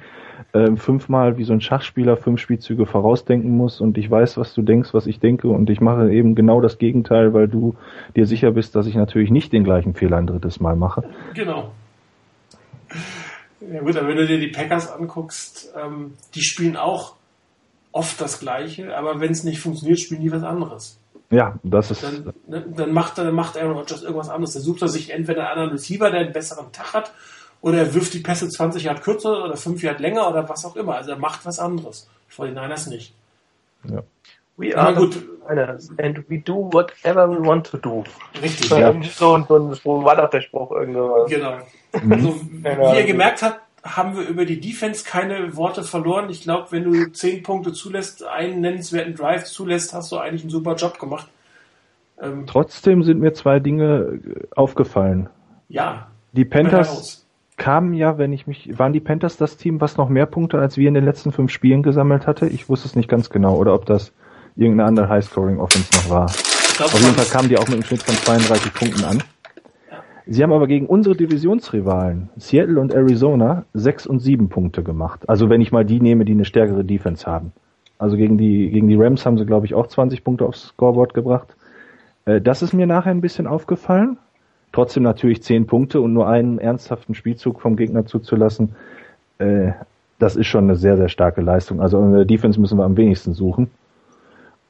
äh, 0.52 0.76
fünfmal 0.76 1.38
wie 1.38 1.44
so 1.44 1.52
ein 1.52 1.60
Schachspieler 1.60 2.16
fünf 2.16 2.40
Spielzüge 2.40 2.86
vorausdenken 2.86 3.56
muss 3.56 3.80
und 3.80 3.96
ich 3.96 4.10
weiß, 4.10 4.36
was 4.36 4.54
du 4.54 4.62
denkst, 4.62 4.92
was 4.92 5.06
ich 5.06 5.20
denke 5.20 5.48
und 5.48 5.70
ich 5.70 5.80
mache 5.80 6.12
eben 6.12 6.34
genau 6.34 6.60
das 6.60 6.78
Gegenteil, 6.78 7.32
weil 7.32 7.48
du 7.48 7.74
dir 8.16 8.26
sicher 8.26 8.50
bist, 8.52 8.76
dass 8.76 8.86
ich 8.86 8.94
natürlich 8.94 9.30
nicht 9.30 9.52
den 9.52 9.64
gleichen 9.64 9.94
Fehler 9.94 10.18
ein 10.18 10.26
drittes 10.26 10.60
Mal 10.60 10.76
mache. 10.76 11.04
Genau. 11.34 11.72
Ja 13.60 13.80
gut, 13.80 13.96
aber 13.96 14.08
wenn 14.08 14.16
du 14.16 14.26
dir 14.26 14.40
die 14.40 14.48
Packers 14.48 14.90
anguckst, 14.90 15.72
ähm, 15.80 16.14
die 16.34 16.42
spielen 16.42 16.76
auch 16.76 17.14
oft 17.92 18.20
das 18.20 18.40
Gleiche, 18.40 18.96
aber 18.96 19.20
wenn 19.20 19.30
es 19.30 19.44
nicht 19.44 19.60
funktioniert, 19.60 20.00
spielen 20.00 20.22
die 20.22 20.32
was 20.32 20.42
anderes. 20.42 20.98
Ja, 21.32 21.58
das 21.62 21.90
ist. 21.90 22.04
Dann, 22.04 22.34
ne, 22.46 22.64
dann 22.76 22.92
macht, 22.92 23.16
dann 23.16 23.34
macht 23.34 23.56
Aaron 23.56 23.72
Rodgers 23.72 24.02
irgendwas 24.02 24.28
anderes. 24.28 24.52
Dann 24.52 24.62
sucht 24.62 24.82
er 24.82 24.88
sich 24.88 25.10
entweder 25.10 25.40
einen 25.40 25.50
anderen 25.52 25.70
Receiver, 25.70 26.10
der 26.10 26.20
einen 26.20 26.32
besseren 26.32 26.70
Tag 26.72 26.92
hat, 26.92 27.12
oder 27.62 27.78
er 27.78 27.94
wirft 27.94 28.12
die 28.12 28.18
Pässe 28.18 28.50
20 28.50 28.84
Jahre 28.84 29.00
kürzer 29.00 29.42
oder 29.44 29.56
5 29.56 29.82
Jahre 29.82 30.02
länger 30.02 30.28
oder 30.28 30.46
was 30.46 30.66
auch 30.66 30.76
immer. 30.76 30.96
Also 30.96 31.12
er 31.12 31.16
macht 31.16 31.46
was 31.46 31.58
anderes. 31.58 32.06
Vor 32.28 32.44
den 32.44 32.54
Niners 32.54 32.86
nicht. 32.86 33.14
Ja. 33.84 34.02
We 34.58 34.76
are 34.76 34.94
gut. 34.94 35.16
Niners 35.48 35.88
and 35.98 36.28
we 36.28 36.38
do 36.38 36.68
whatever 36.70 37.30
we 37.30 37.42
want 37.42 37.66
to 37.70 37.78
do. 37.78 38.04
Richtig. 38.42 38.70
Ja. 38.70 38.92
So, 39.02 39.42
so, 39.48 39.72
so 39.72 40.04
war 40.04 40.16
doch 40.16 40.28
der 40.28 40.42
Spruch 40.42 40.70
irgendwo. 40.72 41.24
Genau. 41.28 41.58
Mhm. 42.02 42.12
Also, 42.12 42.92
wie 42.92 42.98
ihr 42.98 43.06
gemerkt 43.06 43.42
habt, 43.42 43.60
haben 43.82 44.16
wir 44.16 44.28
über 44.28 44.44
die 44.44 44.60
Defense 44.60 45.04
keine 45.04 45.56
Worte 45.56 45.82
verloren. 45.82 46.30
Ich 46.30 46.42
glaube, 46.42 46.68
wenn 46.70 46.84
du 46.84 47.10
10 47.10 47.42
Punkte 47.42 47.72
zulässt, 47.72 48.24
einen 48.24 48.60
nennenswerten 48.60 49.14
Drive 49.14 49.44
zulässt, 49.44 49.92
hast 49.92 50.12
du 50.12 50.18
eigentlich 50.18 50.42
einen 50.42 50.50
super 50.50 50.76
Job 50.76 50.98
gemacht. 50.98 51.28
Ähm, 52.20 52.46
Trotzdem 52.46 53.02
sind 53.02 53.20
mir 53.20 53.32
zwei 53.32 53.58
Dinge 53.58 54.20
aufgefallen. 54.54 55.28
Ja. 55.68 56.06
Die 56.32 56.44
Panthers 56.44 57.26
kamen 57.56 57.94
ja, 57.94 58.18
wenn 58.18 58.32
ich 58.32 58.46
mich, 58.46 58.78
waren 58.78 58.92
die 58.92 59.00
Panthers 59.00 59.36
das 59.36 59.56
Team, 59.56 59.80
was 59.80 59.96
noch 59.96 60.08
mehr 60.08 60.26
Punkte 60.26 60.58
als 60.58 60.76
wir 60.76 60.88
in 60.88 60.94
den 60.94 61.04
letzten 61.04 61.32
fünf 61.32 61.50
Spielen 61.50 61.82
gesammelt 61.82 62.26
hatte? 62.26 62.46
Ich 62.46 62.68
wusste 62.68 62.88
es 62.88 62.96
nicht 62.96 63.08
ganz 63.08 63.30
genau, 63.30 63.56
oder 63.56 63.74
ob 63.74 63.86
das 63.86 64.12
irgendeine 64.56 64.88
andere 64.88 65.08
High-Scoring-Offense 65.08 65.88
noch 65.94 66.10
war. 66.10 66.24
Auf 66.24 67.00
jeden 67.00 67.14
Fall 67.14 67.26
kamen 67.26 67.48
die 67.48 67.58
auch 67.58 67.66
mit 67.66 67.74
einem 67.74 67.84
Schnitt 67.84 68.02
von 68.02 68.14
32 68.14 68.72
Punkten 68.72 69.04
an. 69.04 69.22
Sie 70.26 70.42
haben 70.42 70.52
aber 70.52 70.66
gegen 70.66 70.86
unsere 70.86 71.16
Divisionsrivalen, 71.16 72.28
Seattle 72.36 72.80
und 72.80 72.92
Arizona, 72.92 73.64
sechs 73.74 74.06
und 74.06 74.20
sieben 74.20 74.48
Punkte 74.48 74.82
gemacht. 74.82 75.28
Also 75.28 75.50
wenn 75.50 75.60
ich 75.60 75.72
mal 75.72 75.84
die 75.84 76.00
nehme, 76.00 76.24
die 76.24 76.32
eine 76.32 76.44
stärkere 76.44 76.84
Defense 76.84 77.26
haben. 77.26 77.52
Also 77.98 78.16
gegen 78.16 78.38
die, 78.38 78.70
gegen 78.70 78.88
die 78.88 78.96
Rams 78.96 79.26
haben 79.26 79.38
sie, 79.38 79.46
glaube 79.46 79.66
ich, 79.66 79.74
auch 79.74 79.86
20 79.86 80.24
Punkte 80.24 80.44
aufs 80.46 80.68
Scoreboard 80.68 81.14
gebracht. 81.14 81.56
Äh, 82.24 82.40
das 82.40 82.62
ist 82.62 82.72
mir 82.72 82.86
nachher 82.86 83.10
ein 83.10 83.20
bisschen 83.20 83.46
aufgefallen. 83.46 84.18
Trotzdem 84.72 85.02
natürlich 85.02 85.42
zehn 85.42 85.66
Punkte 85.66 86.00
und 86.00 86.12
nur 86.12 86.28
einen 86.28 86.58
ernsthaften 86.58 87.14
Spielzug 87.14 87.60
vom 87.60 87.76
Gegner 87.76 88.06
zuzulassen, 88.06 88.74
äh, 89.38 89.72
das 90.18 90.36
ist 90.36 90.46
schon 90.46 90.64
eine 90.64 90.76
sehr, 90.76 90.96
sehr 90.96 91.08
starke 91.08 91.40
Leistung. 91.40 91.80
Also 91.80 91.98
in 91.98 92.12
der 92.12 92.24
Defense 92.24 92.60
müssen 92.60 92.78
wir 92.78 92.84
am 92.84 92.96
wenigsten 92.96 93.34
suchen. 93.34 93.70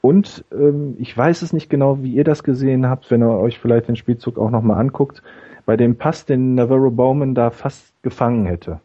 Und 0.05 0.43
ähm, 0.51 0.95
ich 0.99 1.17
weiß 1.17 1.43
es 1.43 1.53
nicht 1.53 1.69
genau, 1.69 2.03
wie 2.03 2.13
ihr 2.13 2.25
das 2.25 2.43
gesehen 2.43 2.89
habt, 2.89 3.09
wenn 3.09 3.23
ihr 3.23 3.39
euch 3.39 3.57
vielleicht 3.57 3.87
den 3.87 3.95
Spielzug 3.95 4.37
auch 4.37 4.49
nochmal 4.49 4.77
anguckt, 4.77 5.23
bei 5.65 5.77
dem 5.77 5.95
Pass, 5.95 6.25
den 6.25 6.55
Navarro 6.55 6.91
Bowman 6.91 7.35
da 7.35 7.51
fast 7.51 7.93
gefangen 8.01 8.45
hätte, 8.45 8.81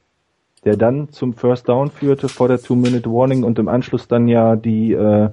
der 0.65 0.77
dann 0.77 1.09
zum 1.09 1.33
First 1.33 1.69
Down 1.69 1.91
führte 1.91 2.29
vor 2.29 2.47
der 2.47 2.61
Two-Minute-Warning 2.61 3.43
und 3.43 3.59
im 3.59 3.67
Anschluss 3.67 4.07
dann 4.07 4.29
ja 4.29 4.55
die 4.55 4.93
äh, 4.93 5.31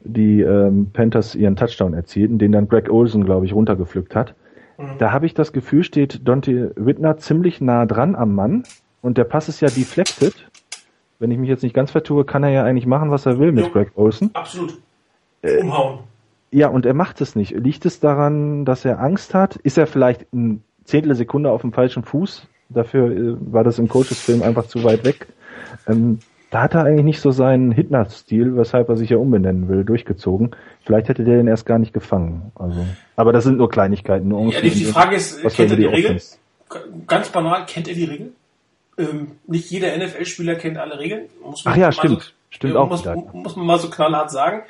die 0.00 0.40
ähm, 0.40 0.90
Panthers 0.92 1.36
ihren 1.36 1.54
Touchdown 1.54 1.94
erzielten, 1.94 2.38
den 2.38 2.50
dann 2.50 2.66
Greg 2.66 2.90
Olsen, 2.90 3.24
glaube 3.24 3.46
ich, 3.46 3.54
runtergepflückt 3.54 4.16
hat. 4.16 4.34
Mhm. 4.78 4.98
Da 4.98 5.12
habe 5.12 5.26
ich 5.26 5.34
das 5.34 5.52
Gefühl, 5.52 5.84
steht 5.84 6.26
Dante 6.26 6.72
Whitner 6.74 7.18
ziemlich 7.18 7.60
nah 7.60 7.86
dran 7.86 8.16
am 8.16 8.34
Mann 8.34 8.64
und 9.00 9.16
der 9.16 9.24
Pass 9.24 9.48
ist 9.48 9.60
ja 9.60 9.68
deflected. 9.68 10.50
Wenn 11.22 11.30
ich 11.30 11.38
mich 11.38 11.48
jetzt 11.48 11.62
nicht 11.62 11.72
ganz 11.72 11.92
vertue, 11.92 12.24
kann 12.24 12.42
er 12.42 12.50
ja 12.50 12.64
eigentlich 12.64 12.84
machen, 12.84 13.12
was 13.12 13.26
er 13.26 13.38
will 13.38 13.52
mit 13.52 13.66
jo, 13.66 13.70
Greg 13.70 13.92
Olsen. 13.94 14.30
Absolut. 14.34 14.76
Äh, 15.42 15.60
Umhauen. 15.60 16.00
Äh, 16.50 16.58
ja, 16.58 16.66
und 16.66 16.84
er 16.84 16.94
macht 16.94 17.20
es 17.20 17.36
nicht. 17.36 17.52
Liegt 17.52 17.86
es 17.86 18.00
daran, 18.00 18.64
dass 18.64 18.84
er 18.84 18.98
Angst 18.98 19.32
hat? 19.32 19.54
Ist 19.54 19.78
er 19.78 19.86
vielleicht 19.86 20.26
ein 20.32 20.64
Zehntel 20.82 21.14
Sekunde 21.14 21.52
auf 21.52 21.60
dem 21.60 21.72
falschen 21.72 22.02
Fuß? 22.02 22.48
Dafür 22.70 23.12
äh, 23.12 23.36
war 23.52 23.62
das 23.62 23.78
im 23.78 23.86
Coaches-Film 23.86 24.42
einfach 24.42 24.66
zu 24.66 24.82
weit 24.82 25.04
weg. 25.04 25.28
Ähm, 25.86 26.18
da 26.50 26.62
hat 26.62 26.74
er 26.74 26.86
eigentlich 26.86 27.04
nicht 27.04 27.20
so 27.20 27.30
seinen 27.30 27.70
Hitler-Stil, 27.70 28.56
weshalb 28.56 28.88
er 28.88 28.96
sich 28.96 29.10
ja 29.10 29.18
umbenennen 29.18 29.68
will, 29.68 29.84
durchgezogen. 29.84 30.56
Vielleicht 30.84 31.08
hätte 31.08 31.22
der 31.22 31.36
den 31.36 31.46
erst 31.46 31.66
gar 31.66 31.78
nicht 31.78 31.92
gefangen. 31.92 32.50
Also, 32.56 32.84
aber 33.14 33.32
das 33.32 33.44
sind 33.44 33.58
nur 33.58 33.68
Kleinigkeiten. 33.68 34.26
Nur 34.26 34.52
ja, 34.52 34.60
die, 34.60 34.70
die 34.70 34.84
Frage 34.86 35.14
ist, 35.14 35.40
kennt 35.40 35.70
er 35.70 35.76
die, 35.76 35.82
die 35.82 35.86
Regel? 35.86 36.20
Ganz 37.06 37.28
banal, 37.28 37.64
kennt 37.66 37.86
er 37.86 37.94
die 37.94 38.06
Regel? 38.06 38.32
Ähm, 38.98 39.38
nicht 39.46 39.70
jeder 39.70 39.96
NFL-Spieler 39.96 40.56
kennt 40.56 40.78
alle 40.78 40.98
Regeln. 40.98 41.28
Muss 41.42 41.64
man 41.64 41.74
Ach 41.74 41.78
ja, 41.78 41.92
stimmt. 41.92 42.22
So, 42.22 42.30
stimmt 42.50 42.76
auch. 42.76 42.88
Muss, 42.88 43.04
muss, 43.32 43.56
man 43.56 43.66
mal 43.66 43.78
so 43.78 43.88
knallhart 43.88 44.30
sagen. 44.30 44.62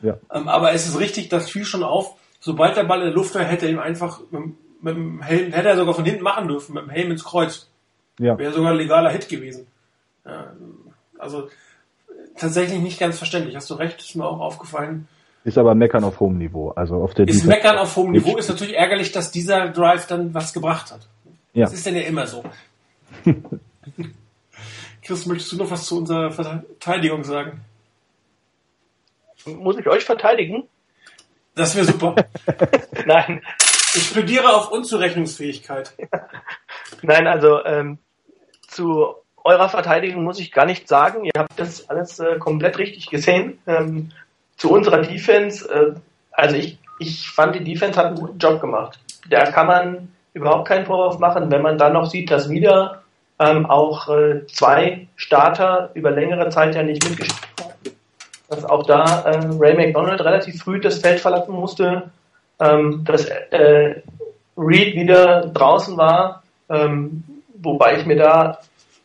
Ja. 0.00 0.18
Ähm, 0.32 0.48
aber 0.48 0.72
es 0.72 0.86
ist 0.86 0.98
richtig, 1.00 1.28
das 1.28 1.50
fiel 1.50 1.64
schon 1.64 1.82
auf. 1.82 2.14
Sobald 2.40 2.76
der 2.76 2.84
Ball 2.84 3.00
in 3.00 3.06
der 3.06 3.14
Luft 3.14 3.34
war, 3.34 3.42
hätte 3.42 3.66
er 3.66 3.72
ihm 3.72 3.78
einfach 3.78 4.20
mit, 4.30 4.42
mit 4.82 4.96
dem 4.96 5.22
Helm, 5.22 5.52
hätte 5.52 5.68
er 5.68 5.76
sogar 5.76 5.94
von 5.94 6.04
hinten 6.04 6.22
machen 6.22 6.46
dürfen, 6.46 6.74
mit 6.74 6.84
dem 6.84 6.90
Helm 6.90 7.10
ins 7.10 7.24
Kreuz. 7.24 7.68
Ja. 8.18 8.38
Wäre 8.38 8.52
sogar 8.52 8.72
ein 8.72 8.76
legaler 8.76 9.10
Hit 9.10 9.28
gewesen. 9.28 9.66
Ja, 10.24 10.52
also 11.18 11.48
tatsächlich 12.36 12.80
nicht 12.80 13.00
ganz 13.00 13.18
verständlich. 13.18 13.56
Hast 13.56 13.70
du 13.70 13.74
recht, 13.74 14.00
ist 14.00 14.14
mir 14.14 14.26
auch 14.26 14.40
aufgefallen. 14.40 15.08
Ist 15.44 15.58
aber 15.58 15.74
Meckern 15.74 16.04
auf 16.04 16.20
hohem 16.20 16.38
Niveau. 16.38 16.70
Also 16.70 16.96
auf 16.96 17.12
der 17.14 17.28
ist 17.28 17.44
Meckern 17.44 17.76
auf 17.76 17.96
hohem 17.96 18.12
Niveau 18.12 18.36
ist 18.36 18.48
natürlich 18.48 18.76
ärgerlich, 18.76 19.12
dass 19.12 19.30
dieser 19.30 19.68
Drive 19.68 20.06
dann 20.06 20.32
was 20.32 20.54
gebracht 20.54 20.90
hat. 20.90 21.06
Ja. 21.52 21.64
Das 21.64 21.74
ist 21.74 21.84
denn 21.84 21.96
ja 21.96 22.02
immer 22.02 22.26
so. 22.26 22.42
Chris, 25.02 25.26
möchtest 25.26 25.52
du 25.52 25.56
noch 25.56 25.70
was 25.70 25.86
zu 25.86 25.98
unserer 25.98 26.30
Verteidigung 26.30 27.24
sagen? 27.24 27.60
Muss 29.46 29.78
ich 29.78 29.86
euch 29.86 30.04
verteidigen? 30.04 30.64
Das 31.54 31.76
wäre 31.76 31.84
super. 31.84 32.14
Nein. 33.06 33.42
Ich 33.94 34.12
plädiere 34.12 34.54
auf 34.54 34.70
Unzurechnungsfähigkeit. 34.70 35.94
Nein, 37.02 37.26
also 37.26 37.64
ähm, 37.64 37.98
zu 38.66 39.14
eurer 39.44 39.68
Verteidigung 39.68 40.24
muss 40.24 40.40
ich 40.40 40.50
gar 40.50 40.64
nicht 40.64 40.88
sagen. 40.88 41.24
Ihr 41.24 41.32
habt 41.36 41.58
das 41.60 41.88
alles 41.90 42.18
äh, 42.18 42.38
komplett 42.38 42.78
richtig 42.78 43.08
gesehen. 43.08 43.58
Ähm, 43.66 44.10
zu 44.56 44.72
unserer 44.72 45.02
Defense, 45.02 45.68
äh, 45.70 45.94
also 46.32 46.56
ich, 46.56 46.78
ich 46.98 47.28
fand, 47.30 47.54
die 47.54 47.64
Defense 47.64 47.98
hat 47.98 48.06
einen 48.06 48.16
guten 48.16 48.38
Job 48.38 48.60
gemacht. 48.60 48.98
Da 49.28 49.50
kann 49.50 49.66
man 49.66 50.08
überhaupt 50.32 50.66
keinen 50.66 50.86
Vorwurf 50.86 51.18
machen, 51.18 51.50
wenn 51.50 51.62
man 51.62 51.78
dann 51.78 51.92
noch 51.92 52.06
sieht, 52.06 52.30
dass 52.30 52.48
wieder 52.48 53.03
ähm, 53.38 53.66
auch 53.66 54.08
äh, 54.08 54.46
zwei 54.46 55.06
Starter 55.16 55.90
über 55.94 56.10
längere 56.10 56.48
Zeit 56.50 56.74
ja 56.74 56.82
nicht 56.82 57.08
mitgespielt 57.08 57.48
haben. 57.60 57.72
Dass 58.48 58.64
auch 58.64 58.86
da 58.86 59.22
äh, 59.22 59.46
Ray 59.58 59.74
McDonald 59.74 60.20
relativ 60.20 60.62
früh 60.62 60.80
das 60.80 60.98
Feld 60.98 61.20
verlassen 61.20 61.52
musste, 61.52 62.10
ähm, 62.60 63.04
dass 63.04 63.24
äh, 63.24 64.02
Reed 64.56 64.94
wieder 64.94 65.46
draußen 65.46 65.96
war, 65.96 66.42
ähm, 66.68 67.24
wobei 67.60 67.98
ich 67.98 68.06
mir 68.06 68.16
da 68.16 68.58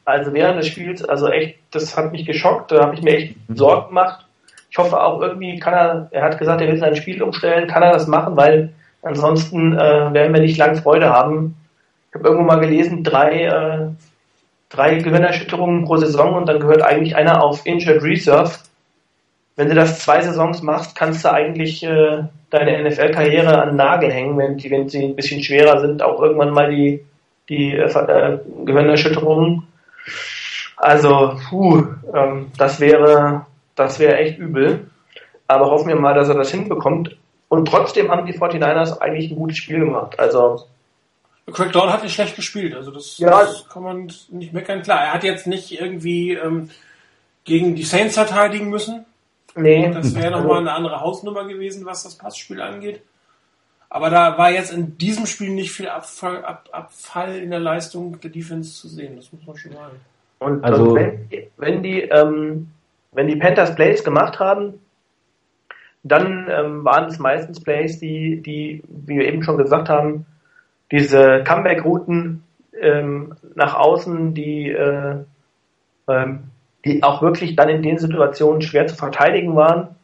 also 0.10 0.34
während 0.34 0.58
des 0.60 0.68
Spiels, 0.68 1.04
also 1.04 1.28
echt, 1.28 1.60
das 1.72 1.96
hat 1.96 2.12
mich 2.12 2.26
geschockt, 2.26 2.72
da 2.72 2.82
habe 2.82 2.96
ich 2.96 3.04
mir 3.04 3.16
echt 3.16 3.36
Sorgen 3.54 3.90
gemacht. 3.90 4.26
Ich 4.72 4.78
hoffe 4.78 5.00
auch 5.00 5.22
irgendwie 5.22 5.60
kann 5.60 5.74
er, 5.74 6.08
er 6.10 6.24
hat 6.24 6.40
gesagt, 6.40 6.62
er 6.62 6.68
will 6.68 6.78
sein 6.78 6.96
Spiel 6.96 7.22
umstellen, 7.22 7.68
kann 7.68 7.84
er 7.84 7.94
das 7.94 8.08
machen, 8.08 8.36
weil 8.36 8.74
ansonsten 9.04 9.74
äh, 9.74 10.14
werden 10.14 10.34
wir 10.34 10.42
nicht 10.42 10.58
lang 10.58 10.76
Freude 10.76 11.10
haben. 11.10 11.56
Ich 12.10 12.16
habe 12.16 12.28
irgendwo 12.28 12.46
mal 12.46 12.60
gelesen, 12.60 13.04
drei, 13.04 13.44
äh, 13.44 13.88
drei 14.70 14.96
Gewinnerschütterungen 14.96 15.84
pro 15.84 15.98
Saison 15.98 16.36
und 16.36 16.48
dann 16.48 16.60
gehört 16.60 16.84
eigentlich 16.84 17.16
einer 17.16 17.44
auf 17.44 17.66
Injured 17.66 18.04
Reserve. 18.04 18.52
Wenn 19.56 19.68
du 19.68 19.76
das 19.76 20.00
zwei 20.00 20.22
Saisons 20.22 20.62
machst, 20.62 20.96
kannst 20.96 21.26
du 21.26 21.32
eigentlich 21.34 21.84
äh, 21.84 22.24
deine 22.50 22.90
NFL-Karriere 22.90 23.62
an 23.62 23.70
den 23.70 23.76
Nagel 23.76 24.12
hängen, 24.12 24.38
wenn, 24.38 24.58
die, 24.58 24.72
wenn 24.72 24.88
sie 24.88 25.04
ein 25.04 25.16
bisschen 25.16 25.44
schwerer 25.44 25.82
sind, 25.82 26.02
auch 26.02 26.22
irgendwann 26.22 26.52
mal 26.52 26.70
die, 26.70 27.04
die 27.50 27.74
äh, 27.74 27.90
äh 27.90 28.40
Gehirnerschütterungen. 28.64 29.68
Also, 30.78 31.38
puh, 31.50 31.84
ähm, 32.14 32.52
das 32.58 32.80
wäre, 32.80 33.46
das 33.76 34.00
wäre 34.00 34.18
echt 34.18 34.38
übel. 34.38 34.90
Aber 35.48 35.66
hoffen 35.72 35.90
wir 35.90 35.96
mal, 35.96 36.14
dass 36.14 36.30
er 36.30 36.36
das 36.36 36.52
hinbekommt. 36.52 37.18
Und 37.50 37.68
trotzdem 37.68 38.10
haben 38.10 38.28
die 38.28 38.38
49ers 38.38 39.00
eigentlich 39.00 39.32
ein 39.32 39.36
gutes 39.36 39.58
Spiel 39.58 39.80
gemacht. 39.80 40.18
Also, 40.20 40.68
Craig 41.52 41.72
Dawn 41.72 41.92
hat 41.92 42.04
nicht 42.04 42.14
schlecht 42.14 42.36
gespielt, 42.36 42.76
also 42.76 42.92
das, 42.92 43.18
Ja. 43.18 43.30
das 43.42 43.68
kann 43.70 43.84
man 43.84 44.12
nicht 44.30 44.54
meckern. 44.54 44.82
Klar, 44.82 45.02
er 45.04 45.14
hat 45.14 45.24
jetzt 45.24 45.48
nicht 45.48 45.72
irgendwie 45.80 46.34
ähm, 46.34 46.70
gegen 47.46 47.76
die 47.76 47.84
Saints 47.84 48.16
verteidigen 48.16 48.70
müssen. 48.70 49.06
Nee. 49.56 49.90
Das 49.92 50.14
wäre 50.16 50.32
nochmal 50.32 50.60
eine 50.60 50.74
andere 50.74 51.02
Hausnummer 51.02 51.46
gewesen, 51.48 51.86
was 51.86 52.04
das 52.04 52.16
Passspiel 52.18 52.62
angeht. 52.62 53.02
Aber 53.90 54.10
da 54.12 54.38
war 54.38 54.52
jetzt 54.52 54.72
in 54.72 54.98
diesem 55.00 55.26
Spiel 55.26 55.50
nicht 55.50 55.72
viel 55.72 55.90
Abfall, 55.90 56.46
Ab, 56.46 56.70
Abfall 56.72 57.38
in 57.40 57.50
der 57.50 57.60
Leistung 57.60 58.20
der 58.22 58.30
Defense 58.30 58.80
zu 58.80 58.88
sehen, 58.88 59.16
das 59.16 59.34
muss 59.34 59.46
man 59.48 59.58
schon 59.58 59.72
sagen. 59.74 59.96
Und, 60.38 60.64
Also- 60.64 60.94
wenn, 60.96 61.28
wenn 61.58 61.82
die 61.84 62.02
ähm, 62.02 62.70
wenn 63.12 63.28
die 63.28 63.36
Panthers 63.36 63.74
Plays 63.74 64.04
gemacht 64.04 64.38
haben, 64.40 64.80
dann 66.04 66.48
ähm, 66.50 66.86
waren 66.86 67.06
es 67.10 67.20
meistens 67.20 67.60
Plays, 67.62 68.00
die, 68.00 68.42
die, 68.42 68.82
wie 68.88 69.16
wir 69.18 69.28
eben 69.28 69.44
schon 69.44 69.58
gesagt 69.58 69.90
haben, 69.90 70.26
diese 70.92 71.44
Comeback-Routen 71.44 72.44
ähm, 72.80 73.36
nach 73.56 73.76
außen, 73.76 74.34
die, 74.34 74.72
äh, 74.72 75.16
ähm, 76.08 76.40
die 76.86 77.04
auch 77.04 77.22
wirklich 77.22 77.56
dann 77.56 77.70
in 77.70 77.84
den 77.84 77.98
Situationen 77.98 78.62
schwer 78.62 78.88
zu 78.88 78.96
verteidigen 78.96 79.56
waren, 79.56 79.96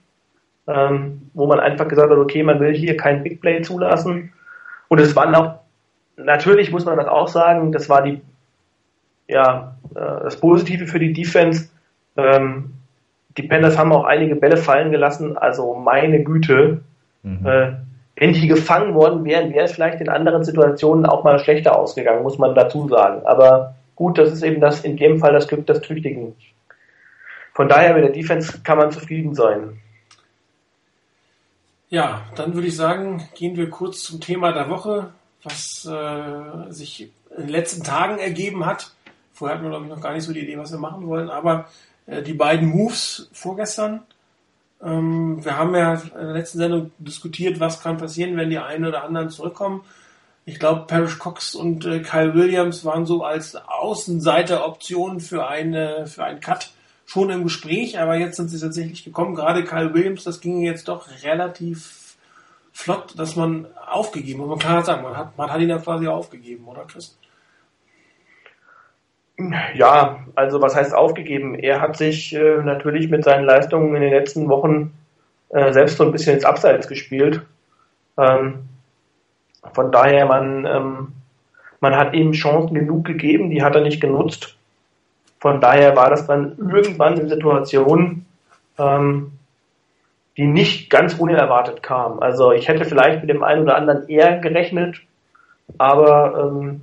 ähm, 0.68 1.30
wo 1.34 1.48
man 1.48 1.60
einfach 1.60 1.88
gesagt 1.88 2.12
hat, 2.12 2.18
okay, 2.18 2.44
man 2.44 2.60
will 2.60 2.74
hier 2.74 2.98
kein 2.98 3.24
Big 3.24 3.41
Play 3.41 3.62
zulassen. 3.62 4.34
Und 4.88 4.99
es 4.99 5.16
waren 5.16 5.34
auch, 5.36 5.60
natürlich 6.18 6.72
muss 6.72 6.86
man 6.86 6.98
das 6.98 7.07
auch 7.07 7.28
sagen, 7.28 7.72
das 7.72 7.90
war 7.90 8.02
die 8.03 8.22
ja, 9.28 9.76
äh, 9.95 9.99
das 10.24 10.40
Positive 10.40 10.88
für 10.88 10.99
die 10.99 11.14
Defense. 11.14 11.70
Ähm, 12.18 12.74
die 13.38 13.44
Panthers 13.44 13.78
haben 13.78 13.91
auch 13.91 14.06
einige 14.06 14.36
Bälle 14.36 14.57
fallen 14.57 14.91
gelassen, 14.91 15.38
also 15.38 15.74
meine 15.74 16.24
Güte. 16.24 16.82
Mhm. 17.24 17.45
Äh, 17.45 17.72
wenn 18.16 18.34
die 18.34 18.48
gefangen 18.48 18.94
worden 18.94 19.26
wären, 19.26 19.54
wäre 19.54 19.66
es 19.66 19.74
vielleicht 19.74 20.00
in 20.00 20.10
anderen 20.10 20.44
Situationen 20.44 21.06
auch 21.06 21.24
mal 21.24 21.40
schlechter 21.40 21.78
ausgegangen, 21.78 22.24
muss 22.24 22.38
man 22.38 22.56
dazu 22.56 22.88
sagen. 22.88 23.26
Aber 23.26 23.76
gut, 23.96 24.18
das 24.18 24.32
ist 24.32 24.44
eben 24.44 24.62
das 24.62 24.82
in 24.82 24.98
dem 24.98 25.20
Fall 25.20 25.34
das 25.34 25.48
Glück 25.48 25.66
des 25.68 25.82
Tüchtigen. 25.82 26.36
Von 27.54 27.70
daher 27.70 27.94
mit 27.94 28.04
der 28.04 28.12
Defense 28.12 28.62
kann 28.64 28.78
man 28.78 28.92
zufrieden 28.92 29.36
sein. 29.36 29.82
Ja, 31.90 32.22
dann 32.36 32.54
würde 32.54 32.68
ich 32.68 32.76
sagen, 32.76 33.30
gehen 33.36 33.56
wir 33.56 33.70
kurz 33.70 34.04
zum 34.04 34.20
Thema 34.20 34.52
der 34.52 34.70
Woche, 34.70 35.12
was 35.44 35.86
äh, 35.86 36.72
sich 36.72 37.12
in 37.38 37.44
den 37.44 37.50
letzten 37.50 37.84
Tagen 37.84 38.18
ergeben 38.18 38.66
hat. 38.66 38.92
Vorher 39.34 39.56
hatten 39.56 39.66
wir, 39.66 39.70
glaube 39.70 39.86
ich, 39.86 39.92
noch 39.92 40.02
gar 40.02 40.14
nicht 40.14 40.24
so 40.24 40.34
die 40.34 40.42
Idee, 40.42 40.58
was 40.58 40.72
wir 40.72 40.80
machen 40.80 41.08
wollen, 41.08 41.30
aber 41.30 41.68
äh, 42.08 42.22
die 42.24 42.34
beiden 42.34 42.70
Moves 42.70 43.30
vorgestern. 43.34 44.02
Ähm, 44.84 45.43
wir 45.43 45.57
haben 45.57 45.76
ja 45.76 45.93
in 45.93 46.10
der 46.14 46.34
letzten 46.34 46.57
Sendung 46.60 46.91
diskutiert, 46.97 47.60
was 47.60 47.81
kann 47.81 47.97
passieren, 47.97 48.38
wenn 48.38 48.49
die 48.49 48.60
einen 48.60 48.85
oder 48.85 49.03
anderen 49.03 49.30
zurückkommen. 49.30 49.84
Ich 50.45 50.60
glaube, 50.60 50.85
Parrish 50.85 51.18
Cox 51.18 51.56
und 51.56 51.85
äh, 51.85 51.99
Kyle 52.02 52.35
Williams 52.35 52.85
waren 52.85 53.06
so 53.06 53.23
als 53.23 53.56
Außenseiteroption 53.56 55.19
für 55.19 55.47
eine 55.47 56.06
für 56.06 56.23
einen 56.23 56.39
Cut 56.39 56.72
schon 57.06 57.30
im 57.30 57.43
Gespräch, 57.43 57.99
aber 57.99 58.18
jetzt 58.18 58.38
sind 58.38 58.49
sie 58.49 58.60
tatsächlich 58.60 59.03
gekommen. 59.03 59.35
Gerade 59.35 59.64
Kyle 59.64 59.93
Williams, 59.93 60.23
das 60.23 60.41
ging 60.41 60.61
jetzt 60.61 60.88
doch 60.88 61.07
relativ 61.23 62.18
flott, 62.72 63.18
dass 63.18 63.35
man 63.35 63.68
aufgegeben 63.88 64.41
hat. 64.41 64.49
Man 64.49 64.60
kann 64.60 64.73
halt 64.73 64.85
sagen, 64.85 65.03
man 65.03 65.18
hat, 65.18 65.38
man 65.38 65.52
hat 65.52 65.61
ihn 65.61 65.69
ja 65.69 65.77
quasi 65.77 66.07
aufgegeben, 66.07 66.68
oder 66.68 66.85
Chris? 66.85 67.18
Ja, 69.74 70.20
also 70.36 70.62
was 70.62 70.76
heißt 70.76 70.95
aufgegeben? 70.95 71.56
Er 71.56 71.82
hat 71.82 71.98
sich 71.98 72.34
äh, 72.34 72.62
natürlich 72.64 73.10
mit 73.10 73.24
seinen 73.24 73.45
Leistungen 73.45 73.94
in 73.95 74.02
den 74.02 74.12
letzten 74.12 74.48
Wochen 74.48 74.94
äh, 75.49 75.74
selbst 75.74 75.98
so 75.98 76.06
ein 76.06 76.12
bisschen 76.12 76.36
ins 76.36 76.45
Abseits 76.45 76.88
gespielt. 76.88 77.41
Ähm, 78.18 78.70
von 79.74 79.91
daher, 79.91 80.26
man, 80.26 80.66
ähm, 80.66 81.07
man 81.82 81.95
hat 81.95 82.14
ihm 82.14 82.32
Chancen 82.32 82.76
genug 82.76 83.06
gegeben, 83.06 83.49
die 83.49 83.62
hat 83.62 83.76
er 83.76 83.82
nicht 83.82 83.99
genutzt. 83.99 84.56
Von 85.40 85.60
daher 85.60 85.95
war 85.95 86.10
das 86.10 86.26
dann 86.28 86.57
irgendwann 86.57 87.20
eine 87.20 87.28
Situation, 87.28 88.26
ähm, 88.78 89.34
die 90.38 90.48
nicht 90.48 90.90
ganz 90.90 91.14
unerwartet 91.16 91.84
kam. 91.84 92.20
Also 92.20 92.52
ich 92.52 92.68
hätte 92.68 92.86
vielleicht 92.86 93.22
mit 93.22 93.30
dem 93.30 93.44
einen 93.44 93.64
oder 93.64 93.76
anderen 93.76 94.07
eher 94.07 94.40
gerechnet, 94.40 95.02
aber 95.78 96.52
ähm, 96.52 96.82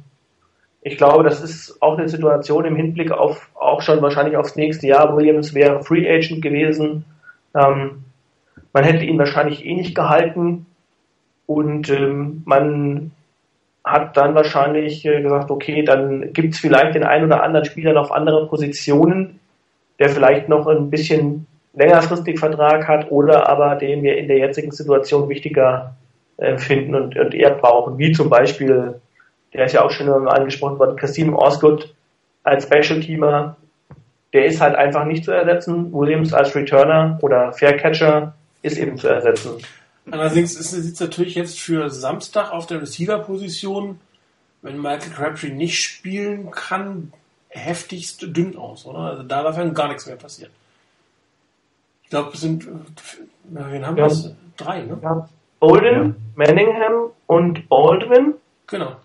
ich 0.82 0.96
glaube, 0.96 1.22
das 1.22 1.40
ist 1.40 1.80
auch 1.80 1.96
eine 1.96 2.08
Situation 2.08 2.64
im 2.64 2.76
Hinblick 2.76 3.12
auf 3.12 3.48
auch 3.54 3.82
schon 3.82 4.02
wahrscheinlich 4.02 4.36
aufs 4.36 4.56
nächste 4.56 4.88
Jahr. 4.88 5.16
Williams 5.16 5.54
wäre 5.54 5.82
Free 5.82 6.08
Agent 6.08 6.42
gewesen. 6.42 7.04
Ähm, 7.54 8.04
man 8.72 8.84
hätte 8.84 9.04
ihn 9.04 9.18
wahrscheinlich 9.18 9.64
eh 9.64 9.74
nicht 9.74 9.94
gehalten 9.94 10.66
und 11.46 11.88
ähm, 11.88 12.42
man 12.46 13.12
hat 13.84 14.16
dann 14.16 14.34
wahrscheinlich 14.34 15.04
äh, 15.04 15.22
gesagt, 15.22 15.50
okay, 15.50 15.82
dann 15.84 16.32
gibt 16.32 16.54
es 16.54 16.60
vielleicht 16.60 16.94
den 16.94 17.04
einen 17.04 17.26
oder 17.26 17.42
anderen 17.42 17.64
Spieler 17.64 18.00
auf 18.00 18.10
andere 18.10 18.48
Positionen, 18.48 19.38
der 19.98 20.08
vielleicht 20.08 20.48
noch 20.48 20.66
ein 20.66 20.90
bisschen 20.90 21.46
längerfristig 21.74 22.38
Vertrag 22.38 22.88
hat 22.88 23.10
oder 23.10 23.48
aber 23.48 23.76
den 23.76 24.02
wir 24.02 24.16
in 24.18 24.28
der 24.28 24.38
jetzigen 24.38 24.72
Situation 24.72 25.28
wichtiger 25.28 25.94
äh, 26.38 26.58
finden 26.58 26.94
und, 26.94 27.16
und 27.16 27.34
eher 27.34 27.50
brauchen, 27.50 27.98
wie 27.98 28.12
zum 28.12 28.28
Beispiel 28.28 29.00
der 29.52 29.66
ist 29.66 29.72
ja 29.72 29.84
auch 29.84 29.90
schon 29.90 30.08
angesprochen 30.28 30.78
worden, 30.78 30.96
Kasim 30.96 31.34
Osgood 31.34 31.94
als 32.42 32.64
Special-Teamer, 32.64 33.56
der 34.32 34.46
ist 34.46 34.60
halt 34.60 34.74
einfach 34.74 35.04
nicht 35.04 35.24
zu 35.24 35.32
ersetzen. 35.32 35.92
Williams 35.92 36.32
als 36.32 36.54
Returner 36.54 37.18
oder 37.22 37.52
Fair-Catcher 37.52 38.34
ist 38.62 38.78
eben 38.78 38.96
zu 38.96 39.08
ersetzen. 39.08 39.58
Allerdings 40.10 40.54
sieht 40.54 40.94
es 40.94 41.00
natürlich 41.00 41.34
jetzt 41.34 41.60
für 41.60 41.90
Samstag 41.90 42.50
auf 42.50 42.66
der 42.66 42.82
Receiver-Position, 42.82 44.00
wenn 44.62 44.80
Michael 44.80 45.12
Crabtree 45.12 45.50
nicht 45.50 45.78
spielen 45.80 46.50
kann, 46.50 47.12
heftigst 47.48 48.22
dünn 48.22 48.56
aus, 48.56 48.86
oder? 48.86 49.00
Also 49.00 49.22
da 49.22 49.42
darf 49.42 49.56
dann 49.56 49.74
gar 49.74 49.88
nichts 49.88 50.06
mehr 50.06 50.16
passieren. 50.16 50.52
Ich 52.04 52.10
glaube, 52.10 52.30
es 52.32 52.40
sind, 52.40 52.64
äh, 52.64 52.68
wen 53.50 53.86
haben 53.86 53.96
wir? 53.96 54.06
Ja. 54.06 54.30
Drei, 54.56 54.82
ne? 54.82 54.98
Ja. 55.02 55.28
Bolden, 55.60 56.16
Manningham 56.34 57.10
und 57.26 57.68
Baldwin. 57.68 58.34
Genau. 58.66 58.96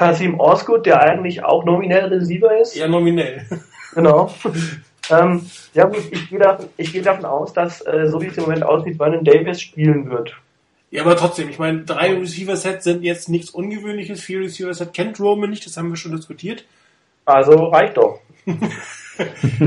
Kasim 0.00 0.40
Osgood, 0.40 0.86
der 0.86 1.02
eigentlich 1.02 1.44
auch 1.44 1.62
nominell 1.66 2.06
Receiver 2.06 2.58
ist. 2.58 2.74
Eher 2.74 2.88
nominell. 2.88 3.44
Genau. 3.92 4.32
ähm, 5.10 5.44
ja 5.74 5.84
gut, 5.84 6.04
ich 6.10 6.30
gehe 6.30 6.38
davon, 6.38 6.66
ich 6.78 6.90
gehe 6.94 7.02
davon 7.02 7.26
aus, 7.26 7.52
dass 7.52 7.84
äh, 7.86 8.08
so 8.08 8.22
wie 8.22 8.28
es 8.28 8.36
im 8.38 8.44
Moment 8.44 8.62
aussieht, 8.62 8.96
Vernon 8.96 9.24
Davis 9.24 9.60
spielen 9.60 10.08
wird. 10.08 10.34
Ja, 10.90 11.02
aber 11.02 11.16
trotzdem, 11.16 11.50
ich 11.50 11.58
meine, 11.58 11.82
drei 11.82 12.14
Receiver-Sets 12.14 12.84
sind 12.84 13.02
jetzt 13.02 13.28
nichts 13.28 13.50
Ungewöhnliches. 13.50 14.22
Vier 14.22 14.40
Receiver-Set 14.40 14.94
kennt 14.94 15.20
Roman 15.20 15.50
nicht, 15.50 15.66
das 15.66 15.76
haben 15.76 15.90
wir 15.90 15.96
schon 15.96 16.16
diskutiert. 16.16 16.64
Also 17.26 17.66
reicht 17.66 17.98
doch. 17.98 18.20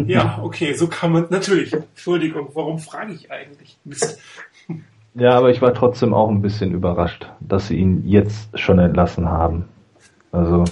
Ja, 0.08 0.40
okay, 0.42 0.74
so 0.74 0.88
kann 0.88 1.12
man, 1.12 1.28
natürlich. 1.30 1.74
Entschuldigung, 1.74 2.50
warum 2.56 2.80
frage 2.80 3.14
ich 3.14 3.30
eigentlich? 3.30 3.78
Mist. 3.84 4.20
Ja, 5.14 5.38
aber 5.38 5.52
ich 5.52 5.62
war 5.62 5.76
trotzdem 5.76 6.16
auch 6.16 6.28
ein 6.28 6.42
bisschen 6.42 6.72
überrascht, 6.72 7.30
dass 7.40 7.68
sie 7.68 7.78
ihn 7.78 8.02
jetzt 8.08 8.60
schon 8.60 8.80
entlassen 8.80 9.30
haben. 9.30 9.70
Also, 10.34 10.64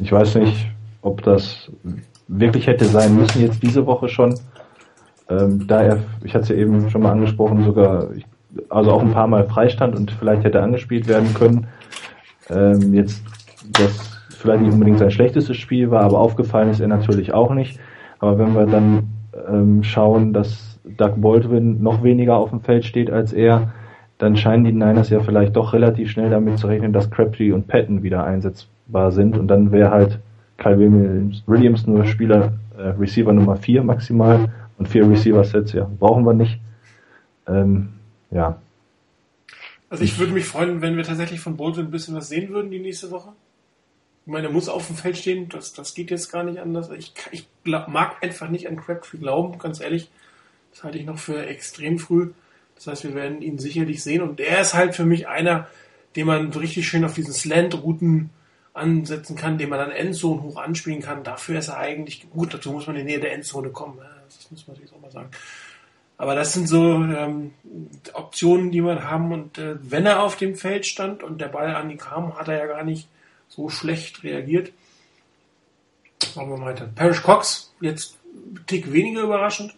ich 0.00 0.10
weiß 0.10 0.34
nicht, 0.34 0.66
ob 1.00 1.22
das 1.22 1.70
wirklich 2.26 2.66
hätte 2.66 2.84
sein 2.86 3.14
müssen 3.14 3.40
jetzt 3.40 3.62
diese 3.62 3.86
Woche 3.86 4.08
schon. 4.08 4.34
Ähm, 5.30 5.66
da 5.68 5.82
er, 5.82 5.98
ich 6.24 6.34
hatte 6.34 6.42
es 6.42 6.48
ja 6.48 6.56
eben 6.56 6.90
schon 6.90 7.02
mal 7.02 7.12
angesprochen, 7.12 7.64
sogar, 7.64 8.08
also 8.68 8.90
auch 8.90 9.00
ein 9.00 9.12
paar 9.12 9.28
Mal 9.28 9.44
freistand 9.44 9.94
und 9.94 10.10
vielleicht 10.10 10.42
hätte 10.42 10.60
angespielt 10.60 11.06
werden 11.06 11.32
können. 11.34 11.68
Ähm, 12.50 12.92
jetzt, 12.92 13.22
das 13.72 14.20
vielleicht 14.36 14.62
nicht 14.62 14.72
unbedingt 14.72 14.98
sein 14.98 15.12
schlechtestes 15.12 15.56
Spiel 15.56 15.92
war, 15.92 16.02
aber 16.02 16.18
aufgefallen 16.18 16.70
ist 16.70 16.80
er 16.80 16.88
natürlich 16.88 17.32
auch 17.32 17.54
nicht. 17.54 17.78
Aber 18.18 18.38
wenn 18.38 18.54
wir 18.54 18.66
dann 18.66 19.04
ähm, 19.48 19.84
schauen, 19.84 20.32
dass 20.32 20.80
Doug 20.84 21.20
Baldwin 21.20 21.80
noch 21.80 22.02
weniger 22.02 22.36
auf 22.36 22.50
dem 22.50 22.60
Feld 22.60 22.84
steht 22.84 23.10
als 23.10 23.32
er, 23.32 23.72
dann 24.18 24.36
scheinen 24.36 24.64
die 24.64 24.72
Niners 24.72 25.10
ja 25.10 25.20
vielleicht 25.20 25.56
doch 25.56 25.72
relativ 25.72 26.10
schnell 26.10 26.30
damit 26.30 26.58
zu 26.58 26.66
rechnen, 26.66 26.92
dass 26.92 27.10
Crabtree 27.10 27.52
und 27.52 27.66
Patton 27.66 28.02
wieder 28.02 28.24
einsetzbar 28.24 29.12
sind 29.12 29.36
und 29.36 29.48
dann 29.48 29.72
wäre 29.72 29.90
halt 29.90 30.18
Kyle 30.56 30.78
Williams, 30.78 31.42
Williams 31.46 31.86
nur 31.86 32.04
Spieler, 32.04 32.52
äh, 32.76 32.88
Receiver 32.98 33.32
Nummer 33.32 33.56
4 33.56 33.82
maximal 33.82 34.52
und 34.78 34.88
vier 34.88 35.08
Receiver-Sets, 35.08 35.72
ja, 35.72 35.90
brauchen 35.98 36.24
wir 36.24 36.34
nicht. 36.34 36.60
Ähm, 37.46 37.90
ja, 38.30 38.58
Also 39.90 40.04
ich 40.04 40.18
würde 40.18 40.32
mich 40.32 40.46
freuen, 40.46 40.80
wenn 40.82 40.96
wir 40.96 41.04
tatsächlich 41.04 41.40
von 41.40 41.56
Baldwin 41.56 41.86
ein 41.86 41.90
bisschen 41.90 42.16
was 42.16 42.28
sehen 42.28 42.50
würden 42.50 42.70
die 42.70 42.80
nächste 42.80 43.10
Woche. 43.10 43.32
Ich 44.26 44.32
meine, 44.32 44.46
er 44.46 44.52
muss 44.52 44.68
auf 44.68 44.86
dem 44.86 44.96
Feld 44.96 45.18
stehen, 45.18 45.48
das, 45.50 45.74
das 45.74 45.94
geht 45.94 46.10
jetzt 46.10 46.32
gar 46.32 46.42
nicht 46.42 46.58
anders. 46.58 46.90
Ich, 46.90 47.12
ich 47.30 47.46
mag 47.64 48.22
einfach 48.22 48.48
nicht 48.48 48.68
an 48.68 48.76
Crabtree 48.76 49.18
glauben, 49.18 49.58
ganz 49.58 49.80
ehrlich. 49.80 50.10
Das 50.72 50.82
halte 50.82 50.98
ich 50.98 51.04
noch 51.04 51.18
für 51.18 51.46
extrem 51.46 51.98
früh. 51.98 52.30
Das 52.84 52.92
heißt, 52.92 53.04
wir 53.04 53.14
werden 53.14 53.42
ihn 53.42 53.58
sicherlich 53.58 54.02
sehen. 54.02 54.22
Und 54.22 54.40
er 54.40 54.60
ist 54.60 54.74
halt 54.74 54.94
für 54.94 55.04
mich 55.04 55.28
einer, 55.28 55.68
den 56.16 56.26
man 56.26 56.52
richtig 56.52 56.86
schön 56.86 57.04
auf 57.04 57.14
diesen 57.14 57.34
Slant-Routen 57.34 58.30
ansetzen 58.72 59.36
kann, 59.36 59.58
den 59.58 59.68
man 59.68 59.78
dann 59.78 59.90
Endzone 59.90 60.42
hoch 60.42 60.56
anspielen 60.56 61.00
kann. 61.00 61.24
Dafür 61.24 61.58
ist 61.58 61.68
er 61.68 61.78
eigentlich 61.78 62.28
gut. 62.30 62.52
Dazu 62.52 62.72
muss 62.72 62.86
man 62.86 62.96
in 62.96 63.06
die 63.06 63.12
Nähe 63.12 63.20
der 63.20 63.32
Endzone 63.32 63.70
kommen. 63.70 63.98
Das 64.26 64.50
muss 64.50 64.66
man 64.66 64.74
natürlich 64.74 64.94
auch 64.94 65.00
mal 65.00 65.10
sagen. 65.10 65.30
Aber 66.16 66.34
das 66.34 66.52
sind 66.52 66.68
so 66.68 66.94
ähm, 66.94 67.52
Optionen, 68.12 68.70
die 68.70 68.80
man 68.80 69.04
haben. 69.04 69.32
Und 69.32 69.58
äh, 69.58 69.76
wenn 69.80 70.06
er 70.06 70.22
auf 70.22 70.36
dem 70.36 70.54
Feld 70.54 70.86
stand 70.86 71.22
und 71.22 71.40
der 71.40 71.48
Ball 71.48 71.74
an 71.74 71.90
ihn 71.90 71.98
kam, 71.98 72.36
hat 72.36 72.48
er 72.48 72.58
ja 72.58 72.66
gar 72.66 72.84
nicht 72.84 73.08
so 73.48 73.68
schlecht 73.68 74.22
reagiert. 74.22 74.72
Machen 76.34 76.50
wir 76.50 76.60
weiter. 76.60 76.88
Parrish 76.94 77.22
Cox, 77.22 77.72
jetzt 77.80 78.18
Tick 78.66 78.92
weniger 78.92 79.22
überraschend, 79.22 79.74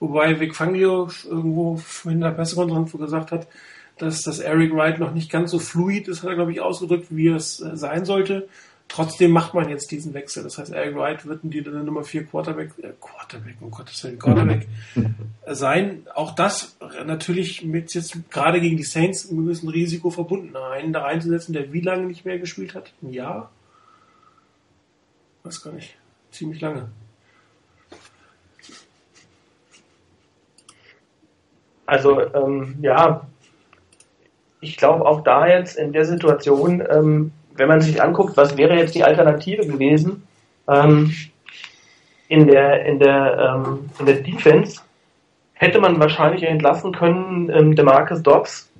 wobei 0.00 0.40
Vic 0.40 0.56
Fangio 0.56 1.08
irgendwo 1.28 1.80
in 2.04 2.20
der 2.20 2.32
Pressekonferenz 2.32 2.92
gesagt 2.92 3.30
hat, 3.32 3.46
dass 3.98 4.22
das 4.22 4.38
Eric 4.38 4.74
Wright 4.74 4.98
noch 4.98 5.12
nicht 5.12 5.30
ganz 5.30 5.50
so 5.50 5.58
fluid 5.58 6.08
ist, 6.08 6.22
hat 6.22 6.30
er, 6.30 6.36
glaube 6.36 6.52
ich, 6.52 6.60
ausgedrückt, 6.60 7.08
wie 7.10 7.28
es 7.28 7.60
äh, 7.60 7.76
sein 7.76 8.04
sollte. 8.04 8.48
Trotzdem 8.88 9.30
macht 9.30 9.54
man 9.54 9.68
jetzt 9.68 9.92
diesen 9.92 10.14
Wechsel. 10.14 10.42
Das 10.42 10.58
heißt, 10.58 10.72
Eric 10.72 10.96
Wright 10.96 11.24
wird 11.24 11.40
die 11.44 11.60
Nummer 11.60 12.02
4 12.02 12.24
Quarterback, 12.24 12.72
äh, 12.78 12.92
Quarterback, 13.00 13.56
um 13.60 13.70
Gottes 13.70 14.02
Willen, 14.02 14.18
Quarterback 14.18 14.66
sein. 15.46 16.06
Auch 16.14 16.34
das 16.34 16.76
natürlich 17.06 17.64
mit 17.64 17.94
jetzt 17.94 18.18
gerade 18.30 18.60
gegen 18.60 18.76
die 18.76 18.82
Saints 18.82 19.30
ein 19.30 19.36
gewissen 19.36 19.68
Risiko 19.68 20.10
verbunden. 20.10 20.56
Einen 20.56 20.92
da 20.92 21.02
reinzusetzen, 21.02 21.52
der 21.52 21.72
wie 21.72 21.82
lange 21.82 22.06
nicht 22.06 22.24
mehr 22.24 22.40
gespielt 22.40 22.74
hat? 22.74 22.92
Ein 23.00 23.12
Jahr? 23.12 23.52
Weiß 25.44 25.62
gar 25.62 25.72
nicht. 25.72 25.96
Ziemlich 26.32 26.60
lange. 26.60 26.88
Also, 31.90 32.20
ähm, 32.34 32.76
ja, 32.82 33.22
ich 34.60 34.76
glaube 34.76 35.04
auch 35.04 35.22
da 35.22 35.48
jetzt 35.48 35.76
in 35.76 35.92
der 35.92 36.04
Situation, 36.04 36.80
ähm, 36.88 37.32
wenn 37.56 37.66
man 37.66 37.80
sich 37.80 38.00
anguckt, 38.00 38.36
was 38.36 38.56
wäre 38.56 38.76
jetzt 38.76 38.94
die 38.94 39.02
Alternative 39.02 39.66
gewesen 39.66 40.22
ähm, 40.68 41.12
in 42.28 42.46
der 42.46 42.86
in 42.86 43.00
der 43.00 43.56
ähm, 43.66 43.90
in 43.98 44.06
der 44.06 44.14
Defense, 44.20 44.82
hätte 45.54 45.80
man 45.80 45.98
wahrscheinlich 45.98 46.44
entlassen 46.44 46.92
können 46.92 47.50
ähm, 47.50 47.74
Demarcus 47.74 48.22
Dobbs, 48.22 48.70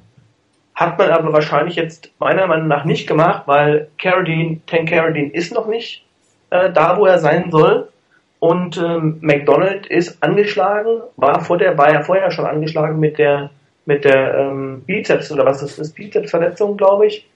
hat 0.76 0.96
man 0.96 1.10
aber 1.10 1.32
wahrscheinlich 1.32 1.74
jetzt 1.74 2.12
meiner 2.20 2.46
Meinung 2.46 2.68
nach 2.68 2.84
nicht 2.84 3.08
gemacht, 3.08 3.42
weil 3.46 3.88
Carradine, 3.98 4.60
Tank 4.68 4.88
Carradine 4.88 5.32
ist 5.32 5.52
noch 5.52 5.66
nicht 5.66 6.04
äh, 6.50 6.70
da, 6.72 6.96
wo 6.96 7.06
er 7.06 7.18
sein 7.18 7.50
soll. 7.50 7.88
Und 8.40 8.78
ähm, 8.78 9.18
McDonald 9.20 9.86
ist 9.86 10.22
angeschlagen, 10.22 11.02
war 11.16 11.40
vor 11.44 11.58
der, 11.58 11.76
war 11.76 11.92
ja 11.92 12.02
vorher 12.02 12.30
schon 12.30 12.46
angeschlagen 12.46 12.98
mit 12.98 13.18
der 13.18 13.50
mit 13.86 14.04
der 14.04 14.34
ähm, 14.34 14.82
Bizeps 14.86 15.32
oder 15.32 15.44
was 15.44 15.62
ist 15.62 15.78
das? 15.78 15.92
Bizepsverletzung, 15.92 16.76
glaube 16.76 17.06
ich. 17.06 17.26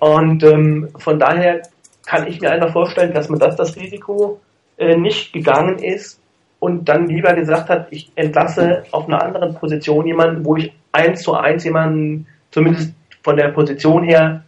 Und 0.00 0.42
ähm, 0.44 0.88
von 0.98 1.18
daher 1.18 1.62
kann 2.06 2.26
ich 2.26 2.40
mir 2.40 2.50
einfach 2.50 2.72
vorstellen, 2.72 3.14
dass 3.14 3.28
man 3.28 3.38
das 3.38 3.56
das 3.56 3.76
Risiko 3.76 4.40
äh, 4.76 4.96
nicht 4.96 5.32
gegangen 5.32 5.78
ist 5.78 6.20
und 6.60 6.88
dann 6.88 7.06
lieber 7.06 7.32
gesagt 7.34 7.68
hat, 7.68 7.88
ich 7.90 8.10
entlasse 8.16 8.84
auf 8.90 9.06
einer 9.06 9.22
anderen 9.22 9.54
Position 9.54 10.06
jemanden, 10.06 10.44
wo 10.44 10.56
ich 10.56 10.72
eins 10.92 11.22
zu 11.22 11.34
eins 11.34 11.64
jemanden 11.64 12.26
zumindest 12.50 12.92
von 13.22 13.36
der 13.36 13.48
Position 13.48 14.04
her 14.04 14.42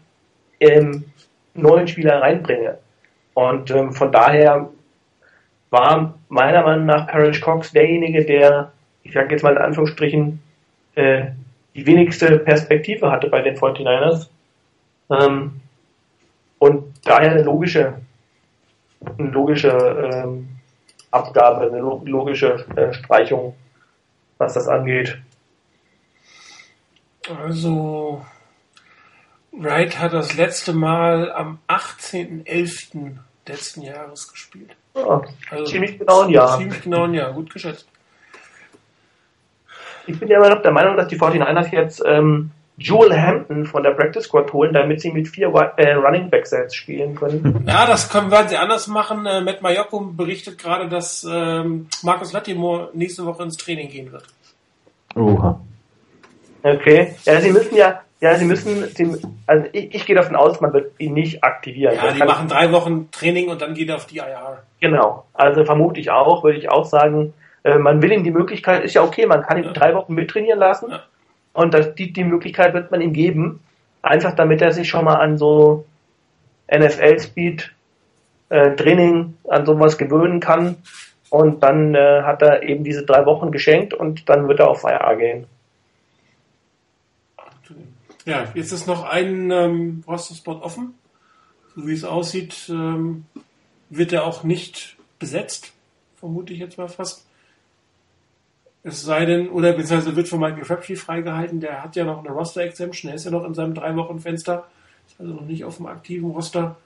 ähm, 0.60 1.04
neuen 1.54 1.86
Spieler 1.88 2.20
reinbringe. 2.20 2.78
Und 3.34 3.70
ähm, 3.70 3.92
von 3.92 4.12
daher 4.12 4.68
war 5.70 6.18
meiner 6.28 6.62
Meinung 6.62 6.86
nach 6.86 7.06
Parrish 7.06 7.40
Cox 7.40 7.72
derjenige, 7.72 8.24
der, 8.24 8.72
ich 9.02 9.12
sage 9.12 9.32
jetzt 9.32 9.42
mal 9.42 9.52
in 9.52 9.62
Anführungsstrichen, 9.62 10.42
äh, 10.96 11.26
die 11.74 11.86
wenigste 11.86 12.38
Perspektive 12.40 13.10
hatte 13.10 13.28
bei 13.28 13.42
den 13.42 13.56
49ers. 13.56 14.28
Ähm, 15.10 15.60
und 16.58 16.92
daher 17.04 17.30
eine 17.30 17.42
logische, 17.42 18.00
eine 19.18 19.30
logische 19.30 19.70
ähm, 19.70 20.48
Abgabe, 21.10 21.68
eine 21.68 21.78
logische 21.78 22.66
äh, 22.76 22.92
Streichung, 22.92 23.54
was 24.38 24.54
das 24.54 24.68
angeht. 24.68 25.18
Also, 27.42 28.24
Wright 29.52 29.98
hat 29.98 30.12
das 30.12 30.34
letzte 30.34 30.72
Mal 30.72 31.32
am 31.32 31.58
18.11. 31.68 33.16
letzten 33.46 33.82
Jahres 33.82 34.28
gespielt. 34.30 34.76
Ja, 34.94 35.22
also 35.50 35.64
ziemlich 35.64 35.98
genau 35.98 36.22
ein 36.22 36.30
Jahr. 36.30 36.58
Ziemlich 36.58 36.82
genau 36.82 37.04
ein 37.04 37.14
Jahr, 37.14 37.32
gut 37.32 37.52
geschätzt. 37.52 37.86
Ich 40.06 40.18
bin 40.18 40.28
ja 40.28 40.38
immer 40.38 40.50
noch 40.50 40.62
der 40.62 40.72
Meinung, 40.72 40.96
dass 40.96 41.08
die 41.08 41.18
49ers 41.18 41.72
jetzt 41.72 42.02
ähm, 42.04 42.50
Joel 42.80 43.14
Hampton 43.14 43.66
von 43.66 43.82
der 43.82 43.90
Practice 43.90 44.24
Squad 44.24 44.52
holen, 44.52 44.72
damit 44.72 45.00
sie 45.02 45.12
mit 45.12 45.28
vier 45.28 45.48
äh, 45.76 45.92
Running 45.92 46.30
Back 46.30 46.46
Sets 46.46 46.74
spielen 46.74 47.14
können. 47.14 47.64
Ja, 47.68 47.86
das 47.86 48.08
können, 48.08 48.30
werden 48.30 48.48
sie 48.48 48.56
anders 48.56 48.86
machen. 48.86 49.26
Äh, 49.26 49.42
Matt 49.42 49.60
Mayoko 49.60 50.00
berichtet 50.00 50.58
gerade, 50.58 50.88
dass 50.88 51.26
ähm, 51.30 51.88
Markus 52.02 52.32
Latimore 52.32 52.90
nächste 52.94 53.26
Woche 53.26 53.42
ins 53.42 53.58
Training 53.58 53.90
gehen 53.90 54.10
wird. 54.10 54.24
Oha. 55.14 55.60
Okay. 56.62 57.14
Ja, 57.24 57.40
sie 57.40 57.50
müssen 57.50 57.76
ja, 57.76 58.00
ja, 58.20 58.34
sie 58.34 58.44
müssen, 58.44 58.86
sie, 58.94 59.16
also 59.46 59.66
ich, 59.72 59.94
ich 59.94 60.06
gehe 60.06 60.14
davon 60.14 60.36
aus, 60.36 60.60
man 60.60 60.74
wird 60.74 60.92
ihn 60.98 61.14
nicht 61.14 61.42
aktivieren. 61.42 61.94
Ja, 61.94 62.12
die 62.12 62.18
machen 62.18 62.48
drei 62.48 62.70
Wochen 62.70 63.10
Training 63.10 63.48
und 63.48 63.62
dann 63.62 63.72
geht 63.72 63.88
er 63.88 63.96
auf 63.96 64.06
die 64.06 64.18
IR. 64.18 64.62
Genau. 64.78 65.24
Also 65.32 65.64
vermute 65.64 66.00
ich 66.00 66.10
auch, 66.10 66.44
würde 66.44 66.58
ich 66.58 66.70
auch 66.70 66.84
sagen, 66.84 67.32
äh, 67.64 67.78
man 67.78 68.02
will 68.02 68.12
ihm 68.12 68.22
die 68.22 68.30
Möglichkeit, 68.30 68.84
ist 68.84 68.94
ja 68.94 69.02
okay, 69.02 69.24
man 69.24 69.42
kann 69.42 69.56
ihn 69.56 69.64
ja. 69.64 69.72
drei 69.72 69.94
Wochen 69.94 70.14
mittrainieren 70.14 70.58
lassen. 70.58 70.90
Ja. 70.90 71.02
Und 71.54 71.72
das, 71.72 71.94
die, 71.94 72.12
die 72.12 72.24
Möglichkeit 72.24 72.74
wird 72.74 72.90
man 72.90 73.00
ihm 73.00 73.14
geben. 73.14 73.60
Einfach 74.02 74.34
damit 74.34 74.60
er 74.60 74.72
sich 74.72 74.88
schon 74.88 75.06
mal 75.06 75.16
an 75.16 75.38
so 75.38 75.86
NFL-Speed 76.70 77.70
äh, 78.50 78.76
Training, 78.76 79.34
an 79.48 79.64
sowas 79.64 79.96
gewöhnen 79.96 80.40
kann. 80.40 80.76
Und 81.30 81.62
dann 81.62 81.94
äh, 81.94 82.22
hat 82.22 82.42
er 82.42 82.62
eben 82.64 82.84
diese 82.84 83.06
drei 83.06 83.24
Wochen 83.24 83.50
geschenkt 83.50 83.94
und 83.94 84.28
dann 84.28 84.46
wird 84.46 84.60
er 84.60 84.68
auf 84.68 84.84
IR 84.84 85.16
gehen. 85.16 85.46
Ja, 88.30 88.48
jetzt 88.54 88.70
ist 88.70 88.86
noch 88.86 89.02
ein 89.02 89.50
ähm, 89.50 90.04
Roster-Spot 90.06 90.60
offen. 90.62 90.94
So 91.74 91.84
wie 91.88 91.94
es 91.94 92.04
aussieht, 92.04 92.54
ähm, 92.68 93.24
wird 93.88 94.12
er 94.12 94.24
auch 94.24 94.44
nicht 94.44 94.96
besetzt, 95.18 95.72
vermute 96.14 96.52
ich 96.52 96.60
jetzt 96.60 96.78
mal 96.78 96.86
fast. 96.86 97.26
Es 98.84 99.02
sei 99.02 99.24
denn, 99.24 99.48
oder 99.48 99.72
beziehungsweise 99.72 100.14
wird 100.14 100.28
von 100.28 100.38
Michael 100.38 100.62
Crabtree 100.62 100.94
freigehalten, 100.94 101.58
der 101.58 101.82
hat 101.82 101.96
ja 101.96 102.04
noch 102.04 102.20
eine 102.20 102.30
Roster-Exemption, 102.30 103.10
er 103.10 103.16
ist 103.16 103.24
ja 103.24 103.32
noch 103.32 103.44
in 103.44 103.54
seinem 103.54 103.74
Drei-Wochen-Fenster, 103.74 104.68
ist 105.08 105.20
also 105.20 105.34
noch 105.34 105.46
nicht 105.46 105.64
auf 105.64 105.78
dem 105.78 105.86
aktiven 105.86 106.30
Roster. 106.30 106.76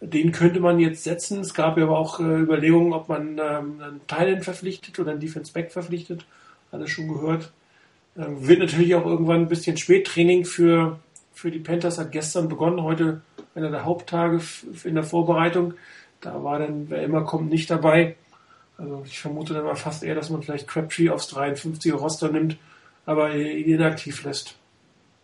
Den 0.00 0.30
könnte 0.30 0.60
man 0.60 0.78
jetzt 0.78 1.02
setzen. 1.02 1.40
Es 1.40 1.54
gab 1.54 1.76
ja 1.76 1.84
aber 1.86 1.98
auch 1.98 2.20
äh, 2.20 2.38
Überlegungen, 2.38 2.92
ob 2.92 3.08
man 3.08 3.38
ähm, 3.38 3.80
einen 3.82 4.00
Thailand 4.06 4.44
verpflichtet 4.44 4.96
oder 5.00 5.10
einen 5.10 5.20
Defense 5.20 5.52
Back 5.52 5.72
verpflichtet. 5.72 6.24
Alles 6.70 6.90
schon 6.90 7.08
gehört. 7.08 7.50
Ähm, 8.16 8.46
wird 8.46 8.60
natürlich 8.60 8.94
auch 8.94 9.06
irgendwann 9.06 9.42
ein 9.42 9.48
bisschen 9.48 9.76
spät. 9.76 10.06
Training 10.06 10.44
für, 10.44 10.98
für 11.32 11.50
die 11.50 11.58
Panthers 11.58 11.98
hat 11.98 12.12
gestern 12.12 12.48
begonnen, 12.48 12.82
heute 12.82 13.22
einer 13.54 13.70
der 13.70 13.84
Haupttage 13.84 14.40
in 14.84 14.94
der 14.94 15.04
Vorbereitung. 15.04 15.74
Da 16.20 16.42
war 16.42 16.58
dann, 16.58 16.90
wer 16.90 17.02
immer 17.02 17.24
kommt, 17.24 17.50
nicht 17.50 17.70
dabei. 17.70 18.16
Also 18.78 19.02
ich 19.06 19.18
vermute 19.18 19.54
dann 19.54 19.64
mal 19.64 19.76
fast 19.76 20.02
eher, 20.02 20.14
dass 20.14 20.30
man 20.30 20.42
vielleicht 20.42 20.66
Crabtree 20.66 21.10
aufs 21.10 21.32
53er 21.32 21.94
Roster 21.94 22.30
nimmt, 22.30 22.56
aber 23.06 23.34
ihn 23.34 23.74
inaktiv 23.74 24.24
lässt. 24.24 24.56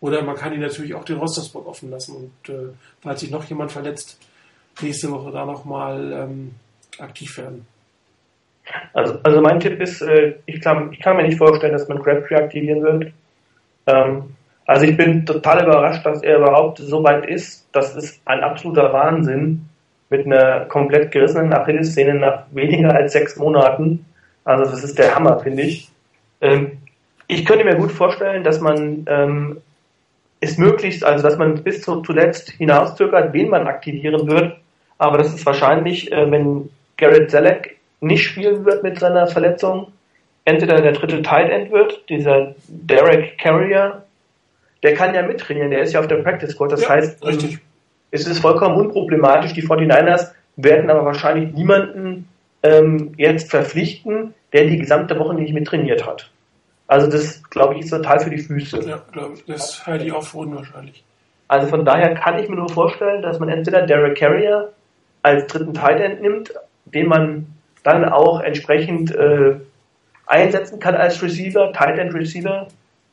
Oder 0.01 0.23
man 0.23 0.37
kann 0.37 0.53
ihn 0.53 0.61
natürlich 0.61 0.95
auch 0.95 1.05
den 1.05 1.19
Rosterspot 1.19 1.67
offen 1.67 1.91
lassen 1.91 2.17
und 2.17 2.55
äh, 2.55 2.69
falls 3.03 3.21
sich 3.21 3.31
noch 3.31 3.45
jemand 3.45 3.73
verletzt, 3.73 4.19
nächste 4.81 5.11
Woche 5.11 5.31
da 5.31 5.45
nochmal 5.45 6.13
ähm, 6.13 6.55
aktiv 6.99 7.37
werden. 7.37 7.67
Also, 8.93 9.19
also 9.23 9.41
mein 9.41 9.61
Tipp 9.61 9.81
ist, 9.81 10.03
äh, 10.03 10.35
ich, 10.47 10.61
kann, 10.61 10.93
ich 10.93 11.01
kann 11.01 11.17
mir 11.17 11.25
nicht 11.25 11.39
vorstellen, 11.39 11.73
dass 11.73 11.89
man 11.89 12.03
Crabtree 12.03 12.37
aktivieren 12.37 12.83
wird. 12.83 13.13
Ähm, 13.87 14.35
also 14.67 14.85
ich 14.85 14.97
bin 14.97 15.27
total 15.27 15.65
überrascht, 15.65 16.07
dass 16.07 16.23
er 16.23 16.39
überhaupt 16.39 16.79
so 16.79 17.03
weit 17.03 17.27
ist. 17.27 17.69
Das 17.73 17.97
ist 17.97 18.21
ein 18.25 18.41
absoluter 18.41 18.93
Wahnsinn 18.93 19.69
mit 20.11 20.27
einer 20.27 20.67
komplett 20.67 21.11
gerissenen 21.11 21.53
Achillessehne 21.53 22.15
nach 22.15 22.45
weniger 22.53 22.95
als 22.95 23.13
sechs 23.13 23.37
Monaten. 23.37 24.05
Also 24.45 24.71
das 24.71 24.85
ist 24.85 24.99
der 24.99 25.15
Hammer, 25.15 25.41
finde 25.41 25.63
ich. 25.63 25.91
Ähm, 26.41 26.79
ich 27.27 27.45
könnte 27.45 27.65
mir 27.65 27.77
gut 27.77 27.93
vorstellen, 27.93 28.45
dass 28.45 28.61
man 28.61 29.05
ähm, 29.09 29.61
es 30.41 30.57
möglichst, 30.59 31.05
also 31.05 31.23
dass 31.23 31.37
man 31.37 31.63
bis 31.63 31.83
zu, 31.83 32.03
zuletzt 32.03 32.51
hinauszögert, 32.51 33.33
wen 33.33 33.51
man 33.51 33.67
aktivieren 33.67 34.29
wird. 34.29 34.57
Aber 34.99 35.19
das 35.19 35.35
ist 35.35 35.47
wahrscheinlich, 35.47 36.11
äh, 36.13 36.31
wenn 36.31 36.71
Garrett 36.97 37.31
Selleck 37.31 37.80
nicht 38.01 38.25
spielen 38.25 38.65
wird 38.65 38.83
mit 38.83 38.99
seiner 38.99 39.27
Verletzung, 39.27 39.93
entweder 40.45 40.81
der 40.81 40.93
dritte 40.93 41.23
Tight 41.23 41.51
End 41.51 41.71
wird, 41.71 42.09
dieser 42.09 42.55
Derek 42.69 43.39
Carrier, 43.39 44.05
der 44.83 44.95
kann 44.95 45.15
ja 45.15 45.23
mittrainieren, 45.23 45.71
der 45.71 45.83
ist 45.83 45.93
ja 45.93 46.01
auf 46.01 46.09
der 46.09 46.17
Practice 46.17 46.53
Squad. 46.53 46.73
Das 46.73 46.83
ja, 46.83 46.89
heißt, 46.91 47.25
richtig 47.27 47.61
es 48.11 48.27
ist 48.27 48.41
vollkommen 48.41 48.77
unproblematisch. 48.77 49.53
Die 49.53 49.63
49ers 49.63 50.33
werden 50.57 50.91
aber 50.91 51.05
wahrscheinlich 51.05 51.53
niemanden 51.53 52.29
ähm, 52.63 53.15
jetzt 53.17 53.51
verpflichten, 53.51 54.35
der 54.53 54.67
die 54.67 54.79
gesamte 54.79 55.19
Woche 55.19 55.35
nicht 55.35 55.55
mit 55.55 55.67
trainiert 55.67 56.07
hat. 56.07 56.31
Also 56.87 57.09
das, 57.09 57.43
glaube 57.51 57.75
ich, 57.75 57.83
ist 57.83 57.91
total 57.91 58.21
für 58.21 58.31
die 58.31 58.39
Füße. 58.39 58.81
Ja, 58.89 59.01
glaube 59.13 59.35
ich. 59.35 59.45
Das 59.45 59.87
halte 59.87 60.05
ich 60.05 60.13
auch 60.13 60.25
für 60.25 60.39
unwahrscheinlich. 60.39 61.05
Also 61.47 61.69
von 61.69 61.85
daher 61.85 62.15
kann 62.15 62.39
ich 62.39 62.49
mir 62.49 62.57
nur 62.57 62.69
vorstellen, 62.69 63.23
dass 63.23 63.39
man 63.39 63.49
entweder 63.49 63.83
Derek 63.83 64.19
Carrier 64.19 64.73
als 65.23 65.47
dritten 65.47 65.75
Tight 65.75 66.01
End 66.01 66.21
nimmt, 66.21 66.53
den 66.87 67.09
man 67.09 67.47
dann 67.83 68.05
auch 68.09 68.41
entsprechend 68.41 69.15
äh, 69.15 69.57
einsetzen 70.27 70.79
kann 70.81 70.95
als 70.95 71.23
Receiver, 71.23 71.73
Tight 71.73 71.99
End 71.99 72.15
Receiver, 72.15 72.69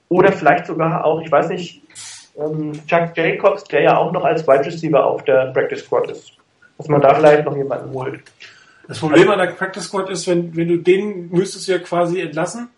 oder 0.10 0.32
vielleicht 0.32 0.68
sogar 0.68 1.04
auch, 1.04 1.22
ich 1.22 1.32
weiß 1.32 1.50
nicht, 1.50 1.82
ähm, 2.38 2.74
Chuck 2.88 3.16
Jacobs, 3.16 3.64
der 3.66 3.82
ja 3.82 3.98
auch 3.98 4.12
noch 4.12 4.24
als 4.24 4.48
Wide 4.48 4.66
Receiver 4.66 5.06
auf 5.06 5.24
der 5.24 5.48
Practice 5.48 5.84
Squad 5.84 6.12
ist. 6.12 6.32
Dass 6.78 6.88
man 6.88 7.02
da 7.02 7.16
vielleicht 7.16 7.46
noch 7.46 7.58
jemanden 7.58 7.92
holt. 7.92 8.22
Das 8.88 9.00
Problem 9.00 9.30
an 9.30 9.40
der 9.40 9.48
Practice 9.48 9.86
Squad 9.86 10.10
ist, 10.10 10.28
wenn, 10.28 10.56
wenn 10.56 10.68
du 10.68 10.78
den 10.78 11.30
müsstest 11.30 11.68
du 11.68 11.74
ja 11.74 11.80
quasi 11.80 12.22
entlassen. 12.22 12.70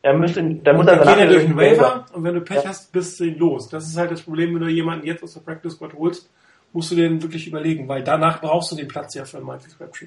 Er 0.00 0.14
müsste, 0.14 0.42
da 0.42 0.72
muss 0.72 0.82
Und 0.82 0.88
er 0.88 0.96
dann 0.96 1.08
geht 1.08 1.18
er 1.18 1.26
durch 1.26 1.42
den 1.42 1.50
den 1.50 1.56
Waiver 1.58 2.06
und 2.12 2.24
wenn 2.24 2.34
du 2.34 2.40
Pech 2.40 2.62
Ja. 2.62 2.70
hast, 2.70 2.92
bist 2.92 3.20
du 3.20 3.24
ihn 3.24 3.38
los. 3.38 3.68
Das 3.68 3.86
ist 3.86 3.96
halt 3.96 4.10
das 4.10 4.22
Problem, 4.22 4.54
wenn 4.54 4.62
du 4.62 4.68
jemanden 4.68 5.06
jetzt 5.06 5.22
aus 5.22 5.34
der 5.34 5.40
Practice 5.40 5.74
Squad 5.74 5.92
holst, 5.94 6.30
musst 6.72 6.90
du 6.90 6.96
den 6.96 7.22
wirklich 7.22 7.46
überlegen, 7.46 7.88
weil 7.88 8.02
danach 8.02 8.40
brauchst 8.40 8.72
du 8.72 8.76
den 8.76 8.88
Platz 8.88 9.14
ja 9.14 9.24
für 9.24 9.40
Michael 9.40 9.70
Crabtree. 9.76 10.06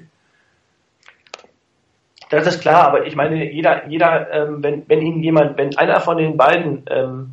Das 2.31 2.47
ist 2.47 2.61
klar, 2.61 2.87
aber 2.87 3.05
ich 3.05 3.15
meine, 3.15 3.51
jeder, 3.51 3.87
jeder, 3.87 4.31
ähm, 4.31 4.63
wenn, 4.63 4.83
wenn 4.87 5.01
ihn 5.01 5.21
jemand, 5.21 5.57
wenn 5.57 5.77
einer 5.77 5.99
von 5.99 6.17
den 6.17 6.37
beiden, 6.37 6.83
ähm, 6.89 7.31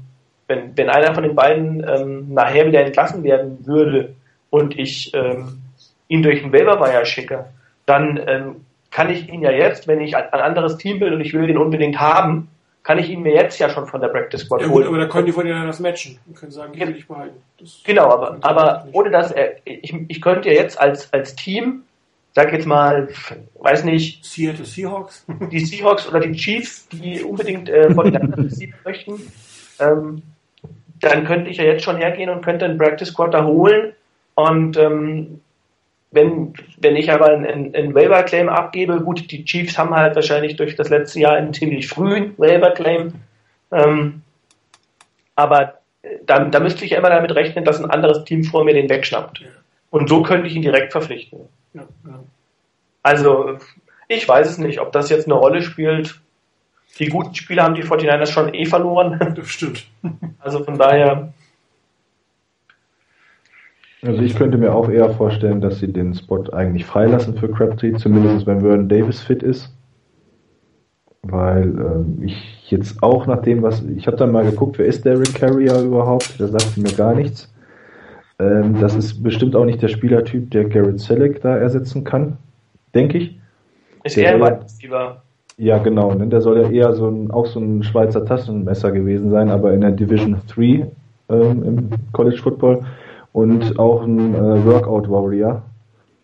wenn, 0.49 0.77
wenn 0.77 0.91
einer 0.91 1.15
von 1.15 1.23
den 1.23 1.37
beiden 1.37 1.87
ähm, 1.89 2.35
nachher 2.35 2.67
wieder 2.67 2.85
entlassen 2.85 3.23
werden 3.23 3.65
würde 3.65 4.15
und 4.51 4.77
ich 4.77 5.15
ähm, 5.15 5.63
ihn 6.09 6.23
durch 6.25 6.43
den 6.43 6.53
Waiver 6.53 7.05
schicke, 7.05 7.45
dann 7.87 8.21
ähm, 8.27 8.57
kann 8.91 9.09
ich 9.09 9.29
ihn 9.29 9.43
ja 9.43 9.53
jetzt, 9.53 9.87
wenn 9.87 10.01
ich 10.01 10.17
ein, 10.17 10.29
anderes 10.33 10.79
Team 10.79 10.99
will 10.99 11.13
und 11.13 11.21
ich 11.21 11.33
will 11.33 11.47
den 11.47 11.59
unbedingt 11.59 12.01
haben, 12.01 12.49
kann 12.83 12.99
ich 12.99 13.09
ihn 13.09 13.23
mir 13.23 13.35
jetzt 13.35 13.59
ja 13.61 13.69
schon 13.69 13.87
von 13.87 14.01
der 14.01 14.09
Practice 14.09 14.41
Squad 14.41 14.63
Ja 14.63 14.67
gut, 14.67 14.77
holen. 14.77 14.89
aber 14.89 14.99
da 14.99 15.07
können 15.07 15.27
die 15.27 15.33
von 15.33 15.45
dir 15.45 15.65
das 15.65 15.79
matchen 15.79 16.19
und 16.27 16.37
können 16.37 16.51
sagen, 16.51 16.73
ich 16.75 16.81
will 16.81 16.95
dich 16.95 17.07
behalten. 17.07 17.37
Das 17.61 17.83
Genau, 17.85 18.11
aber, 18.11 18.39
aber 18.41 18.89
ohne 18.93 19.11
dass 19.11 19.31
er, 19.31 19.57
ich, 19.65 19.95
ich 20.09 20.21
könnte 20.21 20.49
ja 20.49 20.55
jetzt 20.55 20.81
als, 20.81 21.13
als 21.13 21.37
Team, 21.37 21.85
sag 22.39 22.53
jetzt 22.53 22.67
mal, 22.67 23.09
weiß 23.59 23.83
nicht, 23.83 24.25
Seattle 24.25 24.65
Seahawks. 24.65 25.27
die 25.51 25.59
Seahawks 25.59 26.09
oder 26.09 26.21
die 26.21 26.37
Chiefs, 26.37 26.87
die 26.89 27.21
unbedingt 27.21 27.69
äh, 27.69 27.93
von 27.93 28.13
den 28.13 28.49
möchten, 28.85 29.15
ähm, 29.81 30.23
dann 31.01 31.25
könnte 31.25 31.51
ich 31.51 31.57
ja 31.57 31.65
jetzt 31.65 31.83
schon 31.83 31.97
hergehen 31.97 32.31
und 32.31 32.45
könnte 32.45 32.65
einen 32.65 32.79
Practice 32.79 33.09
Squad 33.09 33.35
da 33.35 33.45
holen. 33.45 33.93
Und 34.37 34.77
ähm, 34.77 35.41
wenn, 36.13 36.55
wenn 36.77 36.95
ich 36.95 37.11
aber 37.11 37.27
einen, 37.27 37.75
einen 37.75 37.93
Waiver 37.93 38.23
Claim 38.23 38.49
abgebe, 38.49 39.01
gut, 39.01 39.33
die 39.33 39.45
Chiefs 39.45 39.77
haben 39.77 39.93
halt 39.93 40.15
wahrscheinlich 40.15 40.55
durch 40.55 40.77
das 40.77 40.91
letzte 40.91 41.19
Jahr 41.19 41.33
einen 41.33 41.53
ziemlich 41.53 41.89
frühen 41.89 42.35
Waiver 42.39 42.71
Claim. 42.71 43.15
Ähm, 43.73 44.23
aber 45.35 45.81
äh, 46.03 46.19
da, 46.25 46.45
da 46.45 46.61
müsste 46.61 46.85
ich 46.85 46.93
ja 46.93 46.99
immer 46.99 47.11
damit 47.11 47.35
rechnen, 47.35 47.65
dass 47.65 47.83
ein 47.83 47.91
anderes 47.91 48.23
Team 48.23 48.45
vor 48.45 48.65
mir 48.65 48.75
den 48.75 48.89
wegschnappt. 48.89 49.43
Und 49.91 50.09
so 50.09 50.23
könnte 50.23 50.47
ich 50.47 50.55
ihn 50.55 50.63
direkt 50.63 50.93
verpflichten. 50.93 51.41
Ja. 51.75 51.87
Also, 53.03 53.59
ich 54.09 54.29
weiß 54.29 54.49
es 54.49 54.59
nicht, 54.59 54.81
ob 54.81 54.93
das 54.93 55.11
jetzt 55.11 55.27
eine 55.27 55.35
Rolle 55.35 55.63
spielt. 55.63 56.21
Die 56.99 57.09
guten 57.09 57.35
Spieler 57.35 57.63
haben 57.65 57.75
die 57.75 57.85
49ers 57.85 58.33
schon 58.33 58.53
eh 58.55 58.67
verloren. 58.67 59.19
Das 59.37 59.49
stimmt. 59.49 59.87
Also 60.41 60.65
von 60.65 60.79
daher, 60.79 61.33
Also 64.03 64.23
ich 64.23 64.35
könnte 64.37 64.59
mir 64.59 64.75
auch 64.75 64.89
eher 64.89 65.11
vorstellen, 65.11 65.61
dass 65.61 65.81
sie 65.81 65.93
den 65.93 66.15
Spot 66.15 66.45
eigentlich 66.53 66.87
freilassen 66.87 67.37
für 67.37 67.51
Crabtree, 67.51 67.95
zumindest 67.95 68.47
wenn 68.47 68.61
Vernon 68.61 68.89
Davis 68.89 69.21
fit 69.21 69.43
ist. 69.43 69.73
Weil 71.23 71.65
ähm, 71.65 72.23
ich 72.23 72.71
jetzt 72.71 73.03
auch 73.03 73.27
nach 73.27 73.43
dem, 73.43 73.63
was 73.63 73.83
ich 73.85 74.07
habe 74.07 74.17
dann 74.17 74.33
mal 74.33 74.45
geguckt, 74.45 74.79
wer 74.79 74.87
ist 74.87 75.05
Derek 75.05 75.35
Carrier 75.35 75.81
überhaupt? 75.81 76.39
Der 76.39 76.49
sagt 76.49 76.77
mir 76.77 76.93
gar 76.93 77.15
nichts. 77.15 77.53
Ähm, 78.41 78.81
das 78.81 78.95
ist 78.95 79.23
bestimmt 79.23 79.57
auch 79.57 79.65
nicht 79.65 79.83
der 79.83 79.89
Spielertyp, 79.89 80.51
der 80.51 80.65
Garrett 80.65 81.01
Selleck 81.01 81.41
da 81.43 81.57
ersetzen 81.57 82.05
kann, 82.05 82.37
denke 82.95 83.19
ich. 83.19 83.39
ist 84.05 84.17
Der 84.17 84.35
er 84.35 84.47
ein 84.47 84.63
Receiver. 84.63 85.23
Ja, 85.57 85.79
genau. 85.79 86.15
Ne? 86.15 86.29
Der 86.29 86.41
soll 86.41 86.59
ja 86.61 86.71
eher 86.71 86.95
so 86.95 87.09
ein, 87.09 87.33
auch 87.33 87.47
so 87.47 87.59
ein 87.59 87.83
Schweizer 87.83 88.25
Taschenmesser 88.25 88.93
gewesen 88.93 89.31
sein, 89.31 89.51
aber 89.51 89.73
in 89.73 89.81
der 89.81 89.91
Division 89.91 90.37
3 90.47 90.63
ähm, 91.31 91.63
im 91.65 91.91
College 92.13 92.37
Football 92.37 92.83
und 93.33 93.77
auch 93.79 94.03
ein 94.05 94.35
äh, 94.35 94.65
Workout 94.65 95.11
Warrior. 95.11 95.63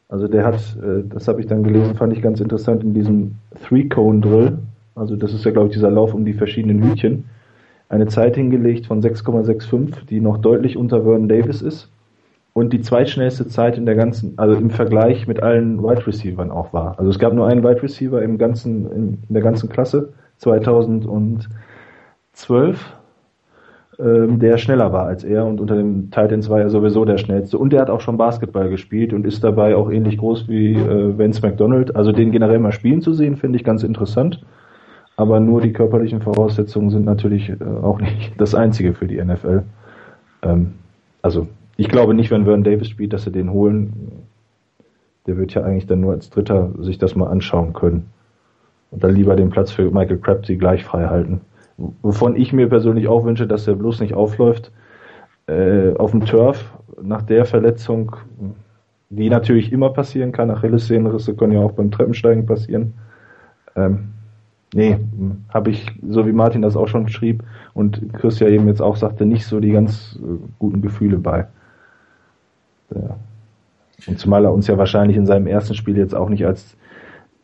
Also 0.09 0.29
der 0.29 0.45
hat, 0.45 0.55
äh, 0.77 1.03
das 1.09 1.27
habe 1.27 1.41
ich 1.41 1.49
dann 1.49 1.65
gelesen, 1.65 1.97
fand 1.97 2.13
ich 2.13 2.23
ganz 2.23 2.41
interessant, 2.41 2.85
in 2.85 2.95
diesem 2.95 3.35
Three-Cone-Drill, 3.67 4.57
also 4.95 5.17
das 5.17 5.35
ist 5.35 5.45
ja, 5.45 5.51
glaube 5.51 5.69
ich, 5.69 5.75
dieser 5.75 5.91
Lauf 5.91 6.15
um 6.15 6.25
die 6.25 6.33
verschiedenen 6.33 6.81
Hütchen, 6.85 7.25
eine 7.89 8.07
Zeit 8.07 8.37
hingelegt 8.37 8.87
von 8.87 9.03
6,65, 9.03 10.07
die 10.09 10.21
noch 10.21 10.39
deutlich 10.39 10.77
unter 10.77 11.03
Vernon 11.03 11.29
Davis 11.29 11.61
ist 11.61 11.89
und 12.55 12.73
die 12.73 12.81
zweitschnellste 12.81 13.47
Zeit 13.49 13.77
in 13.77 13.85
der 13.85 13.97
ganzen, 13.97 14.39
also 14.39 14.55
im 14.55 14.71
Vergleich 14.71 15.27
mit 15.27 15.43
allen 15.43 15.83
Wide 15.83 16.07
Receivern 16.07 16.53
auch 16.53 16.73
war. 16.73 16.99
Also 16.99 17.11
es 17.11 17.19
gab 17.19 17.35
nur 17.35 17.47
einen 17.49 17.65
Wide 17.65 17.83
Receiver 17.83 18.23
im 18.23 18.39
ganzen, 18.39 18.91
in, 18.93 19.19
in 19.29 19.35
der 19.35 19.43
ganzen 19.43 19.69
Klasse 19.69 20.13
2012, 20.39 21.49
ähm, 23.99 24.39
der 24.39 24.57
schneller 24.59 24.93
war 24.93 25.07
als 25.07 25.25
er 25.25 25.45
und 25.45 25.61
unter 25.61 25.75
den 25.75 26.13
Titans 26.13 26.49
war 26.49 26.61
er 26.61 26.71
sowieso 26.71 27.05
der 27.05 27.19
schnellste 27.19 27.59
und 27.59 27.73
der 27.73 27.81
hat 27.81 27.91
auch 27.91 28.01
schon 28.01 28.17
Basketball 28.17 28.69
gespielt 28.69 29.13
und 29.13 29.27
ist 29.27 29.43
dabei 29.43 29.75
auch 29.75 29.91
ähnlich 29.91 30.19
groß 30.19 30.49
wie 30.49 30.75
äh, 30.75 31.19
Vince 31.19 31.43
McDonald. 31.43 31.97
Also 31.97 32.13
den 32.13 32.31
generell 32.31 32.61
mal 32.61 32.73
spielen 32.73 33.03
zu 33.03 33.13
sehen, 33.15 33.37
finde 33.37 33.59
ich 33.59 33.65
ganz 33.65 33.83
interessant. 33.83 34.41
Aber 35.17 35.39
nur 35.39 35.61
die 35.61 35.73
körperlichen 35.73 36.23
Voraussetzungen 36.23 36.91
sind 36.91 37.05
natürlich 37.05 37.51
äh, 37.51 37.57
auch 37.83 38.01
nicht 38.01 38.33
das 38.39 38.55
einzige 38.55 38.95
für 38.95 39.09
die 39.09 39.23
NFL. 39.23 39.63
Ähm, 40.43 40.75
also 41.23 41.49
ich 41.77 41.89
glaube 41.89 42.15
nicht, 42.15 42.31
wenn 42.31 42.45
Vernon 42.45 42.65
Davis 42.65 42.89
spielt, 42.89 43.13
dass 43.13 43.25
sie 43.25 43.33
den 43.33 43.51
holen. 43.51 44.13
Der 45.27 45.37
wird 45.37 45.55
ja 45.55 45.63
eigentlich 45.63 45.87
dann 45.87 46.01
nur 46.01 46.13
als 46.13 46.31
Dritter 46.31 46.71
sich 46.79 46.99
das 46.99 47.17
mal 47.17 47.29
anschauen 47.29 47.73
können. 47.73 48.11
Und 48.91 49.03
dann 49.03 49.15
lieber 49.15 49.35
den 49.37 49.51
Platz 49.51 49.73
für 49.73 49.91
Michael 49.91 50.19
Crabtree 50.19 50.57
gleich 50.57 50.85
frei 50.85 51.07
halten. 51.07 51.41
Wovon 51.77 52.37
ich 52.37 52.53
mir 52.53 52.69
persönlich 52.69 53.09
auch 53.09 53.25
wünsche, 53.25 53.47
dass 53.47 53.67
er 53.67 53.75
bloß 53.75 54.01
nicht 54.01 54.15
aufläuft 54.15 54.71
äh, 55.47 55.95
auf 55.97 56.13
dem 56.13 56.25
Turf 56.25 56.73
nach 57.03 57.23
der 57.23 57.45
Verletzung, 57.45 58.15
die 59.11 59.29
natürlich 59.29 59.73
immer 59.73 59.91
passieren 59.91 60.31
kann. 60.31 60.51
Achillessehnenrisse 60.51 61.35
können 61.35 61.55
ja 61.55 61.61
auch 61.61 61.73
beim 61.73 61.91
Treppensteigen 61.91 62.47
passieren. 62.47 62.95
Ähm, 63.75 64.11
nee, 64.73 64.99
habe 65.53 65.71
ich, 65.71 65.91
so 66.09 66.27
wie 66.27 66.33
Martin 66.33 66.63
das 66.63 66.77
auch 66.77 66.87
schon 66.87 67.09
schrieb 67.09 67.43
und 67.73 68.13
Chris 68.13 68.39
ja 68.39 68.49
eben 68.49 68.69
jetzt 68.69 68.81
auch 68.83 68.97
sagte, 68.97 69.27
nicht 69.27 69.47
so 69.47 69.59
die 69.59 69.73
ganz 69.73 70.19
äh, 70.23 70.37
guten 70.61 70.81
Gefühle 70.81 71.19
bei. 71.19 71.49
Ja. 72.95 73.17
Und 74.07 74.19
zumal 74.19 74.45
er 74.45 74.53
uns 74.53 74.67
ja 74.67 74.77
wahrscheinlich 74.79 75.17
in 75.17 75.27
seinem 75.27 75.47
ersten 75.47 75.75
Spiel 75.75 75.97
jetzt 75.97 76.15
auch 76.15 76.29
nicht 76.29 76.45
als 76.45 76.77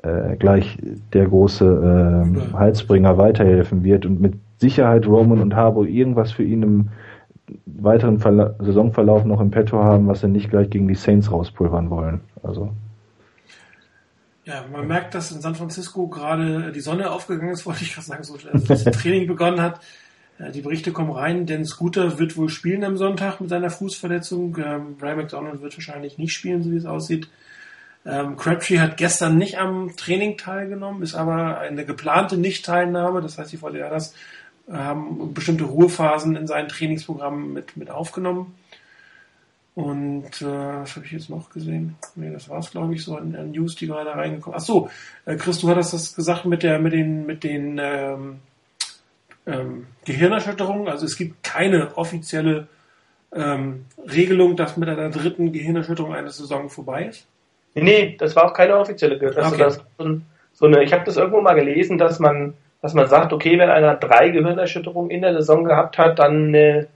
äh, 0.02 0.36
gleich 0.36 0.78
der 1.12 1.26
große 1.26 1.64
äh, 1.64 2.54
Halsbringer 2.54 3.18
weiterhelfen 3.18 3.84
wird 3.84 4.06
und 4.06 4.20
mit 4.20 4.34
Sicherheit 4.58 5.06
Roman 5.06 5.40
und 5.40 5.54
Harbo 5.54 5.84
irgendwas 5.84 6.32
für 6.32 6.42
ihn 6.42 6.62
im 6.62 6.88
weiteren 7.66 8.18
Verla 8.18 8.54
Saisonverlauf 8.58 9.24
noch 9.24 9.40
im 9.40 9.50
Petto 9.50 9.82
haben, 9.82 10.06
was 10.06 10.20
sie 10.20 10.28
nicht 10.28 10.50
gleich 10.50 10.70
gegen 10.70 10.88
die 10.88 10.94
Saints 10.94 11.32
rauspulvern 11.32 11.90
wollen. 11.90 12.20
Also 12.42 12.70
Ja, 14.44 14.64
man 14.70 14.86
merkt, 14.86 15.14
dass 15.14 15.32
in 15.32 15.40
San 15.40 15.54
Francisco 15.54 16.08
gerade 16.08 16.72
die 16.72 16.80
Sonne 16.80 17.10
aufgegangen 17.10 17.52
ist, 17.52 17.66
wollte 17.66 17.82
ich 17.82 17.94
gerade 17.94 18.06
sagen, 18.06 18.22
so, 18.24 18.34
also 18.34 18.66
das 18.66 18.84
Training 18.84 19.26
begonnen 19.26 19.60
hat. 19.60 19.80
Äh, 20.40 20.50
Die 20.52 20.62
Berichte 20.62 20.92
kommen 20.92 21.10
rein, 21.10 21.46
denn 21.46 21.64
Scooter 21.64 22.18
wird 22.18 22.36
wohl 22.36 22.48
spielen 22.48 22.84
am 22.84 22.96
Sonntag 22.96 23.40
mit 23.40 23.50
seiner 23.50 23.70
Fußverletzung. 23.70 24.56
Ähm, 24.58 24.96
Ray 25.00 25.16
McDonald 25.16 25.62
wird 25.62 25.76
wahrscheinlich 25.76 26.18
nicht 26.18 26.32
spielen, 26.32 26.62
so 26.62 26.70
wie 26.70 26.76
es 26.76 26.86
aussieht. 26.86 27.28
Ähm, 28.06 28.36
Crabtree 28.36 28.78
hat 28.78 28.96
gestern 28.96 29.36
nicht 29.36 29.58
am 29.58 29.94
Training 29.96 30.38
teilgenommen, 30.38 31.02
ist 31.02 31.14
aber 31.14 31.58
eine 31.58 31.84
geplante 31.84 32.38
Nicht-Teilnahme. 32.38 33.20
Das 33.20 33.36
heißt, 33.36 33.52
die 33.52 33.58
49ers 33.58 34.14
äh, 34.68 34.72
haben 34.72 35.34
bestimmte 35.34 35.64
Ruhephasen 35.64 36.36
in 36.36 36.46
seinen 36.46 36.68
Trainingsprogrammen 36.68 37.52
mit, 37.52 37.76
mit 37.76 37.90
aufgenommen. 37.90 38.54
Und 39.74 40.42
äh, 40.42 40.46
was 40.46 40.96
habe 40.96 41.06
ich 41.06 41.12
jetzt 41.12 41.30
noch 41.30 41.50
gesehen? 41.50 41.96
Nee, 42.16 42.32
das 42.32 42.48
war 42.48 42.58
es, 42.58 42.70
glaube 42.70 42.94
ich, 42.94 43.04
so 43.04 43.16
an, 43.16 43.34
an 43.36 43.52
News, 43.52 43.76
die 43.76 43.86
gerade 43.86 44.10
reingekommen. 44.10 44.58
Ach 44.58 44.64
so, 44.64 44.90
äh, 45.26 45.36
Chris, 45.36 45.60
du 45.60 45.68
hattest 45.68 45.92
das 45.92 46.14
gesagt 46.14 46.44
mit 46.44 46.62
der, 46.62 46.78
mit 46.80 46.92
den, 46.92 47.24
mit 47.24 47.44
den 47.44 47.78
ähm, 47.80 48.40
ähm, 49.46 49.86
Gehirnerschütterungen. 50.04 50.88
Also 50.88 51.06
es 51.06 51.16
gibt 51.16 51.42
keine 51.42 51.96
offizielle 51.96 52.68
ähm, 53.34 53.86
Regelung, 54.12 54.56
dass 54.56 54.76
mit 54.76 54.88
einer 54.88 55.10
dritten 55.10 55.52
Gehirnerschütterung 55.52 56.14
eine 56.14 56.30
Saison 56.30 56.68
vorbei 56.68 57.06
ist. 57.06 57.26
Nee, 57.74 57.82
nee, 57.82 58.16
das 58.18 58.34
war 58.34 58.46
auch 58.46 58.54
keine 58.54 58.76
offizielle 58.76 59.18
also 59.20 59.54
Okay. 59.54 59.58
das, 59.58 59.80
so 60.52 60.66
eine, 60.66 60.82
Ich 60.82 60.92
habe 60.92 61.04
das 61.04 61.16
irgendwo 61.16 61.40
mal 61.40 61.54
gelesen, 61.54 61.98
dass 61.98 62.18
man, 62.18 62.54
dass 62.82 62.94
man 62.94 63.08
sagt, 63.08 63.32
okay, 63.32 63.58
wenn 63.58 63.70
einer 63.70 63.94
drei 63.94 64.30
Gehirnerschütterungen 64.30 65.10
in 65.10 65.22
der 65.22 65.34
Saison 65.34 65.64
gehabt 65.64 65.96
hat, 65.96 66.18
dann 66.18 66.52
äh, 66.54 66.86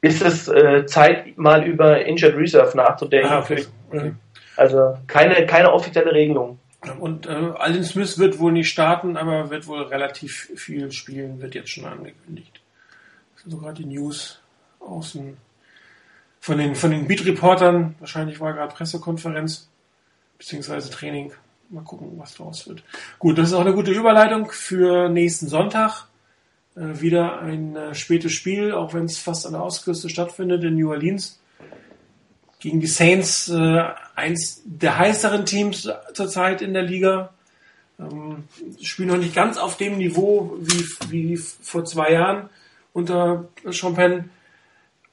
ist 0.00 0.22
es 0.22 0.48
äh, 0.48 0.86
Zeit, 0.86 1.36
mal 1.36 1.64
über 1.64 2.04
Injured 2.04 2.36
Reserve 2.36 2.76
nachzudenken. 2.76 3.30
Ah, 3.30 3.40
okay. 3.40 3.64
okay. 3.90 4.12
Also 4.56 4.96
keine, 5.06 5.46
keine 5.46 5.72
offizielle 5.72 6.12
Regelung. 6.12 6.58
Und 6.98 7.26
äh, 7.26 7.30
Alden 7.30 7.84
Smith 7.84 8.18
wird 8.18 8.38
wohl 8.38 8.52
nicht 8.52 8.68
starten, 8.68 9.16
aber 9.16 9.50
wird 9.50 9.66
wohl 9.66 9.82
relativ 9.82 10.50
viel 10.56 10.90
spielen, 10.90 11.40
wird 11.40 11.54
jetzt 11.54 11.70
schon 11.70 11.84
angekündigt. 11.84 12.60
Das 13.34 13.42
sind 13.42 13.52
so 13.52 13.58
gerade 13.58 13.82
die 13.82 13.86
News 13.86 14.40
außen 14.80 15.36
von 16.40 16.58
den, 16.58 16.74
von 16.74 16.90
den 16.90 17.06
Beat-Reportern. 17.06 17.94
Wahrscheinlich 18.00 18.40
war 18.40 18.52
gerade 18.52 18.74
Pressekonferenz, 18.74 19.68
beziehungsweise 20.38 20.90
Training. 20.90 21.32
Mal 21.68 21.84
gucken, 21.84 22.18
was 22.18 22.34
daraus 22.34 22.68
wird. 22.68 22.82
Gut, 23.18 23.38
das 23.38 23.48
ist 23.48 23.54
auch 23.54 23.60
eine 23.60 23.74
gute 23.74 23.92
Überleitung 23.92 24.50
für 24.50 25.08
nächsten 25.08 25.48
Sonntag. 25.48 26.06
Äh, 26.74 27.00
wieder 27.00 27.40
ein 27.40 27.76
äh, 27.76 27.94
spätes 27.94 28.32
Spiel, 28.32 28.72
auch 28.72 28.92
wenn 28.92 29.04
es 29.04 29.18
fast 29.18 29.46
an 29.46 29.52
der 29.52 29.62
Ostküste 29.62 30.08
stattfindet 30.08 30.64
in 30.64 30.74
New 30.74 30.90
Orleans. 30.90 31.40
Gegen 32.62 32.78
die 32.78 32.86
Saints, 32.86 33.48
äh, 33.48 33.82
eins 34.14 34.62
der 34.64 34.96
heißeren 34.96 35.44
Teams 35.44 35.90
zurzeit 36.14 36.62
in 36.62 36.74
der 36.74 36.84
Liga. 36.84 37.30
Ähm, 37.98 38.44
spielen 38.80 39.08
noch 39.08 39.16
nicht 39.16 39.34
ganz 39.34 39.58
auf 39.58 39.76
dem 39.76 39.98
Niveau 39.98 40.56
wie, 40.60 40.86
wie 41.10 41.36
vor 41.36 41.84
zwei 41.84 42.12
Jahren 42.12 42.50
unter 42.92 43.48
Champagne, 43.70 44.28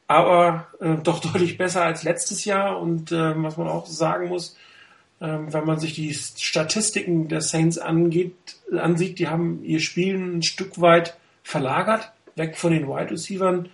aber 0.07 0.67
äh, 0.79 0.97
doch 1.01 1.19
deutlich 1.33 1.57
besser 1.57 1.83
als 1.83 2.03
letztes 2.03 2.45
Jahr. 2.45 2.79
Und 2.79 3.11
äh, 3.11 3.41
was 3.41 3.57
man 3.57 3.67
auch 3.67 3.87
sagen 3.87 4.27
muss, 4.27 4.55
äh, 5.19 5.25
wenn 5.25 5.65
man 5.65 5.79
sich 5.79 5.95
die 5.95 6.13
Statistiken 6.13 7.29
der 7.29 7.41
Saints 7.41 7.79
angeht, 7.79 8.35
ansieht, 8.71 9.17
die 9.17 9.27
haben 9.27 9.63
ihr 9.63 9.79
Spiel 9.79 10.15
ein 10.15 10.43
Stück 10.43 10.79
weit 10.79 11.17
verlagert, 11.41 12.11
weg 12.35 12.57
von 12.57 12.73
den 12.73 12.87
Wide 12.87 13.09
Receivers. 13.09 13.65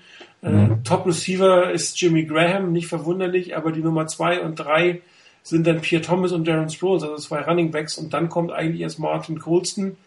Mhm. 0.45 0.83
Top 0.83 1.05
Receiver 1.05 1.71
ist 1.71 1.99
Jimmy 1.99 2.25
Graham, 2.25 2.71
nicht 2.71 2.87
verwunderlich, 2.87 3.57
aber 3.57 3.71
die 3.71 3.81
Nummer 3.81 4.07
zwei 4.07 4.41
und 4.41 4.55
drei 4.55 5.01
sind 5.43 5.65
dann 5.67 5.81
Pierre 5.81 6.03
Thomas 6.03 6.31
und 6.31 6.47
Darren 6.47 6.69
Sproles, 6.69 7.03
also 7.03 7.17
zwei 7.17 7.41
Running 7.41 7.71
Backs 7.71 7.97
und 7.97 8.13
dann 8.13 8.29
kommt 8.29 8.51
eigentlich 8.51 8.81
erst 8.81 8.99
Martin 8.99 9.39
Colston. 9.39 9.97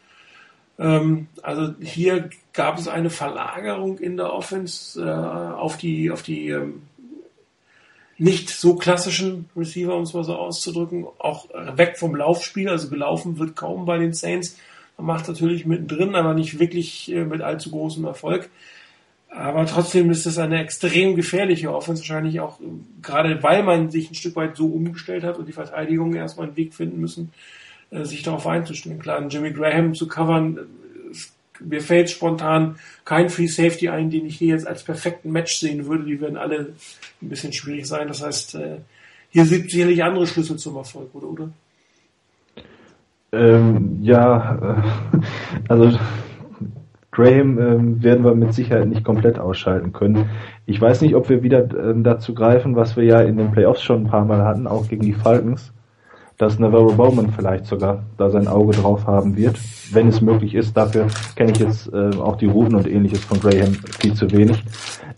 Ähm, 0.78 1.27
also 1.43 1.74
hier 1.81 2.31
gab 2.52 2.78
es 2.78 2.89
eine 2.89 3.10
Verlagerung 3.10 3.98
in 3.98 4.16
der 4.16 4.32
Offense 4.32 5.02
äh, 5.02 5.09
auf 5.09 5.77
die, 5.77 6.10
auf 6.10 6.23
die 6.23 6.51
ähm, 6.51 6.82
nicht 8.16 8.51
so 8.51 8.74
klassischen 8.74 9.48
Receiver, 9.56 9.94
um 9.94 10.02
es 10.02 10.12
mal 10.12 10.24
so 10.24 10.35
auszudrücken, 10.35 11.06
auch 11.19 11.48
weg 11.77 11.98
vom 11.98 12.16
Laufspiel, 12.16 12.69
also 12.69 12.89
gelaufen 12.89 13.39
wird 13.39 13.55
kaum 13.55 13.86
bei 13.86 13.98
den 13.98 14.12
Saints. 14.12 14.56
Man 14.97 15.06
macht 15.06 15.28
natürlich 15.28 15.66
mittendrin, 15.66 16.16
aber 16.16 16.35
nicht 16.35 16.59
wirklich 16.59 17.12
äh, 17.12 17.24
mit 17.24 17.43
allzu 17.43 17.70
großem 17.70 18.05
Erfolg. 18.05 18.51
Aber 19.31 19.67
trotzdem 19.67 20.11
ist 20.11 20.27
es 20.27 20.39
eine 20.39 20.61
extrem 20.61 21.15
gefährliche 21.15 21.73
Offense, 21.73 22.03
wahrscheinlich 22.03 22.41
auch 22.41 22.59
gerade 23.03 23.43
weil 23.43 23.63
man 23.63 23.91
sich 23.91 24.11
ein 24.11 24.15
Stück 24.15 24.37
weit 24.37 24.57
so 24.57 24.67
umgestellt 24.67 25.23
hat 25.23 25.39
und 25.39 25.47
die 25.47 25.53
Verteidigung 25.53 26.15
erstmal 26.15 26.47
einen 26.47 26.57
Weg 26.57 26.75
finden 26.75 27.01
müssen, 27.01 27.33
äh, 27.91 28.05
sich 28.05 28.23
darauf 28.23 28.47
einzustellen. 28.47 28.99
Klar, 28.99 29.27
Jimmy 29.29 29.53
Graham 29.53 29.95
zu 29.95 30.09
covern, 30.09 30.57
äh, 30.57 30.61
mir 31.61 31.83
fällt 31.83 32.09
spontan 32.09 32.77
kein 33.05 33.29
Free 33.29 33.49
Safety 33.49 33.89
ein, 33.89 34.11
den 34.11 34.27
ich 34.27 34.39
hier 34.39 34.55
jetzt 34.55 34.67
als 34.67 34.83
perfekten 34.83 35.31
Match 35.31 35.57
sehen 35.57 35.87
würde. 35.87 36.05
Die 36.05 36.21
werden 36.21 36.37
alle 36.37 36.75
ein 37.21 37.29
bisschen 37.29 37.53
schwierig 37.53 37.87
sein. 37.87 38.09
Das 38.09 38.23
heißt, 38.23 38.55
äh, 38.55 38.77
hier 39.31 39.45
sind 39.45 39.71
sicherlich 39.71 40.03
andere 40.03 40.27
Schlüssel 40.27 40.57
zum 40.57 40.77
Erfolg, 40.77 41.15
oder? 41.15 41.29
oder? 41.29 41.51
Ähm, 43.33 43.99
ja, 44.03 44.83
also 45.69 45.99
Graham 47.11 47.59
ähm, 47.59 48.03
werden 48.03 48.25
wir 48.25 48.35
mit 48.35 48.53
Sicherheit 48.53 48.87
nicht 48.87 49.05
komplett 49.05 49.39
ausschalten 49.39 49.93
können. 49.93 50.29
Ich 50.67 50.81
weiß 50.81 51.01
nicht, 51.01 51.15
ob 51.15 51.29
wir 51.29 51.43
wieder 51.43 51.67
ähm, 51.75 52.05
dazu 52.05 52.35
greifen, 52.35 52.77
was 52.77 52.97
wir 52.97 53.05
ja 53.05 53.21
in 53.21 53.39
den 53.39 53.51
Playoffs 53.51 53.83
schon 53.83 54.05
ein 54.05 54.11
paar 54.11 54.25
Mal 54.25 54.45
hatten, 54.45 54.67
auch 54.67 54.89
gegen 54.89 55.03
die 55.03 55.15
Falcons, 55.15 55.73
dass 56.37 56.59
Navarro 56.59 56.93
Bowman 56.93 57.31
vielleicht 57.31 57.67
sogar 57.67 58.05
da 58.19 58.29
sein 58.29 58.47
Auge 58.47 58.77
drauf 58.77 59.07
haben 59.07 59.37
wird, 59.37 59.59
wenn 59.93 60.09
es 60.09 60.21
möglich 60.21 60.55
ist. 60.55 60.77
Dafür 60.77 61.07
kenne 61.35 61.53
ich 61.53 61.59
jetzt 61.59 61.93
äh, 61.93 62.11
auch 62.17 62.37
die 62.37 62.47
Routen 62.47 62.77
und 62.77 62.87
ähnliches 62.87 63.25
von 63.25 63.41
Graham 63.41 63.75
viel 63.99 64.13
zu 64.13 64.31
wenig. 64.31 64.63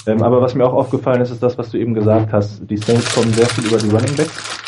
Ähm, 0.07 0.23
aber 0.23 0.41
was 0.41 0.55
mir 0.55 0.65
auch 0.65 0.75
aufgefallen 0.75 1.21
ist, 1.21 1.31
ist 1.31 1.43
das, 1.43 1.59
was 1.59 1.71
du 1.71 1.79
eben 1.79 1.95
gesagt 1.95 2.33
hast. 2.33 2.63
Die 2.71 2.77
Saints 2.77 3.13
kommen 3.15 3.33
sehr 3.33 3.47
viel 3.47 3.67
über 3.67 3.79
die 3.79 3.91
Running 3.91 4.17
Backs. 4.17 4.61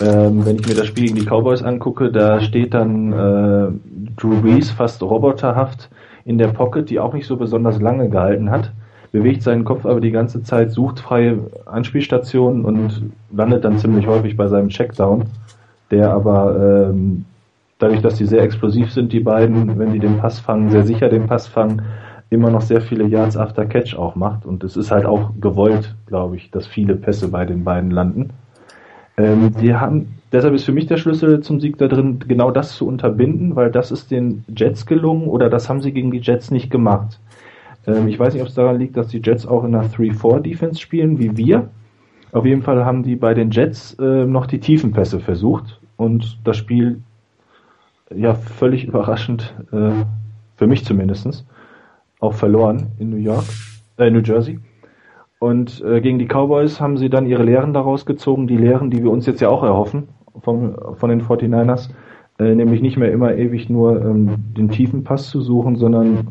Ähm, 0.00 0.46
wenn 0.46 0.56
ich 0.56 0.66
mir 0.66 0.74
das 0.74 0.86
Spiel 0.86 1.06
gegen 1.06 1.16
die 1.16 1.26
Cowboys 1.26 1.62
angucke, 1.62 2.10
da 2.10 2.40
steht 2.40 2.72
dann 2.72 3.12
äh, 3.12 3.68
Drew 4.16 4.40
Brees 4.40 4.70
fast 4.70 5.02
roboterhaft 5.02 5.90
in 6.24 6.38
der 6.38 6.48
Pocket, 6.48 6.88
die 6.90 7.00
auch 7.00 7.12
nicht 7.12 7.26
so 7.26 7.36
besonders 7.36 7.80
lange 7.80 8.08
gehalten 8.08 8.50
hat, 8.50 8.72
bewegt 9.12 9.42
seinen 9.42 9.64
Kopf 9.64 9.86
aber 9.86 10.00
die 10.00 10.12
ganze 10.12 10.42
Zeit, 10.42 10.70
sucht 10.70 11.00
freie 11.00 11.38
Anspielstationen 11.66 12.64
und 12.64 13.10
landet 13.32 13.64
dann 13.64 13.78
ziemlich 13.78 14.06
häufig 14.06 14.36
bei 14.36 14.46
seinem 14.48 14.68
Checkdown, 14.68 15.24
der 15.90 16.12
aber 16.12 16.90
ähm, 16.90 17.24
dadurch, 17.78 18.02
dass 18.02 18.14
die 18.14 18.26
sehr 18.26 18.42
explosiv 18.42 18.92
sind, 18.92 19.12
die 19.12 19.20
beiden, 19.20 19.78
wenn 19.78 19.92
die 19.92 19.98
den 19.98 20.18
Pass 20.18 20.38
fangen, 20.38 20.70
sehr 20.70 20.84
sicher 20.84 21.08
den 21.08 21.26
Pass 21.26 21.48
fangen, 21.48 21.82
immer 22.28 22.50
noch 22.50 22.60
sehr 22.60 22.80
viele 22.80 23.04
Yards 23.04 23.36
after 23.36 23.66
Catch 23.66 23.96
auch 23.96 24.14
macht 24.14 24.46
und 24.46 24.62
es 24.62 24.76
ist 24.76 24.92
halt 24.92 25.04
auch 25.04 25.32
gewollt, 25.40 25.96
glaube 26.06 26.36
ich, 26.36 26.50
dass 26.52 26.66
viele 26.66 26.94
Pässe 26.94 27.28
bei 27.28 27.44
den 27.44 27.64
beiden 27.64 27.90
landen. 27.90 28.30
Ähm, 29.16 29.52
die 29.60 29.74
haben 29.74 30.19
Deshalb 30.32 30.54
ist 30.54 30.64
für 30.64 30.72
mich 30.72 30.86
der 30.86 30.96
Schlüssel 30.96 31.40
zum 31.40 31.58
Sieg 31.58 31.76
da 31.78 31.88
drin, 31.88 32.20
genau 32.26 32.52
das 32.52 32.76
zu 32.76 32.86
unterbinden, 32.86 33.56
weil 33.56 33.70
das 33.70 33.90
ist 33.90 34.10
den 34.12 34.44
Jets 34.54 34.86
gelungen 34.86 35.26
oder 35.26 35.50
das 35.50 35.68
haben 35.68 35.80
sie 35.80 35.92
gegen 35.92 36.12
die 36.12 36.20
Jets 36.20 36.52
nicht 36.52 36.70
gemacht. 36.70 37.18
Ähm, 37.86 38.06
ich 38.06 38.18
weiß 38.18 38.34
nicht, 38.34 38.42
ob 38.42 38.48
es 38.48 38.54
daran 38.54 38.78
liegt, 38.78 38.96
dass 38.96 39.08
die 39.08 39.20
Jets 39.22 39.46
auch 39.46 39.64
in 39.64 39.74
einer 39.74 39.88
3-4-Defense 39.88 40.80
spielen, 40.80 41.18
wie 41.18 41.36
wir. 41.36 41.70
Auf 42.30 42.46
jeden 42.46 42.62
Fall 42.62 42.84
haben 42.84 43.02
die 43.02 43.16
bei 43.16 43.34
den 43.34 43.50
Jets 43.50 43.94
äh, 43.94 44.24
noch 44.24 44.46
die 44.46 44.60
Tiefenpässe 44.60 45.18
versucht 45.18 45.80
und 45.96 46.38
das 46.44 46.56
Spiel 46.56 47.00
ja 48.14 48.34
völlig 48.34 48.84
überraschend, 48.84 49.52
äh, 49.72 49.90
für 50.56 50.66
mich 50.68 50.84
zumindestens 50.84 51.44
auch 52.20 52.34
verloren 52.34 52.92
in 52.98 53.10
New 53.10 53.16
York, 53.16 53.44
äh, 53.98 54.10
New 54.10 54.20
Jersey. 54.20 54.60
Und 55.40 55.82
äh, 55.82 56.00
gegen 56.00 56.18
die 56.18 56.26
Cowboys 56.26 56.80
haben 56.80 56.98
sie 56.98 57.08
dann 57.08 57.26
ihre 57.26 57.42
Lehren 57.42 57.72
daraus 57.72 58.06
gezogen, 58.06 58.46
die 58.46 58.58
Lehren, 58.58 58.90
die 58.90 59.02
wir 59.02 59.10
uns 59.10 59.26
jetzt 59.26 59.40
ja 59.40 59.48
auch 59.48 59.64
erhoffen 59.64 60.06
vom, 60.42 60.74
von 60.94 61.10
den 61.10 61.22
49ers, 61.22 61.90
äh, 62.38 62.54
nämlich 62.54 62.80
nicht 62.80 62.96
mehr 62.96 63.12
immer 63.12 63.34
ewig 63.34 63.68
nur 63.68 64.00
ähm, 64.04 64.36
den 64.56 64.68
tiefen 64.70 65.04
Pass 65.04 65.28
zu 65.28 65.40
suchen, 65.40 65.76
sondern 65.76 66.28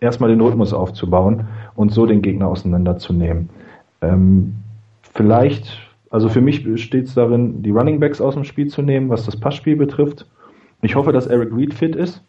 erstmal 0.00 0.30
den 0.30 0.40
Rhythmus 0.40 0.72
aufzubauen 0.72 1.46
und 1.74 1.92
so 1.92 2.06
den 2.06 2.22
Gegner 2.22 2.48
auseinanderzunehmen. 2.48 3.50
Ähm, 4.00 4.54
vielleicht, 5.14 5.78
also 6.10 6.28
für 6.28 6.40
mich 6.40 6.64
besteht 6.64 7.06
es 7.06 7.14
darin, 7.14 7.62
die 7.62 7.70
Running 7.70 8.00
Backs 8.00 8.20
aus 8.20 8.34
dem 8.34 8.44
Spiel 8.44 8.68
zu 8.68 8.82
nehmen, 8.82 9.08
was 9.08 9.26
das 9.26 9.38
Passspiel 9.38 9.76
betrifft. 9.76 10.26
Ich 10.82 10.94
hoffe, 10.94 11.12
dass 11.12 11.26
Eric 11.26 11.54
Reed 11.54 11.74
fit 11.74 11.96
ist. 11.96 12.22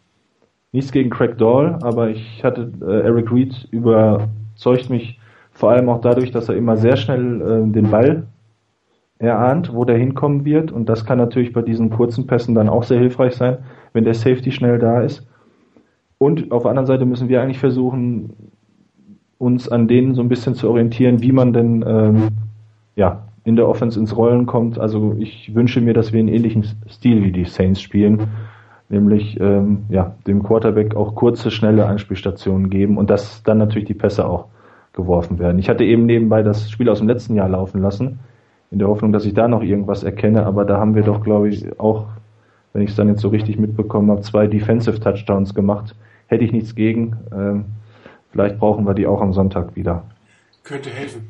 Nichts 0.72 0.92
gegen 0.92 1.10
Craig 1.10 1.36
Dahl, 1.38 1.78
aber 1.82 2.10
ich 2.10 2.44
hatte 2.44 2.72
äh, 2.80 3.00
Eric 3.00 3.32
Reed 3.32 3.68
überzeugt 3.70 4.88
mich 4.88 5.18
vor 5.52 5.70
allem 5.70 5.88
auch 5.88 6.00
dadurch, 6.00 6.30
dass 6.30 6.48
er 6.48 6.56
immer 6.56 6.76
sehr 6.76 6.96
schnell 6.96 7.40
äh, 7.40 7.72
den 7.72 7.90
Ball 7.90 8.26
erahnt, 9.20 9.72
wo 9.72 9.84
der 9.84 9.98
hinkommen 9.98 10.44
wird. 10.44 10.72
Und 10.72 10.88
das 10.88 11.04
kann 11.04 11.18
natürlich 11.18 11.52
bei 11.52 11.62
diesen 11.62 11.90
kurzen 11.90 12.26
Pässen 12.26 12.54
dann 12.54 12.68
auch 12.68 12.82
sehr 12.82 12.98
hilfreich 12.98 13.36
sein, 13.36 13.58
wenn 13.92 14.04
der 14.04 14.14
Safety 14.14 14.50
schnell 14.50 14.78
da 14.78 15.02
ist. 15.02 15.26
Und 16.18 16.50
auf 16.52 16.62
der 16.62 16.70
anderen 16.70 16.86
Seite 16.86 17.04
müssen 17.04 17.28
wir 17.28 17.40
eigentlich 17.40 17.58
versuchen, 17.58 18.32
uns 19.38 19.68
an 19.68 19.88
denen 19.88 20.14
so 20.14 20.22
ein 20.22 20.28
bisschen 20.28 20.54
zu 20.54 20.68
orientieren, 20.68 21.22
wie 21.22 21.32
man 21.32 21.52
denn 21.52 21.84
ähm, 21.86 22.28
ja, 22.96 23.28
in 23.44 23.56
der 23.56 23.68
Offense 23.68 23.98
ins 23.98 24.16
Rollen 24.16 24.46
kommt. 24.46 24.78
Also 24.78 25.14
ich 25.18 25.54
wünsche 25.54 25.80
mir, 25.80 25.94
dass 25.94 26.12
wir 26.12 26.20
einen 26.20 26.28
ähnlichen 26.28 26.64
Stil 26.88 27.22
wie 27.22 27.32
die 27.32 27.44
Saints 27.44 27.80
spielen, 27.80 28.28
nämlich 28.88 29.38
ähm, 29.40 29.84
ja, 29.88 30.14
dem 30.26 30.42
Quarterback 30.42 30.94
auch 30.94 31.14
kurze, 31.14 31.50
schnelle 31.50 31.86
Anspielstationen 31.86 32.68
geben 32.68 32.98
und 32.98 33.08
dass 33.08 33.42
dann 33.42 33.58
natürlich 33.58 33.88
die 33.88 33.94
Pässe 33.94 34.26
auch 34.26 34.46
geworfen 34.92 35.38
werden. 35.38 35.58
Ich 35.58 35.68
hatte 35.68 35.84
eben 35.84 36.04
nebenbei 36.04 36.42
das 36.42 36.70
Spiel 36.70 36.88
aus 36.90 36.98
dem 36.98 37.08
letzten 37.08 37.34
Jahr 37.34 37.48
laufen 37.48 37.80
lassen 37.80 38.18
in 38.70 38.78
der 38.78 38.88
Hoffnung, 38.88 39.12
dass 39.12 39.24
ich 39.24 39.34
da 39.34 39.48
noch 39.48 39.62
irgendwas 39.62 40.02
erkenne. 40.04 40.46
Aber 40.46 40.64
da 40.64 40.78
haben 40.78 40.94
wir 40.94 41.02
doch, 41.02 41.22
glaube 41.22 41.48
ich, 41.48 41.78
auch, 41.80 42.06
wenn 42.72 42.82
ich 42.82 42.90
es 42.90 42.96
dann 42.96 43.08
jetzt 43.08 43.20
so 43.20 43.28
richtig 43.28 43.58
mitbekommen 43.58 44.10
habe, 44.10 44.20
zwei 44.22 44.46
Defensive 44.46 45.00
Touchdowns 45.00 45.54
gemacht. 45.54 45.94
Hätte 46.28 46.44
ich 46.44 46.52
nichts 46.52 46.74
gegen. 46.74 47.16
Ähm, 47.32 47.64
vielleicht 48.30 48.58
brauchen 48.58 48.86
wir 48.86 48.94
die 48.94 49.06
auch 49.06 49.20
am 49.20 49.32
Sonntag 49.32 49.74
wieder. 49.74 50.04
Könnte 50.62 50.90
helfen. 50.90 51.26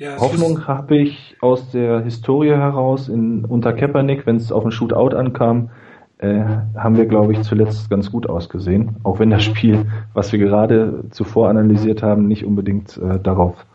Ja, 0.00 0.16
Hoffnung 0.20 0.68
habe 0.68 0.96
ich 0.96 1.36
aus 1.40 1.72
der 1.72 2.02
Historie 2.02 2.50
heraus 2.50 3.08
in, 3.08 3.44
unter 3.44 3.72
Kaepernick, 3.72 4.26
wenn 4.26 4.36
es 4.36 4.52
auf 4.52 4.64
ein 4.64 4.70
Shootout 4.70 5.16
ankam, 5.16 5.70
äh, 6.18 6.44
haben 6.76 6.96
wir, 6.96 7.06
glaube 7.06 7.32
ich, 7.32 7.42
zuletzt 7.42 7.90
ganz 7.90 8.12
gut 8.12 8.28
ausgesehen. 8.28 8.96
Auch 9.02 9.18
wenn 9.18 9.30
das 9.30 9.42
Spiel, 9.42 9.86
was 10.14 10.30
wir 10.30 10.38
gerade 10.38 11.02
zuvor 11.10 11.48
analysiert 11.48 12.04
haben, 12.04 12.28
nicht 12.28 12.44
unbedingt 12.44 12.96
äh, 12.98 13.18
darauf 13.18 13.66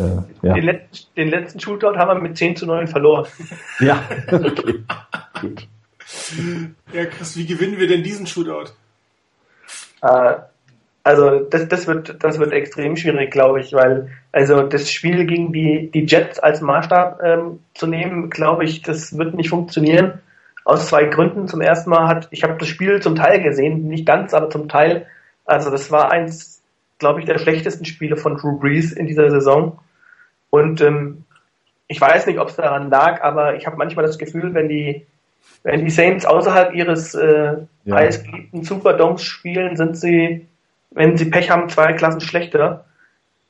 äh, 0.00 0.46
ja. 0.46 0.54
den, 0.54 0.64
letzten, 0.64 1.14
den 1.14 1.28
letzten 1.28 1.60
Shootout 1.60 1.96
haben 1.96 2.08
wir 2.08 2.28
mit 2.28 2.36
10 2.36 2.56
zu 2.56 2.66
9 2.66 2.86
verloren. 2.86 3.26
Ja, 3.80 4.02
okay. 4.30 4.84
Gut. 5.40 5.68
Ja, 6.92 7.06
Chris, 7.06 7.36
wie 7.36 7.46
gewinnen 7.46 7.78
wir 7.78 7.86
denn 7.86 8.02
diesen 8.02 8.26
Shootout? 8.26 8.72
Äh, 10.02 10.34
also 11.02 11.40
das, 11.40 11.66
das, 11.68 11.86
wird, 11.86 12.22
das 12.22 12.38
wird 12.38 12.52
extrem 12.52 12.96
schwierig, 12.96 13.30
glaube 13.30 13.60
ich, 13.60 13.72
weil 13.72 14.10
also 14.32 14.62
das 14.62 14.90
Spiel 14.90 15.24
gegen 15.26 15.52
die, 15.52 15.90
die 15.92 16.04
Jets 16.04 16.38
als 16.38 16.60
Maßstab 16.60 17.20
ähm, 17.22 17.60
zu 17.74 17.86
nehmen, 17.86 18.28
glaube 18.28 18.64
ich, 18.64 18.82
das 18.82 19.16
wird 19.16 19.34
nicht 19.34 19.48
funktionieren. 19.48 20.20
Aus 20.64 20.88
zwei 20.88 21.04
Gründen. 21.04 21.48
Zum 21.48 21.62
ersten 21.62 21.90
Mal 21.90 22.06
hat, 22.06 22.28
ich 22.30 22.42
habe 22.42 22.56
das 22.58 22.68
Spiel 22.68 23.00
zum 23.00 23.16
Teil 23.16 23.42
gesehen, 23.42 23.88
nicht 23.88 24.04
ganz, 24.06 24.34
aber 24.34 24.50
zum 24.50 24.68
Teil. 24.68 25.06
Also 25.46 25.70
das 25.70 25.90
war 25.90 26.10
eins, 26.10 26.62
glaube 26.98 27.20
ich, 27.20 27.26
der 27.26 27.38
schlechtesten 27.38 27.86
Spiele 27.86 28.16
von 28.16 28.36
Drew 28.36 28.58
Brees 28.58 28.92
in 28.92 29.06
dieser 29.06 29.30
Saison. 29.30 29.78
Und 30.50 30.80
ähm, 30.80 31.24
ich 31.88 32.00
weiß 32.00 32.26
nicht, 32.26 32.38
ob 32.38 32.48
es 32.48 32.56
daran 32.56 32.90
lag, 32.90 33.22
aber 33.22 33.56
ich 33.56 33.66
habe 33.66 33.76
manchmal 33.76 34.04
das 34.06 34.18
Gefühl, 34.18 34.52
wenn 34.54 34.68
die, 34.68 35.06
Wenn 35.62 35.84
die 35.84 35.90
Saints 35.90 36.24
außerhalb 36.24 36.74
ihres 36.74 37.14
äh, 37.14 37.56
Ja. 37.84 37.96
heißgeliebten 37.96 38.62
Superdomes 38.62 39.22
spielen, 39.22 39.76
sind 39.76 39.96
sie, 39.96 40.46
wenn 40.90 41.16
sie 41.16 41.30
Pech 41.30 41.50
haben, 41.50 41.68
zwei 41.68 41.92
Klassen 41.94 42.20
schlechter. 42.20 42.84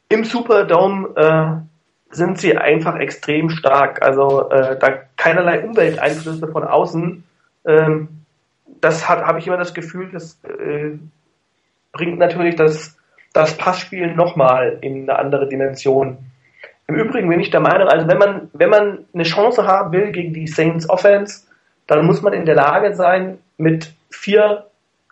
Im 0.08 0.24
Superdome 0.24 1.08
äh, 1.16 2.14
sind 2.14 2.38
sie 2.38 2.56
einfach 2.56 2.96
extrem 2.96 3.50
stark. 3.50 4.02
Also 4.02 4.50
äh, 4.50 4.78
da 4.78 4.90
keinerlei 5.16 5.62
Umwelteinflüsse 5.62 6.48
von 6.48 6.64
außen. 6.64 7.22
Ähm, 7.66 8.08
das 8.80 9.08
hat 9.08 9.24
habe 9.24 9.38
ich 9.38 9.46
immer 9.46 9.58
das 9.58 9.74
Gefühl, 9.74 10.10
das 10.12 10.40
äh, 10.44 10.98
bringt 11.92 12.18
natürlich 12.18 12.56
das, 12.56 12.96
das 13.32 13.56
Passspiel 13.56 14.14
nochmal 14.14 14.78
in 14.80 15.08
eine 15.08 15.18
andere 15.18 15.48
Dimension. 15.48 16.18
Im 16.90 16.96
Übrigen 16.96 17.28
bin 17.28 17.38
ich 17.38 17.50
der 17.50 17.60
Meinung, 17.60 17.86
also 17.86 18.08
wenn 18.08 18.18
man, 18.18 18.50
wenn 18.52 18.68
man 18.68 19.04
eine 19.14 19.22
Chance 19.22 19.64
haben 19.64 19.92
will 19.92 20.10
gegen 20.10 20.34
die 20.34 20.48
Saints 20.48 20.90
Offense, 20.90 21.44
dann 21.86 22.04
muss 22.04 22.20
man 22.20 22.32
in 22.32 22.46
der 22.46 22.56
Lage 22.56 22.96
sein, 22.96 23.38
mit 23.58 23.92
vier 24.10 24.66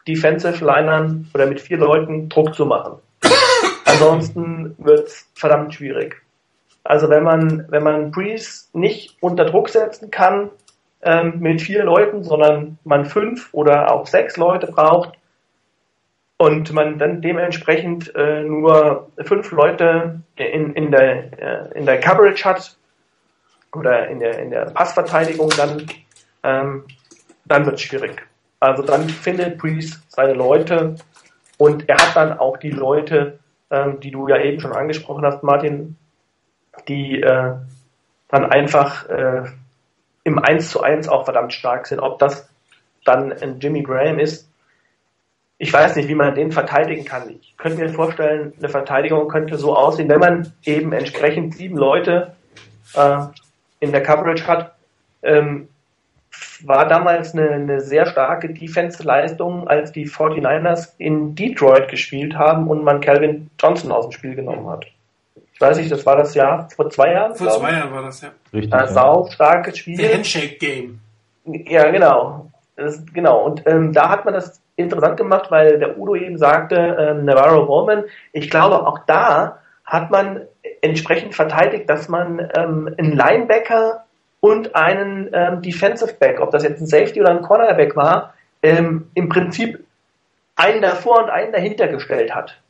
Defensive 0.09 0.65
Linern 0.65 1.31
oder 1.33 1.47
mit 1.47 1.61
vier 1.61 1.77
Leuten 1.77 2.29
Druck 2.29 2.53
zu 2.57 2.67
machen. 2.67 2.95
Ansonsten 3.85 4.75
wird's 4.79 5.31
verdammt 5.37 5.73
schwierig. 5.73 6.21
Also 6.83 7.09
wenn 7.11 7.23
man, 7.23 7.67
wenn 7.69 7.85
man 7.85 8.11
Breeze 8.11 8.65
nicht 8.73 9.17
unter 9.21 9.45
Druck 9.45 9.69
setzen 9.69 10.11
kann 10.11 10.51
ähm, 11.03 11.35
mit 11.39 11.63
vier 11.63 11.85
Leuten, 11.85 12.25
sondern 12.25 12.79
man 12.83 13.05
fünf 13.05 13.51
oder 13.53 13.93
auch 13.93 14.09
sechs 14.09 14.37
Leute 14.37 14.67
braucht 14.67 15.13
und 16.39 16.73
man 16.73 16.98
dann 16.98 17.20
dementsprechend 17.20 18.15
äh, 18.15 18.43
nur 18.43 19.10
fünf 19.24 19.51
Leute 19.51 20.20
in, 20.36 20.73
in, 20.74 20.90
der, 20.93 21.32
äh, 21.73 21.78
in 21.78 21.85
der 21.85 21.98
Coverage 21.98 22.44
hat 22.44 22.77
oder 23.74 24.09
in 24.09 24.20
der, 24.20 24.39
in 24.39 24.51
der 24.51 24.66
Passverteidigung, 24.66 25.51
dann, 25.56 25.86
ähm, 26.44 26.85
dann 27.44 27.66
wird 27.66 27.74
es 27.74 27.82
schwierig. 27.82 28.24
Also 28.60 28.82
dann 28.82 29.09
findet 29.09 29.59
Breeze 29.59 30.01
seine 30.09 30.32
Leute 30.32 30.94
und 31.59 31.89
er 31.89 31.97
hat 31.97 32.15
dann 32.15 32.39
auch 32.39 32.56
die 32.56 32.70
Leute, 32.70 33.40
ähm, 33.70 33.98
die 34.01 34.12
du 34.12 34.28
ja 34.28 34.40
eben 34.40 34.60
schon 34.60 34.73
angesprochen 34.73 35.24
hast, 35.24 35.43
Martin, 35.43 35.97
die 36.86 37.20
äh, 37.20 37.55
dann 38.28 38.44
einfach 38.47 39.09
äh, 39.09 39.43
im 40.23 40.39
1 40.39 40.70
zu 40.70 40.82
1 40.82 41.09
auch 41.09 41.24
verdammt 41.24 41.52
stark 41.52 41.86
sind. 41.89 41.98
Ob 41.98 42.20
das 42.20 42.48
dann 43.05 43.32
ein 43.32 43.59
Jimmy 43.59 43.82
Graham 43.82 44.20
ist, 44.20 44.48
ich 45.59 45.72
weiß 45.72 45.97
nicht, 45.97 46.09
wie 46.09 46.14
man 46.14 46.35
den 46.35 46.52
verteidigen 46.52 47.05
kann. 47.05 47.30
Ich 47.30 47.56
könnte 47.56 47.78
mir 47.78 47.89
vorstellen, 47.89 48.52
eine 48.59 48.68
Verteidigung 48.68 49.28
könnte 49.28 49.59
so 49.59 49.76
aussehen, 49.76 50.09
wenn 50.09 50.20
man 50.20 50.52
eben 50.64 50.93
entsprechend 50.93 51.56
sieben 51.56 51.76
Leute 51.76 52.35
äh, 52.94 53.18
in 53.80 53.90
der 53.90 54.02
Coverage 54.02 54.47
hat. 54.47 54.74
Ähm, 55.22 55.68
war 56.62 56.86
damals 56.86 57.35
eine, 57.35 57.51
eine 57.51 57.80
sehr 57.80 58.06
starke 58.06 58.52
Defense-Leistung, 58.52 59.66
als 59.66 59.90
die 59.90 60.06
49ers 60.06 60.90
in 60.98 61.35
Detroit 61.35 61.89
gespielt 61.89 62.36
haben 62.36 62.68
und 62.68 62.85
man 62.85 63.01
Calvin 63.01 63.51
Johnson 63.60 63.90
aus 63.90 64.06
dem 64.06 64.12
Spiel 64.12 64.35
genommen 64.36 64.68
hat. 64.68 64.86
Ich 65.52 65.60
weiß 65.60 65.78
nicht, 65.78 65.90
das 65.90 66.06
war 66.06 66.16
das 66.16 66.35
Jahr 66.35 66.68
vor 66.70 66.89
zwei 66.90 67.12
Jahren. 67.12 67.35
Vor 67.35 67.51
zwei 67.51 67.72
Jahren 67.72 67.93
war 67.93 68.02
das, 68.02 68.20
ja. 68.20 68.30
Richtig. 68.52 68.72
Ein 68.72 68.89
sau 68.89 69.28
starkes 69.28 69.78
Spiel. 69.78 69.97
Der 69.97 70.14
Handshake-Game. 70.14 71.01
Ja, 71.44 71.90
genau. 71.90 72.48
Das, 72.76 73.05
genau. 73.12 73.44
Und 73.44 73.64
ähm, 73.66 73.93
da 73.93 74.09
hat 74.09 74.24
man 74.24 74.35
das 74.35 74.60
interessant 74.79 75.17
gemacht, 75.17 75.51
weil 75.51 75.79
der 75.79 75.99
Udo 75.99 76.15
eben 76.15 76.39
sagte, 76.39 76.77
ähm, 76.77 77.25
Navarro 77.25 77.67
Bowman, 77.67 78.05
ich 78.33 78.51
glaube, 78.51 78.87
auch 78.87 79.01
da 79.07 79.59
hat 79.85 80.11
man 80.11 80.43
entsprechend 80.83 81.35
verteidigt, 81.35 81.89
dass 81.91 82.09
man 82.09 82.51
ähm, 82.55 82.95
einen 82.99 83.17
Linebacker 83.17 84.05
und 84.41 84.75
einen 84.77 85.31
ähm, 85.33 85.63
Defensive 85.63 86.15
Back, 86.15 86.41
ob 86.41 86.51
das 86.51 86.63
jetzt 86.63 86.81
ein 86.81 86.87
Safety 86.87 87.21
oder 87.21 87.31
ein 87.31 87.43
Cornerback 87.43 87.97
war, 87.97 88.35
ähm, 88.63 89.11
im 89.15 89.29
Prinzip 89.29 89.85
einen 90.57 90.83
davor 90.83 91.25
und 91.25 91.31
einen 91.31 91.53
dahinter 91.53 91.89
gestellt 91.89 92.35
hat. 92.35 92.61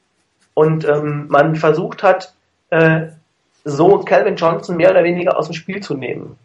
Und 0.54 0.86
ähm, 0.86 1.26
man 1.28 1.56
versucht 1.56 2.02
hat, 2.02 2.34
äh, 2.70 3.08
so 3.64 3.98
Calvin 3.98 4.36
Johnson 4.36 4.76
mehr 4.76 4.90
oder 4.90 5.04
weniger 5.04 5.36
aus 5.36 5.46
dem 5.46 5.54
Spiel 5.54 5.80
zu 5.80 5.94
nehmen. 5.94 6.38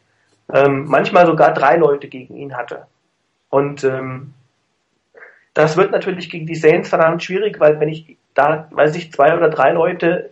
Ähm, 0.52 0.86
manchmal 0.88 1.26
sogar 1.26 1.54
drei 1.54 1.78
Leute 1.78 2.08
gegen 2.08 2.36
ihn 2.36 2.56
hatte. 2.56 2.86
Und 3.50 3.84
ähm, 3.84 4.34
das 5.54 5.78
wird 5.78 5.92
natürlich 5.92 6.30
gegen 6.30 6.48
die 6.48 6.56
Saints 6.56 6.90
verdammt 6.90 7.24
schwierig, 7.24 7.60
weil 7.60 7.80
wenn 7.80 7.90
ich 7.90 8.18
da, 8.34 8.68
weiß 8.72 8.96
ich, 8.96 9.12
zwei 9.12 9.36
oder 9.36 9.50
drei 9.50 9.72
Leute 9.72 10.32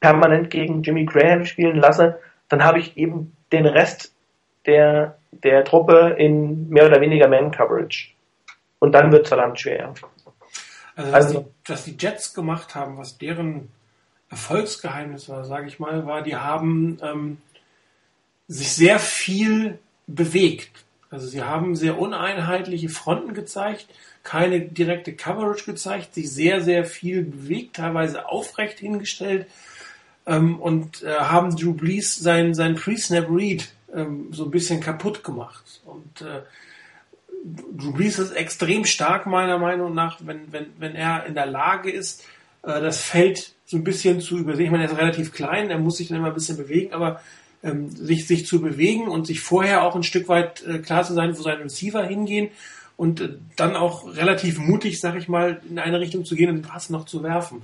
permanent 0.00 0.50
gegen 0.50 0.82
Jimmy 0.82 1.04
Graham 1.04 1.44
spielen 1.44 1.76
lasse, 1.76 2.18
dann 2.48 2.64
habe 2.64 2.78
ich 2.78 2.96
eben 2.96 3.36
den 3.52 3.66
Rest 3.66 4.12
der, 4.66 5.16
der 5.30 5.64
Truppe 5.64 6.16
in 6.18 6.68
mehr 6.68 6.86
oder 6.86 7.00
weniger 7.00 7.28
Man-Coverage. 7.28 8.10
Und 8.78 8.92
dann 8.92 9.12
wird 9.12 9.22
es 9.24 9.28
verdammt 9.28 9.60
schwer. 9.60 9.94
Also, 10.96 11.12
was, 11.12 11.14
Also- 11.14 11.40
die, 11.40 11.70
was 11.70 11.84
die 11.84 11.96
Jets 11.98 12.34
gemacht 12.34 12.74
haben, 12.74 12.98
was 12.98 13.18
deren 13.18 13.70
Erfolgsgeheimnis 14.28 15.28
war, 15.28 15.44
sage 15.44 15.68
ich 15.68 15.78
mal, 15.78 16.04
war, 16.06 16.22
die 16.22 16.34
haben 16.36 16.98
ähm, 17.00 17.38
sich 18.48 18.72
sehr 18.72 18.98
viel 18.98 19.78
bewegt. 20.06 20.84
Also 21.16 21.28
sie 21.28 21.42
haben 21.42 21.76
sehr 21.76 21.98
uneinheitliche 21.98 22.90
Fronten 22.90 23.32
gezeigt, 23.32 23.86
keine 24.22 24.60
direkte 24.60 25.14
Coverage 25.14 25.64
gezeigt, 25.64 26.12
sich 26.12 26.30
sehr, 26.30 26.60
sehr 26.60 26.84
viel 26.84 27.22
bewegt, 27.22 27.76
teilweise 27.76 28.28
aufrecht 28.28 28.80
hingestellt 28.80 29.46
ähm, 30.26 30.60
und 30.60 31.02
äh, 31.02 31.14
haben 31.14 31.56
Drew 31.56 31.72
Brees 31.72 32.16
sein, 32.16 32.52
sein 32.52 32.74
Pre-Snap 32.74 33.30
Read 33.30 33.66
ähm, 33.94 34.28
so 34.30 34.44
ein 34.44 34.50
bisschen 34.50 34.80
kaputt 34.80 35.24
gemacht. 35.24 35.80
Und 35.86 36.20
äh, 36.20 36.42
Drew 37.42 37.92
Brees 37.92 38.18
ist 38.18 38.32
extrem 38.32 38.84
stark 38.84 39.24
meiner 39.24 39.56
Meinung 39.56 39.94
nach, 39.94 40.18
wenn, 40.22 40.52
wenn, 40.52 40.66
wenn 40.78 40.94
er 40.94 41.24
in 41.24 41.32
der 41.32 41.46
Lage 41.46 41.90
ist, 41.90 42.26
äh, 42.62 42.78
das 42.82 43.00
Feld 43.00 43.54
so 43.64 43.78
ein 43.78 43.84
bisschen 43.84 44.20
zu 44.20 44.36
übersehen. 44.36 44.66
Ich 44.66 44.70
meine, 44.70 44.84
er 44.84 44.92
ist 44.92 44.98
relativ 44.98 45.32
klein, 45.32 45.70
er 45.70 45.78
muss 45.78 45.96
sich 45.96 46.08
dann 46.08 46.18
immer 46.18 46.28
ein 46.28 46.34
bisschen 46.34 46.58
bewegen, 46.58 46.92
aber 46.92 47.22
ähm, 47.62 47.90
sich, 47.90 48.26
sich 48.26 48.46
zu 48.46 48.60
bewegen 48.60 49.08
und 49.08 49.26
sich 49.26 49.40
vorher 49.40 49.84
auch 49.84 49.96
ein 49.96 50.02
Stück 50.02 50.28
weit 50.28 50.64
äh, 50.66 50.78
klar 50.78 51.04
zu 51.04 51.14
sein, 51.14 51.36
wo 51.36 51.42
seine 51.42 51.64
Receiver 51.64 52.04
hingehen 52.04 52.50
und 52.96 53.20
äh, 53.20 53.28
dann 53.56 53.76
auch 53.76 54.16
relativ 54.16 54.58
mutig, 54.58 55.00
sag 55.00 55.16
ich 55.16 55.28
mal, 55.28 55.60
in 55.68 55.78
eine 55.78 56.00
Richtung 56.00 56.24
zu 56.24 56.34
gehen 56.34 56.50
und 56.50 56.56
den 56.56 56.62
Pass 56.62 56.90
noch 56.90 57.04
zu 57.04 57.22
werfen. 57.22 57.62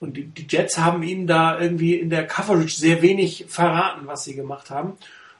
Und 0.00 0.16
die, 0.16 0.24
die 0.24 0.46
Jets 0.48 0.78
haben 0.78 1.02
ihm 1.02 1.26
da 1.26 1.60
irgendwie 1.60 1.94
in 1.94 2.10
der 2.10 2.26
Coverage 2.26 2.74
sehr 2.74 3.02
wenig 3.02 3.46
verraten, 3.48 4.06
was 4.06 4.24
sie 4.24 4.34
gemacht 4.34 4.70
haben. 4.70 4.94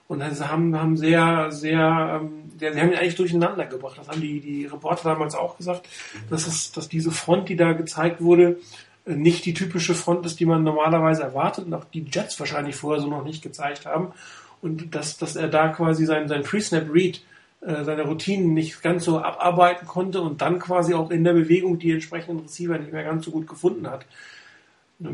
Und 0.06 0.23
also 0.23 0.47
haben, 0.48 0.78
haben 0.78 0.97
sehr, 0.97 1.51
sehr, 1.51 2.20
ähm, 2.23 2.51
sie 2.59 2.69
haben 2.69 2.93
ihn 2.93 2.98
eigentlich 2.98 3.16
durcheinander 3.16 3.66
gebracht. 3.66 3.98
Das 3.98 4.09
haben 4.09 4.20
die, 4.20 4.40
die 4.40 4.66
Reporter 4.66 5.10
damals 5.10 5.35
auch 5.35 5.56
gesagt, 5.56 5.89
dass, 6.28 6.47
es, 6.47 6.70
dass 6.73 6.89
diese 6.89 7.10
Front, 7.10 7.48
die 7.48 7.56
da 7.56 7.73
gezeigt 7.73 8.20
wurde, 8.20 8.59
nicht 9.04 9.44
die 9.44 9.54
typische 9.54 9.94
Front 9.94 10.24
ist, 10.26 10.38
die 10.40 10.46
man 10.46 10.62
normalerweise 10.62 11.22
erwartet 11.22 11.66
und 11.66 11.74
auch 11.74 11.84
die 11.84 12.06
Jets 12.10 12.38
wahrscheinlich 12.38 12.76
vorher 12.76 13.02
so 13.02 13.08
noch 13.08 13.24
nicht 13.24 13.42
gezeigt 13.42 13.86
haben. 13.86 14.12
Und 14.60 14.94
dass, 14.94 15.18
dass 15.18 15.34
er 15.34 15.48
da 15.48 15.68
quasi 15.68 16.06
sein, 16.06 16.28
sein 16.28 16.44
Pre-Snap-Read, 16.44 17.20
äh, 17.62 17.84
seine 17.84 18.02
Routinen 18.02 18.54
nicht 18.54 18.80
ganz 18.82 19.04
so 19.04 19.18
abarbeiten 19.18 19.86
konnte 19.86 20.20
und 20.20 20.40
dann 20.40 20.60
quasi 20.60 20.94
auch 20.94 21.10
in 21.10 21.24
der 21.24 21.32
Bewegung 21.32 21.78
die 21.78 21.90
entsprechenden 21.90 22.40
Receiver 22.40 22.78
nicht 22.78 22.92
mehr 22.92 23.04
ganz 23.04 23.24
so 23.24 23.32
gut 23.32 23.48
gefunden 23.48 23.88
hat. 23.90 24.06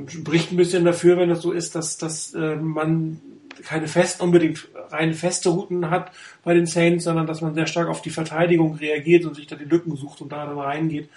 Spricht 0.08 0.52
ein 0.52 0.58
bisschen 0.58 0.84
dafür, 0.84 1.16
wenn 1.16 1.30
das 1.30 1.40
so 1.40 1.52
ist, 1.52 1.74
dass, 1.74 1.96
dass 1.96 2.34
äh, 2.34 2.56
man 2.56 3.20
keine 3.64 3.88
fest, 3.88 4.20
unbedingt 4.20 4.68
rein 4.90 5.14
feste 5.14 5.48
Routen 5.48 5.90
hat 5.90 6.12
bei 6.44 6.54
den 6.54 6.66
Saints, 6.66 7.04
sondern 7.04 7.26
dass 7.26 7.40
man 7.40 7.54
sehr 7.54 7.66
stark 7.66 7.88
auf 7.88 8.02
die 8.02 8.10
Verteidigung 8.10 8.74
reagiert 8.74 9.24
und 9.24 9.34
sich 9.34 9.46
da 9.46 9.56
die 9.56 9.64
Lücken 9.64 9.96
sucht 9.96 10.20
und 10.20 10.30
da 10.30 10.46
dann 10.46 10.58
reingeht. 10.58 11.08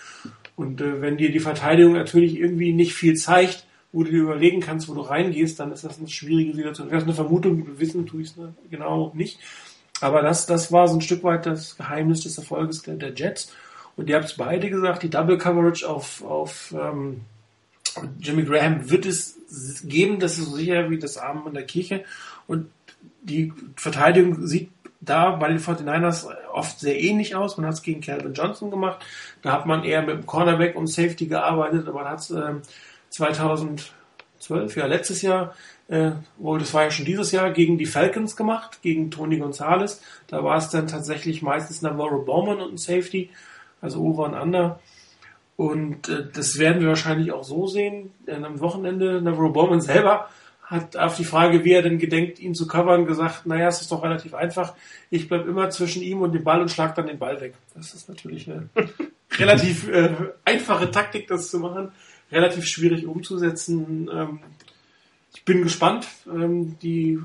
Und 0.56 0.82
äh, 0.82 1.02
wenn 1.02 1.18
dir 1.18 1.32
die 1.32 1.40
Verteidigung 1.40 1.94
natürlich 1.94 2.38
irgendwie 2.38 2.73
nicht 2.73 2.94
viel 2.94 3.15
zeigt, 3.15 3.65
wo 3.91 4.03
du 4.03 4.11
dir 4.11 4.22
überlegen 4.22 4.61
kannst, 4.61 4.88
wo 4.88 4.94
du 4.94 5.02
reingehst, 5.02 5.60
dann 5.60 5.72
ist 5.72 5.84
das 5.84 5.99
eine 5.99 6.07
schwierige 6.07 6.53
Situation. 6.53 6.90
Das 6.90 6.99
ist 6.99 7.07
eine 7.07 7.14
Vermutung, 7.14 7.68
wissen 7.78 8.06
tue 8.06 8.22
ich 8.22 8.30
es 8.30 8.38
ne? 8.38 8.53
genau 8.69 9.11
nicht. 9.14 9.40
Aber 9.99 10.22
das, 10.22 10.45
das 10.45 10.72
war 10.72 10.88
so 10.88 10.95
ein 10.95 11.02
Stück 11.02 11.23
weit 11.23 11.45
das 11.45 11.78
Geheimnis 11.78 12.22
des 12.22 12.38
Erfolges 12.38 12.82
der, 12.82 12.95
der 12.95 13.14
Jets. 13.14 13.53
Und 13.95 14.10
ihr 14.10 14.15
habt 14.15 14.26
es 14.26 14.38
beide 14.38 14.69
gesagt, 14.69 15.03
die 15.03 15.10
Double 15.10 15.38
Coverage 15.38 15.88
auf, 15.88 16.23
auf 16.23 16.73
ähm, 16.78 17.22
Jimmy 18.19 18.44
Graham 18.44 18.90
wird 18.90 19.06
es 19.06 19.38
geben, 19.84 20.19
das 20.19 20.38
ist 20.38 20.45
so 20.45 20.56
sicher 20.56 20.90
wie 20.90 20.98
das 20.98 21.18
Armen 21.18 21.48
in 21.48 21.53
der 21.53 21.65
Kirche. 21.65 22.03
Und 22.48 22.68
die 23.22 23.53
Verteidigung 23.76 24.48
sieht 24.48 24.69
da 25.02 25.32
bei 25.32 25.49
den 25.49 25.60
49ers 25.60 26.28
oft 26.53 26.80
sehr 26.80 26.99
ähnlich 26.99 27.36
aus. 27.36 27.57
Man 27.57 27.65
hat 27.65 27.76
es 27.76 27.82
gegen 27.82 28.02
Calvin 28.02 28.34
Johnson 28.34 28.72
gemacht. 28.72 29.06
Da 29.41 29.52
hat 29.52 29.65
man 29.65 29.84
eher 29.84 30.02
mit 30.02 30.15
dem 30.15 30.26
Cornerback 30.26 30.76
und 30.76 30.88
Safety 30.88 31.28
gearbeitet, 31.28 31.88
aber 31.88 32.02
man 32.02 32.10
hat 32.10 32.19
es 32.19 32.32
ähm, 32.32 32.61
2012, 33.10 34.76
ja 34.76 34.86
letztes 34.86 35.22
Jahr, 35.22 35.53
äh, 35.88 36.11
wohl 36.38 36.60
das 36.60 36.73
war 36.73 36.84
ja 36.84 36.91
schon 36.91 37.06
dieses 37.06 37.32
Jahr, 37.32 37.52
gegen 37.52 37.78
die 37.78 37.86
Falcons 37.86 38.36
gemacht, 38.36 38.82
gegen 38.82 39.11
Tony 39.11 39.38
Gonzalez. 39.38 40.02
Da 40.28 40.44
war 40.44 40.57
es 40.57 40.69
dann 40.69 40.88
tatsächlich 40.88 41.41
meistens 41.41 41.82
Navarro 41.82 42.19
Bowman 42.19 42.61
und 42.61 42.73
ein 42.73 42.78
Safety, 42.78 43.30
also 43.82 44.02
Over 44.02 44.26
und 44.26 44.34
Under. 44.34 44.80
Und 45.57 46.10
äh, 46.10 46.26
das 46.34 46.57
werden 46.57 46.82
wir 46.82 46.88
wahrscheinlich 46.88 47.32
auch 47.32 47.44
so 47.44 47.68
sehen. 47.68 48.11
Denn 48.26 48.45
am 48.45 48.61
Wochenende, 48.61 49.22
Navarro 49.22 49.49
Bowman 49.49 49.82
selber 49.82 50.30
hat 50.72 50.95
auf 50.95 51.18
die 51.18 51.26
Frage, 51.26 51.65
wie 51.65 51.73
er 51.73 51.81
denn 51.81 51.99
gedenkt, 51.99 52.39
ihn 52.39 52.56
zu 52.56 52.65
covern, 52.65 53.06
gesagt, 53.06 53.45
naja, 53.45 53.68
es 53.68 53.81
ist 53.81 53.91
doch 53.91 54.03
relativ 54.03 54.34
einfach. 54.34 54.73
Ich 55.10 55.27
bleib 55.27 55.45
immer 55.45 55.69
zwischen 55.69 56.02
ihm 56.02 56.22
und 56.22 56.31
dem 56.31 56.45
Ball 56.45 56.61
und 56.61 56.72
schlag 56.72 56.95
dann 56.95 57.07
den 57.07 57.19
Ball 57.19 57.41
weg. 57.41 57.56
Das 57.76 57.93
ist 57.93 58.07
natürlich 58.07 58.49
eine 58.49 58.69
relativ 59.38 59.89
äh, 59.89 60.11
einfache 60.45 60.89
Taktik, 60.89 61.27
das 61.27 61.52
zu 61.52 61.60
machen. 61.60 61.91
Relativ 62.31 62.65
schwierig 62.65 63.06
umzusetzen. 63.06 64.10
Ähm, 64.11 64.39
ich 65.35 65.43
bin 65.43 65.61
gespannt. 65.61 66.07
Ähm, 66.26 66.77
die, 66.81 67.19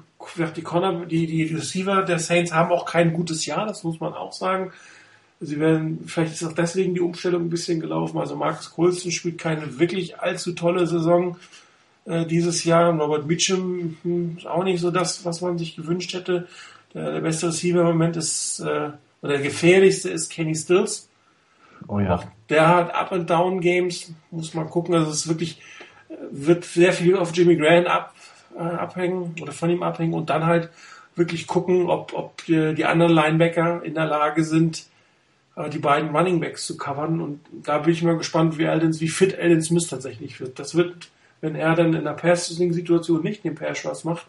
die 0.57 0.63
Corner, 0.63 1.07
die, 1.07 1.29
die 1.29 1.45
Receiver 1.45 2.03
der 2.03 2.19
Saints 2.19 2.53
haben 2.53 2.73
auch 2.73 2.85
kein 2.85 3.13
gutes 3.13 3.47
Jahr, 3.47 3.65
das 3.65 3.85
muss 3.85 4.01
man 4.01 4.13
auch 4.13 4.33
sagen. 4.33 4.73
Sie 5.39 5.61
werden, 5.61 6.03
vielleicht 6.07 6.33
ist 6.33 6.43
auch 6.43 6.55
deswegen 6.55 6.95
die 6.95 7.01
Umstellung 7.01 7.43
ein 7.43 7.51
bisschen 7.51 7.79
gelaufen. 7.79 8.19
Also 8.19 8.35
Marcus 8.35 8.73
Colston 8.73 9.13
spielt 9.13 9.39
keine 9.39 9.79
wirklich 9.79 10.19
allzu 10.19 10.53
tolle 10.53 10.89
Saison 10.89 11.37
äh, 12.07 12.25
dieses 12.27 12.65
Jahr. 12.65 12.93
Robert 12.99 13.27
Mitchum 13.27 13.97
hm, 14.03 14.37
ist 14.39 14.47
auch 14.47 14.65
nicht 14.65 14.81
so 14.81 14.91
das, 14.91 15.25
was 15.25 15.41
man 15.41 15.59
sich 15.59 15.77
gewünscht 15.77 16.15
hätte. 16.15 16.49
Der, 16.95 17.13
der 17.13 17.21
beste 17.21 17.49
Receiver 17.49 17.81
im 17.81 17.87
Moment 17.87 18.17
ist, 18.17 18.61
äh, 18.61 18.91
oder 19.23 19.33
der 19.33 19.43
gefährlichste 19.43 20.11
ist 20.11 20.31
Kenny 20.31 20.55
Stills. 20.55 21.09
Oh 21.89 22.01
ja. 22.01 22.17
Auch 22.17 22.25
der 22.49 22.69
hat 22.69 22.95
Up-and-Down-Games, 22.95 24.13
muss 24.31 24.55
man 24.55 24.71
gucken. 24.71 24.95
Also 24.95 25.11
es 25.11 25.19
ist 25.19 25.29
wirklich, 25.29 25.61
äh, 26.09 26.15
wird 26.31 26.65
sehr 26.65 26.93
viel 26.93 27.17
auf 27.17 27.35
Jimmy 27.35 27.57
Graham 27.57 27.87
ab, 27.87 28.15
äh, 28.57 28.63
abhängen 28.63 29.35
oder 29.41 29.53
von 29.53 29.71
ihm 29.71 29.83
abhängen 29.83 30.15
und 30.15 30.31
dann 30.31 30.47
halt 30.47 30.71
wirklich 31.15 31.47
gucken, 31.47 31.89
ob, 31.89 32.13
ob 32.15 32.45
die, 32.45 32.75
die 32.75 32.85
anderen 32.85 33.13
Linebacker 33.13 33.83
in 33.83 33.95
der 33.95 34.07
Lage 34.07 34.45
sind, 34.45 34.87
äh, 35.57 35.69
die 35.71 35.79
beiden 35.79 36.15
Running 36.15 36.41
Backs 36.41 36.67
zu 36.67 36.77
covern. 36.77 37.21
Und 37.21 37.41
da 37.65 37.79
bin 37.79 37.93
ich 37.93 38.03
mal 38.03 38.19
gespannt, 38.19 38.59
wie, 38.59 38.67
Aldens, 38.67 39.01
wie 39.01 39.09
fit 39.09 39.39
Alden 39.39 39.63
Smith 39.63 39.89
tatsächlich 39.89 40.41
wird. 40.41 40.59
Das 40.59 40.75
wird, 40.75 41.09
wenn 41.41 41.55
er 41.55 41.75
dann 41.75 41.95
in 41.95 42.05
der 42.05 42.13
Passing-Situation 42.13 43.23
nicht 43.23 43.45
den 43.45 43.55
Pass 43.55 44.05
macht, 44.05 44.27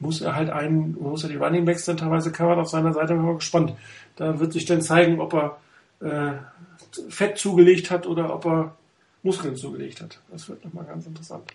muss 0.00 0.20
er 0.20 0.36
halt 0.36 0.50
einen, 0.50 0.96
muss 1.00 1.24
er 1.24 1.30
die 1.30 1.36
Running 1.36 1.64
Backs 1.64 1.84
dann 1.84 1.96
teilweise 1.96 2.30
covern 2.30 2.60
auf 2.60 2.68
seiner 2.68 2.92
Seite. 2.92 3.14
Bin 3.14 3.24
mal 3.24 3.34
gespannt. 3.34 3.74
Da 4.16 4.38
wird 4.38 4.52
sich 4.52 4.64
dann 4.64 4.80
zeigen, 4.80 5.20
ob 5.20 5.34
er 5.34 5.58
äh, 6.00 6.34
Fett 7.08 7.38
zugelegt 7.38 7.90
hat 7.90 8.06
oder 8.06 8.34
ob 8.34 8.46
er 8.46 8.74
Muskeln 9.22 9.56
zugelegt 9.56 10.00
hat. 10.00 10.20
Das 10.30 10.48
wird 10.48 10.64
nochmal 10.64 10.84
ganz 10.84 11.06
interessant. 11.06 11.50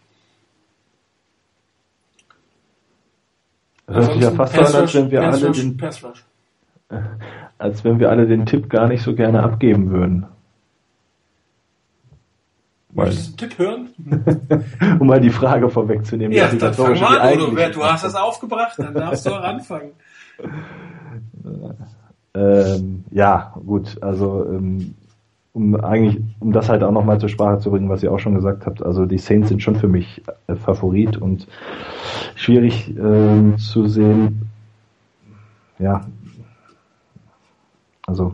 Das 3.86 3.96
hört 3.96 4.14
sich 4.14 4.22
ja 4.22 4.32
fast 4.32 4.54
so 4.54 4.62
an, 4.62 4.76
als 4.76 4.94
wenn 4.94 5.12
wir 5.12 5.22
alle 5.22 5.52
den, 5.52 5.82
als 7.58 7.84
wenn 7.84 8.00
wir 8.00 8.10
alle 8.10 8.28
den 8.28 8.46
Tipp 8.46 8.70
gar 8.70 8.88
nicht 8.88 9.04
so 9.04 9.16
gerne 9.16 9.44
abgeben 9.44 9.90
würden. 9.92 10.26
Möchtest 12.96 13.28
einen 13.28 13.50
Tipp 13.50 13.60
hören? 13.60 13.90
um 15.00 15.08
mal 15.08 15.20
die 15.20 15.30
Frage 15.30 15.70
vorwegzunehmen. 15.70 16.32
Ja, 16.32 16.48
dann 16.48 16.74
fang 16.74 17.00
mal 17.00 17.20
an, 17.20 17.42
Udo. 17.42 17.70
Du 17.74 17.84
hast 17.84 18.04
das 18.04 18.16
aufgebracht, 18.16 18.78
dann 18.78 18.94
darfst 18.94 19.26
du 19.26 19.32
auch 19.32 19.44
anfangen. 19.44 19.92
Ähm, 22.36 23.04
ja, 23.12 23.54
gut, 23.64 24.02
also 24.02 24.46
ähm, 24.50 24.96
um 25.54 25.76
eigentlich, 25.76 26.20
um 26.40 26.52
das 26.52 26.68
halt 26.68 26.82
auch 26.82 26.92
nochmal 26.92 27.20
zur 27.20 27.30
Sprache 27.30 27.60
zu 27.60 27.70
bringen, 27.70 27.90
was 27.90 28.02
ihr 28.02 28.12
auch 28.12 28.20
schon 28.20 28.34
gesagt 28.34 28.66
habt, 28.66 28.82
also 28.82 29.06
die 29.06 29.20
Saints 29.20 29.50
sind 29.50 29.62
schon 29.62 29.76
für 29.76 29.88
mich 29.88 30.24
äh, 30.48 30.56
Favorit 30.56 31.18
und 31.18 31.48
schwierig 32.34 32.90
äh, 32.98 33.56
zu 33.58 33.88
sehen. 33.88 34.50
Ja, 35.78 36.02
also 38.08 38.34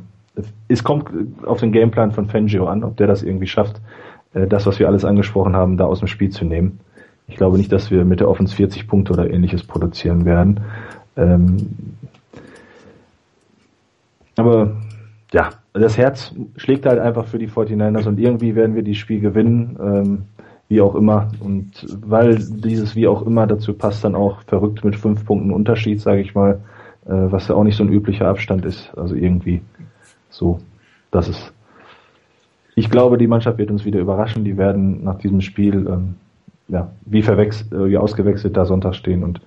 es 0.69 0.84
kommt 0.84 1.10
auf 1.45 1.60
den 1.60 1.73
Gameplan 1.73 2.14
von 2.14 2.27
Fangio 2.27 2.68
an, 2.68 2.86
ob 2.86 2.95
der 2.95 3.07
das 3.07 3.23
irgendwie 3.23 3.48
schafft, 3.48 3.81
das, 4.34 4.66
was 4.66 4.80
wir 4.80 4.88
alles 4.88 5.06
angesprochen 5.06 5.56
haben, 5.56 5.78
da 5.78 5.86
aus 5.86 6.00
dem 6.00 6.08
Spiel 6.08 6.30
zu 6.30 6.46
nehmen. 6.46 6.80
Ich 7.28 7.36
glaube 7.36 7.58
nicht, 7.58 7.72
dass 7.72 7.92
wir 7.92 8.06
mit 8.06 8.20
der 8.20 8.30
Offense 8.30 8.56
40 8.56 8.88
Punkte 8.88 9.14
oder 9.14 9.30
ähnliches 9.30 9.64
produzieren 9.64 10.26
werden. 10.26 10.62
Ähm, 11.16 11.58
aber 14.36 14.78
ja, 15.32 15.50
das 15.74 15.98
Herz 15.98 16.34
schlägt 16.56 16.86
halt 16.86 17.00
einfach 17.00 17.26
für 17.26 17.38
die 17.38 17.50
49ers 17.50 18.08
und 18.08 18.20
irgendwie 18.20 18.56
werden 18.56 18.76
wir 18.76 18.84
die 18.84 18.96
Spiel 18.96 19.20
gewinnen, 19.20 19.78
ähm, 19.82 20.22
wie 20.70 20.82
auch 20.82 20.96
immer. 20.96 21.32
Und 21.40 21.86
weil 22.02 22.38
dieses 22.38 22.96
wie 22.96 23.08
auch 23.08 23.22
immer 23.26 23.46
dazu 23.46 23.74
passt, 23.74 24.04
dann 24.04 24.16
auch 24.16 24.42
verrückt 24.44 24.84
mit 24.84 24.96
fünf 24.96 25.26
Punkten 25.26 25.52
Unterschied, 25.52 26.02
sage 26.02 26.22
ich 26.22 26.34
mal, 26.34 26.62
äh, 27.06 27.12
was 27.12 27.48
ja 27.48 27.56
auch 27.56 27.64
nicht 27.64 27.76
so 27.76 27.84
ein 27.84 27.92
üblicher 27.92 28.28
Abstand 28.28 28.66
ist. 28.66 28.92
Also 28.98 29.16
irgendwie 29.16 29.62
so, 30.30 30.60
das 31.12 31.28
ist. 31.28 31.54
Ich 32.80 32.90
glaube, 32.90 33.18
die 33.18 33.28
Mannschaft 33.28 33.58
wird 33.58 33.72
uns 33.72 33.84
wieder 33.84 34.00
überraschen. 34.00 34.46
Die 34.46 34.58
werden 34.58 35.04
nach 35.04 35.18
diesem 35.18 35.42
Spiel 35.42 35.86
ähm, 35.86 36.16
ja, 36.70 36.90
wie, 37.02 37.22
verwechselt, 37.22 37.74
äh, 37.74 37.90
wie 37.90 37.98
ausgewechselt 37.98 38.56
da 38.56 38.66
Sonntag 38.66 38.96
stehen 38.96 39.24
und 39.24 39.42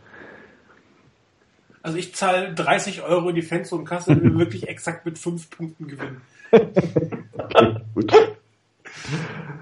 also 1.85 1.99
ich 1.99 2.15
zahle 2.15 2.53
30 2.55 3.03
Euro 3.03 3.31
in 3.31 3.35
die 3.35 3.43
Fenster 3.43 3.75
und 3.75 3.87
Kasse 3.87 4.13
und 4.13 4.23
will 4.23 4.39
wirklich 4.39 4.69
exakt 4.69 5.05
mit 5.05 5.19
fünf 5.19 5.51
Punkten 5.51 5.89
gewinnen. 5.89 6.21
okay, 6.53 7.77
gut. 7.93 8.13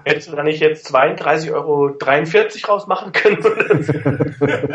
Hättest 0.03 0.27
du 0.27 0.35
da 0.35 0.43
nicht 0.43 0.59
jetzt 0.59 0.93
32,43 0.93 1.49
Euro 1.53 2.73
rausmachen 2.73 3.11
können? 3.11 3.39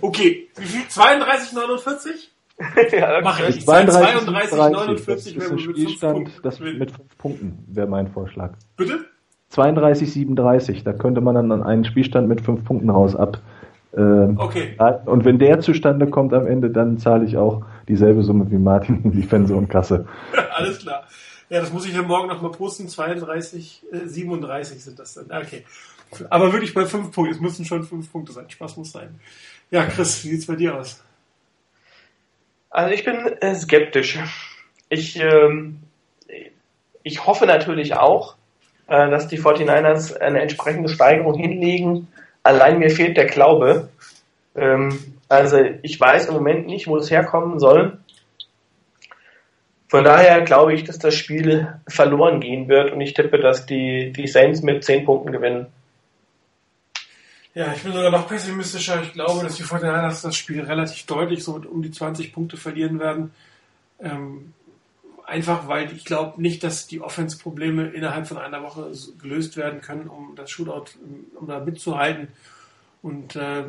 okay, 0.00 0.48
wie 0.56 0.64
viel? 0.64 0.84
32,49? 0.84 2.28
ja, 2.92 3.20
Mach 3.22 3.40
ich. 3.48 3.64
32, 3.64 4.26
32 4.50 5.36
ist 5.36 5.52
ein 5.52 5.58
Spielstand, 5.58 6.30
das 6.42 6.58
mit 6.58 6.90
fünf 6.90 7.18
Punkten 7.18 7.64
wäre 7.68 7.86
mein 7.86 8.08
Vorschlag. 8.08 8.54
Bitte? 8.76 9.04
32, 9.50 10.12
37, 10.12 10.84
da 10.84 10.92
könnte 10.92 11.20
man 11.20 11.34
dann 11.34 11.62
einen 11.62 11.84
Spielstand 11.84 12.28
mit 12.28 12.40
fünf 12.40 12.64
Punkten 12.64 12.90
raus 12.90 13.16
ab. 13.16 13.40
Ähm, 13.96 14.38
okay. 14.38 14.76
Und 15.06 15.24
wenn 15.24 15.38
der 15.38 15.60
zustande 15.60 16.08
kommt 16.08 16.34
am 16.34 16.46
Ende, 16.46 16.70
dann 16.70 16.98
zahle 16.98 17.24
ich 17.24 17.36
auch 17.36 17.64
dieselbe 17.88 18.22
Summe 18.22 18.50
wie 18.50 18.58
Martin 18.58 19.00
in 19.04 19.12
die 19.12 19.22
Fense 19.22 19.54
und 19.54 19.68
Kasse. 19.68 20.06
Alles 20.54 20.78
klar. 20.78 21.04
Ja, 21.48 21.60
das 21.60 21.72
muss 21.72 21.86
ich 21.86 21.94
dann 21.94 22.06
morgen 22.06 22.28
nochmal 22.28 22.50
posten. 22.50 22.88
32, 22.88 23.84
äh, 23.90 24.06
37 24.06 24.84
sind 24.84 24.98
das 24.98 25.14
dann. 25.14 25.42
Okay. 25.42 25.64
Aber 26.28 26.52
wirklich 26.52 26.74
bei 26.74 26.84
fünf 26.84 27.12
Punkten. 27.12 27.34
Es 27.34 27.40
müssen 27.40 27.64
schon 27.64 27.84
fünf 27.84 28.12
Punkte 28.12 28.32
sein. 28.32 28.48
Spaß 28.48 28.76
muss 28.76 28.92
sein. 28.92 29.18
Ja, 29.70 29.84
Chris, 29.86 30.24
wie 30.24 30.28
sieht's 30.28 30.46
bei 30.46 30.56
dir 30.56 30.76
aus? 30.76 31.02
Also 32.70 32.94
ich 32.94 33.04
bin 33.04 33.16
äh, 33.40 33.54
skeptisch. 33.54 34.18
Ich, 34.88 35.18
ähm, 35.18 35.80
ich 37.02 37.26
hoffe 37.26 37.46
natürlich 37.46 37.94
auch, 37.94 38.36
äh, 38.86 39.10
dass 39.10 39.28
die 39.28 39.38
49ers 39.38 40.18
eine 40.18 40.40
entsprechende 40.40 40.88
Steigerung 40.88 41.34
hinlegen. 41.34 42.08
Allein 42.42 42.78
mir 42.78 42.90
fehlt 42.90 43.16
der 43.16 43.26
Glaube. 43.26 43.88
Ähm, 44.54 44.98
also 45.28 45.58
ich 45.82 45.98
weiß 46.00 46.26
im 46.26 46.34
Moment 46.34 46.66
nicht, 46.66 46.86
wo 46.86 46.96
es 46.96 47.10
herkommen 47.10 47.58
soll. 47.58 47.98
Von 49.88 50.04
daher 50.04 50.42
glaube 50.42 50.74
ich, 50.74 50.84
dass 50.84 50.98
das 50.98 51.14
Spiel 51.14 51.68
verloren 51.88 52.40
gehen 52.40 52.68
wird 52.68 52.92
und 52.92 53.00
ich 53.00 53.14
tippe, 53.14 53.38
dass 53.38 53.64
die, 53.64 54.12
die 54.12 54.26
Saints 54.26 54.62
mit 54.62 54.84
10 54.84 55.06
Punkten 55.06 55.32
gewinnen. 55.32 55.66
Ja, 57.58 57.72
ich 57.72 57.82
bin 57.82 57.92
sogar 57.92 58.12
noch 58.12 58.28
pessimistischer. 58.28 59.02
Ich 59.02 59.14
glaube, 59.14 59.42
dass 59.42 59.56
die 59.56 59.64
49ers 59.64 60.22
das 60.22 60.36
Spiel 60.36 60.60
relativ 60.60 61.04
deutlich 61.06 61.42
so 61.42 61.56
um 61.56 61.82
die 61.82 61.90
20 61.90 62.32
Punkte 62.32 62.56
verlieren 62.56 63.00
werden. 63.00 63.32
Ähm, 63.98 64.54
einfach 65.26 65.66
weil 65.66 65.90
ich 65.90 66.04
glaube 66.04 66.40
nicht, 66.40 66.62
dass 66.62 66.86
die 66.86 67.00
Offense-Probleme 67.00 67.88
innerhalb 67.88 68.28
von 68.28 68.38
einer 68.38 68.62
Woche 68.62 68.92
gelöst 69.20 69.56
werden 69.56 69.80
können, 69.80 70.06
um 70.06 70.36
das 70.36 70.52
Shootout, 70.52 70.84
um 71.34 71.48
da 71.48 71.58
mitzuhalten. 71.58 72.28
Und 73.02 73.34
äh, 73.34 73.64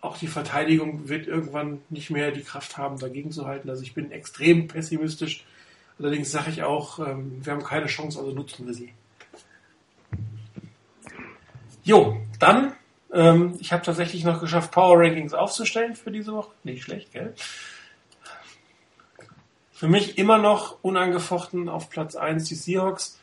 auch 0.00 0.18
die 0.18 0.28
Verteidigung 0.28 1.08
wird 1.08 1.26
irgendwann 1.26 1.80
nicht 1.90 2.10
mehr 2.10 2.30
die 2.30 2.44
Kraft 2.44 2.78
haben, 2.78 3.00
dagegen 3.00 3.32
zu 3.32 3.44
halten. 3.48 3.68
Also 3.68 3.82
ich 3.82 3.92
bin 3.92 4.12
extrem 4.12 4.68
pessimistisch. 4.68 5.44
Allerdings 5.98 6.30
sage 6.30 6.52
ich 6.52 6.62
auch, 6.62 7.00
ähm, 7.00 7.44
wir 7.44 7.54
haben 7.54 7.64
keine 7.64 7.86
Chance, 7.86 8.20
also 8.20 8.30
nutzen 8.30 8.68
wir 8.68 8.74
sie. 8.74 8.92
Jo, 11.82 12.20
dann, 12.38 12.72
ähm, 13.16 13.54
ich 13.60 13.72
habe 13.72 13.82
tatsächlich 13.82 14.24
noch 14.24 14.40
geschafft, 14.40 14.72
Power 14.72 14.98
Rankings 14.98 15.32
aufzustellen 15.32 15.96
für 15.96 16.10
diese 16.10 16.32
Woche. 16.32 16.52
Nicht 16.64 16.82
schlecht, 16.82 17.12
gell? 17.12 17.34
Für 19.72 19.88
mich 19.88 20.18
immer 20.18 20.38
noch 20.38 20.78
unangefochten 20.82 21.68
auf 21.68 21.90
Platz 21.90 22.14
1 22.14 22.44
die 22.44 22.54
Seahawks. 22.54 23.18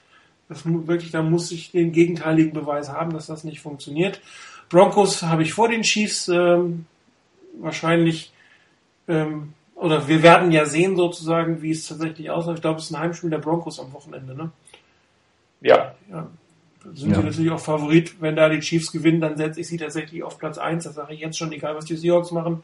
Das 0.49 0.65
wirklich, 0.65 1.11
da 1.11 1.21
muss 1.21 1.51
ich 1.51 1.71
den 1.71 1.91
gegenteiligen 1.91 2.53
Beweis 2.53 2.89
haben, 2.89 3.13
dass 3.13 3.27
das 3.27 3.43
nicht 3.43 3.61
funktioniert. 3.61 4.19
Broncos 4.69 5.21
habe 5.23 5.43
ich 5.43 5.53
vor 5.53 5.69
den 5.69 5.83
Chiefs 5.83 6.27
ähm, 6.27 6.85
wahrscheinlich, 7.59 8.33
ähm, 9.07 9.53
oder 9.75 10.07
wir 10.07 10.23
werden 10.23 10.51
ja 10.51 10.65
sehen 10.65 10.95
sozusagen, 10.95 11.61
wie 11.61 11.71
es 11.71 11.87
tatsächlich 11.87 12.29
aussieht. 12.29 12.55
Ich 12.55 12.61
glaube, 12.61 12.79
es 12.79 12.85
ist 12.85 12.91
ein 12.91 12.99
Heimspiel 12.99 13.29
der 13.29 13.37
Broncos 13.37 13.79
am 13.79 13.93
Wochenende, 13.93 14.35
ne? 14.35 14.51
Ja. 15.61 15.95
ja. 16.11 16.27
Sind 16.93 17.11
ja. 17.11 17.17
sie 17.17 17.23
natürlich 17.23 17.51
auch 17.51 17.59
Favorit. 17.59 18.21
Wenn 18.21 18.35
da 18.35 18.49
die 18.49 18.59
Chiefs 18.59 18.91
gewinnen, 18.91 19.21
dann 19.21 19.37
setze 19.37 19.61
ich 19.61 19.67
sie 19.67 19.77
tatsächlich 19.77 20.23
auf 20.23 20.37
Platz 20.37 20.57
1. 20.57 20.83
Das 20.83 20.95
sage 20.95 21.13
ich 21.13 21.21
jetzt 21.21 21.37
schon, 21.37 21.51
egal 21.51 21.75
was 21.75 21.85
die 21.85 21.95
Seahawks 21.95 22.31
machen. 22.31 22.63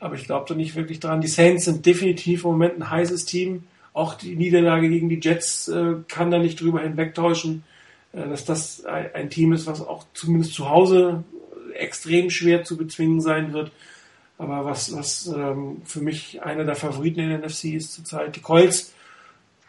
Aber 0.00 0.14
ich 0.16 0.24
glaube 0.24 0.46
da 0.48 0.54
nicht 0.54 0.74
wirklich 0.74 1.00
dran. 1.00 1.20
Die 1.20 1.28
Saints 1.28 1.64
sind 1.64 1.86
definitiv 1.86 2.44
im 2.44 2.50
Moment 2.50 2.78
ein 2.78 2.90
heißes 2.90 3.24
Team. 3.24 3.64
Auch 3.92 4.14
die 4.14 4.36
Niederlage 4.36 4.88
gegen 4.88 5.08
die 5.08 5.20
Jets 5.20 5.68
äh, 5.68 5.94
kann 6.08 6.30
da 6.30 6.38
nicht 6.38 6.60
drüber 6.60 6.80
hinwegtäuschen, 6.80 7.64
äh, 8.12 8.28
dass 8.28 8.44
das 8.44 8.84
ein, 8.84 9.14
ein, 9.14 9.30
Team 9.30 9.52
ist, 9.52 9.66
was 9.66 9.80
auch 9.80 10.04
zumindest 10.12 10.52
zu 10.52 10.68
Hause 10.68 11.24
extrem 11.74 12.28
schwer 12.28 12.64
zu 12.64 12.76
bezwingen 12.76 13.20
sein 13.20 13.52
wird. 13.52 13.72
Aber 14.38 14.66
was, 14.66 14.94
was 14.94 15.28
ähm, 15.28 15.80
für 15.84 16.00
mich 16.00 16.42
einer 16.42 16.64
der 16.64 16.74
Favoriten 16.74 17.20
in 17.20 17.30
der 17.30 17.38
NFC 17.38 17.64
ist 17.74 17.94
zurzeit 17.94 18.36
die 18.36 18.42
Colts. 18.42 18.92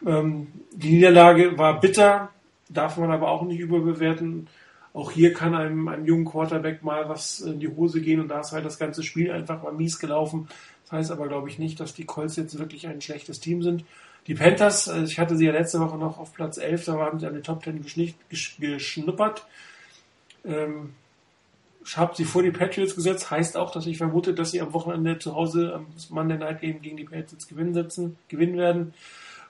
Ähm, 0.06 0.48
die 0.72 0.90
Niederlage 0.90 1.56
war 1.56 1.80
bitter, 1.80 2.28
darf 2.68 2.96
man 2.96 3.10
aber 3.10 3.30
auch 3.30 3.42
nicht 3.42 3.60
überbewerten. 3.60 4.48
Auch 4.92 5.10
hier 5.10 5.32
kann 5.32 5.54
einem, 5.54 5.88
einem 5.88 6.06
jungen 6.06 6.24
Quarterback 6.24 6.82
mal 6.82 7.08
was 7.08 7.40
in 7.40 7.60
die 7.60 7.68
Hose 7.68 8.00
gehen 8.00 8.20
und 8.20 8.28
da 8.28 8.40
ist 8.40 8.52
halt 8.52 8.64
das 8.64 8.78
ganze 8.78 9.02
Spiel 9.02 9.30
einfach 9.30 9.62
mal 9.62 9.72
mies 9.72 9.98
gelaufen. 9.98 10.48
Das 10.84 10.92
heißt 10.92 11.10
aber, 11.10 11.28
glaube 11.28 11.48
ich, 11.48 11.58
nicht, 11.58 11.78
dass 11.80 11.94
die 11.94 12.04
Colts 12.04 12.36
jetzt 12.36 12.58
wirklich 12.58 12.86
ein 12.86 13.00
schlechtes 13.00 13.40
Team 13.40 13.62
sind. 13.62 13.84
Die 14.26 14.34
Panthers, 14.34 14.88
also 14.88 15.04
ich 15.10 15.18
hatte 15.18 15.36
sie 15.36 15.46
ja 15.46 15.52
letzte 15.52 15.80
Woche 15.80 15.96
noch 15.96 16.18
auf 16.18 16.34
Platz 16.34 16.58
11, 16.58 16.84
da 16.84 16.98
waren 16.98 17.18
sie 17.18 17.26
an 17.26 17.34
den 17.34 17.42
Top 17.42 17.62
10 17.62 17.84
geschnuppert. 18.58 19.46
Ähm, 20.44 20.94
ich 21.84 21.96
habe 21.96 22.14
sie 22.14 22.24
vor 22.24 22.42
die 22.42 22.50
Patriots 22.50 22.94
gesetzt, 22.94 23.30
heißt 23.30 23.56
auch, 23.56 23.70
dass 23.70 23.86
ich 23.86 23.96
vermute, 23.96 24.34
dass 24.34 24.50
sie 24.50 24.60
am 24.60 24.74
Wochenende 24.74 25.18
zu 25.18 25.34
Hause 25.34 25.74
am 25.74 25.86
Monday 26.10 26.36
Night 26.36 26.60
Game 26.60 26.82
gegen 26.82 26.98
die 26.98 27.04
Patriots 27.04 27.48
gewinnen, 27.48 27.72
setzen, 27.72 28.18
gewinnen 28.28 28.58
werden. 28.58 28.92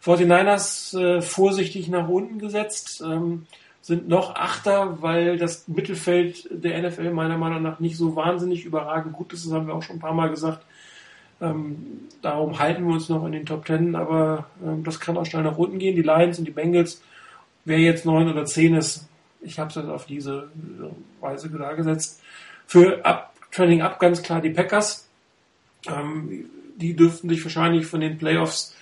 49ers 0.05 0.99
äh, 0.99 1.23
vorsichtig 1.23 1.89
nach 1.89 2.09
unten 2.09 2.39
gesetzt, 2.39 3.03
ähm, 3.05 3.47
sind 3.83 4.09
noch 4.09 4.35
Achter, 4.35 5.01
weil 5.01 5.39
das 5.39 5.67
Mittelfeld 5.67 6.49
der 6.51 6.83
NFL 6.83 7.11
meiner 7.11 7.39
Meinung 7.39 7.63
nach 7.63 7.81
nicht 7.81 7.97
so 7.97 8.17
wahnsinnig 8.17 8.65
überragend 8.65 9.15
gut 9.15 9.33
ist. 9.33 9.47
Das 9.47 9.53
haben 9.53 9.67
wir 9.67 9.75
auch 9.75 9.83
schon 9.83 9.97
ein 9.97 10.01
paar 10.01 10.15
Mal 10.15 10.31
gesagt. 10.31 10.65
Ähm, 11.41 12.09
darum 12.21 12.59
halten 12.59 12.87
wir 12.87 12.95
uns 12.95 13.09
noch 13.09 13.25
in 13.25 13.33
den 13.33 13.47
Top 13.47 13.65
Ten, 13.65 13.95
aber 13.95 14.47
ähm, 14.65 14.85
das 14.85 15.01
kann 15.01 15.17
auch 15.17 15.25
schnell 15.25 15.45
nach 15.45 15.57
unten 15.57 15.79
gehen. 15.79 15.97
Die 15.97 16.03
Lions 16.03 16.39
und 16.39 16.45
die 16.45 16.53
Bengals, 16.53 17.01
wer 17.65 17.79
jetzt 17.79 18.05
neun 18.05 18.29
oder 18.29 18.45
zehn 18.45 18.75
ist, 18.75 19.09
ich 19.41 19.59
habe 19.59 19.71
es 19.71 19.77
jetzt 19.77 19.89
auf 19.89 20.07
diese 20.07 20.49
Weise 21.21 21.49
da 21.49 21.73
gesetzt. 21.75 22.21
Für 22.67 23.05
Up, 23.05 23.33
Training 23.53 23.83
Up 23.83 23.99
ganz 24.01 24.23
klar 24.23 24.41
die 24.41 24.51
Packers. 24.51 25.09
Ähm, 25.87 26.51
die 26.77 26.95
dürften 26.95 27.29
sich 27.29 27.43
wahrscheinlich 27.45 27.87
von 27.87 28.01
den 28.01 28.19
Playoffs 28.19 28.75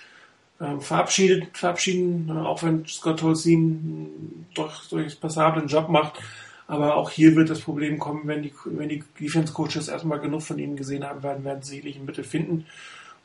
ähm, 0.59 0.81
verabschiedet, 0.81 1.57
verabschieden, 1.57 2.29
äh, 2.29 2.39
auch 2.39 2.63
wenn 2.63 2.85
Scott 2.85 3.19
Tolzien 3.19 4.45
doch 4.55 4.85
durchaus 4.89 5.15
passablen 5.15 5.67
Job 5.67 5.89
macht. 5.89 6.19
Aber 6.67 6.95
auch 6.97 7.09
hier 7.09 7.35
wird 7.35 7.49
das 7.49 7.61
Problem 7.61 7.97
kommen, 7.97 8.23
wenn 8.25 8.43
die, 8.43 8.53
wenn 8.65 8.89
die 8.89 9.03
Defense 9.19 9.53
Coaches 9.53 9.87
erstmal 9.87 10.19
genug 10.19 10.41
von 10.41 10.59
ihnen 10.59 10.75
gesehen 10.75 11.05
haben 11.05 11.23
werden, 11.23 11.45
werden 11.45 11.61
sie 11.61 11.75
sicherlich 11.75 11.97
ein 11.97 12.05
Mittel 12.05 12.25
finden. 12.25 12.65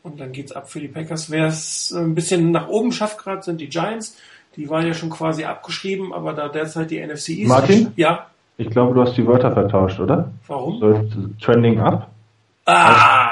Und 0.02 0.20
dann 0.20 0.32
geht's 0.32 0.52
ab 0.52 0.70
für 0.70 0.80
die 0.80 0.88
Packers. 0.88 1.30
Wer 1.30 1.46
es 1.46 1.92
ein 1.92 2.14
bisschen 2.14 2.50
nach 2.50 2.68
oben 2.68 2.92
schafft 2.92 3.18
gerade, 3.18 3.42
sind 3.42 3.60
die 3.60 3.68
Giants. 3.68 4.16
Die 4.56 4.68
waren 4.68 4.86
ja 4.86 4.94
schon 4.94 5.10
quasi 5.10 5.44
abgeschrieben, 5.44 6.12
aber 6.12 6.34
da 6.34 6.48
derzeit 6.48 6.90
die 6.90 7.04
NFC 7.04 7.30
ist. 7.30 7.48
Martin? 7.48 7.92
Ja. 7.96 8.26
Ich 8.58 8.68
glaube, 8.68 8.94
du 8.94 9.00
hast 9.00 9.16
die 9.16 9.26
Wörter 9.26 9.52
vertauscht, 9.52 9.98
oder? 9.98 10.30
Warum? 10.46 10.78
So, 10.78 11.30
trending 11.40 11.80
up? 11.80 12.10
Ah, 12.66 13.31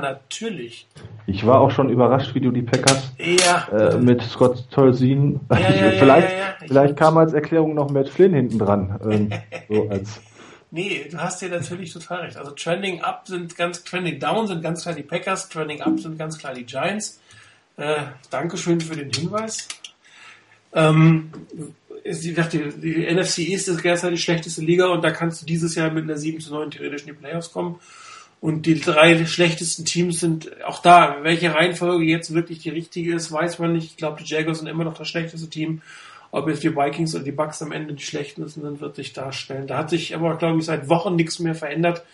natürlich. 0.00 0.86
Ich 1.26 1.46
war 1.46 1.60
auch 1.60 1.70
schon 1.70 1.88
überrascht, 1.88 2.34
wie 2.34 2.40
du 2.40 2.50
die 2.50 2.62
Packers 2.62 3.12
Ja. 3.18 3.68
äh, 3.68 3.98
mit 3.98 4.22
Scott 4.22 4.70
Tolzien. 4.70 5.40
Ja, 5.50 5.58
ja, 5.70 5.90
vielleicht, 5.92 6.28
vielleicht 6.66 6.96
kam 6.96 7.16
als 7.18 7.32
Erklärung 7.32 7.74
noch 7.74 7.90
Matt 7.90 8.08
Flynn 8.08 8.34
hinten 8.34 8.58
dran. 8.58 8.98
Ähm, 9.04 9.30
so 9.68 9.88
als 9.88 10.20
Nee, 10.70 11.06
du 11.08 11.18
hast 11.18 11.40
dir 11.40 11.50
natürlich 11.50 11.92
total 11.92 12.22
recht. 12.22 12.36
Also 12.36 12.50
Trending 12.50 13.00
Up 13.00 13.28
sind 13.28 13.54
ganz, 13.56 13.84
Trending 13.84 14.18
Down 14.18 14.48
sind 14.48 14.60
ganz 14.60 14.82
klar 14.82 14.94
die 14.96 15.04
Packers, 15.04 15.48
Trending 15.48 15.80
Up 15.82 16.00
sind 16.00 16.18
ganz 16.18 16.36
klar 16.36 16.52
die 16.52 16.64
Giants. 16.64 17.20
Äh, 17.76 17.94
Dankeschön 18.30 18.80
für 18.80 18.96
den 18.96 19.08
Hinweis. 19.12 19.68
Ähm, 20.72 21.30
ist 22.02 22.24
die, 22.24 22.34
die, 22.34 22.70
die 22.80 23.14
NFC 23.14 23.38
East 23.38 23.68
ist 23.68 23.84
derzeit 23.84 24.12
die 24.12 24.18
schlechteste 24.18 24.62
Liga 24.62 24.88
und 24.88 25.02
da 25.04 25.12
kannst 25.12 25.40
du 25.42 25.46
dieses 25.46 25.76
Jahr 25.76 25.90
mit 25.90 26.04
einer 26.04 26.16
7 26.16 26.40
zu 26.40 26.52
9 26.52 26.72
theoretisch 26.72 27.02
in 27.02 27.06
die 27.06 27.12
Playoffs 27.12 27.52
kommen. 27.52 27.76
Und 28.44 28.66
die 28.66 28.78
drei 28.78 29.24
schlechtesten 29.24 29.86
Teams 29.86 30.20
sind 30.20 30.62
auch 30.64 30.82
da. 30.82 31.20
Welche 31.22 31.54
Reihenfolge 31.54 32.04
jetzt 32.04 32.34
wirklich 32.34 32.58
die 32.58 32.68
richtige 32.68 33.14
ist, 33.14 33.32
weiß 33.32 33.58
man 33.58 33.72
nicht. 33.72 33.86
Ich 33.86 33.96
glaube, 33.96 34.22
die 34.22 34.28
Jaguars 34.28 34.58
sind 34.58 34.68
immer 34.68 34.84
noch 34.84 34.98
das 34.98 35.08
schlechteste 35.08 35.48
Team. 35.48 35.80
Ob 36.30 36.46
jetzt 36.46 36.62
die 36.62 36.76
Vikings 36.76 37.14
oder 37.14 37.24
die 37.24 37.32
Bucks 37.32 37.62
am 37.62 37.72
Ende 37.72 37.94
die 37.94 38.02
schlechten 38.02 38.46
sind, 38.46 38.82
wird 38.82 38.96
sich 38.96 39.14
darstellen. 39.14 39.66
Da 39.66 39.78
hat 39.78 39.88
sich 39.88 40.14
aber, 40.14 40.36
glaube 40.36 40.58
ich, 40.58 40.66
seit 40.66 40.90
Wochen 40.90 41.16
nichts 41.16 41.38
mehr 41.38 41.54
verändert. 41.54 42.04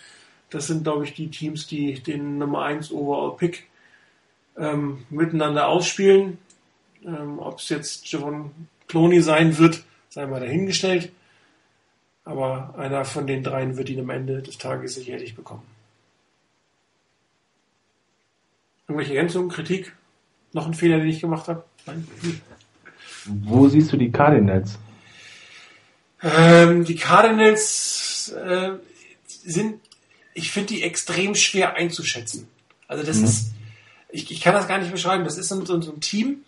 Das 0.50 0.68
sind, 0.68 0.84
glaube 0.84 1.02
ich, 1.02 1.14
die 1.14 1.32
Teams, 1.32 1.66
die 1.66 1.94
den 1.94 2.38
Nummer 2.38 2.62
1 2.62 2.92
Overall 2.92 3.36
Pick 3.36 3.66
ähm, 4.56 5.04
miteinander 5.10 5.66
ausspielen. 5.66 6.38
Ähm, 7.04 7.40
Ob 7.40 7.58
es 7.58 7.70
jetzt 7.70 8.08
Javon 8.08 8.52
Cloney 8.86 9.20
sein 9.20 9.58
wird, 9.58 9.82
sei 10.10 10.26
mal 10.26 10.38
dahingestellt. 10.38 11.10
Aber 12.24 12.72
einer 12.78 13.04
von 13.04 13.26
den 13.26 13.42
dreien 13.42 13.76
wird 13.76 13.90
ihn 13.90 13.98
am 13.98 14.10
Ende 14.10 14.42
des 14.42 14.58
Tages 14.58 14.94
sicherlich 14.94 15.34
bekommen. 15.34 15.64
Irgendwelche 18.90 19.14
Ergänzungen, 19.14 19.48
Kritik? 19.50 19.92
Noch 20.52 20.66
ein 20.66 20.74
Fehler, 20.74 20.98
den 20.98 21.06
ich 21.06 21.20
gemacht 21.20 21.46
habe? 21.46 21.62
Nein? 21.86 22.08
Wo 23.24 23.68
siehst 23.68 23.92
du 23.92 23.96
die 23.96 24.10
Cardinals? 24.10 24.78
Ähm, 26.20 26.84
die 26.84 26.96
Cardinals 26.96 28.34
äh, 28.36 28.72
sind, 29.26 29.80
ich 30.34 30.50
finde 30.50 30.74
die 30.74 30.82
extrem 30.82 31.36
schwer 31.36 31.74
einzuschätzen. 31.74 32.48
Also 32.88 33.04
das 33.04 33.18
Mhm. 33.18 33.24
ist, 33.26 33.52
ich, 34.08 34.28
ich 34.28 34.40
kann 34.40 34.54
das 34.54 34.66
gar 34.66 34.78
nicht 34.78 34.90
beschreiben. 34.90 35.22
Das 35.22 35.38
ist 35.38 35.46
so, 35.46 35.64
so, 35.64 35.80
so 35.80 35.92
ein 35.92 36.00
Team, 36.00 36.38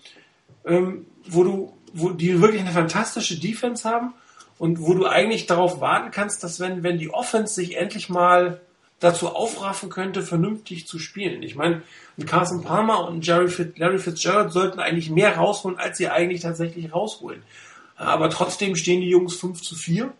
ähm, 0.66 1.06
wo 1.28 1.44
du, 1.44 1.72
wo 1.92 2.10
die 2.10 2.40
wirklich 2.40 2.60
eine 2.62 2.72
fantastische 2.72 3.38
Defense 3.38 3.88
haben 3.88 4.14
und 4.58 4.80
wo 4.80 4.94
du 4.94 5.06
eigentlich 5.06 5.46
darauf 5.46 5.80
warten 5.80 6.10
kannst, 6.10 6.42
dass 6.42 6.58
wenn, 6.58 6.82
wenn 6.82 6.98
die 6.98 7.10
Offense 7.14 7.54
sich 7.54 7.76
endlich 7.76 8.08
mal 8.08 8.60
dazu 9.02 9.28
aufraffen 9.28 9.90
könnte, 9.90 10.22
vernünftig 10.22 10.86
zu 10.86 10.98
spielen. 10.98 11.42
Ich 11.42 11.56
meine, 11.56 11.82
ein 12.16 12.24
Carson 12.24 12.62
Palmer 12.62 13.08
und 13.08 13.26
Jerry 13.26 13.48
Fitz, 13.48 13.76
Larry 13.76 13.98
Fitzgerald 13.98 14.52
sollten 14.52 14.78
eigentlich 14.78 15.10
mehr 15.10 15.36
rausholen, 15.36 15.78
als 15.78 15.98
sie 15.98 16.08
eigentlich 16.08 16.42
tatsächlich 16.42 16.92
rausholen. 16.92 17.42
Aber 17.96 18.30
trotzdem 18.30 18.76
stehen 18.76 19.00
die 19.00 19.10
Jungs 19.10 19.34
5 19.34 19.60
zu 19.60 19.74
4. 19.74 20.12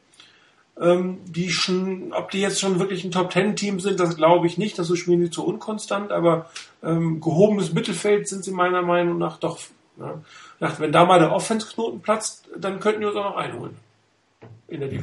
Ähm, 0.80 1.18
die 1.26 1.50
schon, 1.50 2.12
ob 2.12 2.30
die 2.30 2.40
jetzt 2.40 2.58
schon 2.58 2.78
wirklich 2.80 3.04
ein 3.04 3.10
Top 3.10 3.30
Ten 3.30 3.56
Team 3.56 3.78
sind, 3.78 4.00
das 4.00 4.16
glaube 4.16 4.46
ich 4.46 4.58
nicht. 4.58 4.78
Das 4.78 4.86
so 4.86 4.96
spielen 4.96 5.20
die 5.20 5.30
zu 5.30 5.46
unkonstant, 5.46 6.10
aber 6.10 6.50
ähm, 6.82 7.20
gehobenes 7.20 7.72
Mittelfeld 7.72 8.26
sind 8.26 8.42
sie 8.42 8.52
meiner 8.52 8.82
Meinung 8.82 9.18
nach 9.18 9.38
doch. 9.38 9.58
Ja. 10.00 10.14
Ich 10.54 10.60
dachte, 10.60 10.80
wenn 10.80 10.92
da 10.92 11.04
mal 11.04 11.18
der 11.18 11.32
Offense-Knoten 11.32 12.00
platzt, 12.00 12.48
dann 12.56 12.80
könnten 12.80 13.00
wir 13.00 13.08
uns 13.08 13.16
auch 13.16 13.30
noch 13.30 13.36
einholen. 13.36 13.76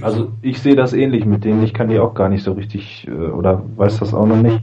Also 0.01 0.31
ich 0.41 0.61
sehe 0.61 0.75
das 0.75 0.93
ähnlich 0.93 1.25
mit 1.25 1.43
denen. 1.43 1.63
Ich 1.63 1.73
kann 1.73 1.89
die 1.89 1.99
auch 1.99 2.13
gar 2.13 2.29
nicht 2.29 2.43
so 2.43 2.53
richtig 2.53 3.07
äh, 3.07 3.11
oder 3.11 3.63
weiß 3.75 3.99
das 3.99 4.13
auch 4.13 4.25
noch 4.25 4.41
nicht. 4.41 4.61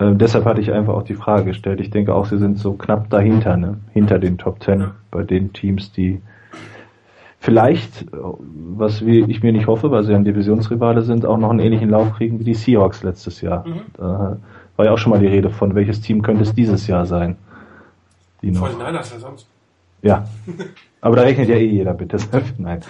Ähm, 0.00 0.18
deshalb 0.18 0.46
hatte 0.46 0.60
ich 0.60 0.72
einfach 0.72 0.94
auch 0.94 1.02
die 1.02 1.14
Frage 1.14 1.44
gestellt. 1.44 1.80
Ich 1.80 1.90
denke 1.90 2.14
auch, 2.14 2.24
sie 2.24 2.38
sind 2.38 2.58
so 2.58 2.72
knapp 2.72 3.10
dahinter, 3.10 3.56
ne? 3.56 3.78
hinter 3.92 4.18
den 4.18 4.38
Top 4.38 4.60
Ten 4.60 4.92
bei 5.10 5.22
den 5.22 5.52
Teams, 5.52 5.92
die 5.92 6.22
vielleicht, 7.38 8.02
äh, 8.02 8.16
was 8.76 9.04
wir, 9.04 9.28
ich 9.28 9.42
mir 9.42 9.52
nicht 9.52 9.66
hoffe, 9.66 9.90
weil 9.90 10.04
sie 10.04 10.14
ein 10.14 10.24
Divisionsrivale 10.24 11.02
sind, 11.02 11.26
auch 11.26 11.38
noch 11.38 11.50
einen 11.50 11.60
ähnlichen 11.60 11.90
Lauf 11.90 12.12
kriegen 12.12 12.38
wie 12.40 12.44
die 12.44 12.54
Seahawks 12.54 13.02
letztes 13.02 13.42
Jahr. 13.42 13.66
Mhm. 13.66 13.80
Da 13.94 14.38
war 14.76 14.86
ja 14.86 14.92
auch 14.92 14.98
schon 14.98 15.10
mal 15.10 15.20
die 15.20 15.26
Rede 15.26 15.50
von, 15.50 15.74
welches 15.74 16.00
Team 16.00 16.22
könnte 16.22 16.42
es 16.42 16.54
dieses 16.54 16.86
Jahr 16.86 17.04
sein? 17.04 17.36
Die 18.42 18.50
noch. 18.50 18.60
Vor 18.60 18.68
den 18.70 18.78
Niners 18.78 19.12
ja 19.12 19.18
sonst. 19.18 19.46
Ja. 20.00 20.26
Aber 21.02 21.16
da 21.16 21.22
rechnet 21.22 21.48
ja 21.50 21.56
eh 21.56 21.66
jeder 21.66 21.92
mit, 21.92 22.12
deshalb, 22.12 22.44
nein. 22.58 22.80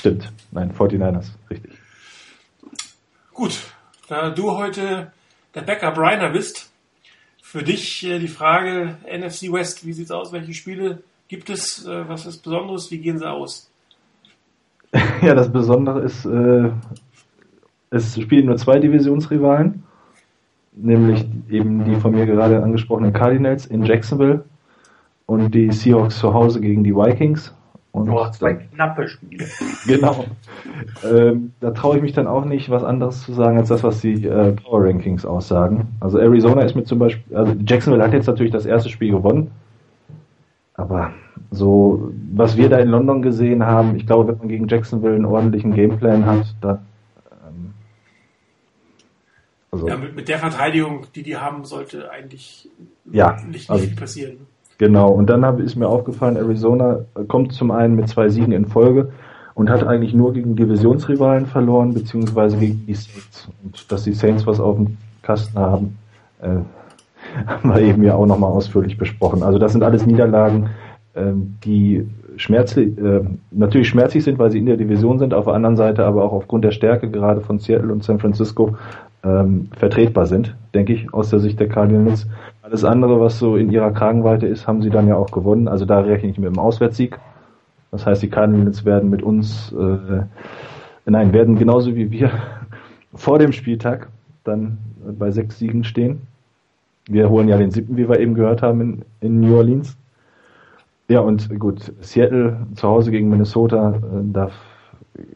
Stimmt. 0.00 0.32
Nein, 0.50 0.72
49ers, 0.72 1.26
richtig. 1.50 1.72
Gut, 3.34 3.60
da 4.08 4.30
du 4.30 4.52
heute 4.52 5.12
der 5.54 5.60
Backup 5.60 5.98
Reiner 5.98 6.30
bist, 6.30 6.72
für 7.42 7.62
dich 7.62 8.02
äh, 8.06 8.18
die 8.18 8.28
Frage 8.28 8.96
NFC 9.04 9.52
West, 9.52 9.84
wie 9.84 9.92
sieht's 9.92 10.10
aus? 10.10 10.32
Welche 10.32 10.54
Spiele 10.54 11.02
gibt 11.28 11.50
es? 11.50 11.86
Äh, 11.86 12.08
was 12.08 12.24
ist 12.24 12.42
Besonderes? 12.42 12.90
Wie 12.90 12.96
gehen 12.96 13.18
sie 13.18 13.30
aus? 13.30 13.70
Ja, 15.20 15.34
das 15.34 15.52
Besondere 15.52 16.00
ist, 16.00 16.24
äh, 16.24 16.70
es 17.90 18.18
spielen 18.18 18.46
nur 18.46 18.56
zwei 18.56 18.78
Divisionsrivalen, 18.78 19.82
nämlich 20.72 21.26
eben 21.50 21.84
die 21.84 21.96
von 21.96 22.12
mir 22.12 22.24
gerade 22.24 22.62
angesprochenen 22.62 23.12
Cardinals 23.12 23.66
in 23.66 23.84
Jacksonville 23.84 24.46
und 25.26 25.54
die 25.54 25.70
Seahawks 25.70 26.18
zu 26.18 26.32
Hause 26.32 26.62
gegen 26.62 26.84
die 26.84 26.94
Vikings. 26.94 27.54
Und 27.92 28.06
Boah, 28.06 28.30
zwei 28.30 28.54
knappe 28.54 29.08
Spiele. 29.08 29.46
Genau. 29.86 30.24
Ähm, 31.04 31.52
da 31.60 31.72
traue 31.72 31.96
ich 31.96 32.02
mich 32.02 32.12
dann 32.12 32.28
auch 32.28 32.44
nicht, 32.44 32.70
was 32.70 32.84
anderes 32.84 33.22
zu 33.22 33.32
sagen, 33.32 33.58
als 33.58 33.68
das, 33.68 33.82
was 33.82 34.00
die 34.00 34.26
äh, 34.26 34.52
Power 34.52 34.84
Rankings 34.84 35.26
aussagen. 35.26 35.88
Also 35.98 36.18
Arizona 36.18 36.62
ist 36.62 36.76
mit 36.76 36.86
zum 36.86 37.00
Beispiel, 37.00 37.36
also 37.36 37.52
Jacksonville 37.66 38.04
hat 38.04 38.12
jetzt 38.12 38.26
natürlich 38.28 38.52
das 38.52 38.64
erste 38.64 38.90
Spiel 38.90 39.10
gewonnen. 39.10 39.50
Aber 40.74 41.12
so, 41.50 42.12
was 42.32 42.56
wir 42.56 42.68
da 42.68 42.78
in 42.78 42.88
London 42.90 43.22
gesehen 43.22 43.66
haben, 43.66 43.96
ich 43.96 44.06
glaube, 44.06 44.28
wenn 44.32 44.38
man 44.38 44.48
gegen 44.48 44.68
Jacksonville 44.68 45.16
einen 45.16 45.24
ordentlichen 45.24 45.74
Gameplan 45.74 46.24
hat, 46.26 46.54
da, 46.60 46.80
ähm, 47.46 47.74
also, 49.72 49.88
Ja, 49.88 49.96
mit, 49.96 50.14
mit 50.14 50.28
der 50.28 50.38
Verteidigung, 50.38 51.06
die 51.14 51.24
die 51.24 51.36
haben, 51.36 51.64
sollte 51.64 52.08
eigentlich 52.10 52.68
Ja, 53.10 53.32
nicht, 53.32 53.48
nicht 53.48 53.70
also- 53.70 53.84
viel 53.84 53.96
passieren. 53.96 54.36
Genau, 54.80 55.10
und 55.10 55.28
dann 55.28 55.44
hab, 55.44 55.60
ist 55.60 55.76
mir 55.76 55.86
aufgefallen, 55.86 56.36
Arizona 56.36 57.00
kommt 57.28 57.52
zum 57.52 57.70
einen 57.70 57.96
mit 57.96 58.08
zwei 58.08 58.30
Siegen 58.30 58.50
in 58.50 58.64
Folge 58.64 59.12
und 59.52 59.68
hat 59.68 59.86
eigentlich 59.86 60.14
nur 60.14 60.32
gegen 60.32 60.56
Divisionsrivalen 60.56 61.44
verloren, 61.44 61.92
beziehungsweise 61.92 62.56
gegen 62.56 62.86
die 62.86 62.94
Saints. 62.94 63.50
Und 63.62 63.92
dass 63.92 64.04
die 64.04 64.14
Saints 64.14 64.46
was 64.46 64.58
auf 64.58 64.76
dem 64.76 64.96
Kasten 65.20 65.58
haben, 65.58 65.98
äh, 66.40 66.60
haben 67.46 67.68
wir 67.74 67.82
eben 67.82 68.02
ja 68.02 68.14
auch 68.14 68.24
nochmal 68.24 68.52
ausführlich 68.52 68.96
besprochen. 68.96 69.42
Also 69.42 69.58
das 69.58 69.72
sind 69.72 69.82
alles 69.82 70.06
Niederlagen, 70.06 70.70
äh, 71.12 71.32
die 71.62 72.08
schmerzlich, 72.40 72.96
äh, 72.98 73.20
natürlich 73.50 73.88
schmerzlich 73.88 74.24
sind, 74.24 74.38
weil 74.38 74.50
sie 74.50 74.58
in 74.58 74.66
der 74.66 74.76
Division 74.76 75.18
sind, 75.18 75.34
auf 75.34 75.44
der 75.44 75.54
anderen 75.54 75.76
Seite 75.76 76.04
aber 76.04 76.24
auch 76.24 76.32
aufgrund 76.32 76.64
der 76.64 76.70
Stärke 76.70 77.10
gerade 77.10 77.40
von 77.40 77.58
Seattle 77.58 77.92
und 77.92 78.02
San 78.02 78.18
Francisco 78.18 78.76
ähm, 79.22 79.68
vertretbar 79.76 80.26
sind, 80.26 80.56
denke 80.74 80.94
ich, 80.94 81.12
aus 81.12 81.30
der 81.30 81.40
Sicht 81.40 81.60
der 81.60 81.68
Cardinals. 81.68 82.26
Alles 82.62 82.84
andere, 82.84 83.20
was 83.20 83.38
so 83.38 83.56
in 83.56 83.70
ihrer 83.70 83.90
Kragenweite 83.92 84.46
ist, 84.46 84.66
haben 84.66 84.82
sie 84.82 84.90
dann 84.90 85.06
ja 85.06 85.16
auch 85.16 85.30
gewonnen. 85.30 85.68
Also 85.68 85.84
da 85.84 86.00
rechne 86.00 86.30
ich 86.30 86.38
mit 86.38 86.48
dem 86.48 86.58
Auswärtssieg. 86.58 87.18
Das 87.90 88.06
heißt, 88.06 88.22
die 88.22 88.30
Cardinals 88.30 88.84
werden 88.84 89.10
mit 89.10 89.22
uns, 89.22 89.72
äh, 89.72 90.22
nein, 91.04 91.32
werden 91.32 91.58
genauso 91.58 91.94
wie 91.94 92.10
wir 92.10 92.30
vor 93.14 93.38
dem 93.38 93.52
Spieltag 93.52 94.08
dann 94.44 94.78
bei 95.18 95.30
sechs 95.30 95.58
Siegen 95.58 95.84
stehen. 95.84 96.22
Wir 97.06 97.28
holen 97.28 97.48
ja 97.48 97.58
den 97.58 97.70
siebten, 97.70 97.96
wie 97.96 98.08
wir 98.08 98.20
eben 98.20 98.34
gehört 98.34 98.62
haben, 98.62 98.80
in, 98.80 99.02
in 99.20 99.40
New 99.40 99.56
Orleans. 99.56 99.96
Ja, 101.10 101.18
und 101.18 101.58
gut, 101.58 101.92
Seattle 102.02 102.68
zu 102.76 102.86
Hause 102.86 103.10
gegen 103.10 103.30
Minnesota, 103.30 103.96
äh, 103.96 104.00
da 104.32 104.52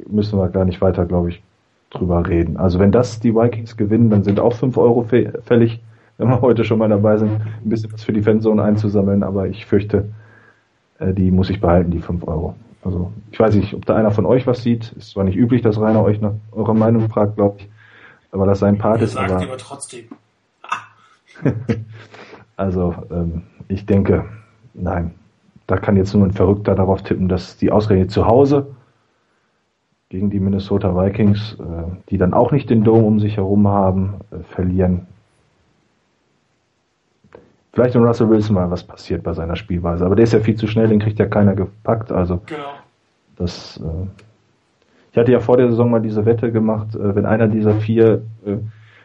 müssen 0.07 0.39
wir 0.39 0.49
gar 0.49 0.65
nicht 0.65 0.81
weiter, 0.81 1.05
glaube 1.05 1.31
ich, 1.31 1.43
drüber 1.91 2.29
reden. 2.29 2.57
Also 2.57 2.79
wenn 2.79 2.93
das 2.93 3.19
die 3.19 3.35
Vikings 3.35 3.77
gewinnen, 3.77 4.09
dann 4.09 4.23
sind 4.23 4.39
auch 4.39 4.53
fünf 4.53 4.77
Euro 4.79 5.03
fällig, 5.03 5.81
wenn 6.17 6.29
wir 6.29 6.41
heute 6.43 6.65
schon 6.65 6.79
mal 6.79 6.89
dabei 6.89 7.17
sind, 7.17 7.33
ein 7.33 7.69
bisschen 7.69 7.93
was 7.93 8.05
für 8.05 8.13
die 8.13 8.23
Fanzone 8.23 8.63
einzusammeln, 8.63 9.25
aber 9.25 9.49
ich 9.49 9.67
fürchte, 9.67 10.11
äh, 11.01 11.13
die 11.13 11.33
muss 11.33 11.51
ich 11.51 11.61
behalten, 11.61 11.91
die 11.91 11.99
fünf 11.99 12.25
Euro. 12.29 12.55
Also 12.85 13.11
ich 13.33 13.41
weiß 13.41 13.57
nicht, 13.57 13.75
ob 13.75 13.85
da 13.85 13.97
einer 13.97 14.13
von 14.13 14.27
euch 14.27 14.47
was 14.47 14.63
sieht. 14.63 14.93
Ist 14.93 15.11
zwar 15.11 15.25
nicht 15.25 15.37
üblich, 15.37 15.63
dass 15.63 15.81
Rainer 15.81 16.05
euch 16.05 16.21
nach 16.21 16.35
eurer 16.53 16.75
Meinung 16.75 17.09
fragt, 17.09 17.35
glaube 17.35 17.57
ich, 17.59 17.69
aber 18.31 18.47
das 18.47 18.61
sein 18.61 18.79
Part 18.79 19.03
ist. 19.03 19.15
Sagt 19.15 19.33
aber, 19.33 19.43
aber 19.43 19.57
trotzdem. 19.57 20.05
also 22.57 22.95
ähm, 23.11 23.43
ich 23.67 23.87
denke, 23.87 24.27
nein, 24.75 25.15
da 25.67 25.77
kann 25.77 25.97
jetzt 25.97 26.15
nur 26.15 26.25
ein 26.27 26.33
Verrückter 26.33 26.75
darauf 26.75 27.03
tippen, 27.03 27.29
dass 27.29 27.57
die 27.57 27.71
ausgerechnet 27.73 28.11
zu 28.11 28.27
Hause 28.27 28.67
gegen 30.11 30.31
die 30.31 30.41
Minnesota 30.41 30.95
Vikings, 30.95 31.55
äh, 31.59 31.91
die 32.11 32.19
dann 32.19 32.35
auch 32.35 32.53
nicht 32.53 32.71
den 32.71 32.85
Dome 32.85 33.05
um 33.05 33.21
sich 33.21 33.37
herum 33.37 33.67
haben, 33.67 34.15
äh, 34.31 34.43
verlieren. 34.55 35.07
Vielleicht 37.73 37.97
in 37.97 38.05
Russell 38.05 38.29
Wilson 38.29 38.55
mal 38.55 38.71
was 38.71 38.85
passiert 38.85 39.25
bei 39.25 39.33
seiner 39.33 39.57
Spielweise, 39.57 40.07
aber 40.07 40.15
der 40.15 40.25
ist 40.25 40.33
ja 40.33 40.41
viel 40.41 40.55
zu 40.55 40.69
schnell, 40.69 40.87
den 40.87 41.01
kriegt 41.01 41.19
ja 41.19 41.27
keiner 41.27 41.55
gepackt. 41.55 42.13
Also 42.13 42.41
Genau. 42.47 42.63
das. 43.37 43.79
Äh, 43.79 44.07
ich 45.11 45.19
hatte 45.19 45.33
ja 45.33 45.41
vor 45.41 45.57
der 45.57 45.71
Saison 45.71 45.91
mal 45.91 46.01
diese 46.01 46.27
Wette 46.27 46.51
gemacht, 46.51 46.89
wenn 46.93 47.25
einer 47.25 47.47
dieser 47.47 47.75
vier 47.77 48.23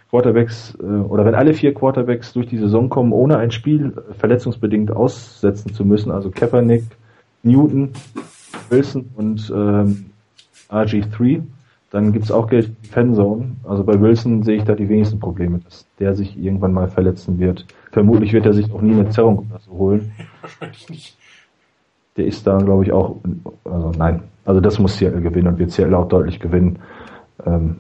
Quarterbacks 0.10 0.76
äh, 0.82 0.84
oder 0.84 1.26
wenn 1.26 1.36
alle 1.36 1.54
vier 1.54 1.74
Quarterbacks 1.74 2.34
durch 2.34 2.48
die 2.48 2.58
Saison 2.58 2.90
kommen, 2.90 3.12
ohne 3.12 3.38
ein 3.38 3.52
Spiel 3.52 3.94
äh, 3.96 4.14
verletzungsbedingt 4.14 4.92
aussetzen 4.92 5.74
zu 5.74 5.86
müssen, 5.86 6.12
also 6.12 6.32
Kaepernick, 6.32 6.84
Newton, 7.44 7.92
Wilson 8.70 9.10
und 9.16 9.52
ähm, 9.56 10.06
RG3, 10.70 11.42
dann 11.92 12.12
gibt's 12.12 12.32
auch 12.32 12.48
Geld 12.48 12.66
für 12.66 12.72
die 12.84 12.88
Fanzone. 12.90 13.56
Also 13.64 13.84
bei 13.84 14.00
Wilson 14.00 14.44
sehe 14.44 14.58
ich 14.58 14.64
da 14.64 14.76
die 14.76 14.90
wenigsten 14.90 15.20
Probleme, 15.20 15.60
dass 15.60 15.88
der 16.00 16.16
sich 16.16 16.38
irgendwann 16.38 16.74
mal 16.74 16.88
verletzen 16.88 17.40
wird. 17.40 17.66
Vermutlich 17.92 18.34
wird 18.34 18.46
er 18.46 18.54
sich 18.54 18.72
auch 18.72 18.82
nie 18.82 18.94
eine 18.94 19.10
Zerrung 19.10 19.48
oder 19.50 19.60
so 19.60 19.72
holen. 19.72 20.12
Wahrscheinlich 20.42 20.90
nicht. 20.90 21.18
Der 22.18 22.26
ist 22.26 22.46
da, 22.46 22.58
glaube 22.58 22.84
ich, 22.84 22.92
auch, 22.92 23.18
also 23.64 23.92
nein, 23.98 24.22
also 24.46 24.60
das 24.60 24.78
muss 24.78 24.98
Seattle 24.98 25.22
gewinnen 25.22 25.48
und 25.48 25.60
wird 25.60 25.72
Seattle 25.72 25.98
auch 25.98 26.08
deutlich 26.08 26.40
gewinnen. 26.40 26.80
Ähm, 27.46 27.78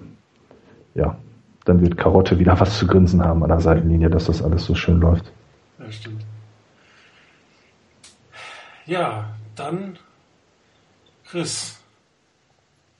ja, 0.95 1.17
dann 1.69 1.81
wird 1.81 1.97
Karotte 1.97 2.39
wieder 2.39 2.59
was 2.59 2.77
zu 2.77 2.87
grinsen 2.87 3.23
haben 3.23 3.43
an 3.43 3.49
der 3.49 3.59
Seitenlinie, 3.59 4.09
dass 4.09 4.25
das 4.25 4.41
alles 4.41 4.65
so 4.65 4.75
schön 4.75 4.99
läuft. 4.99 5.31
Ja, 5.77 5.91
stimmt. 5.91 6.25
Ja, 8.85 9.29
dann 9.55 9.99
Chris. 11.29 11.75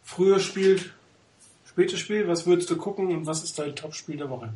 Frühes 0.04 0.44
Spiel, 0.44 0.80
spätes 1.66 2.00
Spiel, 2.00 2.28
was 2.28 2.46
würdest 2.46 2.70
du 2.70 2.78
gucken 2.78 3.08
und 3.08 3.26
was 3.28 3.44
ist 3.44 3.58
dein 3.58 3.76
Top-Spiel 3.76 4.18
der 4.18 4.30
Woche? 4.30 4.50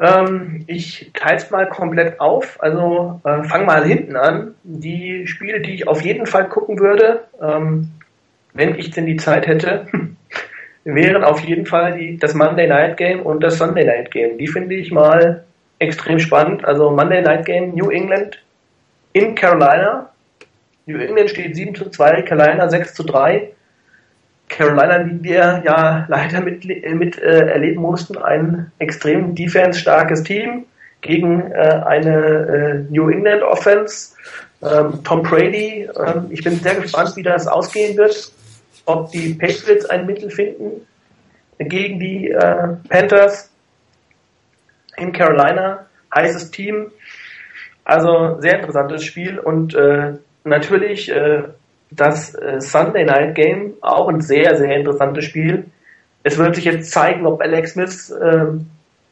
Ähm, 0.00 0.64
ich 0.66 1.10
teile 1.14 1.36
es 1.36 1.50
mal 1.50 1.68
komplett 1.68 2.20
auf. 2.20 2.60
Also 2.60 3.20
äh, 3.24 3.44
fang 3.44 3.66
mal 3.66 3.84
hinten 3.84 4.16
an. 4.16 4.54
Die 4.64 5.26
Spiele, 5.26 5.60
die 5.60 5.74
ich 5.74 5.88
auf 5.88 6.02
jeden 6.02 6.26
Fall 6.26 6.48
gucken 6.48 6.78
würde, 6.78 7.24
ähm, 7.40 7.90
wenn 8.52 8.76
ich 8.76 8.90
denn 8.90 9.06
die 9.06 9.16
Zeit 9.16 9.46
hätte, 9.46 9.86
wären 10.84 11.24
auf 11.24 11.40
jeden 11.40 11.66
Fall 11.66 11.98
die, 11.98 12.18
das 12.18 12.34
Monday 12.34 12.66
Night 12.66 12.96
Game 12.96 13.22
und 13.22 13.42
das 13.42 13.58
Sunday 13.58 13.84
Night 13.84 14.10
Game. 14.10 14.38
Die 14.38 14.46
finde 14.46 14.74
ich 14.74 14.90
mal 14.90 15.44
extrem 15.78 16.18
spannend. 16.18 16.64
Also 16.64 16.90
Monday 16.90 17.22
Night 17.22 17.46
Game 17.46 17.74
New 17.74 17.90
England 17.90 18.38
in 19.12 19.34
Carolina. 19.34 20.10
New 20.86 20.98
England 20.98 21.30
steht 21.30 21.56
7 21.56 21.74
zu 21.74 21.88
2, 21.88 22.22
Carolina 22.22 22.68
6 22.68 22.94
zu 22.94 23.04
3. 23.04 23.50
Carolina, 24.48 24.98
die 24.98 25.22
wir 25.22 25.62
ja 25.64 26.04
leider 26.08 26.40
mit, 26.42 26.64
mit 26.66 27.18
äh, 27.18 27.46
erleben 27.48 27.80
mussten, 27.80 28.18
ein 28.18 28.70
extrem 28.78 29.34
defense-starkes 29.34 30.22
Team 30.22 30.66
gegen 31.00 31.50
äh, 31.50 31.82
eine 31.86 32.86
äh, 32.88 32.92
New 32.92 33.08
England 33.08 33.42
Offense. 33.42 34.14
Ähm, 34.62 35.02
Tom 35.04 35.22
Brady, 35.22 35.88
ähm, 35.96 36.26
ich 36.30 36.42
bin 36.42 36.56
sehr 36.56 36.74
gespannt, 36.76 37.16
wie 37.16 37.22
das 37.22 37.46
ausgehen 37.46 37.96
wird, 37.96 38.32
ob 38.86 39.10
die 39.10 39.34
Patriots 39.34 39.86
ein 39.86 40.06
Mittel 40.06 40.30
finden 40.30 40.86
gegen 41.58 41.98
die 41.98 42.30
äh, 42.30 42.68
Panthers 42.88 43.50
in 44.96 45.12
Carolina. 45.12 45.86
Heißes 46.14 46.50
Team. 46.50 46.92
Also 47.84 48.40
sehr 48.40 48.56
interessantes 48.56 49.04
Spiel 49.04 49.38
und 49.38 49.74
äh, 49.74 50.14
natürlich 50.44 51.10
äh, 51.10 51.42
das 51.90 52.34
äh, 52.34 52.60
Sunday 52.60 53.04
Night 53.04 53.34
Game, 53.34 53.74
auch 53.82 54.08
ein 54.08 54.20
sehr, 54.20 54.56
sehr 54.56 54.74
interessantes 54.76 55.24
Spiel. 55.24 55.66
Es 56.22 56.38
wird 56.38 56.54
sich 56.54 56.64
jetzt 56.64 56.90
zeigen, 56.90 57.26
ob 57.26 57.42
Alex 57.42 57.72
Smith 57.72 58.10
äh, 58.10 58.46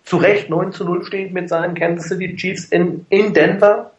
zu 0.05 0.17
Recht 0.17 0.49
9 0.49 0.73
zu 0.73 0.85
0 0.85 1.05
steht 1.05 1.33
mit 1.33 1.49
seinen 1.49 1.75
Kansas 1.75 2.09
City 2.09 2.35
Chiefs 2.35 2.65
in, 2.67 3.05
in 3.11 3.35
Denver. 3.35 3.93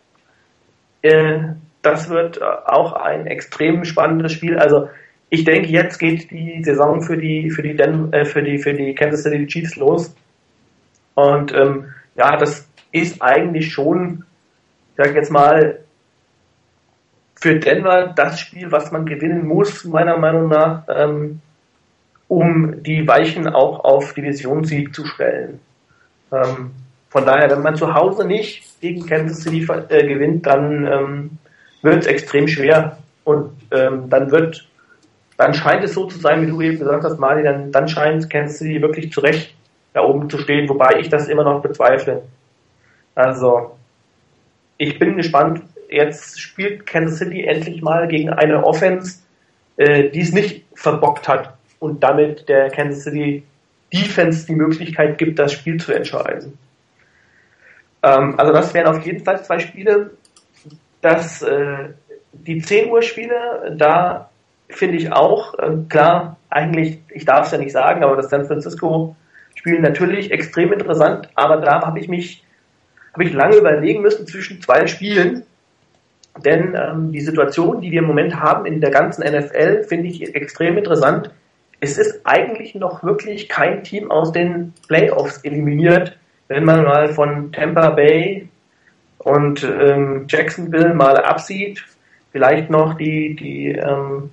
Äh, 1.04 1.40
das 1.84 2.10
wird 2.10 2.42
auch 2.42 2.94
ein 2.94 3.28
extrem 3.28 3.84
spannendes 3.86 4.32
Spiel. 4.32 4.58
Also 4.58 4.90
ich 5.34 5.46
denke, 5.46 5.70
jetzt 5.70 5.98
geht 5.98 6.30
die 6.30 6.64
Saison 6.64 7.02
für 7.02 7.18
die 7.18 7.50
für 7.50 7.64
die 7.64 7.76
Den 7.76 8.14
äh, 8.14 8.24
für 8.24 8.44
die 8.44 8.60
für 8.60 8.72
die 8.72 8.94
Kansas 8.94 9.24
City 9.24 9.48
Chiefs 9.48 9.76
los. 9.78 10.16
Und 11.16 11.52
ähm, 11.56 11.86
ja, 12.16 12.38
das 12.38 12.70
ist 12.92 13.20
eigentlich 13.20 13.74
schon, 13.74 14.26
sag 14.96 15.08
ich 15.08 15.16
jetzt 15.16 15.32
mal, 15.32 15.80
für 17.34 17.56
Denver 17.56 18.14
das 18.16 18.40
Spiel, 18.42 18.72
was 18.72 18.92
man 18.92 19.08
gewinnen 19.08 19.48
muss, 19.48 19.84
meiner 19.86 20.18
Meinung 20.18 20.50
nach, 20.50 20.84
ähm, 20.88 21.42
um 22.28 22.84
die 22.84 23.08
Weichen 23.08 23.48
auch 23.48 23.84
auf 23.84 24.14
Divisionssieg 24.14 24.94
zu 24.94 25.04
stellen. 25.08 25.60
Ähm, 26.32 26.74
von 27.10 27.26
daher, 27.26 27.50
wenn 27.50 27.64
man 27.64 27.76
zu 27.76 27.92
Hause 27.92 28.24
nicht 28.28 28.80
gegen 28.82 29.08
Kansas 29.08 29.42
City 29.42 29.68
äh, 29.90 30.08
gewinnt, 30.08 30.46
dann 30.46 30.86
ähm, 30.86 31.30
wird 31.82 32.02
es 32.02 32.06
extrem 32.06 32.48
schwer 32.48 33.00
und 33.24 33.50
ähm, 33.72 34.12
dann 34.12 34.30
wird, 34.30 34.68
dann 35.38 35.54
scheint 35.54 35.84
es 35.84 35.94
so 35.94 36.06
zu 36.06 36.20
sein, 36.20 36.42
wie 36.42 36.50
du 36.50 36.62
eben 36.62 36.80
gesagt 36.80 37.04
hast, 37.04 37.20
Mali, 37.20 37.44
dann, 37.44 37.72
dann 37.72 37.88
scheint 37.88 38.30
Kansas 38.30 38.60
City 38.60 38.82
wirklich 38.82 39.12
zurecht 39.12 39.56
da 39.94 40.02
oben 40.04 40.30
zu 40.30 40.40
stehen, 40.40 40.68
wobei 40.70 41.00
ich 41.00 41.10
das 41.10 41.28
immer 41.28 41.44
noch 41.44 41.62
bezweifle. 41.62 42.24
Also, 43.16 43.78
ich 44.78 44.98
bin 44.98 45.16
gespannt, 45.16 45.62
jetzt 45.90 46.40
spielt 46.40 46.86
Kansas 46.86 47.20
City 47.20 47.44
endlich 47.44 47.82
mal 47.82 48.08
gegen 48.08 48.30
eine 48.30 48.64
Offense, 48.64 49.20
äh, 49.78 50.10
die 50.10 50.22
es 50.22 50.34
nicht 50.34 50.66
verbockt 50.74 51.28
hat 51.28 51.54
und 51.80 52.02
damit 52.04 52.50
der 52.50 52.70
Kansas 52.70 53.04
City 53.04 53.44
Defense 53.94 54.48
die 54.48 54.56
Möglichkeit 54.56 55.20
gibt, 55.20 55.38
das 55.38 55.54
Spiel 55.54 55.80
zu 55.80 55.94
entscheiden. 55.94 56.58
Ähm, 58.02 58.40
also 58.40 58.52
das 58.52 58.74
wären 58.74 58.88
auf 58.88 59.06
jeden 59.06 59.24
Fall 59.24 59.44
zwei 59.44 59.60
Spiele. 59.60 60.12
Das, 61.02 61.44
äh, 61.44 61.90
die 62.32 62.60
10 62.60 62.90
Uhr 62.90 63.04
Spiele, 63.04 63.76
da 63.78 64.30
finde 64.70 64.98
ich 64.98 65.12
auch, 65.12 65.58
äh, 65.60 65.72
klar, 65.90 66.38
eigentlich, 66.50 67.00
ich 67.10 67.26
darf 67.26 67.48
es 67.48 67.52
ja 67.52 67.58
nicht 67.58 67.72
sagen, 67.72 68.04
aber 68.04 68.16
das 68.16 68.30
San 68.30 68.46
Francisco 68.46 69.16
Spiel 69.56 69.80
natürlich 69.80 70.32
extrem 70.32 70.74
interessant, 70.74 71.30
aber 71.36 71.58
da 71.58 71.86
habe 71.86 72.00
ich 72.00 72.08
mich, 72.08 72.44
habe 73.14 73.24
ich 73.24 73.34
lange 73.34 73.56
überlegen 73.56 74.02
müssen 74.02 74.28
zwischen 74.28 74.62
zwei 74.62 74.88
Spielen, 74.88 75.44
denn 76.44 76.76
ähm, 76.76 77.12
die 77.12 77.22
Situation, 77.22 77.80
die 77.82 77.92
wir 77.92 78.00
im 78.00 78.08
Moment 78.08 78.40
haben 78.40 78.66
in 78.66 78.82
der 78.82 78.90
ganzen 78.90 79.24
NFL, 79.24 79.84
finde 79.84 80.08
ich 80.08 80.36
extrem 80.36 80.78
interessant. 80.78 81.30
Es 81.80 81.98
ist 81.98 82.22
eigentlich 82.26 82.76
noch 82.76 83.04
wirklich 83.04 83.50
kein 83.50 83.84
Team 83.84 84.10
aus 84.10 84.32
den 84.32 84.74
Playoffs 84.88 85.38
eliminiert, 85.44 86.18
wenn 86.48 86.66
man 86.66 86.84
mal 86.84 87.10
von 87.10 87.52
Tampa 87.52 87.92
Bay 87.92 88.48
und 89.20 89.64
ähm, 89.64 90.26
Jacksonville 90.28 90.94
mal 90.94 91.18
absieht. 91.18 91.84
vielleicht 92.32 92.70
noch 92.70 92.96
die, 92.96 93.36
die, 93.36 93.70
ähm, 93.70 94.32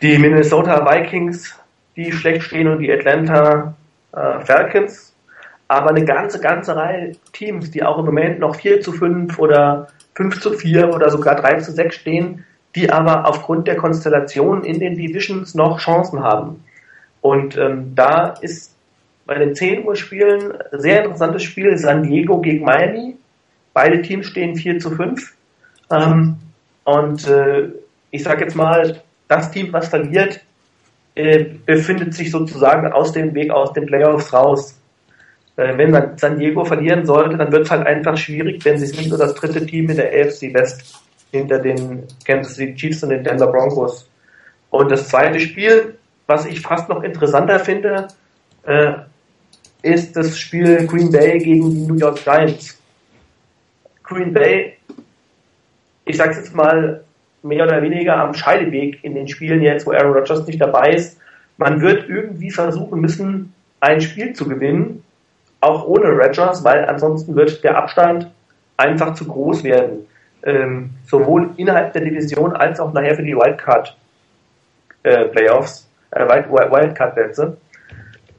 die 0.00 0.18
Minnesota 0.18 0.84
Vikings, 0.84 1.58
die 1.96 2.12
schlecht 2.12 2.44
stehen 2.44 2.68
und 2.68 2.78
die 2.78 2.92
Atlanta 2.92 3.74
äh, 4.12 4.40
Falcons. 4.40 5.14
Aber 5.66 5.90
eine 5.90 6.04
ganze, 6.04 6.40
ganze 6.40 6.76
Reihe 6.76 7.12
Teams, 7.32 7.70
die 7.70 7.82
auch 7.82 7.98
im 7.98 8.06
Moment 8.06 8.38
noch 8.38 8.56
4 8.56 8.80
zu 8.80 8.92
5 8.92 9.38
oder 9.38 9.88
5 10.14 10.40
zu 10.40 10.52
4 10.52 10.94
oder 10.94 11.10
sogar 11.10 11.34
3 11.36 11.56
zu 11.56 11.72
6 11.72 11.94
stehen, 11.94 12.44
die 12.74 12.90
aber 12.90 13.26
aufgrund 13.26 13.66
der 13.66 13.76
Konstellation 13.76 14.64
in 14.64 14.80
den 14.80 14.96
Divisions 14.96 15.54
noch 15.54 15.78
Chancen 15.78 16.22
haben. 16.22 16.64
Und 17.20 17.56
ähm, 17.56 17.94
da 17.94 18.34
ist 18.40 18.74
bei 19.26 19.34
den 19.34 19.54
10 19.54 19.84
Uhr 19.84 19.96
Spielen 19.96 20.54
sehr 20.72 21.04
interessantes 21.04 21.42
Spiel 21.42 21.76
San 21.76 22.02
Diego 22.02 22.40
gegen 22.40 22.64
Miami. 22.64 23.16
Beide 23.74 24.00
Teams 24.00 24.26
stehen 24.26 24.56
4 24.56 24.78
zu 24.78 24.90
5. 24.92 25.34
Ähm, 25.90 26.36
und 26.84 27.28
äh, 27.28 27.68
ich 28.10 28.22
sage 28.22 28.44
jetzt 28.44 28.56
mal, 28.56 29.02
das 29.28 29.50
Team, 29.50 29.72
was 29.72 29.88
verliert, 29.88 30.40
äh, 31.14 31.44
befindet 31.66 32.14
sich 32.14 32.30
sozusagen 32.30 32.90
aus 32.92 33.12
dem 33.12 33.34
Weg 33.34 33.50
aus 33.50 33.72
den 33.72 33.86
Playoffs 33.86 34.32
raus. 34.32 34.78
Äh, 35.56 35.76
wenn 35.76 36.16
San 36.16 36.38
Diego 36.38 36.64
verlieren 36.64 37.04
sollte, 37.04 37.36
dann 37.36 37.52
wird 37.52 37.66
es 37.66 37.70
halt 37.70 37.86
einfach 37.86 38.16
schwierig, 38.16 38.64
wenn 38.64 38.78
sie 38.78 38.86
sind 38.86 39.08
nur 39.08 39.18
das 39.18 39.34
dritte 39.34 39.64
Team 39.66 39.90
in 39.90 39.96
der 39.96 40.08
AFC 40.08 40.54
West 40.54 41.02
hinter 41.32 41.58
den 41.58 42.04
Kansas 42.24 42.54
City 42.54 42.74
Chiefs 42.74 43.02
und 43.02 43.10
den 43.10 43.24
Denver 43.24 43.48
Broncos. 43.48 44.08
Und 44.70 44.90
das 44.90 45.08
zweite 45.08 45.40
Spiel, 45.40 45.98
was 46.26 46.46
ich 46.46 46.60
fast 46.60 46.88
noch 46.88 47.02
interessanter 47.02 47.58
finde, 47.58 48.08
äh, 48.64 48.92
ist 49.82 50.16
das 50.16 50.38
Spiel 50.38 50.86
Green 50.86 51.10
Bay 51.10 51.38
gegen 51.38 51.70
die 51.70 51.86
New 51.86 51.96
York 51.96 52.22
Giants. 52.22 52.78
Green 54.02 54.32
Bay, 54.32 54.76
ich 56.04 56.16
sag's 56.16 56.36
jetzt 56.36 56.54
mal, 56.54 57.04
mehr 57.42 57.64
oder 57.64 57.82
weniger 57.82 58.16
am 58.16 58.34
Scheideweg 58.34 59.02
in 59.02 59.14
den 59.14 59.28
Spielen 59.28 59.62
jetzt, 59.62 59.86
wo 59.86 59.92
Aaron 59.92 60.12
Rodgers 60.12 60.46
nicht 60.46 60.60
dabei 60.60 60.90
ist. 60.90 61.20
Man 61.56 61.80
wird 61.80 62.08
irgendwie 62.08 62.50
versuchen 62.50 63.00
müssen, 63.00 63.54
ein 63.80 64.00
Spiel 64.00 64.32
zu 64.32 64.48
gewinnen, 64.48 65.04
auch 65.60 65.86
ohne 65.86 66.10
Rodgers, 66.10 66.64
weil 66.64 66.84
ansonsten 66.84 67.34
wird 67.34 67.62
der 67.64 67.76
Abstand 67.76 68.30
einfach 68.76 69.14
zu 69.14 69.26
groß 69.26 69.64
werden. 69.64 70.06
Ähm, 70.44 70.90
sowohl 71.04 71.50
innerhalb 71.56 71.92
der 71.92 72.02
Division 72.02 72.52
als 72.52 72.78
auch 72.78 72.92
nachher 72.92 73.16
für 73.16 73.24
die 73.24 73.34
Wildcard 73.34 73.96
äh, 75.02 75.24
Playoffs, 75.26 75.88
äh, 76.12 76.24
Wildcard 76.24 77.14
Plätze. 77.14 77.56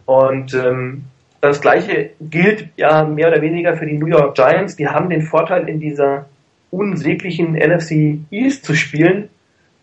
Und 0.06 0.54
ähm, 0.54 1.04
das 1.42 1.62
gleiche 1.62 2.12
gilt 2.22 2.70
ja 2.78 3.04
mehr 3.04 3.28
oder 3.30 3.42
weniger 3.42 3.76
für 3.76 3.86
die 3.86 3.98
New 3.98 4.08
York 4.08 4.36
Giants. 4.36 4.76
Die 4.76 4.88
haben 4.88 5.10
den 5.10 5.22
Vorteil 5.22 5.68
in 5.68 5.80
dieser 5.80 6.26
unsäglichen 6.72 7.54
NFC 7.54 8.20
East 8.32 8.66
zu 8.66 8.76
spielen, 8.76 9.30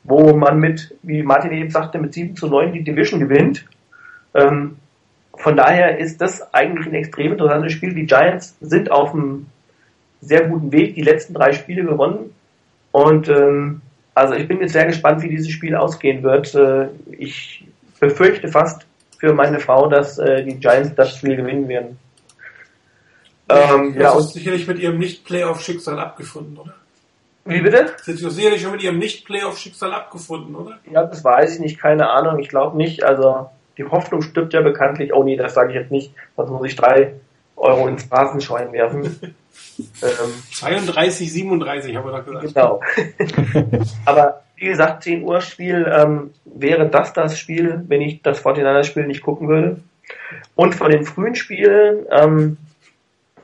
wo 0.04 0.36
man 0.36 0.60
mit, 0.60 0.94
wie 1.02 1.22
Martin 1.22 1.52
eben 1.52 1.70
sagte, 1.70 1.98
mit 1.98 2.14
7 2.14 2.36
zu 2.36 2.48
9 2.48 2.72
die 2.72 2.84
Division 2.84 3.20
gewinnt. 3.20 3.64
Ähm, 4.34 4.76
von 5.36 5.56
daher 5.56 5.98
ist 5.98 6.20
das 6.20 6.54
eigentlich 6.54 6.86
ein 6.86 6.94
extrem 6.94 7.32
interessantes 7.32 7.72
Spiel. 7.72 7.94
Die 7.94 8.06
Giants 8.06 8.56
sind 8.60 8.90
auf 8.90 9.12
einem 9.12 9.46
sehr 10.20 10.48
guten 10.48 10.72
Weg, 10.72 10.94
die 10.94 11.02
letzten 11.02 11.34
drei 11.34 11.52
Spiele 11.52 11.84
gewonnen. 11.84 12.30
Und 12.92 13.28
ähm, 13.28 13.82
also 14.14 14.34
ich 14.34 14.48
bin 14.48 14.60
jetzt 14.60 14.72
sehr 14.72 14.86
gespannt, 14.86 15.22
wie 15.22 15.28
dieses 15.28 15.50
Spiel 15.50 15.76
ausgehen 15.76 16.22
wird. 16.22 16.54
Äh, 16.54 16.88
ich 17.18 17.66
befürchte 18.00 18.48
fast 18.48 18.86
für 19.18 19.32
meine 19.34 19.58
Frau, 19.58 19.88
dass 19.88 20.18
äh, 20.18 20.42
die 20.44 20.56
Giants 20.56 20.94
das 20.94 21.16
Spiel 21.16 21.36
gewinnen 21.36 21.68
werden. 21.68 21.98
Ähm, 23.48 23.94
ja, 23.98 24.10
und 24.10 24.28
sicherlich 24.28 24.66
mit 24.66 24.78
ihrem 24.78 24.98
Nicht-Playoff-Schicksal 24.98 25.98
abgefunden, 25.98 26.58
oder? 26.58 26.74
Wie 27.44 27.60
bitte? 27.60 27.92
Sind 28.02 28.18
Sie 28.18 28.28
sicherlich 28.30 28.60
schon 28.60 28.72
mit 28.72 28.82
ihrem 28.82 28.98
Nicht-Playoff-Schicksal 28.98 29.92
abgefunden, 29.92 30.54
oder? 30.56 30.78
Ja, 30.90 31.04
das 31.04 31.22
weiß 31.22 31.54
ich 31.54 31.60
nicht, 31.60 31.78
keine 31.78 32.10
Ahnung. 32.10 32.40
Ich 32.40 32.48
glaube 32.48 32.76
nicht. 32.76 33.04
Also 33.04 33.50
die 33.78 33.84
Hoffnung 33.84 34.22
stirbt 34.22 34.52
ja 34.52 34.62
bekanntlich. 34.62 35.12
Oh 35.12 35.22
nee, 35.22 35.36
das 35.36 35.54
sage 35.54 35.70
ich 35.70 35.76
jetzt 35.76 35.92
nicht. 35.92 36.12
Sonst 36.36 36.50
muss 36.50 36.66
ich 36.66 36.74
drei 36.74 37.14
Euro 37.54 37.86
ins 37.86 38.10
Rasenschwein 38.10 38.72
werfen. 38.72 39.04
ähm, 39.78 40.32
32, 40.52 41.32
37 41.32 41.96
haben 41.96 42.04
wir 42.04 42.18
doch 42.18 42.24
gesagt. 42.24 42.54
Genau. 42.54 42.80
Aber 44.04 44.42
wie 44.56 44.66
gesagt, 44.66 45.04
10 45.04 45.22
Uhr 45.22 45.40
Spiel 45.40 45.86
ähm, 45.94 46.30
wäre 46.44 46.88
das 46.88 47.12
das 47.12 47.38
Spiel, 47.38 47.84
wenn 47.86 48.00
ich 48.00 48.22
das 48.22 48.42
49 48.44 48.90
Spiel 48.90 49.06
nicht 49.06 49.22
gucken 49.22 49.48
würde. 49.48 49.80
Und 50.56 50.74
von 50.74 50.90
den 50.90 51.04
frühen 51.04 51.34
Spielen 51.34 52.06
ähm, 52.10 52.56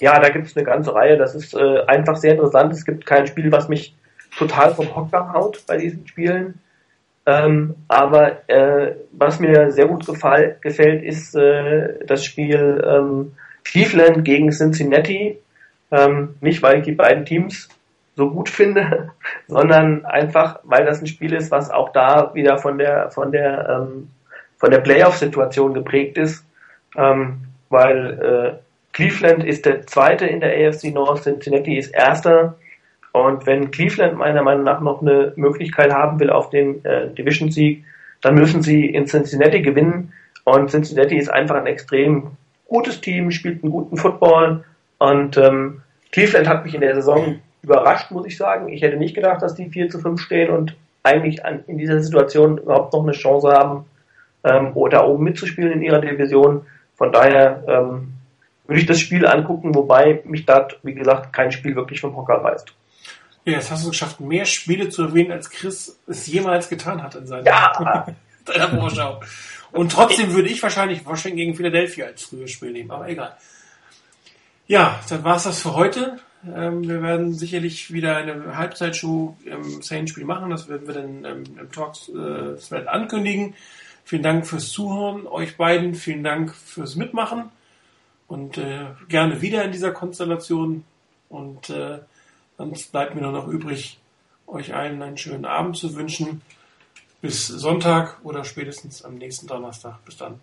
ja, 0.02 0.18
da 0.18 0.30
gibt 0.30 0.48
es 0.48 0.56
eine 0.56 0.66
ganze 0.66 0.92
Reihe. 0.92 1.16
Das 1.16 1.36
ist 1.36 1.54
äh, 1.54 1.80
einfach 1.86 2.16
sehr 2.16 2.32
interessant. 2.32 2.72
Es 2.72 2.84
gibt 2.84 3.06
kein 3.06 3.28
Spiel, 3.28 3.52
was 3.52 3.68
mich 3.68 3.94
total 4.36 4.74
vom 4.74 4.96
Hocker 4.96 5.32
haut 5.32 5.64
bei 5.68 5.76
diesen 5.76 6.08
Spielen. 6.08 6.58
Ähm, 7.24 7.76
aber 7.86 8.48
äh, 8.48 8.96
was 9.12 9.38
mir 9.38 9.70
sehr 9.70 9.86
gut 9.86 10.04
gefall, 10.04 10.56
gefällt, 10.60 11.04
ist 11.04 11.36
äh, 11.36 12.04
das 12.04 12.24
Spiel 12.24 12.82
ähm, 12.84 13.34
Cleveland 13.62 14.24
gegen 14.24 14.50
Cincinnati. 14.50 15.38
Ähm, 15.92 16.34
nicht, 16.40 16.64
weil 16.64 16.78
ich 16.78 16.84
die 16.84 16.96
beiden 16.96 17.24
Teams 17.24 17.68
so 18.16 18.28
gut 18.28 18.48
finde, 18.48 19.12
sondern 19.46 20.04
einfach, 20.04 20.58
weil 20.64 20.84
das 20.84 21.00
ein 21.00 21.06
Spiel 21.06 21.32
ist, 21.32 21.52
was 21.52 21.70
auch 21.70 21.92
da 21.92 22.34
wieder 22.34 22.58
von 22.58 22.76
der 22.76 23.12
von 23.12 23.30
der 23.30 23.68
ähm, 23.68 24.10
von 24.56 24.72
der 24.72 24.80
Playoff-Situation 24.80 25.74
geprägt 25.74 26.18
ist, 26.18 26.44
ähm, 26.96 27.42
weil 27.68 28.58
äh, 28.58 28.71
Cleveland 28.92 29.44
ist 29.44 29.64
der 29.64 29.86
zweite 29.86 30.26
in 30.26 30.40
der 30.40 30.68
AFC 30.68 30.92
North, 30.92 31.22
Cincinnati 31.22 31.76
ist 31.76 31.94
erster. 31.94 32.56
Und 33.12 33.46
wenn 33.46 33.70
Cleveland 33.70 34.16
meiner 34.16 34.42
Meinung 34.42 34.64
nach 34.64 34.80
noch 34.80 35.02
eine 35.02 35.32
Möglichkeit 35.36 35.92
haben 35.92 36.18
will 36.20 36.30
auf 36.30 36.50
den 36.50 36.84
äh, 36.84 37.08
Division-Sieg, 37.14 37.84
dann 38.20 38.34
müssen 38.34 38.62
sie 38.62 38.86
in 38.86 39.06
Cincinnati 39.06 39.62
gewinnen. 39.62 40.12
Und 40.44 40.70
Cincinnati 40.70 41.16
ist 41.16 41.28
einfach 41.28 41.56
ein 41.56 41.66
extrem 41.66 42.32
gutes 42.66 43.00
Team, 43.00 43.30
spielt 43.30 43.62
einen 43.62 43.72
guten 43.72 43.96
Football. 43.96 44.64
Und 44.98 45.36
ähm, 45.36 45.82
Cleveland 46.10 46.48
hat 46.48 46.64
mich 46.64 46.74
in 46.74 46.80
der 46.80 46.94
Saison 46.94 47.40
überrascht, 47.62 48.10
muss 48.10 48.26
ich 48.26 48.36
sagen. 48.36 48.68
Ich 48.68 48.82
hätte 48.82 48.96
nicht 48.96 49.14
gedacht, 49.14 49.42
dass 49.42 49.54
die 49.54 49.68
4 49.68 49.88
zu 49.88 49.98
5 49.98 50.20
stehen 50.20 50.50
und 50.50 50.76
eigentlich 51.02 51.44
an, 51.44 51.64
in 51.66 51.78
dieser 51.78 52.00
Situation 52.02 52.58
überhaupt 52.58 52.92
noch 52.92 53.02
eine 53.02 53.12
Chance 53.12 53.50
haben, 53.50 53.84
ähm, 54.44 54.72
oder 54.74 55.06
oben 55.08 55.24
mitzuspielen 55.24 55.72
in 55.72 55.82
ihrer 55.82 56.00
Division. 56.00 56.62
Von 56.96 57.12
daher 57.12 57.62
ähm, 57.66 58.08
würde 58.66 58.80
ich 58.80 58.86
das 58.86 59.00
Spiel 59.00 59.26
angucken, 59.26 59.74
wobei 59.74 60.22
mich 60.24 60.46
da, 60.46 60.68
wie 60.82 60.94
gesagt, 60.94 61.32
kein 61.32 61.52
Spiel 61.52 61.74
wirklich 61.74 62.00
vom 62.00 62.16
Hocker 62.16 62.34
reißt. 62.34 62.74
Ja, 63.44 63.54
jetzt 63.54 63.70
hast 63.70 63.82
du 63.82 63.88
es 63.88 63.92
geschafft, 63.92 64.20
mehr 64.20 64.44
Spiele 64.44 64.88
zu 64.88 65.02
erwähnen, 65.02 65.32
als 65.32 65.50
Chris 65.50 65.98
es 66.06 66.26
jemals 66.28 66.68
getan 66.68 67.02
hat 67.02 67.16
in 67.16 67.26
seiner, 67.26 67.44
ja. 67.44 68.06
seiner 68.46 68.68
Vorschau. 68.68 69.20
Und 69.72 69.90
trotzdem 69.90 70.32
würde 70.32 70.48
ich 70.48 70.62
wahrscheinlich 70.62 71.04
Washington 71.04 71.36
gegen 71.38 71.54
Philadelphia 71.54 72.06
als 72.06 72.24
frühes 72.24 72.52
Spiel 72.52 72.72
nehmen, 72.72 72.90
aber 72.90 73.08
egal. 73.08 73.36
Ja, 74.68 75.00
dann 75.08 75.24
war 75.24 75.36
es 75.36 75.42
das 75.42 75.60
für 75.60 75.74
heute. 75.74 76.20
Ähm, 76.46 76.88
wir 76.88 77.02
werden 77.02 77.34
sicherlich 77.34 77.92
wieder 77.92 78.16
eine 78.16 78.56
Halbzeitshow 78.56 79.36
im 79.44 79.82
Saints-Spiel 79.82 80.24
machen. 80.24 80.50
Das 80.50 80.68
werden 80.68 80.86
wir 80.86 80.94
dann 80.94 81.24
ähm, 81.24 81.44
im 81.58 81.72
Talks-Thread 81.72 82.84
äh, 82.84 82.88
ankündigen. 82.88 83.54
Vielen 84.04 84.22
Dank 84.22 84.46
fürs 84.46 84.70
Zuhören, 84.70 85.26
euch 85.26 85.56
beiden. 85.56 85.94
Vielen 85.94 86.22
Dank 86.22 86.54
fürs 86.54 86.94
Mitmachen 86.96 87.50
und 88.32 88.56
äh, 88.56 88.86
gerne 89.10 89.42
wieder 89.42 89.62
in 89.62 89.72
dieser 89.72 89.92
Konstellation. 89.92 90.84
Und 91.28 91.68
äh, 91.68 91.98
sonst 92.56 92.90
bleibt 92.90 93.14
mir 93.14 93.20
nur 93.20 93.32
noch 93.32 93.46
übrig, 93.46 93.98
euch 94.46 94.74
allen 94.74 95.02
einen 95.02 95.18
schönen 95.18 95.44
Abend 95.44 95.76
zu 95.76 95.94
wünschen. 95.96 96.40
Bis 97.20 97.46
Sonntag 97.46 98.24
oder 98.24 98.44
spätestens 98.44 99.04
am 99.04 99.16
nächsten 99.16 99.46
Donnerstag. 99.46 100.02
Bis 100.06 100.16
dann. 100.16 100.40